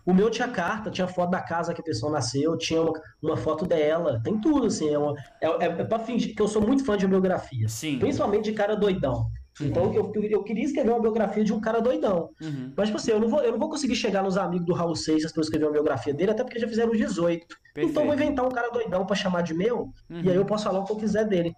[0.05, 3.37] O meu tinha carta, tinha foto da casa que a pessoa nasceu, tinha uma, uma
[3.37, 4.89] foto dela, tem tudo, assim.
[4.89, 7.67] É, uma, é, é, é pra fingir que eu sou muito fã de biografia.
[7.69, 7.99] Sim.
[7.99, 9.27] Principalmente de cara doidão.
[9.61, 12.29] Então eu, eu, queria escrever uma biografia de um cara doidão.
[12.41, 12.71] Uhum.
[12.77, 14.95] Mas, tipo assim, eu não, vou, eu não vou conseguir chegar nos amigos do Raul
[14.95, 17.45] Seixas pra eu escrever uma biografia dele, até porque já fizeram os 18.
[17.77, 20.21] Então eu vou inventar um cara doidão pra chamar de meu, Uhum.
[20.23, 21.53] e aí eu posso falar o que eu quiser dele.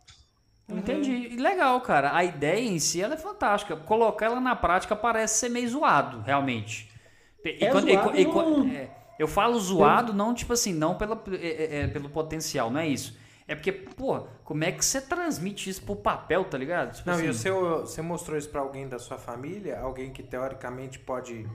[0.69, 1.11] Entendi.
[1.31, 2.15] E Legal, cara.
[2.15, 3.75] A ideia em si ela é fantástica.
[3.75, 6.89] Colocar ela na prática parece ser meio zoado, realmente.
[7.43, 8.89] E É quando- e zoado e não- é,
[9.19, 12.87] eu falo zoado não tipo assim, não pela, é, é, é, pelo potencial, não é
[12.87, 13.19] isso.
[13.51, 16.95] É porque, pô, como é que você transmite isso pro papel, tá ligado?
[16.95, 19.77] Tipo Não, assim, e seu, você mostrou isso pra alguém da sua família?
[19.77, 21.45] Alguém que teoricamente pode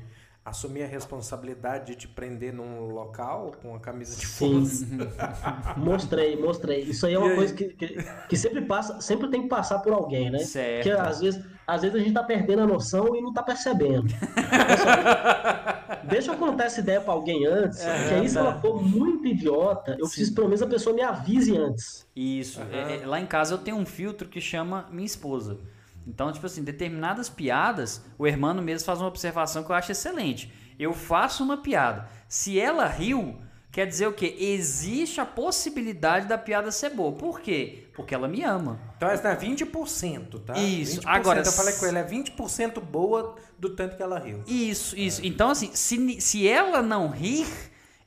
[0.44, 4.60] assumir a responsabilidade de te prender num local com a camisa de Sim.
[4.60, 4.86] força?
[5.78, 6.82] Mostrei, mostrei.
[6.82, 7.34] Isso aí é uma aí?
[7.34, 7.96] coisa que, que,
[8.28, 10.40] que sempre passa, sempre tem que passar por alguém, né?
[10.40, 10.84] Certo.
[10.84, 14.04] Porque às vezes, às vezes a gente tá perdendo a noção e não tá percebendo.
[16.08, 18.40] Deixa eu contar essa ideia pra alguém antes, É, porque aí se tá.
[18.40, 22.06] ela for muito idiota, eu preciso pelo menos a pessoa me avise antes.
[22.14, 22.60] Isso.
[22.72, 25.58] É, é, lá em casa eu tenho um filtro que chama minha esposa.
[26.06, 30.52] Então, tipo assim, determinadas piadas, o hermano mesmo faz uma observação que eu acho excelente.
[30.78, 32.08] Eu faço uma piada.
[32.28, 33.36] Se ela riu,
[33.76, 34.34] quer dizer o quê?
[34.38, 37.12] Existe a possibilidade da piada ser boa.
[37.12, 37.84] Por quê?
[37.94, 38.80] Porque ela me ama.
[38.96, 40.54] Então essa é 20%, tá?
[40.56, 41.02] Isso.
[41.02, 44.42] 20%, Agora, eu falei com ele, é 20% boa do tanto que ela riu.
[44.46, 45.20] Isso, isso.
[45.22, 47.46] Então, assim, se, se ela não rir,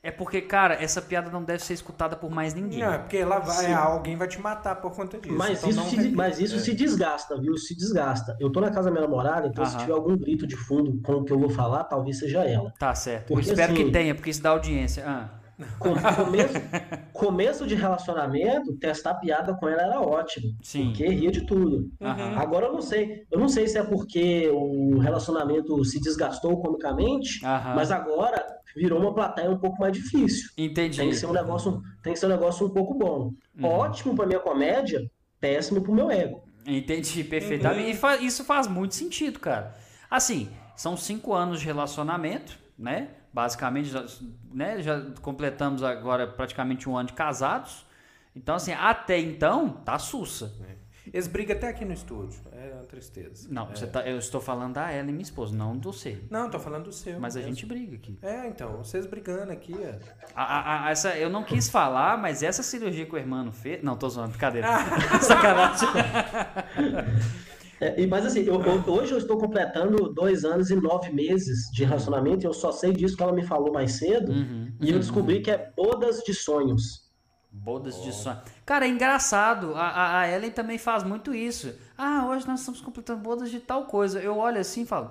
[0.02, 2.80] é porque, cara, essa piada não deve ser escutada por mais ninguém.
[2.80, 3.72] Não, é porque ela vai, Sim.
[3.72, 5.36] alguém vai te matar por conta disso.
[5.36, 7.56] Mas então isso, não se, mas isso se desgasta, viu?
[7.56, 8.36] Se desgasta.
[8.40, 9.80] Eu tô na casa da minha namorada, então se Aham.
[9.82, 12.74] tiver algum grito de fundo com o que eu vou falar, talvez seja ela.
[12.76, 13.28] Tá certo.
[13.28, 15.04] Porque, eu espero que assim- tenha, porque isso dá audiência.
[15.06, 15.39] Ah.
[15.78, 16.54] Com- começo,
[17.12, 20.54] começo de relacionamento, testar piada com ela era ótimo.
[20.62, 20.86] Sim.
[20.88, 21.90] Porque ria de tudo.
[22.00, 22.36] Aham.
[22.38, 23.24] Agora eu não sei.
[23.30, 27.74] Eu não sei se é porque o relacionamento se desgastou comicamente, Aham.
[27.74, 28.44] mas agora
[28.76, 30.48] virou uma plateia um pouco mais difícil.
[30.56, 30.98] Entendi.
[30.98, 33.32] Tem que ser um negócio, tem que ser um negócio um pouco bom.
[33.58, 33.64] Uhum.
[33.66, 36.42] Ótimo pra minha comédia, péssimo pro meu ego.
[36.66, 37.90] Entendi perfeitamente.
[37.90, 39.74] E fa- isso faz muito sentido, cara.
[40.10, 43.08] Assim, são cinco anos de relacionamento, né?
[43.32, 44.04] Basicamente, já,
[44.52, 44.82] né?
[44.82, 47.86] já completamos agora praticamente um ano de casados.
[48.34, 50.52] Então, assim, até então, tá sussa.
[51.12, 52.38] Eles brigam até aqui no estúdio.
[52.52, 53.48] É uma tristeza.
[53.50, 56.20] Não, você tá- eu estou falando da ela e minha esposa, não do você.
[56.30, 57.18] Não, tô falando do seu.
[57.18, 57.54] Mas a mesmo.
[57.54, 58.16] gente briga aqui.
[58.22, 60.20] É, então, vocês brigando aqui, ó.
[60.36, 63.82] A- a- a- essa, eu não quis falar, mas essa cirurgia que o irmão fez.
[63.82, 64.68] Não, tô zoando, brincadeira.
[65.22, 65.88] Sacanagem.
[67.80, 71.70] É, e- mas assim, eu- eu- hoje eu estou completando dois anos e nove meses
[71.72, 74.32] de relacionamento e eu só sei disso que ela me falou mais cedo.
[74.32, 74.70] Uhum.
[74.80, 77.08] E eu descobri que é bodas de sonhos.
[77.50, 78.38] Bodas de sonho.
[78.66, 79.74] Cara, é engraçado.
[79.74, 81.74] A, a, a Ellen também faz muito isso.
[81.96, 84.20] Ah, hoje nós estamos completando bodas de tal coisa.
[84.20, 85.10] Eu olho assim e falo.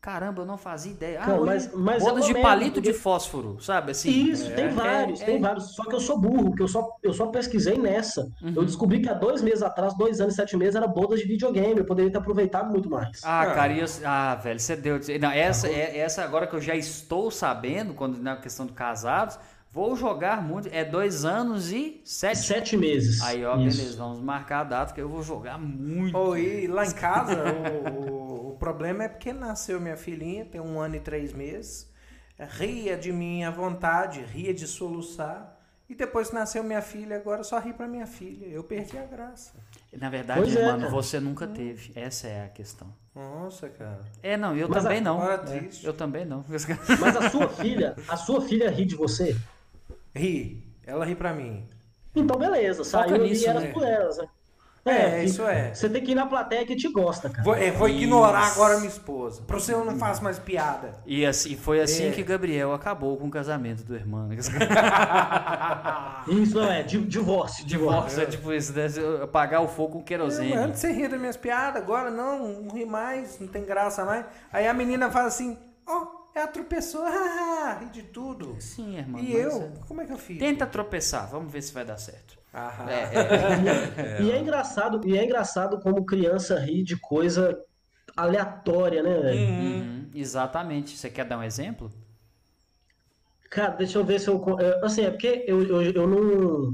[0.00, 1.20] Caramba, eu não fazia ideia.
[1.22, 3.90] Ah, Não, mas- mas é de palito porque- de fósforo, sabe?
[3.90, 5.38] Assim, Isso, tem vários, é, tem é.
[5.38, 5.74] vários.
[5.74, 8.22] Só que eu sou burro, que eu só, eu só pesquisei nessa.
[8.42, 8.54] Uhum.
[8.56, 11.26] Eu descobri que há dois meses atrás, dois anos e sete meses, era bodas de
[11.26, 11.78] videogame.
[11.80, 13.20] Eu poderia ter aproveitado muito mais.
[13.22, 13.54] Ah, Ah.
[13.54, 14.98] cara, eu- ah, velho, você deu.
[15.20, 19.38] Não, essa, é, essa agora que eu já estou sabendo, quando na questão do casados,
[19.70, 20.68] vou jogar muito.
[20.72, 22.38] É dois anos e sete.
[22.38, 23.20] Sete meses.
[23.22, 23.76] Aí, ó, Isso.
[23.78, 26.16] beleza, vamos marcar a data que eu vou jogar muito.
[26.16, 27.36] Oh, e lá em casa,
[28.00, 28.19] o
[28.60, 31.90] problema é porque nasceu minha filhinha, tem um ano e três meses,
[32.38, 35.56] ria de mim à vontade, ria de soluçar,
[35.88, 38.46] E depois que nasceu minha filha, agora só ri pra minha filha.
[38.46, 39.54] Eu perdi a graça.
[39.98, 40.90] Na verdade, Pois é, mano, cara.
[40.92, 41.90] você nunca teve.
[41.96, 42.86] Essa é a questão.
[43.12, 43.98] Nossa, cara.
[44.22, 45.20] É, não, eu Mas também a- não.
[45.20, 45.84] Agora É, triste.
[45.84, 46.44] eu também não.
[47.00, 49.36] Mas a sua filha, a sua filha ri de você?
[50.14, 50.62] Ri.
[50.86, 51.66] Ela ri pra mim.
[52.14, 53.72] Então beleza, Foca saiu nisso, e era né?
[53.72, 54.28] por elas, né?
[54.84, 55.74] É, fi- isso é.
[55.74, 57.44] Você tem que ir na plateia que te gosta, cara.
[57.44, 58.52] Vou, é, vou ignorar Isso.
[58.54, 59.42] agora minha esposa.
[59.42, 60.94] Pra você eu não faço mais piada.
[61.04, 62.10] E assim, foi assim É.
[62.12, 64.30] que Gabriel acabou com o casamento do irmão.
[66.28, 67.66] Isso não é, di- divórcio, divórcio.
[67.66, 68.86] Divórcio é tipo isso, né?
[69.22, 70.54] apagar o fogo com Eu, querosene.
[70.54, 74.24] antes você ria das minhas piadas, agora não, não ri mais, não tem graça mais.
[74.52, 77.04] Aí a menina fala assim, ó, é a tropeçou,
[77.80, 78.56] ri de tudo.
[78.60, 79.20] Sim, irmão.
[79.22, 80.38] E mas eu, é- como é que eu fiz?
[80.38, 82.38] Tenta tropeçar, vamos ver se vai dar certo.
[82.52, 87.56] Ah, É, é, E é engraçado, e é engraçado como criança ri de coisa
[88.16, 89.40] aleatória, né, velho?
[89.50, 90.96] uhum, exatamente.
[90.96, 91.90] Você quer dar um exemplo?
[93.50, 94.42] Cara, deixa eu ver se eu.
[94.60, 96.72] é, Assim, é porque eu, eu, eu não.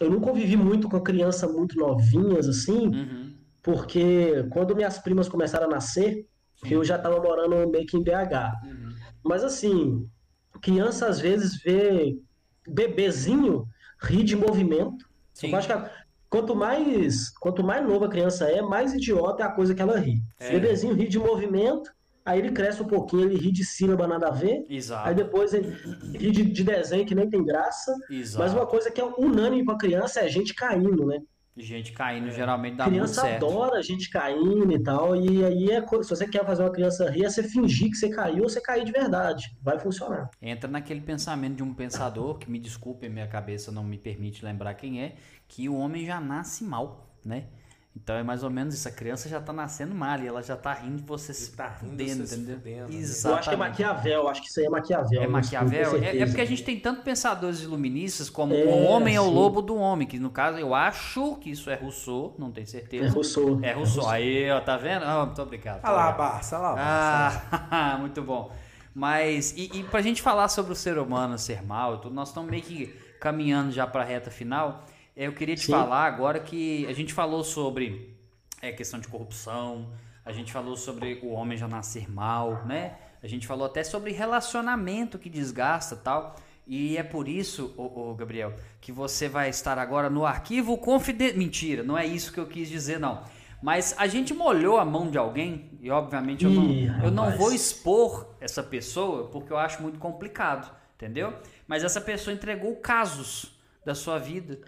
[0.00, 3.34] Eu não convivi muito com criança muito novinhas, assim, Uhum.
[3.62, 6.26] porque quando minhas primas começaram a nascer,
[6.70, 8.52] eu já tava morando meio que em BH.
[8.64, 8.89] Uhum.
[9.24, 10.08] Mas assim,
[10.62, 12.16] criança às vezes vê
[12.66, 13.66] bebezinho
[14.02, 15.08] rir de movimento.
[15.34, 15.50] Sim.
[15.50, 15.90] Eu acho que a-
[16.28, 19.98] quanto mais, quanto mais nova a criança é, mais idiota é a coisa que ela
[19.98, 20.22] ri.
[20.38, 20.52] É.
[20.52, 21.90] Bebezinho ri de movimento,
[22.24, 24.64] aí ele cresce um pouquinho, ele ri de sílaba nada a ver.
[24.68, 25.14] Aí Exato.
[25.14, 25.70] depois ele
[26.16, 27.92] ri de, de desenho que nem tem graça.
[28.10, 28.38] Exato.
[28.44, 31.20] Mas uma coisa que é unânime pra criança é gente caindo, né?
[31.56, 33.46] Gente caindo geralmente dá criança muito certo.
[33.46, 35.16] adora gente caindo e tal.
[35.16, 38.08] E aí, é, se você quer fazer uma criança rir, é você fingir que você
[38.08, 39.56] caiu ou você cair de verdade.
[39.60, 40.30] Vai funcionar.
[40.40, 44.74] Entra naquele pensamento de um pensador, que me desculpe, minha cabeça não me permite lembrar
[44.74, 45.16] quem é,
[45.48, 47.48] que o homem já nasce mal, né?
[47.94, 50.56] Então é mais ou menos isso, a criança já tá nascendo mal e ela já
[50.56, 52.56] tá rindo de você se tá rindo, fudendo, você se entendeu?
[52.56, 52.98] fudendo, né?
[52.98, 53.38] Eu Exatamente.
[53.38, 55.22] acho que é Maquiavel, acho que isso aí é Maquiavel.
[55.22, 55.96] É Maquiavel?
[56.02, 59.24] É, é porque a gente tem tanto pensadores iluministas como É, o homem é o
[59.24, 59.34] sim.
[59.34, 62.66] lobo do homem, que no caso eu acho que isso é Rousseau, não tenho É
[62.66, 63.14] certeza.
[63.14, 63.58] Rousseau.
[63.62, 64.08] É Rousseau.
[64.08, 65.04] Aí, ó, tá vendo?
[65.04, 65.80] Ah, muito obrigado.
[65.84, 67.42] Olha lá, Barça, olha lá, Barça.
[67.70, 68.52] Ah, muito bom.
[68.94, 72.28] Mas, e, e pra gente falar sobre o ser humano ser mal, e tudo, nós
[72.28, 72.86] estamos meio que
[73.20, 74.84] caminhando já pra reta final.
[75.20, 75.72] É, Eu queria te Sim.
[75.72, 78.16] falar agora que a gente falou sobre
[78.62, 79.92] é, questão de corrupção,
[80.24, 82.96] a gente falou sobre o homem já nascer mal, né?
[83.22, 86.36] A gente falou até sobre relacionamento que desgasta tal.
[86.66, 91.38] E é por isso, ô, ô, Gabriel, que você vai estar agora no arquivo confidencial.
[91.38, 93.22] Mentira, não é isso que eu quis dizer, não.
[93.62, 97.36] Mas a gente molhou a mão de alguém, e obviamente eu não, Ih, eu não
[97.36, 101.34] vou expor essa pessoa porque eu acho muito complicado, entendeu?
[101.68, 104.58] Mas essa pessoa entregou casos da sua vida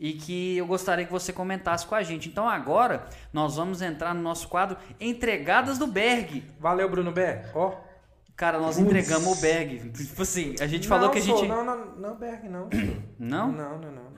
[0.00, 2.26] e que eu gostaria que você comentasse com a gente.
[2.28, 6.42] Então agora nós vamos entrar no nosso quadro Entregadas do Berg.
[6.58, 7.46] Valeu, Bruno Berg.
[7.54, 7.74] Ó.
[8.34, 8.86] Cara, nós Putz.
[8.88, 9.90] entregamos o Berg.
[9.90, 11.46] Tipo assim, a gente falou Não, que a gente.
[11.46, 12.68] Não, não, não, Berg, não.
[13.18, 13.52] Não?
[13.52, 13.92] Não, não, não.
[13.92, 14.10] não.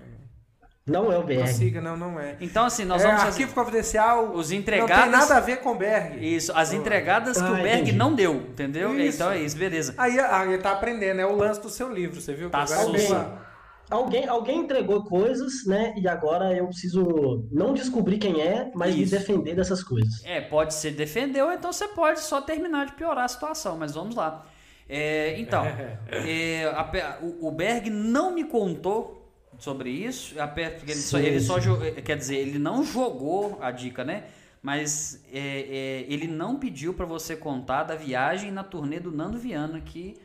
[0.84, 1.46] Não é o Não BR.
[1.46, 2.36] siga, não, não é.
[2.40, 3.42] Então assim, nós é vamos fazer.
[3.42, 4.32] arquivo confidencial.
[4.34, 4.96] Os Não entregadas.
[5.02, 6.18] tem nada a ver com Berg.
[6.36, 7.92] Isso, as entregadas que Ah, o Berg entendi.
[7.92, 8.92] não deu, entendeu?
[8.98, 9.16] Isso.
[9.16, 9.94] Então é isso, beleza.
[9.96, 12.50] Aí, aí ele tá aprendendo, é o lance do seu livro, você viu?
[12.50, 13.42] Tá Que agora
[13.92, 15.94] Alguém, alguém entregou coisas, né?
[15.96, 19.12] E agora eu preciso não descobrir quem é, mas me Isso.
[19.12, 20.24] defender dessas coisas.
[20.24, 23.94] É, pode ser defender ou então você pode só terminar de piorar a situação, mas
[23.94, 24.46] vamos lá.
[24.88, 25.64] É, então,
[26.10, 29.18] é, a o, o Berg não me contou
[29.58, 33.58] sobre isso, a pe- porque ele só, ele só jo- quer dizer, ele não jogou
[33.60, 34.24] a dica, né?
[34.62, 39.38] Mas é, é, ele não pediu pra você contar da viagem na turnê do Nando
[39.38, 40.16] Viana que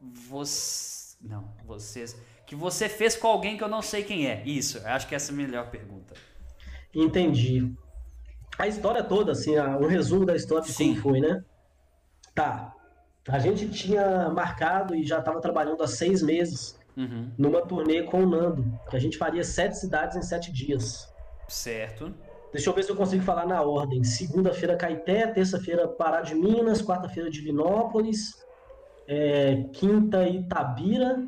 [0.00, 1.16] você.
[1.20, 2.16] Não, vocês.
[2.46, 4.42] Que você fez com alguém que eu não sei quem é.
[4.44, 6.14] Isso, eu acho que essa é a melhor pergunta.
[6.94, 7.72] Entendi.
[8.58, 10.90] A história toda, assim, o resumo da história de Sim.
[10.90, 11.42] como foi, né?
[12.34, 12.74] Tá.
[13.28, 18.22] A gente tinha marcado e já estava trabalhando há seis meses Uhum, numa turnê com
[18.22, 21.10] o Nando, que a gente faria sete cidades em sete dias.
[21.48, 22.12] certo.
[22.52, 24.04] Deixa eu ver se eu consigo falar na ordem.
[24.04, 25.26] Segunda-feira, Caeté.
[25.28, 26.82] Terça-feira, Pará de Minas.
[26.82, 28.44] Quarta-feira, Divinópolis.
[29.08, 31.26] É, quinta, Itabira.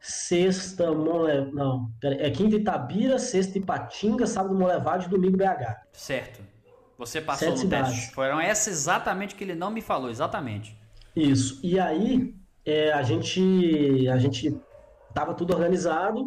[0.00, 1.50] Sexta, Mole...
[1.52, 3.18] Não, é quinta, Itabira.
[3.18, 4.26] Sexta, Ipatinga.
[4.26, 5.08] Sábado, Molevade.
[5.08, 5.76] Domingo, BH.
[5.92, 6.40] Certo.
[6.98, 7.90] Você passou Sete no teste.
[7.92, 8.14] cidades.
[8.14, 10.78] Foram essas exatamente que ele não me falou, exatamente.
[11.14, 11.60] Isso.
[11.62, 12.34] E aí,
[12.64, 14.58] é, a gente a gente
[15.14, 16.24] tava tudo organizado.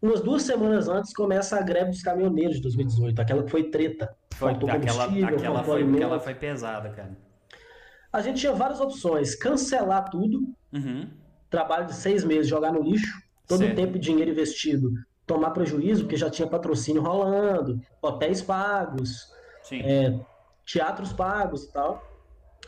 [0.00, 4.12] Umas duas semanas antes começa a greve dos caminhoneiros de 2018, aquela que foi treta.
[4.34, 5.96] Foi, Faltou aquela, combustível, aquela, foi, alimento.
[6.02, 7.16] aquela foi pesada, cara.
[8.12, 10.40] A gente tinha várias opções: cancelar tudo,
[10.72, 11.08] Uhum.
[11.52, 13.16] Trabalho de seis meses, jogar no lixo,
[13.46, 13.72] todo Certo.
[13.72, 14.90] o tempo e dinheiro investido,
[15.26, 19.30] tomar prejuízo, porque já tinha patrocínio rolando, hotéis pagos.
[19.70, 20.18] É.
[20.66, 22.02] teatros pagos e tal.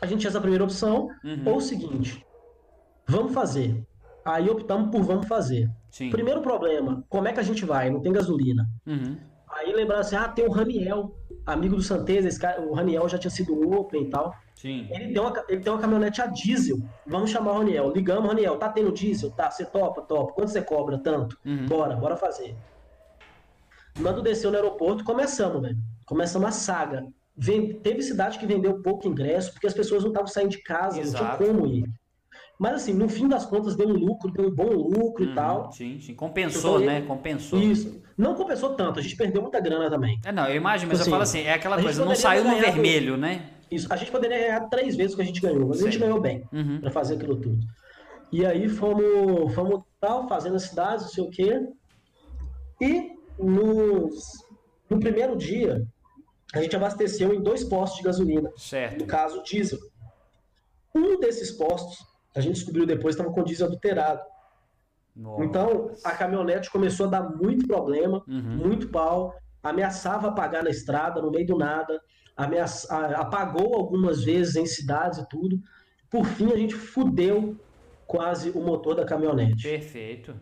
[0.01, 1.43] A gente tinha essa primeira opção, Uhum.
[1.45, 2.25] ou o seguinte,
[3.07, 3.83] vamos fazer.
[4.23, 5.69] Aí optamos por vamos fazer.
[5.91, 6.09] Sim.
[6.09, 7.89] Primeiro problema, como é que a gente vai?
[7.89, 8.65] Não tem gasolina.
[8.87, 9.17] Uhum.
[9.49, 11.15] Aí lembrar assim, ah, tem o Raniel,
[11.45, 14.33] amigo do Santeza, esse cara, o Raniel já tinha sido Open e tal.
[14.55, 14.87] Sim.
[14.89, 16.77] Ele tem, uma, ele tem uma caminhonete a diesel.
[17.05, 17.91] Vamos chamar o Raniel.
[17.91, 19.29] Ligamos, Raniel, tá tendo diesel?
[19.31, 20.01] Tá, você topa?
[20.01, 20.33] Topa.
[20.33, 20.97] Quanto você cobra?
[20.97, 21.37] Tanto.
[21.45, 21.65] Uhum.
[21.67, 22.55] Bora, bora fazer.
[24.01, 25.77] Quando desceu no aeroporto, começamos, velho.
[26.05, 27.05] Começamos a saga.
[27.37, 30.95] Vem- teve cidade que vendeu pouco ingresso, porque as pessoas não estavam saindo de casa,
[30.97, 31.43] não Exato.
[31.43, 31.85] tinha como ir.
[32.57, 35.35] Mas assim, no fim das contas, deu um lucro, deu um bom lucro e Uhum.
[35.35, 35.71] tal.
[35.73, 36.13] Sim, sim.
[36.13, 37.01] Compensou, né?
[37.01, 37.59] Compensou.
[37.59, 38.01] Isso.
[38.17, 40.17] Não compensou tanto, a gente perdeu muita grana também.
[40.23, 42.55] É, não, eu imagino, mas Assim, eu falo assim, é aquela coisa, não saiu no
[42.57, 43.49] vermelho, né?
[43.71, 43.91] Isso.
[43.91, 45.99] A gente poderia ganhar três vezes o que a gente ganhou, mas a gente Sim.
[45.99, 46.79] ganhou bem Uhum.
[46.81, 47.59] para fazer aquilo tudo.
[48.31, 51.61] E aí fomos, fomos tal, fazendo as cidades, não sei o quê.
[52.81, 54.13] E nos,
[54.89, 55.81] no primeiro dia,
[56.53, 58.99] a gente abasteceu em dois postos de gasolina, Certo.
[58.99, 59.79] no caso, diesel.
[60.93, 61.97] Um desses postos,
[62.35, 64.21] a gente descobriu depois, estava com diesel adulterado.
[65.15, 65.43] Nossa.
[65.45, 68.57] Então, a caminhonete começou a dar muito problema, Uhum.
[68.57, 71.99] muito pau, ameaçava apagar na estrada, no meio do nada,
[72.35, 75.59] ameaça- apagou algumas vezes em cidades e tudo.
[76.09, 77.55] Por fim, a gente fudeu
[78.07, 79.63] quase o motor da caminhonete.
[79.63, 80.35] Perfeito.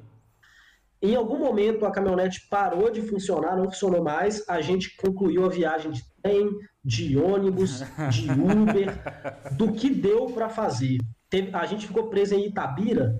[1.01, 5.49] Em algum momento, a caminhonete parou de funcionar, não funcionou mais, a gente concluiu a
[5.49, 6.49] viagem de trem,
[6.83, 8.87] de ônibus, de Uber,
[9.57, 10.97] do que deu para fazer.
[11.29, 13.19] Teve- a gente ficou preso em Itabira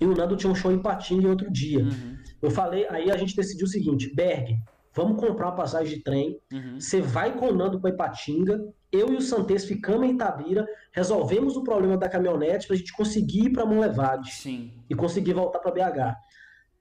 [0.00, 1.84] e o Nando tinha um show em Patinga outro dia.
[1.84, 2.16] Uhum.
[2.40, 4.56] Eu falei, aí a gente decidiu o seguinte, Berg,
[4.94, 6.78] vamos comprar uma passagem de trem, Uhum.
[6.80, 11.56] você vai com o Nando para Ipatinga, eu e o Santes ficamos em Itabira, resolvemos
[11.56, 14.70] o problema da caminhonete para a gente conseguir ir para Monlevade Sim.
[14.90, 16.14] e conseguir voltar para BH.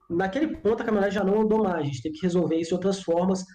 [0.09, 2.73] Naquele ponto a caminhonete já não andou mais, a gente teve que resolver isso de
[2.75, 3.45] outras formas.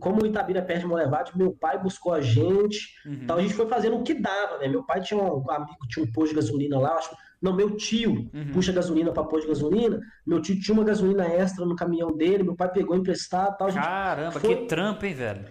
[0.00, 3.18] Como o Itabira é perto de Monlevade, meu pai buscou a gente, Uhum.
[3.22, 4.66] então a gente foi fazendo o que dava, né?
[4.66, 8.28] Meu pai tinha um amigo, tinha um posto de gasolina lá, acho, não, meu tio
[8.32, 8.52] Uhum.
[8.52, 12.42] puxa gasolina para posto de gasolina, meu tio tinha uma gasolina extra no caminhão dele,
[12.42, 15.44] meu pai pegou emprestado, tal, Caramba, foi- que trampo, hein, velho?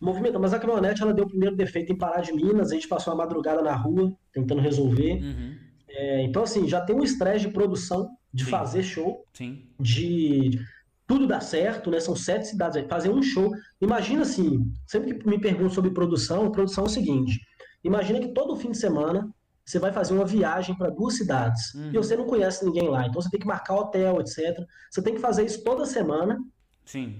[0.00, 2.88] movimenta, mas a caminhonete ela deu o primeiro defeito em Pará de Minas, a gente
[2.88, 5.22] passou a madrugada na rua tentando resolver.
[5.22, 5.54] Uhum.
[5.88, 8.50] É, então assim, já tem um estresse de produção, de Sim.
[8.50, 9.66] fazer show, Sim.
[9.78, 10.60] de de
[11.06, 12.00] tudo dar certo, né?
[12.00, 12.88] São sete cidades aí.
[12.88, 13.50] Fazer um show.
[13.80, 17.38] Imagina assim, sempre que me perguntam sobre produção, produção é o seguinte:
[17.84, 19.28] imagina que todo fim de semana
[19.64, 21.90] você vai fazer uma viagem para duas cidades Uhum.
[21.92, 24.58] e você não conhece ninguém lá, então você tem que marcar hotel, etc.
[24.90, 26.38] Você tem que fazer isso toda semana
[26.84, 27.18] Sim.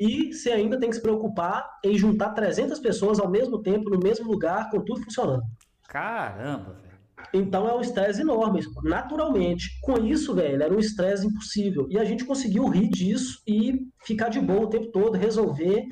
[0.00, 3.98] e você ainda tem que se preocupar em juntar 300 pessoas ao mesmo tempo, no
[3.98, 5.42] mesmo lugar, com tudo funcionando.
[5.88, 6.92] Caramba, velho.
[7.34, 9.78] Então é um estresse enorme, naturalmente.
[9.82, 11.86] Com isso, velho, era um estresse impossível.
[11.90, 15.84] E a gente conseguiu rir disso e ficar de boa o tempo todo, resolver,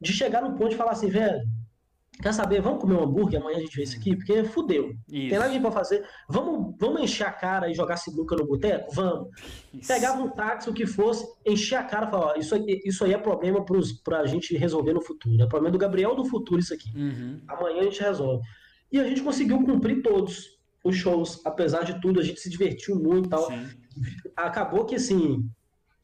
[0.00, 1.40] de chegar no ponto de falar assim, velho,
[2.22, 4.90] quer saber, vamos comer um hambúrguer, amanhã a gente vê isso aqui, porque fudeu.
[5.08, 5.28] Isso.
[5.30, 6.04] Tem nada pra fazer.
[6.28, 8.92] Vamos, vamos encher a cara e jogar sinuca no boteco?
[8.94, 9.28] Vamos.
[9.72, 9.88] Isso.
[9.88, 13.04] Pegava um táxi, o que fosse, encher a cara e falar, ó, isso, aí- isso
[13.04, 15.40] aí é problema pros, pra gente resolver no futuro.
[15.42, 16.90] É problema do Gabriel do futuro isso aqui.
[16.96, 17.40] Uhum.
[17.48, 18.42] Amanhã a gente resolve.
[18.90, 22.96] E a gente conseguiu cumprir todos os shows, apesar de tudo, a gente se divertiu
[22.96, 23.46] muito e tal.
[23.46, 23.66] Sim.
[24.36, 25.44] Acabou que, assim,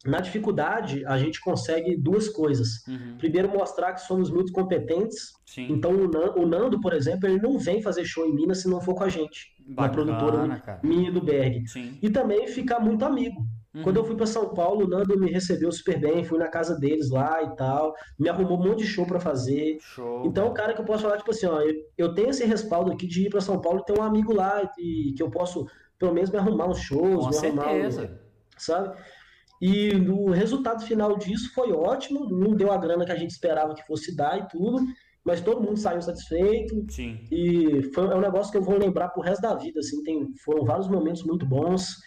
[0.05, 2.85] na dificuldade, a gente consegue duas coisas.
[2.87, 3.17] Uhum.
[3.17, 5.31] Primeiro, mostrar que somos muito competentes.
[5.45, 5.67] Sim.
[5.71, 8.69] Então, o Nan- o Nando, por exemplo, ele não vem fazer show em Minas se
[8.69, 10.79] não for com a gente, na produtora Bacana, cara.
[10.83, 11.67] minha e do Berg.
[11.67, 11.97] Sim.
[12.01, 13.41] E também ficar muito amigo.
[13.73, 13.83] Uhum.
[13.83, 16.79] Quando eu fui para São Paulo, o Nando me recebeu super bem, fui na casa
[16.79, 19.77] deles lá e tal, me arrumou um monte de show para fazer.
[19.81, 20.23] Show.
[20.25, 22.91] Então, o cara que eu posso falar, tipo assim, ó, eu, eu tenho esse respaldo
[22.91, 25.65] aqui de ir para São Paulo e ter um amigo lá e que eu posso,
[25.99, 28.21] pelo menos, me arrumar uns shows, Com me arrumar, um- certeza.
[28.57, 28.97] sabe?
[29.61, 33.73] E o resultado final disso foi ótimo, não deu a grana que a gente esperava
[33.73, 34.85] que fosse dar e tudo,
[35.23, 36.85] mas todo mundo saiu satisfeito.
[36.89, 37.19] Sim.
[37.31, 40.33] e foi é um negócio que eu vou lembrar pro resto da vida, assim, tem,
[40.43, 41.97] foram vários momentos muito bons,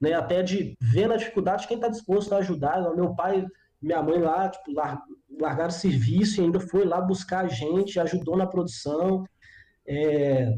[0.00, 3.46] né, até de ver na dificuldade quem está disposto a ajudar, meu pai,
[3.80, 5.00] minha mãe lá, tipo, lar,
[5.40, 9.24] largaram o serviço e ainda foi lá buscar a gente, ajudou na produção,
[9.88, 10.52] é,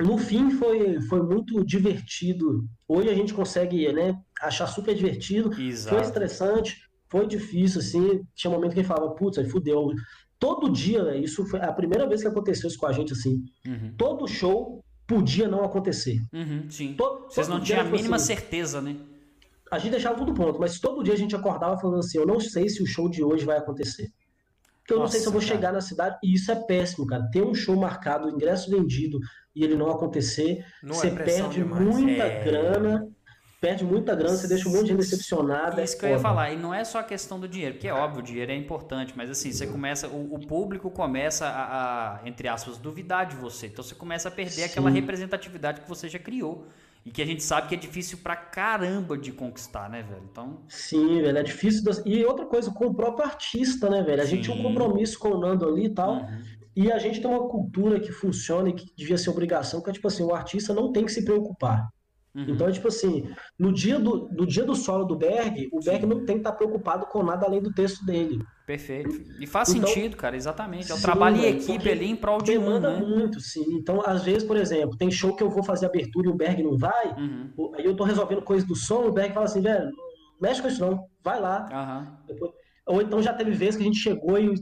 [0.00, 5.64] no fim foi, foi muito divertido, hoje a gente consegue, né, achar super divertido, foi
[5.66, 6.00] Exato.
[6.02, 6.76] estressante,
[7.08, 8.22] foi difícil, assim.
[8.34, 9.90] Tinha um momento que ele falava, putz, aí fudeu.
[10.38, 13.44] Todo dia, né, isso foi a primeira vez que aconteceu isso com a gente, assim.
[13.66, 13.94] Uhum.
[13.96, 16.20] Todo show podia não acontecer.
[16.32, 16.66] Uhum.
[16.68, 16.94] Sim.
[16.94, 18.96] To- Vocês todo não tinham a tipo mínima assim, certeza, né?
[19.70, 22.38] A gente deixava tudo pronto, mas todo dia a gente acordava falando assim: eu não
[22.40, 24.10] sei se o show de hoje vai acontecer.
[24.80, 25.60] Porque eu não sei se eu vou Nossa, cara.
[25.60, 26.18] chegar na cidade.
[26.24, 27.22] E isso é péssimo, cara.
[27.30, 29.18] Ter um show marcado, ingresso vendido
[29.54, 31.84] e ele não acontecer, Não você é perde demais.
[31.86, 32.44] muita É.
[32.44, 33.08] grana.
[33.62, 35.80] Perde muita grana, você deixa um monte de gente decepcionada.
[35.80, 37.86] é Isso que eu ia falar, e não é só a questão do dinheiro, porque
[37.86, 42.16] é óbvio, o dinheiro é importante, mas assim, você começa, o, o público começa a,
[42.16, 43.68] a, entre aspas, duvidar de você.
[43.68, 44.96] Então você começa a perder aquela Sim.
[44.96, 46.66] representatividade que você já criou.
[47.06, 50.22] E que a gente sabe que é difícil pra caramba de conquistar, né, velho?
[50.30, 50.58] Então.
[50.68, 51.84] Sim, velho, é difícil.
[51.84, 54.22] das- E outra coisa, com o próprio artista, né, velho?
[54.22, 56.14] A gente tinha um compromisso com o Nando ali e tal.
[56.14, 56.42] Uhum.
[56.76, 59.92] E a gente tem uma cultura que funciona e que devia ser obrigação, que é
[59.92, 61.88] tipo assim, o artista não tem que se preocupar.
[62.34, 62.46] Uhum.
[62.48, 63.28] Então, tipo assim,
[63.58, 66.52] no dia do, no dia do solo do Berg, o Berg não tem que estar
[66.52, 68.42] preocupado com nada além do texto dele.
[68.66, 69.10] Perfeito.
[69.38, 70.90] E faz Então- sentido, cara, exatamente.
[70.90, 73.00] É o Sim, trabalho em equipe ali em prol de um, Demanda né?
[73.06, 73.64] muito, sim.
[73.74, 76.62] Então, às vezes, por exemplo, tem show que eu vou fazer abertura e o Berg
[76.62, 77.72] não vai, Uhum.
[77.76, 79.90] aí eu tô resolvendo coisa do som, o Berg fala assim, velho,
[80.40, 82.14] mexe com isso não, vai lá.
[82.26, 82.52] Depois-
[82.86, 84.54] Ou então já teve vezes que a gente chegou e.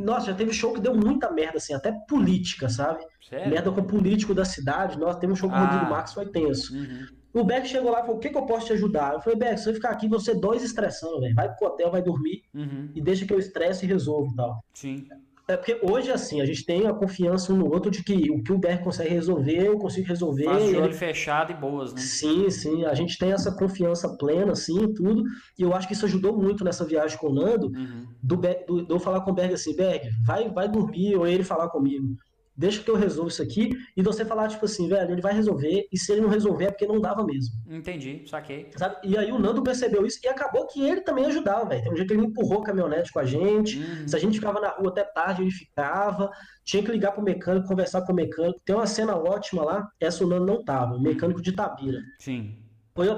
[0.00, 3.04] Nossa, já teve show que deu muita merda, assim, até política, sabe?
[3.28, 3.48] Sério?
[3.50, 4.98] Merda com político da cidade.
[4.98, 5.64] Nós temos um show com o Ah.
[5.66, 6.74] Rodrigo Marques, foi tenso.
[6.74, 7.06] Uhum.
[7.32, 9.14] O Beck chegou lá e falou: O que, que eu posso te ajudar?
[9.14, 11.34] Eu falei: Beck, se você ficar aqui, você dois estressando, velho.
[11.34, 12.90] Vai pro hotel, vai dormir Uhum.
[12.94, 14.64] e deixa que eu estresse e resolvo e tal.
[14.74, 15.06] Sim.
[15.52, 18.42] É porque hoje, assim, a gente tem a confiança um no outro de que o
[18.42, 20.44] que o Beck consegue resolver, eu consigo resolver.
[20.44, 22.00] Faz de ele- olho fechado e boas, né?
[22.00, 25.24] Sim, sim, a gente tem essa confiança plena, assim, tudo.
[25.58, 28.06] E eu acho que isso ajudou muito nessa viagem com o Nando, Uhum.
[28.22, 31.42] do, do- de eu falar com o Berg assim, Berg, vai, vai dormir, ou ele
[31.42, 32.14] falar comigo.
[32.60, 35.88] Deixa que eu resolvo isso aqui, e você falar, tipo assim, velho, ele vai resolver,
[35.90, 37.54] e se ele não resolver é porque não dava mesmo.
[37.66, 38.68] Entendi, saquei.
[38.76, 38.96] Sabe?
[39.02, 41.82] E aí o Nando percebeu isso, e acabou que ele também ajudava, velho.
[41.82, 44.06] Tem um dia que ele empurrou a caminhonete com a gente, Uhum.
[44.06, 46.30] se a gente ficava na rua até tarde, ele ficava,
[46.62, 48.60] tinha que ligar pro mecânico, conversar com o mecânico.
[48.62, 52.00] Tem uma cena ótima lá, essa o Nando não tava, o mecânico de Itabira.
[52.18, 52.58] Sim.
[52.94, 53.08] Foi,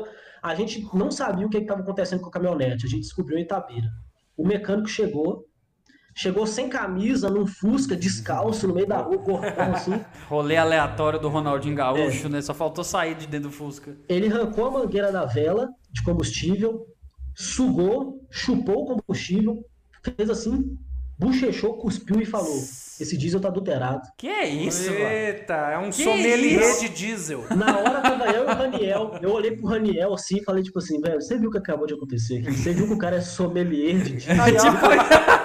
[0.40, 3.42] a gente não sabia o que estava acontecendo com a caminhonete, a gente descobriu em
[3.42, 3.88] Itabira.
[4.36, 5.44] O mecânico chegou,
[6.14, 10.00] chegou sem camisa, num Fusca, descalço, no meio da rua, cortando assim.
[10.28, 11.76] Rolê aleatório do Ronaldinho É.
[11.76, 12.40] Gaúcho, né?
[12.42, 13.96] Só faltou sair de dentro do Fusca.
[14.08, 16.86] Ele arrancou a mangueira da vela de combustível,
[17.34, 19.64] sugou, chupou o combustível,
[20.16, 20.76] fez assim,
[21.18, 22.56] bochechou, cuspiu e falou:
[23.00, 24.02] Esse diesel tá adulterado.
[24.18, 25.04] Que é isso, mano?
[25.04, 26.80] Eita, é um Que sommelier isso?
[26.80, 27.44] de diesel.
[27.56, 29.18] Na hora tava eu e o Raniel.
[29.22, 31.86] Eu olhei pro Raniel assim e falei, tipo assim, velho, você viu o que acabou
[31.86, 32.52] de acontecer aqui?
[32.52, 34.34] Você viu que o cara é sommelier de diesel?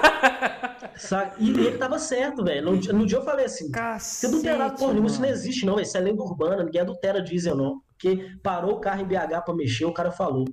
[1.40, 2.66] E ele tava certo, velho.
[2.72, 5.80] No, dia- no dia eu falei assim, Cacete, adulterar, porra, nenhuma, isso não existe, não.
[5.80, 7.82] Isso é lenda urbana, ninguém adultera diesel, não.
[7.92, 10.45] Porque parou o carro em BH pra mexer, o cara falou.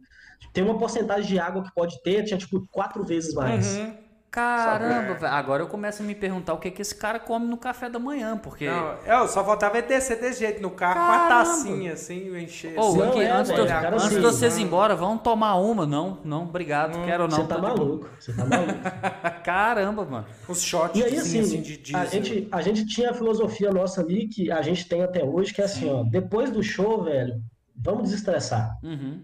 [0.52, 3.76] Tem uma porcentagem de água que pode ter, tinha tipo quatro vezes mais.
[3.76, 4.03] Uhum.
[4.34, 5.32] Caramba, velho.
[5.32, 7.98] Agora eu começo a me perguntar o que, que esse cara come no café da
[7.98, 8.66] manhã, porque.
[8.68, 12.78] Não, eu só faltava ele descer desse jeito no carro com a tacinha assim, encher.
[12.78, 13.20] Ô, assim.
[13.20, 15.86] É, antes, de, velho, eu- o cara antes assim, de vocês embora, vamos tomar uma.
[15.86, 17.04] Não, não, obrigado.
[17.04, 17.36] Quero não.
[17.36, 18.74] Você tá maluco, você tá maluco.
[19.44, 20.26] Caramba, mano.
[20.48, 22.00] Uns shots E aí, assim, assim, de diesel.
[22.00, 25.52] a gente, a gente tinha a filosofia nossa ali, que a gente tem até hoje,
[25.54, 27.34] que é assim, ó, depois do show, velho,
[27.76, 28.76] vamos desestressar.
[28.82, 29.20] Uhum.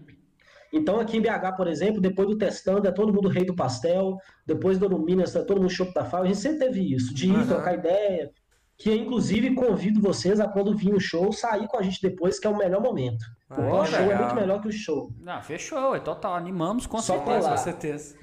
[0.73, 4.17] Então, aqui em BH, por exemplo, depois do testando, é todo mundo rei do pastel,
[4.45, 7.27] depois do Minas, é todo mundo chope da fala, a gente sempre teve isso, de
[7.27, 7.45] ir Aham.
[7.47, 8.31] trocar ideia,
[8.77, 12.39] que eu, inclusive, convido vocês a, quando vir o show, sair com a gente depois,
[12.39, 13.23] que é o melhor momento.
[13.47, 14.17] Porque Ah, o show é legal.
[14.23, 15.11] muito melhor que o show.
[15.19, 16.35] Não, fechou, é total.
[16.35, 17.49] Animamos com Só certeza.
[17.49, 18.15] Com certeza.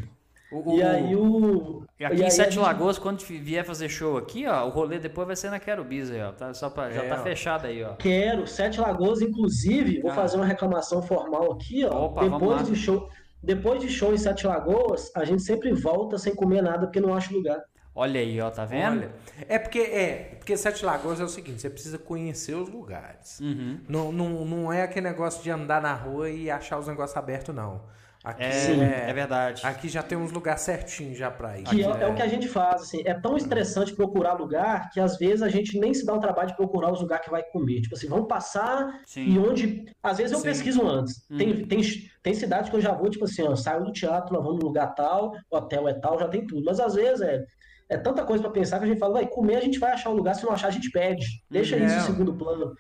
[0.51, 1.85] O- E aí o...
[2.01, 4.99] E aqui e em Sete gente- Lagoas, quando vier fazer show aqui, ó, o rolê
[4.99, 6.33] depois vai ser na Querubis aí, ó.
[6.33, 7.23] Tá, só pra, já É, tá ó.
[7.23, 7.95] fechado aí, ó.
[7.97, 10.15] Quero, Sete Lagoas, inclusive, vou Ah.
[10.15, 12.07] fazer uma reclamação formal aqui, ó.
[12.07, 13.09] Opa, depois do show,
[13.43, 17.15] depois de show em Sete Lagoas, a gente sempre volta sem comer nada porque não
[17.15, 17.61] acha lugar.
[17.95, 18.99] Olha aí, ó, tá vendo?
[19.01, 19.11] Olha,
[19.49, 23.41] é porque é, porque Sete Lagoas é o seguinte, você precisa conhecer os lugares.
[23.41, 23.81] Uhum.
[23.89, 27.53] Não, não, não é aquele negócio de andar na rua e achar os negócios abertos,
[27.55, 27.83] não.
[28.29, 28.83] Aqui, É, Sim.
[28.83, 29.63] é verdade.
[29.65, 31.63] aqui já tem uns lugares certinhos já pra ir.
[31.65, 34.91] Que é, Aqui, é o que a gente faz, assim, é tão estressante procurar lugar
[34.91, 37.31] que às vezes a gente nem se dá o trabalho de procurar os lugares que
[37.31, 37.81] vai comer.
[37.81, 39.25] Tipo assim, vamos passar Sim.
[39.25, 39.87] e onde.
[40.03, 40.45] Às vezes eu Sim.
[40.45, 41.25] pesquiso antes.
[41.31, 41.39] Uhum.
[41.39, 41.81] Tem, tem,
[42.23, 44.67] tem cidade que eu já vou, tipo assim, ó, saio do teatro, nós vamos no
[44.67, 46.63] lugar tal, hotel é tal, já tem tudo.
[46.67, 47.43] Mas às vezes é,
[47.89, 50.11] é tanta coisa pra pensar que a gente fala, vai comer, a gente vai achar
[50.11, 51.25] o lugar, se não achar, a gente pede.
[51.51, 51.87] Deixa Uhum.
[51.87, 52.03] isso em É.
[52.03, 52.75] segundo plano.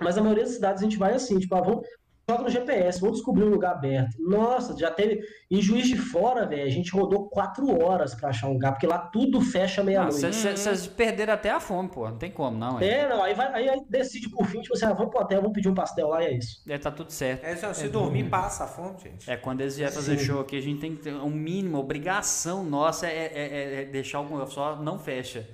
[0.00, 1.86] Mas a maioria das cidades a gente vai assim, tipo, ah, vamos.
[2.28, 4.16] Joga no GPS, vamos descobrir um lugar aberto.
[4.18, 5.20] Nossa, já teve.
[5.50, 8.86] Em Juiz de Fora, velho, a gente rodou quatro horas pra achar um lugar, porque
[8.86, 10.20] lá tudo fecha Ah, meia-noite.
[10.32, 12.08] Vocês perderam até a fome, pô.
[12.08, 12.80] Não tem como, não.
[12.80, 12.88] É.
[13.04, 15.40] É, não, aí, vai, aí, aí decide por fim, tipo assim, ah, vamos pro hotel,
[15.42, 16.62] vamos pedir um pastel lá e é isso.
[16.66, 17.44] É, tá tudo certo.
[17.44, 19.30] É, se se dormir, passa a fome, gente.
[19.30, 20.24] É, quando eles vierem fazer Sim.
[20.24, 23.84] show aqui, a gente tem que ter um mínimo, obrigação nossa é, é- é- é
[23.84, 25.46] deixar o só não fecha.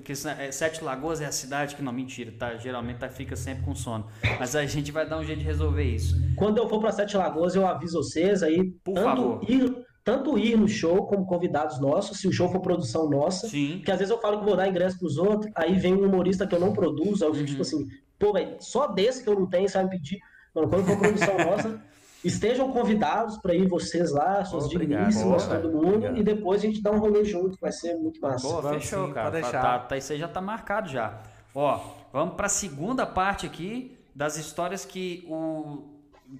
[0.00, 2.56] Porque é, Sete Lagoas é a cidade que não, mentira, tá?
[2.56, 4.06] Geralmente tá, fica sempre com sono.
[4.38, 6.14] Mas a gente vai dar um jeito de resolver isso.
[6.36, 9.40] Quando eu for pra Sete Lagoas, eu aviso vocês aí, Por tanto favor.
[9.50, 13.48] ir, tanto ir no show como convidados nossos, se o show for produção nossa.
[13.48, 13.76] Sim.
[13.78, 16.46] Porque às vezes eu falo que vou dar ingresso pros outros, aí vem um humorista
[16.46, 17.46] que eu não produzo, aí eu fico Uhum.
[17.46, 17.86] tipo assim,
[18.18, 20.18] pô, velho, só desse que eu não tenho, você vai me pedir.
[20.54, 21.82] Mano, quando for produção nossa,
[22.26, 26.18] estejam convidados pra ir vocês lá, suas digníssimas, Boa, todo mundo, Obrigado.
[26.18, 28.46] e depois a gente dá um rolê junto, vai ser muito massa.
[28.48, 29.30] Vamos fechou, sim, cara.
[29.30, 29.62] pode Tá, deixar.
[29.62, 31.18] tá, tá- isso aí já tá marcado já.
[31.54, 31.80] Ó,
[32.12, 33.92] vamos pra segunda parte aqui.
[34.14, 35.82] das histórias que o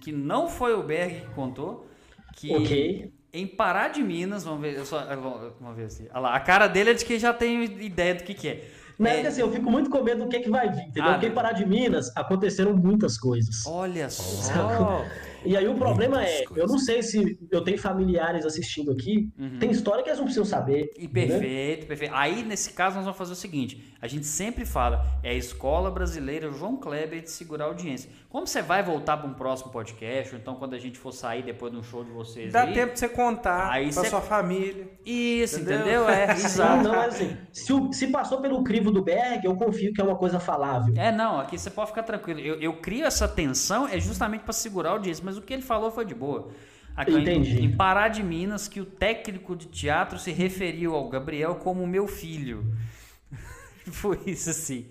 [0.00, 1.86] que não foi o Berg que contou,
[2.34, 3.12] que Ok.
[3.34, 4.98] em Pará de Minas, vamos ver, eu só,
[5.60, 6.06] vamos ver assim.
[6.10, 8.70] Olha lá, a cara dele é de que já tem ideia do que que é.
[8.98, 11.05] Não é É, assim, eu fico muito com medo do que, que vai vir, entendeu?
[11.05, 11.32] Ah, Porque em.
[11.32, 13.66] Pará de Minas aconteceram muitas coisas.
[13.66, 15.05] olha só.
[15.47, 16.57] E aí o problema Muitas é, coisas.
[16.65, 19.58] eu não sei se eu tenho familiares assistindo aqui, Uhum.
[19.58, 20.91] tem história que eles não precisam saber.
[20.99, 21.39] E entendeu?
[21.39, 22.15] perfeito, perfeito.
[22.15, 25.91] Aí, nesse caso, nós vamos fazer o seguinte: a gente sempre fala, é a escola
[25.91, 28.10] brasileira João Kleber de segurar a audiência.
[28.36, 31.42] Como você vai voltar para um próximo podcast, ou então quando a gente for sair
[31.42, 34.10] depois de um show de vocês Dá aí, tempo de você contar Aí pra você-
[34.10, 34.89] sua família.
[35.06, 35.78] Isso, Entendeu?
[35.81, 36.08] entendeu?
[36.10, 36.82] É, exato.
[36.82, 40.05] não, mas assim, se, o- se passou pelo crivo do Berg, eu confio que é
[40.05, 40.92] uma coisa falável.
[40.98, 42.39] É, não, aqui você pode ficar tranquilo.
[42.40, 45.62] Eu, eu crio essa tensão é justamente para segurar a audiência, mas o que ele
[45.62, 46.50] falou foi de boa.
[46.94, 47.65] Aqui, em- Entendi.
[47.65, 52.06] Em, Pará de Minas, que o técnico de teatro se referiu ao Gabriel como meu
[52.06, 52.70] filho.
[53.90, 54.84] foi isso assim.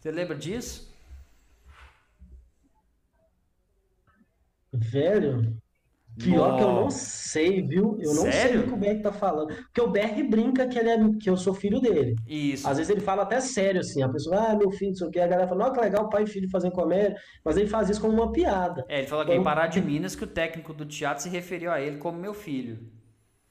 [0.00, 0.87] Você lembra disso?
[4.72, 5.56] Velho,
[6.18, 7.96] pior que eu não sei, viu?
[8.00, 8.60] Eu não sei Sério?
[8.60, 9.54] o que o Berg tá falando.
[9.54, 12.14] Porque o Berg brinca que, ele é, que eu sou filho dele.
[12.26, 12.68] Isso.
[12.68, 14.02] Às vezes ele fala até sério, assim.
[14.02, 15.20] A pessoa, ah, meu filho, não sei o quê.
[15.20, 17.16] A galera fala, não, que legal, pai e filho fazendo comédia.
[17.44, 18.84] Mas ele faz isso como uma piada.
[18.88, 21.28] É, ele falou aqui em Então- Pará de Minas que o técnico do teatro se
[21.28, 22.78] referiu a ele como meu filho.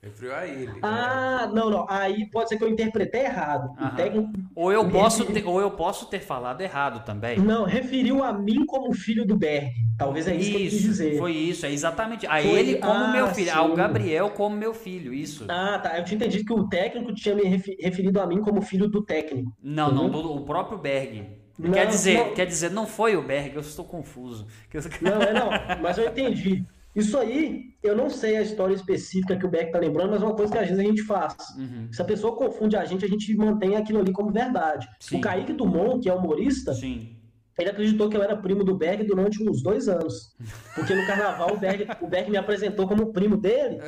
[0.07, 0.71] Referiu a ele.
[0.81, 1.85] Ah, não, não.
[1.89, 3.69] Aí pode ser que eu interpretei errado.
[3.95, 4.31] Técnico.
[4.55, 7.37] Ou eu posso ter, ou eu posso ter falado errado também.
[7.39, 9.71] Não, referiu a mim como filho do Berg.
[9.97, 11.17] Talvez é isso, que ele quis Isso, dizer.
[11.17, 12.25] foi isso, é exatamente.
[12.27, 13.75] A Foi- ele como ah, meu filho, ao sim.
[13.75, 15.45] Gabriel como meu filho, isso.
[15.49, 15.97] Ah, tá.
[15.97, 19.51] Eu tinha entendido que o técnico tinha me referido a mim como filho do técnico.
[19.61, 20.09] Não, não, Uhum.
[20.11, 21.25] do- o próprio Berg.
[21.57, 22.33] Não, quer dizer, não.
[22.35, 24.45] quer dizer, não foi o Berg, eu estou confuso.
[24.71, 25.49] Eu- Não, é não.
[25.81, 26.63] Mas eu entendi.
[26.97, 30.25] Isso aí, eu não sei a história específica que o Beck tá lembrando, mas é
[30.25, 31.35] uma coisa que às vezes a gente faz.
[31.55, 34.87] Uhum, Se a pessoa confunde a gente, a gente mantém aquilo ali como verdade.
[34.99, 35.17] Sim.
[35.17, 37.16] O Kaique Dumont, que é humorista, Sim.
[37.59, 40.35] Ele acreditou que eu era primo do Berg durante uns dois anos.
[40.75, 43.79] Porque no carnaval o Berg, o Berg me apresentou como primo dele.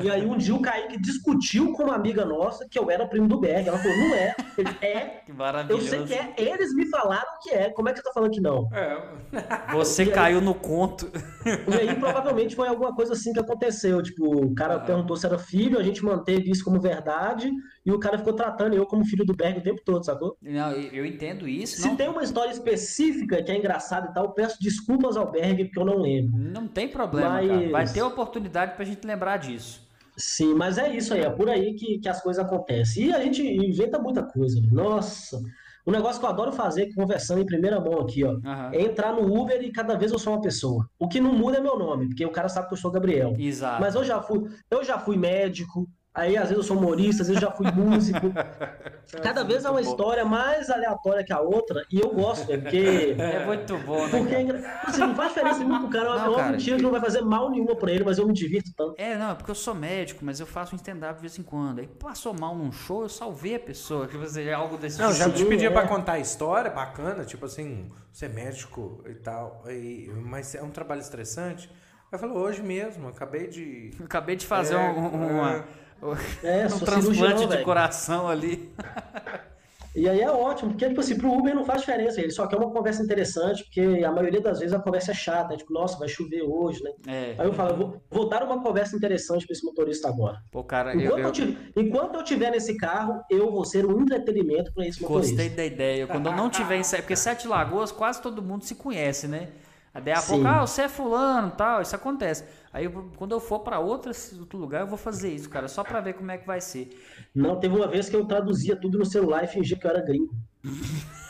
[0.00, 3.28] E aí um dia o Kaique discutiu com uma amiga nossa que eu era primo
[3.28, 3.68] do Berg.
[3.68, 4.34] Ela falou, não é.
[4.56, 5.00] Ele, é.
[5.24, 5.88] Que Eu maravilhoso.
[5.88, 6.34] sei que é.
[6.38, 7.70] Eles me falaram que é.
[7.70, 8.68] Como é que você tá falando que não?
[8.72, 9.72] É.
[9.72, 11.10] Você aí- caiu no conto.
[11.44, 14.02] E aí provavelmente foi alguma coisa assim que aconteceu.
[14.02, 14.80] Tipo, o cara Ah.
[14.80, 17.50] perguntou se era filho, a gente manteve isso como verdade,
[17.84, 20.36] e o cara ficou tratando eu como filho do Berg o tempo todo, sacou?
[20.40, 21.80] Não, eu entendo isso.
[21.80, 25.30] Se Não, tem uma história específica que é engraçada e tal, eu peço desculpas ao
[25.30, 26.36] Berg, porque eu não lembro.
[26.38, 27.70] não tem problema, Mas- cara.
[27.70, 29.86] Vai ter oportunidade pra gente lembrar disso.
[30.16, 33.06] Sim, mas é isso aí, é por aí que, que as coisas acontecem.
[33.06, 34.60] E a gente inventa muita coisa.
[34.60, 34.72] velho.
[34.74, 35.40] Nossa,
[35.86, 38.70] um negócio que eu adoro fazer, conversando em primeira mão aqui, ó, Aham.
[38.74, 40.86] é entrar no Uber e cada vez eu sou uma pessoa.
[40.98, 43.34] O que não muda é meu nome, porque o cara sabe que eu sou Gabriel.
[43.38, 43.80] Exato.
[43.80, 47.28] Mas eu já fui, eu já fui médico, aí às vezes eu sou humorista, às
[47.28, 48.32] vezes eu já fui músico.
[49.22, 52.56] Cada vez é uma história mais aleatória que a outra, e eu gosto, né?
[52.58, 53.14] Porque.
[53.18, 54.18] É muito bom, né?
[54.18, 54.80] Porque é cara?
[54.84, 57.00] assim, não faz diferença nenhuma pro cara, Não, é uma cara, mentira que não vai
[57.00, 58.94] fazer mal nenhuma pra ele, mas eu me divirto tanto.
[58.98, 61.42] É, não, é porque eu sou médico, mas eu faço um stand-up de vez em
[61.42, 61.80] quando.
[61.80, 64.06] Aí passou mal num show, eu salvei a pessoa.
[64.06, 65.18] Que você é algo desse Não, tipo.
[65.18, 65.70] já te pedia é.
[65.70, 70.70] pra contar história bacana, tipo assim, você é médico e tal, e- mas é um
[70.70, 71.70] trabalho estressante.
[72.10, 73.90] Aí falou, hoje mesmo, acabei de.
[73.98, 75.64] Eu Acabei de fazer É, um, uma- É,
[76.66, 77.64] um sou transplante cirurgião, de velho.
[77.64, 78.72] coração ali.
[79.94, 82.56] E aí é ótimo, porque, tipo assim, pro Uber não faz diferença, ele só quer
[82.56, 85.98] uma conversa interessante, porque a maioria das vezes a conversa é chata, é tipo, nossa,
[85.98, 86.90] vai chover hoje, né?
[87.06, 87.34] É.
[87.38, 90.38] Aí eu falo, eu vou, vou dar uma conversa interessante pra esse motorista agora.
[90.50, 93.84] Pô, cara, eu, Enquanto eu, eu ti- enquanto eu tiver nesse carro, eu vou ser
[93.84, 95.34] um entretenimento pra esse motorista.
[95.36, 96.06] gostei da ideia.
[96.06, 99.48] Quando eu não tiver em Sete, porque Sete Lagoas quase todo mundo se conhece, né?
[99.94, 100.32] Aí daí a Sim.
[100.32, 102.44] pouco, ah, você é fulano tal, isso acontece.
[102.72, 104.10] Aí eu- quando eu for pra outro,
[104.54, 106.98] lugar, eu vou fazer isso, cara, só pra ver como é que vai ser.
[107.34, 110.02] Não, teve uma vez que eu traduzia tudo no celular e fingia que eu era
[110.02, 110.34] gringo.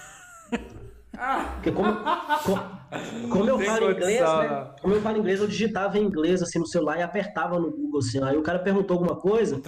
[1.55, 1.92] Porque como,
[2.44, 4.49] co- como eu falo inglês, né?
[4.49, 4.74] não.
[4.81, 8.00] Como eu falo inglês, eu digitava em inglês assim no celular e apertava no Google
[8.00, 8.23] assim.
[8.23, 9.60] Aí o cara perguntou alguma coisa,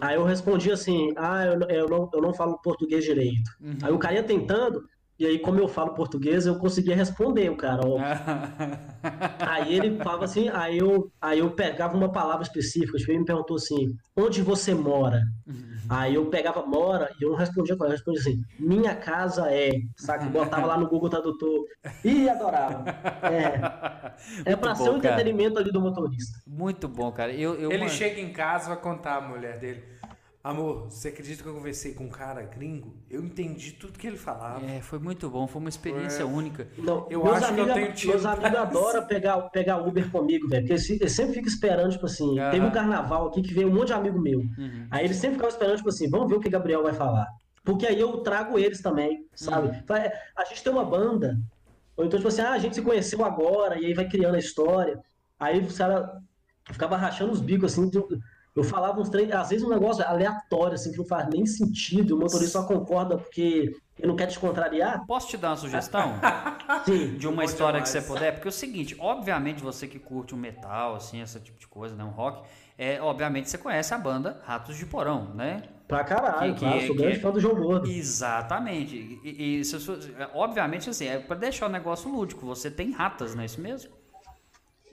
[0.00, 3.50] aí eu respondia assim: Ah, eu, eu não, eu não falo português direito.
[3.60, 3.76] Uhum.
[3.82, 4.82] Aí o cara ia tentando,
[5.18, 7.82] e aí, como eu falo português, eu conseguia responder o cara.
[7.86, 7.98] ó.
[9.38, 13.24] Aí ele falava assim, aí eu, aí eu pegava uma palavra específica, tipo, ele me
[13.24, 15.20] perguntou assim, onde você mora?
[15.88, 19.52] Aí eu pegava mora e eu não respondia com ela, eu respondia assim, minha casa
[19.54, 20.24] é, saca?
[20.24, 21.64] Botava lá no Google Tradutor.
[22.02, 22.84] Ih, adorava.
[23.22, 23.60] É,
[24.52, 25.14] é pra Muito ser um bom, cara.
[25.14, 26.38] entretenimento ali do motorista.
[26.46, 27.32] Muito bom, cara.
[27.32, 29.84] Eu, eu, Ele mano, chega em casa e vai contar a mulher dele.
[30.44, 32.94] Amor, você acredita que eu conversei com um cara gringo?
[33.08, 34.62] Eu entendi tudo que ele falava.
[34.66, 36.24] É, foi muito bom, foi uma experiência É.
[36.26, 36.68] única.
[36.76, 38.68] Não, Eu meus acho que eu amigos, tenho tido meus amigos mais.
[38.68, 40.66] adoram pegar, pegar Uber comigo, velho.
[40.68, 42.50] Porque eles, sempre ficam esperando, tipo assim, Aham.
[42.50, 44.40] teve um carnaval aqui que veio um monte de amigo meu.
[44.40, 44.86] Uhum.
[44.90, 47.26] Aí eles sempre ficavam esperando, tipo assim, vamos ver o que Gabriel vai falar.
[47.64, 49.68] Porque aí eu trago eles também, sabe?
[49.68, 49.96] Uhum.
[49.96, 51.38] "É, A gente tem uma banda
[51.96, 54.38] Ou então, tipo assim, ah, a gente se conheceu agora, e aí vai criando a
[54.38, 54.98] história.
[55.38, 56.06] Aí os caras
[56.72, 58.08] ficava rachando os bicos, assim, eu,
[58.56, 62.10] eu falava uns três, às vezes um negócio aleatório, assim, que não faz nem sentido,
[62.10, 65.04] e o motorista só concorda porque ele não quer te contrariar.
[65.06, 66.14] Posso te dar uma sugestão?
[66.84, 67.16] Sim.
[67.16, 68.32] de uma história que você puder?
[68.32, 71.94] Porque é o seguinte, obviamente você que curte um metal, assim, esse tipo de coisa,
[71.96, 72.42] né, um rock,
[72.78, 75.62] é, obviamente você conhece a banda Ratos de Porão, né?
[75.86, 77.88] Pra caralho, Que- claro, que- sou que- grande fã do João Gordo.
[77.90, 78.96] Exatamente.
[79.22, 79.98] E, e se eu-
[80.34, 82.46] obviamente, assim, é para deixar o negócio lúdico.
[82.46, 83.92] Você tem ratas, não é isso mesmo?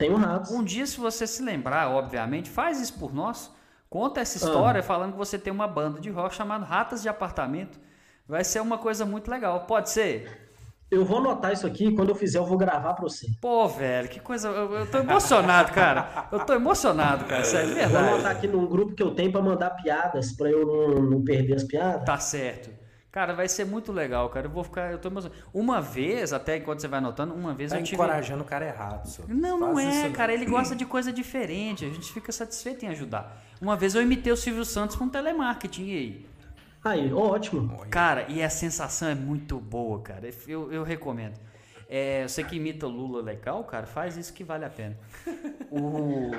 [0.01, 0.51] Tem um rato.
[0.51, 3.51] Um dia, se você se lembrar, obviamente, faz isso por nós.
[3.87, 7.79] Conta essa história falando que você tem uma banda de rock chamada Ratas de Apartamento.
[8.27, 9.65] Vai ser uma coisa muito legal.
[9.67, 10.49] Pode ser?
[10.89, 13.27] Eu vou anotar isso aqui, quando eu fizer eu vou gravar pra você.
[13.39, 14.47] Pô, velho, que coisa.
[14.47, 16.27] Eu, eu tô emocionado, cara.
[16.31, 17.43] Eu tô emocionado, cara.
[17.43, 18.37] Sério, é Eu vou anotar verdade.
[18.37, 21.63] aqui num grupo que eu tenho pra mandar piadas, pra eu não, não perder as
[21.63, 22.03] piadas.
[22.03, 22.80] Tá certo.
[23.11, 24.47] Cara, vai ser muito legal, cara.
[24.47, 24.91] Eu vou ficar.
[24.91, 25.41] Eu tô emocionado.
[25.53, 27.95] Uma vez, até enquanto você vai anotando, uma vez Tá eu tive.
[27.95, 29.29] encorajando o cara errado, senhor.
[29.29, 30.33] Não, não Faz é, cara.
[30.33, 31.83] Ele gosta de coisa diferente.
[31.83, 33.43] A gente fica satisfeito em ajudar.
[33.59, 36.25] Uma vez eu imitei o Silvio Santos com telemarketing e aí.
[36.83, 37.77] Aí, ótimo.
[37.89, 40.29] Cara, e a sensação é muito boa, cara.
[40.47, 41.37] Eu, eu recomendo.
[41.89, 44.97] É, você que imita o Lula legal, cara, faz isso que vale a pena.
[45.69, 46.31] O,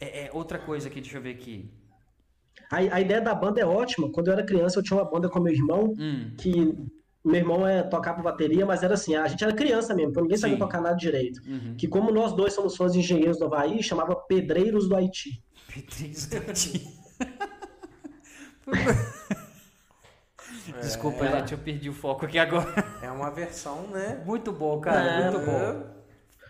[0.00, 1.68] é, é, outra coisa aqui, deixa eu ver aqui.
[2.70, 4.10] A, a ideia da banda é ótima.
[4.12, 6.74] Quando eu era criança, eu tinha uma banda com meu irmão, Hum, que
[7.24, 10.38] meu irmão é tocava bateria, mas era assim, a gente era criança mesmo, então ninguém
[10.38, 10.60] sabia Sim.
[10.60, 11.40] tocar nada direito.
[11.46, 11.74] uhum.
[11.76, 15.42] Que como nós dois somos fãs de engenheiros do Havaí, chamava Pedreiros do Haiti.
[15.72, 16.86] Petrinhos do Haiti.
[20.80, 21.38] Desculpa, É.
[21.40, 22.84] gente, eu perdi o foco aqui agora.
[23.02, 24.22] É uma versão, né?
[24.26, 25.98] Muito bom, cara, É, muito bom.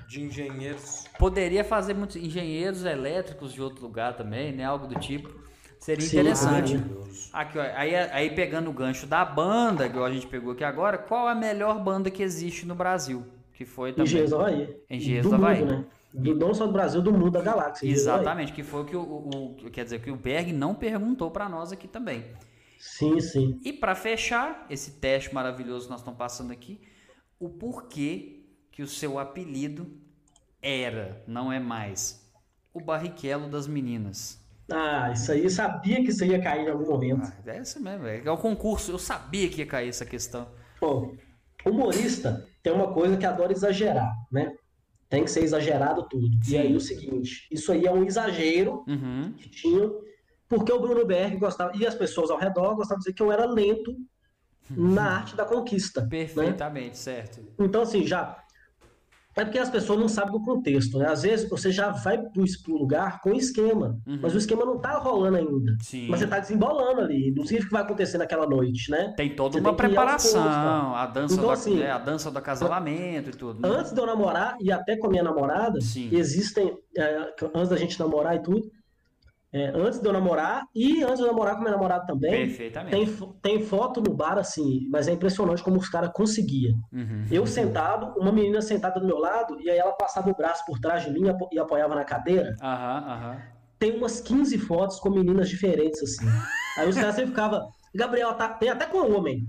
[0.08, 1.05] De engenheiros.
[1.18, 4.64] Poderia fazer muitos engenheiros elétricos de outro lugar também, né?
[4.64, 5.38] Algo do tipo.
[5.78, 6.74] Seria Sim, interessante.
[6.76, 7.31] Maravilhoso.
[7.32, 10.98] Aqui, ó, aí, aí pegando o gancho da banda, que a gente pegou aqui agora,
[10.98, 13.24] qual a melhor banda que existe no Brasil?
[13.52, 14.05] Que foi também.
[14.07, 14.76] Engenheiros do Havaí.
[14.90, 15.60] Engenheiros do do Havaí.
[15.60, 15.84] mundo, né?
[16.12, 17.86] Do, não só do Brasil, do mundo, da galáxia.
[17.86, 21.48] Exatamente, que foi o que o, o- quer dizer que o Berg não perguntou pra
[21.48, 22.24] nós aqui também.
[22.78, 23.60] Sim, sim.
[23.65, 26.81] E pra fechar esse teste maravilhoso que nós estamos passando aqui,
[27.39, 29.86] o porquê que o seu apelido
[30.62, 32.26] era, não é mais,
[32.73, 34.40] o Barrichello das meninas.
[34.70, 37.22] Ah, isso aí, eu sabia que isso ia cair em algum momento.
[37.47, 40.48] Ah, é isso mesmo, é, o concurso, eu sabia que ia cair essa questão.
[40.80, 41.14] Bom,
[41.64, 44.52] humorista tem uma coisa que adora exagerar, né?
[45.08, 46.28] Tem que ser exagerado tudo.
[46.44, 46.52] Sim.
[46.52, 49.32] E aí o seguinte, isso aí é um exagero Uhum.
[49.38, 49.90] que tinha,
[50.48, 53.32] porque o Bruno Berg gostava, e as pessoas ao redor gostavam de dizer que eu
[53.32, 53.97] era lento
[54.70, 56.02] na arte da conquista.
[56.02, 56.08] né?
[56.08, 57.40] Perfeitamente, certo.
[57.58, 58.44] Então, assim, já.
[59.39, 61.07] É porque as pessoas não sabem do contexto, né?
[61.08, 64.18] Às vezes você já vai pro, pro lugar com esquema, Uhum.
[64.20, 65.76] mas o esquema não tá rolando ainda.
[65.81, 66.08] Sim.
[66.10, 67.31] Mas você tá desembolando ali.
[67.36, 69.12] Não significa que vai acontecer naquela noite, né?
[69.17, 71.02] Tem toda Você uma tem preparação, poucos, cara.
[71.02, 73.60] a dança, Então, do, assim, é, a dança do acasalamento e tudo.
[73.60, 73.68] né?
[73.68, 76.08] Antes de eu namorar, e até com a minha namorada, Sim.
[76.12, 76.76] existem.
[76.97, 78.62] é, antes da gente namorar e tudo.
[79.52, 82.91] É, antes de eu namorar, e antes de eu namorar com minha namorada também, Perfeitamente.
[82.91, 86.75] tem, tem foto no bar, assim, mas é impressionante como os caras conseguiam.
[86.93, 87.25] Uhum.
[87.31, 90.78] Eu sentado, uma menina sentada do meu lado, e aí ela passava o braço por
[90.78, 92.55] trás de mim e apo- apoiava na cadeira.
[92.62, 93.41] Aham.
[93.78, 96.27] Tem umas 15 fotos com meninas diferentes, assim.
[96.77, 98.49] Aí os caras sempre ficavam, Gabriel, tá...
[98.51, 99.47] tem até com um homem,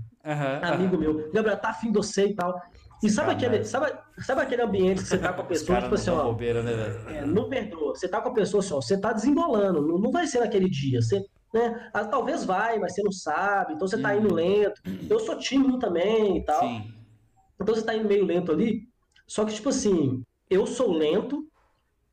[0.74, 2.54] amigo meu, Gabriel, tá afim de você e tal.
[3.02, 6.10] E sabe aquele, sabe, sabe aquele ambiente que você tá com a pessoa, tipo assim,
[6.10, 7.94] ó, bobeira, né, é, não perdoa.
[7.94, 10.68] Você tá com a pessoa assim, ó, você tá desembolando, não, não vai ser naquele
[10.68, 11.00] dia.
[11.00, 11.18] Você,
[11.54, 14.82] né, ah, talvez vai, mas você não sabe, então você tá indo lento.
[15.08, 16.60] Eu sou tímido também e tal.
[16.60, 16.92] Sim.
[17.60, 18.82] Então você tá indo meio lento ali.
[19.26, 21.46] Só que, tipo assim, eu sou lento,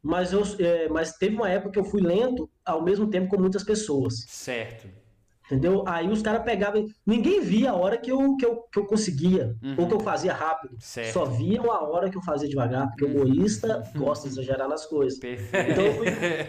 [0.02, 3.42] mas, eu, é, mas teve uma época que eu fui lento ao mesmo tempo com
[3.42, 4.26] muitas pessoas.
[4.28, 4.88] Certo.
[5.50, 5.84] Entendeu?
[5.88, 6.86] Aí os caras pegavam.
[7.06, 9.76] Ninguém via a hora que eu, que eu, que eu conseguia, Uhum.
[9.78, 10.76] ou que eu fazia rápido.
[10.80, 11.14] Certo.
[11.14, 14.86] Só viam a hora que eu fazia devagar, porque o egoísta gosta de exagerar nas
[14.86, 15.18] coisas.
[15.20, 15.72] Perfeito.
[15.72, 16.08] Então, fui-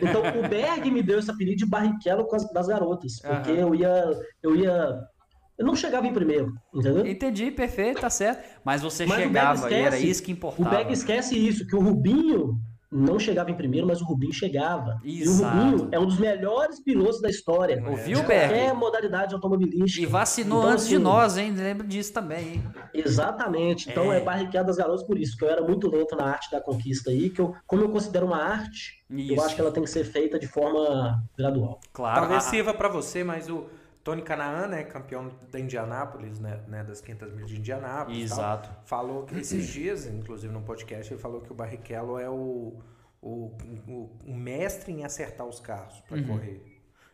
[0.08, 3.60] então, o Berg me deu esse apelido de barrichello com as- das garotas, porque Aham.
[3.60, 4.04] eu ia,
[4.42, 4.98] eu ia,
[5.56, 7.06] eu não chegava em primeiro, entendeu?
[7.06, 8.42] Entendi, perfeito, tá certo.
[8.64, 10.70] Mas você Mas o chegava e era esquece- isso que O importava.
[10.70, 12.58] Berg esquece isso, que o Rubinho
[12.90, 14.98] não chegava em primeiro, mas o Rubinho chegava.
[15.04, 15.56] E o Exato.
[15.58, 17.82] Rubinho é um dos melhores pilotos da história.
[17.86, 18.48] Ouviu, de Berg?
[18.54, 20.02] qualquer modalidade automobilística.
[20.02, 21.52] E vacinou Então, antes de assim, nós, hein?
[21.52, 22.64] Lembra disso também, hein?
[22.94, 23.90] Exatamente.
[23.90, 24.18] Então É.
[24.18, 27.10] é, barrichello das garotas por isso, que eu era muito lento na arte da conquista
[27.10, 29.32] aí, que eu, como eu considero uma arte, Isso.
[29.34, 31.80] eu acho que ela tem que ser feita de forma gradual.
[31.92, 32.20] Claro.
[32.20, 33.66] Talvez a- sirva pra você, mas o
[34.08, 38.24] Tony Canaan, né, campeão da Indianápolis, né, né, das 500 mil de Indianápolis.
[38.24, 38.70] e tal, Exato.
[38.86, 42.78] falou que esses dias, inclusive no podcast, ele falou que o Barrichello é o,
[43.20, 43.52] o,
[43.86, 46.02] o, o mestre em acertar os carros Uhum.
[46.08, 46.62] para correr.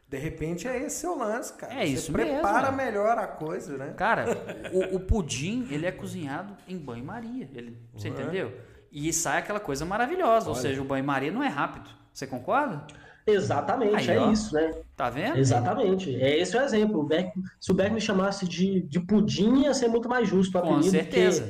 [0.09, 1.75] De repente é esse seu lance, cara.
[1.75, 3.95] É Você isso prepara mesmo, melhor a coisa, né?
[3.97, 4.27] Cara,
[4.73, 7.51] o, o pudim, ele é cozinhado em banho-maria.
[7.53, 8.15] Ele, você Ué.
[8.23, 8.53] entendeu?
[8.93, 10.47] E sai aquela coisa maravilhosa.
[10.49, 10.63] Ou Olha.
[10.63, 11.91] seja, o banho-maria não é rápido.
[12.13, 12.87] Você concorda?
[13.27, 14.31] Exatamente, Aí, é ó.
[14.31, 14.71] isso, né?
[14.97, 15.39] Tá vendo?
[15.39, 16.15] Exatamente.
[16.21, 17.01] É esse o exemplo.
[17.01, 20.59] O Beck, se o Beck me chamasse de, de pudim, ia ser muito mais justo
[20.59, 20.91] o Com apelido.
[20.91, 21.43] certeza.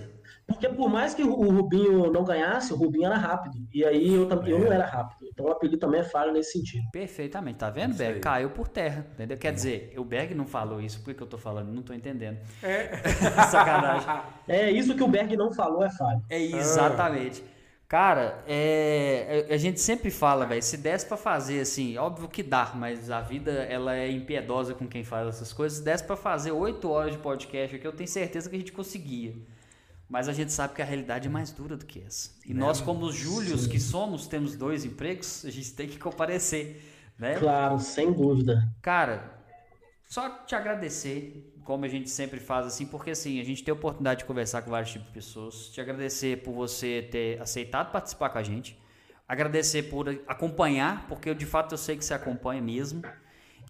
[0.46, 3.56] Porque, porque por mais que o Rubinho não ganhasse, o Rubinho era rápido.
[3.72, 5.28] E aí eu, também eu não era rápido.
[5.32, 6.84] Então o apelido também é falho nesse sentido.
[6.92, 8.20] Perfeitamente, tá vendo, Isso Berg?
[8.20, 9.36] Caiu por terra, entendeu?
[9.36, 11.72] Quer dizer, o Berg não falou isso, por que que eu tô falando?
[11.72, 12.38] Não tô entendendo.
[12.62, 12.96] É.
[13.50, 14.08] Sacanagem.
[14.46, 16.22] É isso que o Berg não falou, é falho.
[16.30, 17.42] É exatamente.
[17.88, 22.72] Cara, é, a gente sempre fala, velho, se desse pra fazer assim, óbvio que dá,
[22.74, 25.78] mas a vida ela é impiedosa com quem faz essas coisas.
[25.78, 28.72] Se desse pra fazer oito horas de podcast aqui, eu tenho certeza que a gente
[28.72, 29.34] conseguia.
[30.08, 32.30] Mas a gente sabe que a realidade é mais dura do que essa.
[32.46, 36.82] E nós, como os Júlios que somos, temos dois empregos, a gente tem que comparecer,
[37.18, 37.38] né?
[37.38, 38.70] Claro, sem dúvida.
[38.82, 39.42] Cara,
[40.06, 43.74] só te agradecer, como a gente sempre faz assim, porque assim, a gente tem a
[43.74, 45.68] oportunidade de conversar com vários tipos de pessoas.
[45.68, 48.78] Te agradecer por você ter aceitado participar com a gente.
[49.26, 53.02] Agradecer por acompanhar, porque eu, de fato eu sei que você acompanha mesmo.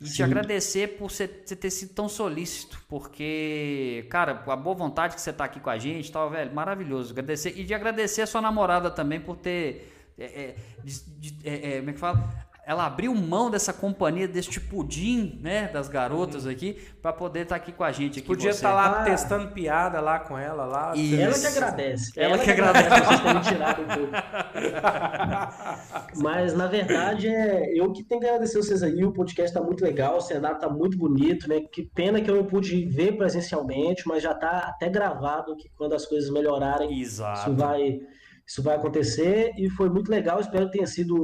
[0.01, 0.23] E te Sim.
[0.25, 5.45] agradecer por você, ter sido tão solícito, porque, cara, a boa vontade que você tá
[5.45, 7.13] aqui com a gente, tal, velho, maravilhoso.
[7.13, 11.77] Agradecer e de agradecer a sua namorada também por ter, é, é, de- de- é,
[11.77, 12.54] é, como é que fala?
[12.67, 17.73] Ela abriu mão dessa companhia, deste pudim, né, das garotas aqui, pra poder estar aqui
[17.73, 18.27] com a gente aqui.
[18.27, 19.05] Podia estar lá Ah.
[19.05, 20.93] testando piada lá com ela lá.
[20.97, 21.21] Isso.
[21.21, 22.13] Ela que agradece.
[22.17, 22.89] Ela que agradece.
[22.89, 24.13] a gente ter me tirado um pouco.
[26.17, 29.05] Mas, na verdade, é eu que tenho que agradecer vocês aí.
[29.05, 31.61] O podcast tá muito legal, o cenário tá muito bonito, né?
[31.73, 35.95] Que pena que eu não pude ver presencialmente, mas já tá até gravado que quando
[35.95, 37.51] as coisas melhorarem, Exato.
[37.51, 37.99] isso vai,
[38.47, 39.51] isso vai acontecer.
[39.59, 40.41] E foi muito legal.
[40.41, 41.17] Espero que tenha sido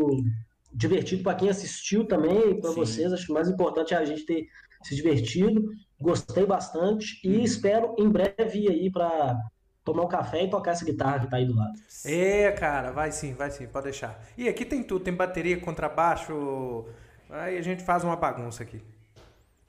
[0.72, 3.12] divertido para quem assistiu também, para vocês.
[3.12, 4.46] Acho que o mais importante é a gente ter
[4.82, 5.70] se divertido.
[6.00, 7.34] Gostei bastante Uhum.
[7.34, 9.36] e espero em breve ir aí para
[9.84, 11.72] tomar um café e tocar essa guitarra que tá aí do lado.
[12.04, 14.22] É, cara, vai sim, vai sim, pode deixar.
[14.36, 16.86] E aqui tem tudo, tem bateria, contrabaixo.
[17.28, 18.80] Aí a gente faz uma bagunça aqui.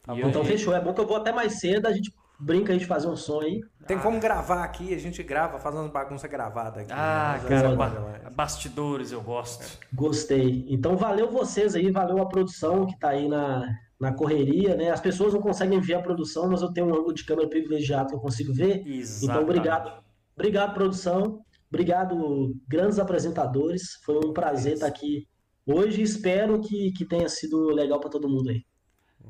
[0.03, 0.17] Tá?
[0.17, 0.73] Então fechou.
[0.73, 3.15] É bom que eu vou até mais cedo, a gente brinca aí de fazer um
[3.15, 3.61] som aí.
[3.87, 6.91] Tem como gravar aqui, a gente grava, faz umas bagunças gravadas aqui.
[6.91, 7.49] Ah, né?
[7.49, 9.79] cara, ba- bastidores eu gosto.
[9.93, 10.65] Gostei.
[10.69, 13.67] Então valeu vocês aí, valeu a produção que tá aí na,
[13.99, 14.91] na correria, né?
[14.91, 18.09] As pessoas não conseguem ver a produção, mas eu tenho um ângulo de câmera privilegiado
[18.09, 18.85] que eu consigo ver.
[18.87, 19.25] Exatamente.
[19.25, 20.03] Então, obrigado.
[20.35, 21.41] Obrigado, produção.
[21.69, 23.83] Obrigado, grandes apresentadores.
[24.03, 25.27] Foi um prazer estar aqui
[25.65, 26.01] hoje.
[26.01, 28.63] Espero que, que tenha sido legal para todo mundo aí.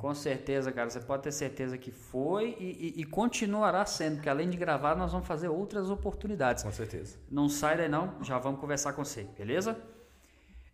[0.02, 0.90] Com certeza, cara.
[0.90, 4.96] Você pode ter certeza que foi e, e- e continuará sendo, porque além de gravar,
[4.96, 6.64] nós vamos fazer outras oportunidades.
[6.64, 7.18] Com certeza.
[7.30, 9.78] Não sai daí não, já vamos conversar com você, beleza?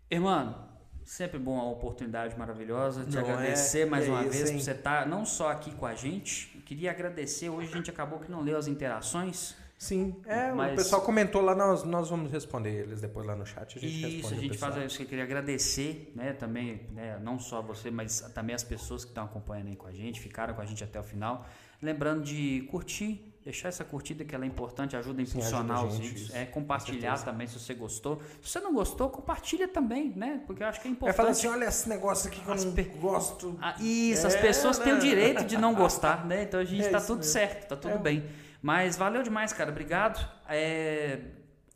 [0.09, 0.56] Irmão,
[1.03, 3.03] sempre bom a oportunidade maravilhosa.
[3.03, 3.85] Te Não agradecer é?
[3.85, 4.56] mais Que uma isso, vez hein?
[4.56, 6.57] por você estar não só aqui com a gente.
[6.65, 9.56] Queria agradecer, hoje a gente acabou que não leu as interações.
[9.77, 13.45] Sim, é, Mas- o pessoal comentou lá, nós, nós vamos responder eles depois lá no
[13.45, 13.77] chat.
[13.77, 15.01] A gente Isso, responde a gente faz isso.
[15.03, 19.25] Eu queria agradecer, né, também, né, não só você, mas também as pessoas que estão
[19.25, 21.45] acompanhando aí com a gente, ficaram com a gente até o final.
[21.80, 25.80] Lembrando de curtir, deixar essa curtida que ela é importante, ajuda a Sim, impulsionar ajuda
[25.80, 27.25] a os gente, vídeos, isso, é compartilhar certeza.
[27.25, 28.19] também se você gostou.
[28.41, 30.41] Se você não gostou, compartilha também, né?
[30.47, 31.15] Porque eu acho que é É importante.
[31.17, 33.56] falar assim, olha esse negócio aqui que eu As não per- gosto.
[33.61, 35.01] Ah, isso, as É, pessoas têm o né?
[35.01, 36.41] direito de não gostar, né?
[36.43, 37.31] Então a gente É tá tudo mesmo.
[37.31, 37.97] certo, tá tudo É.
[37.99, 38.23] bem.
[38.61, 39.72] Mas valeu demais, cara.
[39.72, 40.27] Obrigado.
[40.50, 41.19] É,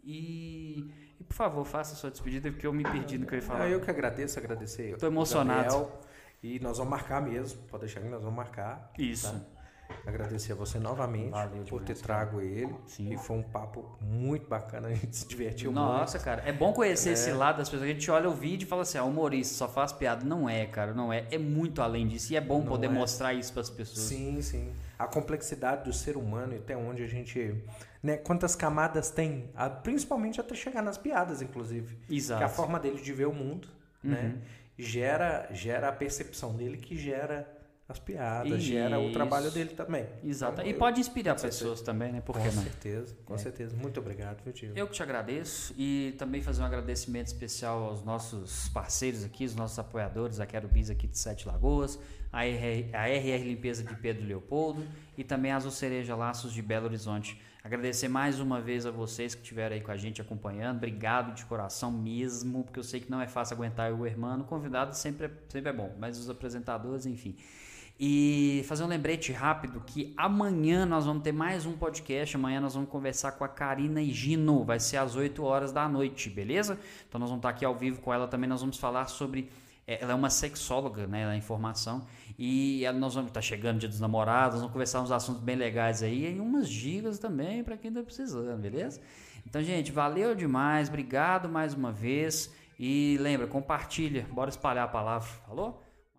[0.04, 3.40] E, e, por favor, faça a sua despedida, porque eu me perdi no que eu
[3.40, 3.64] ia falar.
[3.66, 4.98] Ah, eu que agradeço, agradecer.
[4.98, 5.64] Tô emocionado.
[5.70, 6.02] Gabriel,
[6.42, 8.92] e nós vamos marcar mesmo, pode deixar que nós vamos marcar.
[8.98, 9.32] Isso.
[9.32, 9.61] tá?
[10.06, 12.74] Agradecer a você novamente Valeu por ter trago ele.
[12.88, 13.14] Sim.
[13.14, 17.12] E foi um papo muito bacana, a gente se divertiu Nossa, cara, é bom conhecer
[17.12, 17.90] esse lado das pessoas.
[17.90, 20.26] A gente olha o vídeo e fala assim, ah, humorista só faz piada.
[20.26, 21.26] Não é, cara, não é.
[21.32, 22.34] É muito além disso.
[22.34, 22.90] E é bom Não poder é.
[22.90, 23.78] mostrar isso para as muito.
[23.78, 24.08] pessoas.
[24.08, 24.74] Sim, sim.
[24.98, 27.56] A complexidade do ser humano e até onde a gente.
[28.02, 29.52] Né, quantas camadas tem,
[29.84, 31.98] principalmente até chegar nas piadas, inclusive.
[32.10, 32.40] Exato.
[32.40, 33.68] Que a forma dele de ver o mundo,
[34.04, 34.34] né?
[34.34, 34.42] Uhum.
[34.78, 37.48] Gera, gera a percepção dele que gera
[37.92, 40.06] as piadas, gera o trabalho dele também.
[40.24, 40.54] Exato.
[40.54, 41.60] Então, E eu- pode inspirar com certeza.
[41.64, 42.22] pessoas também, né?
[42.22, 42.64] Por Com que não?
[42.64, 43.76] certeza, com certeza.
[43.78, 44.72] Muito obrigado, viu, tio?
[44.76, 49.56] Eu que te agradeço e também fazer um agradecimento especial aos nossos parceiros aqui, os
[49.56, 52.00] nossos apoiadores, a Quero Bis aqui de Sete Lagoas,
[52.32, 54.84] a RR, a RR Limpeza de Pedro Leopoldo
[55.18, 57.40] e também a Azul Cereja Laços de Belo Horizonte.
[57.64, 60.78] Agradecer mais uma vez a vocês que estiveram aí com a gente acompanhando.
[60.78, 64.40] Obrigado de coração mesmo, porque eu sei que não é fácil aguentar o irmão.
[64.40, 67.36] O convidado sempre é, sempre é bom, mas os apresentadores, enfim.
[68.04, 72.36] E fazer um lembrete rápido que amanhã nós vamos ter mais um podcast.
[72.36, 74.64] Amanhã nós vamos conversar com a Karina e Gino.
[74.64, 76.80] Vai ser às 8 horas da noite, beleza?
[77.08, 78.50] Então nós vamos estar aqui ao vivo com ela também.
[78.50, 79.52] Nós vamos falar sobre
[79.86, 82.08] é, ela é uma sexóloga, né, na informação,
[82.40, 85.56] e ela, nós vamos estar tá chegando dia dos namorados, vamos conversar uns assuntos bem
[85.56, 89.00] legais aí, e umas dicas também para quem está precisando, beleza?
[89.46, 95.28] Então, gente, valeu demais, obrigado mais uma vez, e lembra, compartilha, bora espalhar a palavra,
[95.48, 95.91] falou?